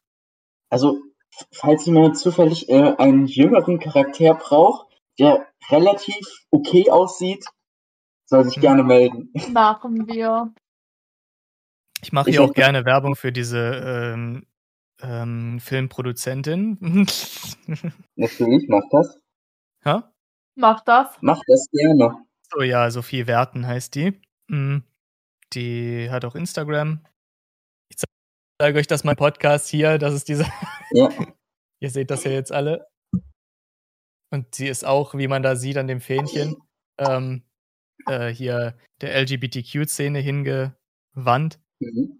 Also, 0.69 0.99
falls 1.51 1.85
jemand 1.85 2.17
zufällig 2.17 2.69
äh, 2.69 2.95
einen 2.97 3.25
jüngeren 3.25 3.79
Charakter 3.79 4.35
braucht, 4.35 4.92
der 5.19 5.47
relativ 5.69 6.25
okay 6.51 6.89
aussieht, 6.89 7.45
soll 8.25 8.45
sich 8.45 8.55
Hm. 8.55 8.61
gerne 8.61 8.83
melden. 8.83 9.31
Machen 9.51 10.07
wir. 10.07 10.53
Ich 12.01 12.11
mache 12.11 12.29
hier 12.31 12.43
auch 12.43 12.53
gerne 12.53 12.83
Werbung 12.85 13.15
für 13.15 13.31
diese 13.31 13.59
ähm, 14.13 14.45
ähm, 15.01 15.59
Filmproduzentin. 15.59 16.77
Natürlich, 18.15 18.65
mach 18.67 18.83
das. 18.91 19.17
ha? 19.85 20.11
Mach 20.55 20.81
das. 20.81 21.15
Mach 21.21 21.41
das 21.47 21.67
gerne. 21.71 22.15
So, 22.51 22.61
ja, 22.61 22.91
Sophie 22.91 23.25
Werten 23.27 23.65
heißt 23.65 23.95
die. 23.95 24.21
Mm, 24.47 24.79
Die 25.53 26.09
hat 26.11 26.25
auch 26.25 26.35
Instagram. 26.35 27.05
Ich 27.89 27.97
zeige 28.61 28.79
euch 28.79 28.87
das 28.87 29.03
mein 29.03 29.15
Podcast 29.15 29.67
hier. 29.69 29.97
Das 29.97 30.13
ist 30.13 30.27
diese. 30.27 30.45
Ja. 30.91 31.09
Ihr 31.79 31.89
seht 31.89 32.11
das 32.11 32.23
ja 32.23 32.31
jetzt 32.31 32.51
alle. 32.51 32.87
Und 34.33 34.55
sie 34.55 34.67
ist 34.67 34.83
auch, 34.83 35.13
wie 35.13 35.27
man 35.27 35.43
da 35.43 35.55
sieht 35.55 35.77
an 35.77 35.85
dem 35.85 36.01
Fähnchen, 36.01 36.55
ähm, 36.97 37.43
äh, 38.07 38.29
hier 38.29 38.75
der 38.99 39.13
LGBTQ-Szene 39.21 40.17
hingewandt. 40.17 41.59
Mhm. 41.79 42.19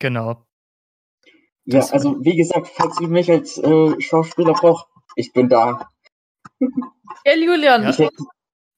Genau. 0.00 0.46
Ja, 1.64 1.78
Das- 1.78 1.92
also 1.92 2.16
wie 2.24 2.36
gesagt, 2.36 2.66
falls 2.74 3.00
ihr 3.00 3.06
mich 3.06 3.30
als 3.30 3.56
äh, 3.58 4.00
Schauspieler 4.00 4.54
braucht, 4.54 4.88
ich 5.14 5.32
bin 5.32 5.48
da. 5.48 5.88
Ja, 7.24 7.36
Julian, 7.36 7.82
Ja. 7.84 7.90
Ich 7.90 8.08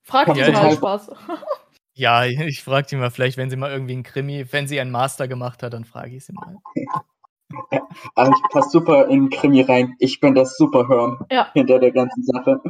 frag 0.03 0.35
dich 0.35 0.53
mal 0.53 0.71
ja. 0.71 0.73
Spaß. 0.73 1.11
Ja, 1.95 2.25
ich 2.25 2.63
frage 2.63 2.89
die 2.89 2.97
mal 2.97 3.11
vielleicht, 3.11 3.37
wenn 3.39 3.49
sie 3.51 3.57
mal 3.57 3.71
irgendwie 3.71 3.93
einen 3.93 4.03
Krimi, 4.03 4.47
wenn 4.51 4.67
sie 4.67 4.81
einen 4.81 4.91
Master 4.91 5.29
gemacht 5.29 5.63
hat, 5.63 5.73
dann 5.75 5.85
frage 5.85 6.17
ich 6.17 6.25
sie 6.27 6.33
mal. 6.33 6.57
aber 8.15 8.31
ich 8.31 8.51
passe 8.53 8.71
super 8.71 9.09
in 9.09 9.31
Krimi 9.31 9.63
rein. 9.63 9.95
Ich 9.99 10.21
bin 10.21 10.35
das 10.35 10.57
Superhirn 10.57 11.19
Ja. 11.31 11.51
hinter 11.53 11.79
der 11.79 11.93
ganzen 11.93 12.23
Sache. 12.25 12.61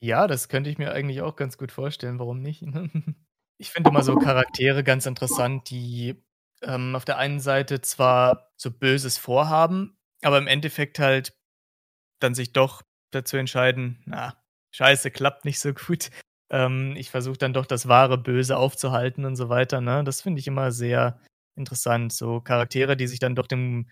Ja, 0.00 0.26
das 0.26 0.48
könnte 0.48 0.68
ich 0.70 0.78
mir 0.78 0.92
eigentlich 0.92 1.22
auch 1.22 1.36
ganz 1.36 1.56
gut 1.58 1.72
vorstellen. 1.72 2.18
Warum 2.18 2.40
nicht? 2.40 2.62
Ich 3.56 3.70
finde 3.70 3.90
immer 3.90 4.02
so 4.02 4.16
Charaktere 4.16 4.82
ganz 4.82 5.06
interessant, 5.06 5.70
die 5.70 6.20
ähm, 6.62 6.96
auf 6.96 7.04
der 7.04 7.18
einen 7.18 7.38
Seite 7.38 7.80
zwar 7.80 8.50
so 8.56 8.72
Böses 8.72 9.16
vorhaben, 9.16 9.96
aber 10.22 10.38
im 10.38 10.48
Endeffekt 10.48 10.98
halt 10.98 11.38
dann 12.20 12.34
sich 12.34 12.52
doch 12.52 12.82
dazu 13.12 13.36
entscheiden, 13.36 14.02
na, 14.06 14.34
scheiße, 14.72 15.12
klappt 15.12 15.44
nicht 15.44 15.60
so 15.60 15.72
gut. 15.72 16.10
Ähm, 16.50 16.94
ich 16.96 17.10
versuche 17.12 17.38
dann 17.38 17.52
doch 17.54 17.64
das 17.64 17.86
wahre 17.86 18.18
Böse 18.18 18.56
aufzuhalten 18.56 19.24
und 19.24 19.36
so 19.36 19.48
weiter. 19.48 19.80
Ne? 19.80 20.02
Das 20.02 20.20
finde 20.20 20.40
ich 20.40 20.48
immer 20.48 20.72
sehr 20.72 21.20
interessant. 21.56 22.12
So 22.12 22.40
Charaktere, 22.40 22.96
die 22.96 23.06
sich 23.06 23.20
dann 23.20 23.36
doch 23.36 23.46
dem, 23.46 23.88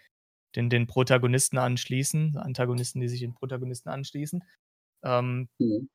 den, 0.56 0.70
den 0.70 0.86
Protagonisten 0.86 1.58
anschließen, 1.58 2.36
Antagonisten, 2.36 3.00
die 3.00 3.08
sich 3.08 3.20
den 3.20 3.34
Protagonisten 3.34 3.88
anschließen. 3.90 4.44
Ähm, 5.04 5.48
Mhm. 5.58 5.88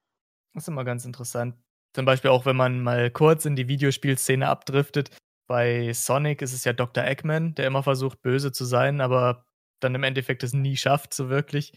das 0.53 0.63
ist 0.63 0.67
immer 0.69 0.85
ganz 0.85 1.05
interessant. 1.05 1.55
Zum 1.95 2.05
Beispiel 2.05 2.31
auch, 2.31 2.45
wenn 2.45 2.55
man 2.55 2.81
mal 2.81 3.09
kurz 3.11 3.45
in 3.45 3.55
die 3.55 3.67
Videospielszene 3.67 4.47
abdriftet. 4.47 5.11
Bei 5.49 5.93
Sonic 5.93 6.41
ist 6.41 6.53
es 6.53 6.63
ja 6.65 6.73
Dr. 6.73 7.03
Eggman, 7.05 7.55
der 7.55 7.67
immer 7.67 7.83
versucht, 7.83 8.21
böse 8.21 8.51
zu 8.51 8.65
sein, 8.65 9.01
aber 9.01 9.45
dann 9.81 9.95
im 9.95 10.03
Endeffekt 10.03 10.43
es 10.43 10.53
nie 10.53 10.77
schafft, 10.77 11.13
so 11.13 11.29
wirklich. 11.29 11.73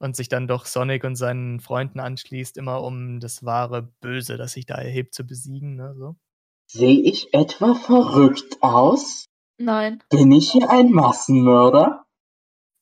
Und 0.00 0.16
sich 0.16 0.28
dann 0.28 0.48
doch 0.48 0.66
Sonic 0.66 1.04
und 1.04 1.16
seinen 1.16 1.60
Freunden 1.60 2.00
anschließt, 2.00 2.56
immer 2.58 2.82
um 2.82 3.20
das 3.20 3.44
wahre 3.44 3.82
Böse, 4.00 4.36
das 4.36 4.52
sich 4.52 4.66
da 4.66 4.74
erhebt, 4.76 5.14
zu 5.14 5.24
besiegen. 5.24 5.76
Ne, 5.76 5.94
so. 5.96 6.16
Sehe 6.70 7.00
ich 7.00 7.32
etwa 7.34 7.74
verrückt 7.74 8.58
aus? 8.62 9.26
Nein. 9.58 10.02
Bin 10.10 10.32
ich 10.32 10.50
hier 10.52 10.68
ein 10.70 10.90
Massenmörder? 10.90 12.04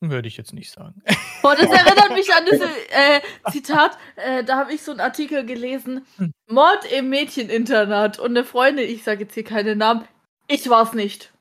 Würde 0.01 0.29
ich 0.29 0.39
jetzt 0.39 0.55
nicht 0.55 0.71
sagen. 0.71 1.03
Boah, 1.43 1.55
das 1.55 1.69
erinnert 1.69 2.13
mich 2.15 2.33
an 2.33 2.47
das 2.47 2.61
äh, 2.91 3.21
Zitat. 3.51 3.99
Äh, 4.17 4.45
da 4.45 4.57
habe 4.57 4.73
ich 4.73 4.83
so 4.83 4.93
einen 4.93 5.01
Artikel 5.01 5.45
gelesen. 5.45 6.07
Mord 6.47 6.91
im 6.91 7.11
Mädcheninternat. 7.11 8.19
Und 8.19 8.31
eine 8.31 8.45
Freundin, 8.45 8.89
ich 8.89 9.05
sage 9.05 9.25
jetzt 9.25 9.35
hier 9.35 9.45
keine 9.45 9.77
Namen, 9.77 10.07
ich 10.49 10.71
war's 10.71 10.95
nicht. 10.95 11.33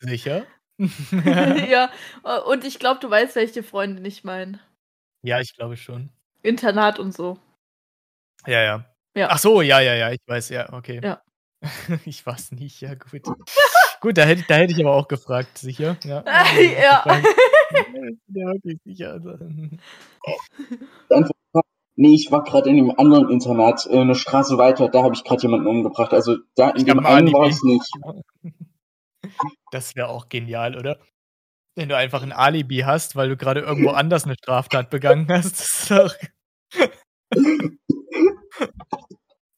Sicher? 0.00 0.46
ja, 1.68 1.90
und 2.46 2.64
ich 2.64 2.78
glaube, 2.78 3.00
du 3.00 3.10
weißt, 3.10 3.36
welche 3.36 3.62
Freundin 3.62 4.04
ich 4.04 4.22
meine. 4.22 4.60
Ja, 5.22 5.40
ich 5.40 5.54
glaube 5.56 5.76
schon. 5.76 6.10
Internat 6.42 6.98
und 6.98 7.12
so. 7.12 7.38
Ja, 8.46 8.62
ja. 8.62 8.84
Ja. 9.16 9.28
Ach 9.30 9.38
so, 9.38 9.62
ja, 9.62 9.80
ja, 9.80 9.94
ja, 9.94 10.12
ich 10.12 10.20
weiß, 10.26 10.50
ja, 10.50 10.72
okay. 10.72 11.00
Ja. 11.02 11.20
ich 12.04 12.24
weiß 12.24 12.52
nicht, 12.52 12.80
ja, 12.80 12.94
gut. 12.94 13.22
gut, 14.00 14.18
da 14.18 14.22
hätte, 14.22 14.44
da 14.46 14.56
hätte 14.56 14.72
ich 14.72 14.80
aber 14.80 14.94
auch 14.94 15.08
gefragt, 15.08 15.58
sicher. 15.58 15.96
Ja, 16.04 16.24
ja. 16.26 17.22
Ja 18.28 18.52
wirklich 18.52 18.78
sicher. 18.84 19.12
Also. 19.12 19.38
Nee, 21.96 22.14
ich 22.14 22.30
war 22.30 22.44
gerade 22.44 22.70
in 22.70 22.78
einem 22.78 22.92
anderen 22.96 23.28
Internat, 23.28 23.86
äh, 23.90 23.98
eine 23.98 24.14
Straße 24.14 24.56
weiter, 24.56 24.88
da 24.88 25.02
habe 25.02 25.14
ich 25.14 25.24
gerade 25.24 25.42
jemanden 25.42 25.66
umgebracht. 25.66 26.12
Also 26.12 26.36
da 26.54 26.70
in 26.70 26.76
Ich 26.78 26.84
dem 26.84 27.04
einen 27.04 27.32
war 27.32 27.48
es 27.48 27.62
nicht. 27.64 27.90
Das 29.72 29.96
wäre 29.96 30.08
auch 30.08 30.28
genial, 30.28 30.76
oder? 30.76 31.00
Wenn 31.74 31.88
du 31.88 31.96
einfach 31.96 32.22
ein 32.22 32.32
Alibi 32.32 32.78
hast, 32.78 33.16
weil 33.16 33.28
du 33.28 33.36
gerade 33.36 33.60
irgendwo 33.60 33.90
anders 33.90 34.24
eine 34.24 34.34
Straftat 34.34 34.90
begangen 34.90 35.26
hast. 35.28 35.58
Das 35.58 35.74
ist 35.74 35.90
doch. 35.90 36.14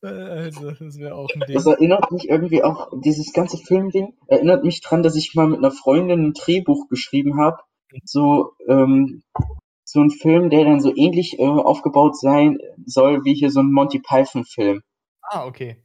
Also, 0.03 0.71
das 0.71 0.99
wäre 0.99 1.15
auch 1.15 1.29
ein 1.35 1.41
Das 1.53 1.65
Ding. 1.65 1.73
erinnert 1.75 2.11
mich 2.13 2.29
irgendwie 2.29 2.63
auch, 2.63 2.91
dieses 3.05 3.33
ganze 3.33 3.59
Filmding 3.59 4.15
erinnert 4.29 4.65
mich 4.65 4.81
dran, 4.81 5.03
dass 5.03 5.17
ich 5.17 5.35
mal 5.35 5.47
mit 5.47 5.59
einer 5.59 5.71
Freundin 5.71 6.29
ein 6.29 6.33
Drehbuch 6.33 6.89
geschrieben 6.89 7.39
habe. 7.39 7.59
So, 8.05 8.53
ähm, 8.69 9.23
so 9.85 10.01
ein 10.01 10.11
Film, 10.11 10.51
der 10.51 10.65
dann 10.65 10.81
so 10.81 10.95
ähnlich 10.95 11.39
äh, 11.39 11.43
aufgebaut 11.45 12.17
sein 12.17 12.59
soll 12.87 13.25
wie 13.25 13.35
hier 13.35 13.51
so 13.51 13.61
ein 13.61 13.73
Monty 13.73 13.99
Python-Film. 14.01 14.83
Ah, 15.23 15.45
okay. 15.47 15.85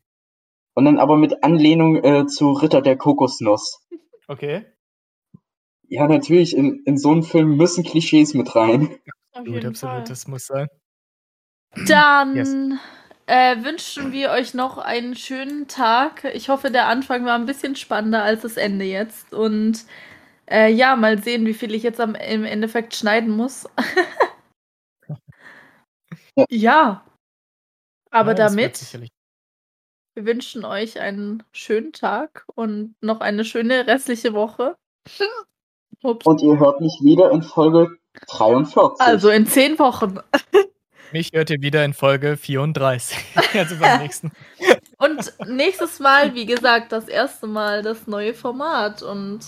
Und 0.75 0.85
dann 0.85 0.99
aber 0.99 1.17
mit 1.17 1.43
Anlehnung 1.43 1.95
äh, 2.03 2.27
zu 2.27 2.51
Ritter 2.51 2.81
der 2.81 2.97
Kokosnuss. 2.97 3.85
Okay. 4.27 4.65
Ja, 5.87 6.07
natürlich, 6.07 6.55
in, 6.55 6.81
in 6.85 6.97
so 6.97 7.11
einen 7.11 7.23
Film 7.23 7.57
müssen 7.57 7.83
Klischees 7.83 8.33
mit 8.33 8.55
rein. 8.55 8.97
Auf 9.33 9.45
Gut, 9.45 9.47
jeden 9.55 9.67
absolut, 9.67 9.95
Fall. 9.95 10.03
das 10.03 10.27
muss 10.27 10.45
sein. 10.45 10.67
Dann 11.87 12.35
Yes. 12.35 12.55
Äh, 13.27 13.63
wünschen 13.63 14.11
wir 14.11 14.31
euch 14.31 14.53
noch 14.53 14.77
einen 14.77 15.15
schönen 15.15 15.67
Tag. 15.67 16.23
Ich 16.33 16.49
hoffe, 16.49 16.71
der 16.71 16.87
Anfang 16.87 17.25
war 17.25 17.35
ein 17.35 17.45
bisschen 17.45 17.75
spannender 17.75 18.23
als 18.23 18.41
das 18.41 18.57
Ende 18.57 18.85
jetzt. 18.85 19.33
Und 19.33 19.85
äh, 20.49 20.71
ja, 20.71 20.95
mal 20.95 21.21
sehen, 21.21 21.45
wie 21.45 21.53
viel 21.53 21.73
ich 21.73 21.83
jetzt 21.83 21.99
am, 21.99 22.15
im 22.15 22.45
Endeffekt 22.45 22.95
schneiden 22.95 23.31
muss. 23.31 23.67
Ja. 26.49 27.05
Aber 28.11 28.31
Ja, 28.31 28.35
damit, 28.35 28.93
wir 30.13 30.25
wünschen 30.25 30.65
euch 30.65 30.99
einen 30.99 31.43
schönen 31.51 31.91
Tag 31.91 32.45
und 32.55 32.95
noch 33.01 33.19
eine 33.21 33.45
schöne 33.45 33.87
restliche 33.87 34.33
Woche. 34.33 34.75
Ups. 36.03 36.25
Und 36.25 36.41
ihr 36.41 36.59
hört 36.59 36.81
mich 36.81 36.99
wieder 37.01 37.31
in 37.31 37.41
Folge 37.41 37.97
43. 38.27 38.99
Also 38.99 39.29
in 39.29 39.45
zehn 39.47 39.77
Wochen. 39.79 40.19
Mich 41.11 41.31
hört 41.33 41.49
ihr 41.49 41.61
wieder 41.61 41.83
in 41.85 41.93
Folge 41.93 42.37
34. 42.37 43.17
also 43.53 43.77
beim 43.77 43.99
nächsten. 44.03 44.31
Und 44.97 45.33
nächstes 45.47 45.99
Mal, 45.99 46.33
wie 46.33 46.45
gesagt, 46.45 46.91
das 46.91 47.07
erste 47.07 47.47
Mal 47.47 47.83
das 47.83 48.07
neue 48.07 48.33
Format. 48.33 49.03
Und 49.03 49.41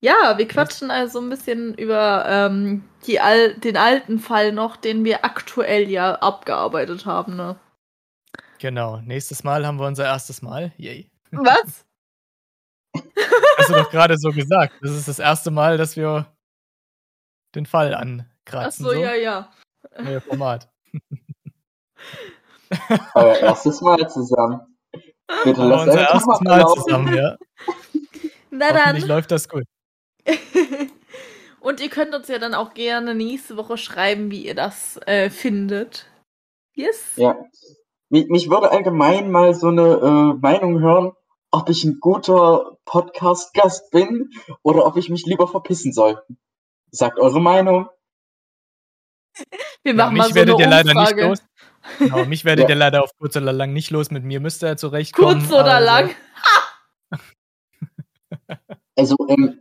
ja, 0.00 0.36
wir 0.36 0.48
quatschen 0.48 0.90
also 0.90 1.20
ein 1.20 1.30
bisschen 1.30 1.74
über 1.74 2.24
ähm, 2.28 2.84
die 3.06 3.20
al 3.20 3.54
den 3.54 3.76
alten 3.76 4.18
Fall 4.18 4.52
noch, 4.52 4.76
den 4.76 5.04
wir 5.04 5.24
aktuell 5.24 5.90
ja 5.90 6.14
abgearbeitet 6.16 7.06
haben. 7.06 7.36
Ne? 7.36 7.56
Genau. 8.58 8.98
Nächstes 8.98 9.44
Mal 9.44 9.66
haben 9.66 9.78
wir 9.78 9.86
unser 9.86 10.04
erstes 10.04 10.42
Mal. 10.42 10.72
Yay. 10.76 11.10
Was? 11.32 11.84
Hast 13.58 13.68
du 13.68 13.74
doch 13.74 13.90
gerade 13.90 14.16
so 14.18 14.30
gesagt. 14.30 14.74
Das 14.80 14.92
ist 14.92 15.08
das 15.08 15.18
erste 15.18 15.50
Mal, 15.50 15.76
dass 15.76 15.96
wir 15.96 16.26
den 17.54 17.66
Fall 17.66 17.94
ankratzen. 17.94 18.86
Achso, 18.86 18.92
ja, 18.92 19.14
ja. 19.14 19.52
Neuer 19.98 20.20
Format. 20.20 20.68
Euer 23.14 23.36
erstes 23.38 23.80
Mal 23.80 24.08
zusammen. 24.08 24.60
Bitte 25.44 25.60
Aber 25.60 25.68
lasst 25.70 25.86
unser 25.88 26.00
erstes 26.00 26.40
Mal 26.40 26.58
laufen. 26.60 26.82
zusammen, 26.82 27.14
ja. 27.14 27.36
Na 28.50 28.68
Hoffentlich 28.68 29.00
dann. 29.04 29.08
läuft 29.08 29.30
das 29.30 29.48
gut. 29.48 29.64
Und 31.60 31.80
ihr 31.80 31.88
könnt 31.88 32.14
uns 32.14 32.28
ja 32.28 32.38
dann 32.38 32.54
auch 32.54 32.74
gerne 32.74 33.14
nächste 33.14 33.56
Woche 33.56 33.78
schreiben, 33.78 34.30
wie 34.30 34.44
ihr 34.44 34.54
das 34.54 35.00
äh, 35.06 35.30
findet. 35.30 36.06
Yes? 36.74 37.12
Ja. 37.16 37.36
Mich, 38.10 38.28
mich 38.28 38.50
würde 38.50 38.70
allgemein 38.70 39.30
mal 39.30 39.54
so 39.54 39.68
eine 39.68 39.82
äh, 39.94 40.34
Meinung 40.40 40.80
hören, 40.80 41.12
ob 41.50 41.70
ich 41.70 41.84
ein 41.84 41.98
guter 42.00 42.76
Podcast-Gast 42.84 43.90
bin 43.90 44.30
oder 44.62 44.84
ob 44.86 44.96
ich 44.96 45.08
mich 45.08 45.24
lieber 45.24 45.48
verpissen 45.48 45.92
soll. 45.92 46.20
Sagt 46.90 47.18
eure 47.18 47.40
Meinung. 47.40 47.88
Wir 49.84 49.92
Ja, 49.92 49.96
machen 50.06 50.16
mal 50.16 50.24
mich 50.24 50.30
so 50.30 50.34
werdet 50.34 50.54
eine 50.54 50.64
ihr 50.64 50.70
leider 50.70 50.90
Umfrage. 50.90 51.28
nicht 51.28 51.42
los. 51.42 51.98
Genau, 51.98 52.24
mich 52.24 52.44
werdet 52.44 52.64
Ja. 52.64 52.68
ihr 52.70 52.74
leider 52.76 53.04
auf 53.04 53.10
kurz 53.18 53.36
oder 53.36 53.52
lang 53.52 53.72
nicht 53.72 53.90
los. 53.90 54.10
Mit 54.10 54.24
mir 54.24 54.40
müsst 54.40 54.62
ihr 54.64 54.68
ja 54.70 54.76
zurechtkommen. 54.76 55.40
Kurz 55.40 55.52
oder 55.52 55.74
also- 55.76 55.86
lang. 55.86 56.10
Also, 58.96 59.16
ähm, 59.28 59.60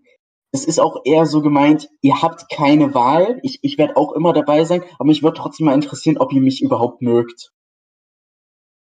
es 0.52 0.66
ist 0.66 0.80
auch 0.80 1.02
eher 1.06 1.26
so 1.26 1.42
gemeint, 1.42 1.90
ihr 2.02 2.22
habt 2.22 2.50
keine 2.50 2.94
Wahl. 2.94 3.40
Ich, 3.42 3.60
ich 3.64 3.78
werde 3.80 3.98
auch 3.98 4.12
immer 4.14 4.34
dabei 4.34 4.64
sein, 4.66 4.84
aber 5.00 5.06
mich 5.06 5.24
würde 5.24 5.38
trotzdem 5.38 5.66
mal 5.66 5.74
interessieren, 5.74 6.18
ob 6.20 6.32
ihr 6.34 6.42
mich 6.42 6.62
überhaupt 6.62 7.02
mögt. 7.02 7.52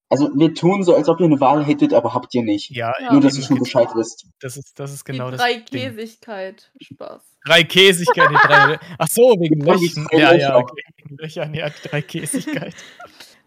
Also, 0.10 0.30
wir 0.36 0.54
tun 0.54 0.84
so, 0.84 0.96
als 0.96 1.10
ob 1.10 1.20
ihr 1.20 1.26
eine 1.26 1.40
Wahl 1.40 1.66
hättet, 1.66 1.94
aber 1.94 2.14
habt 2.14 2.34
ihr 2.36 2.44
nicht. 2.44 2.70
Ja, 2.70 2.94
Ja. 3.02 3.12
Nur, 3.12 3.22
dass 3.22 3.36
ihr 3.38 3.44
schon 3.44 3.58
Bescheid 3.60 3.90
wisst. 3.96 4.28
das 4.40 4.56
ist, 4.58 4.80
das 4.80 4.94
ist 4.94 5.08
Die 5.08 5.14
genau 5.14 5.32
das. 5.32 5.42
drei 5.42 5.56
Ding. 5.56 5.98
Spaß. 6.82 7.37
Drei 7.48 7.64
Käsigkeit, 7.64 8.30
die 8.30 8.36
drei. 8.36 8.80
Ach 8.98 9.08
so, 9.08 9.22
wegen 9.40 9.62
Löchern. 9.62 10.08
Ja, 10.12 10.34
ja, 10.34 10.58
okay. 10.58 10.84
Wegen 10.98 11.18
Löchern, 11.18 11.54
ja, 11.54 11.70
die 11.70 11.88
drei 11.88 12.02
Käsigkeit. 12.02 12.76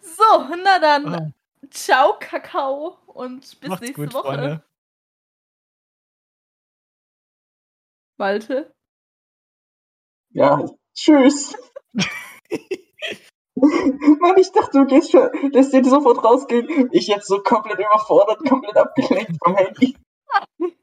So, 0.03 0.55
na 0.63 0.79
dann. 0.79 1.15
Ah, 1.15 1.33
Ciao, 1.71 2.19
Kakao. 2.19 2.99
Und 3.07 3.59
bis 3.61 3.71
macht's 3.71 3.81
nächste 3.81 4.03
gut, 4.03 4.13
Woche. 4.13 4.27
Freunde. 4.27 4.63
Malte. 8.19 8.75
Ja, 10.33 10.65
tschüss. 10.95 11.57
Mann, 13.55 14.37
ich 14.39 14.53
dachte, 14.53 14.79
du 14.79 14.87
gehst 14.87 15.11
schon, 15.11 15.29
lässt 15.53 15.73
den 15.73 15.85
sofort 15.85 16.23
rausgehen. 16.23 16.91
Ich 16.93 17.07
jetzt 17.07 17.29
so 17.29 17.43
komplett 17.43 17.79
überfordert, 17.79 18.39
komplett 18.47 18.77
abgelenkt 18.77 19.33
vom 19.43 19.57
Handy. 19.57 19.97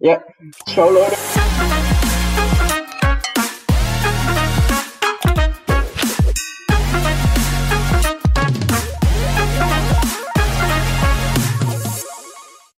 Ja, 0.00 0.22
ciao 0.66 0.90
Leute. 0.90 1.16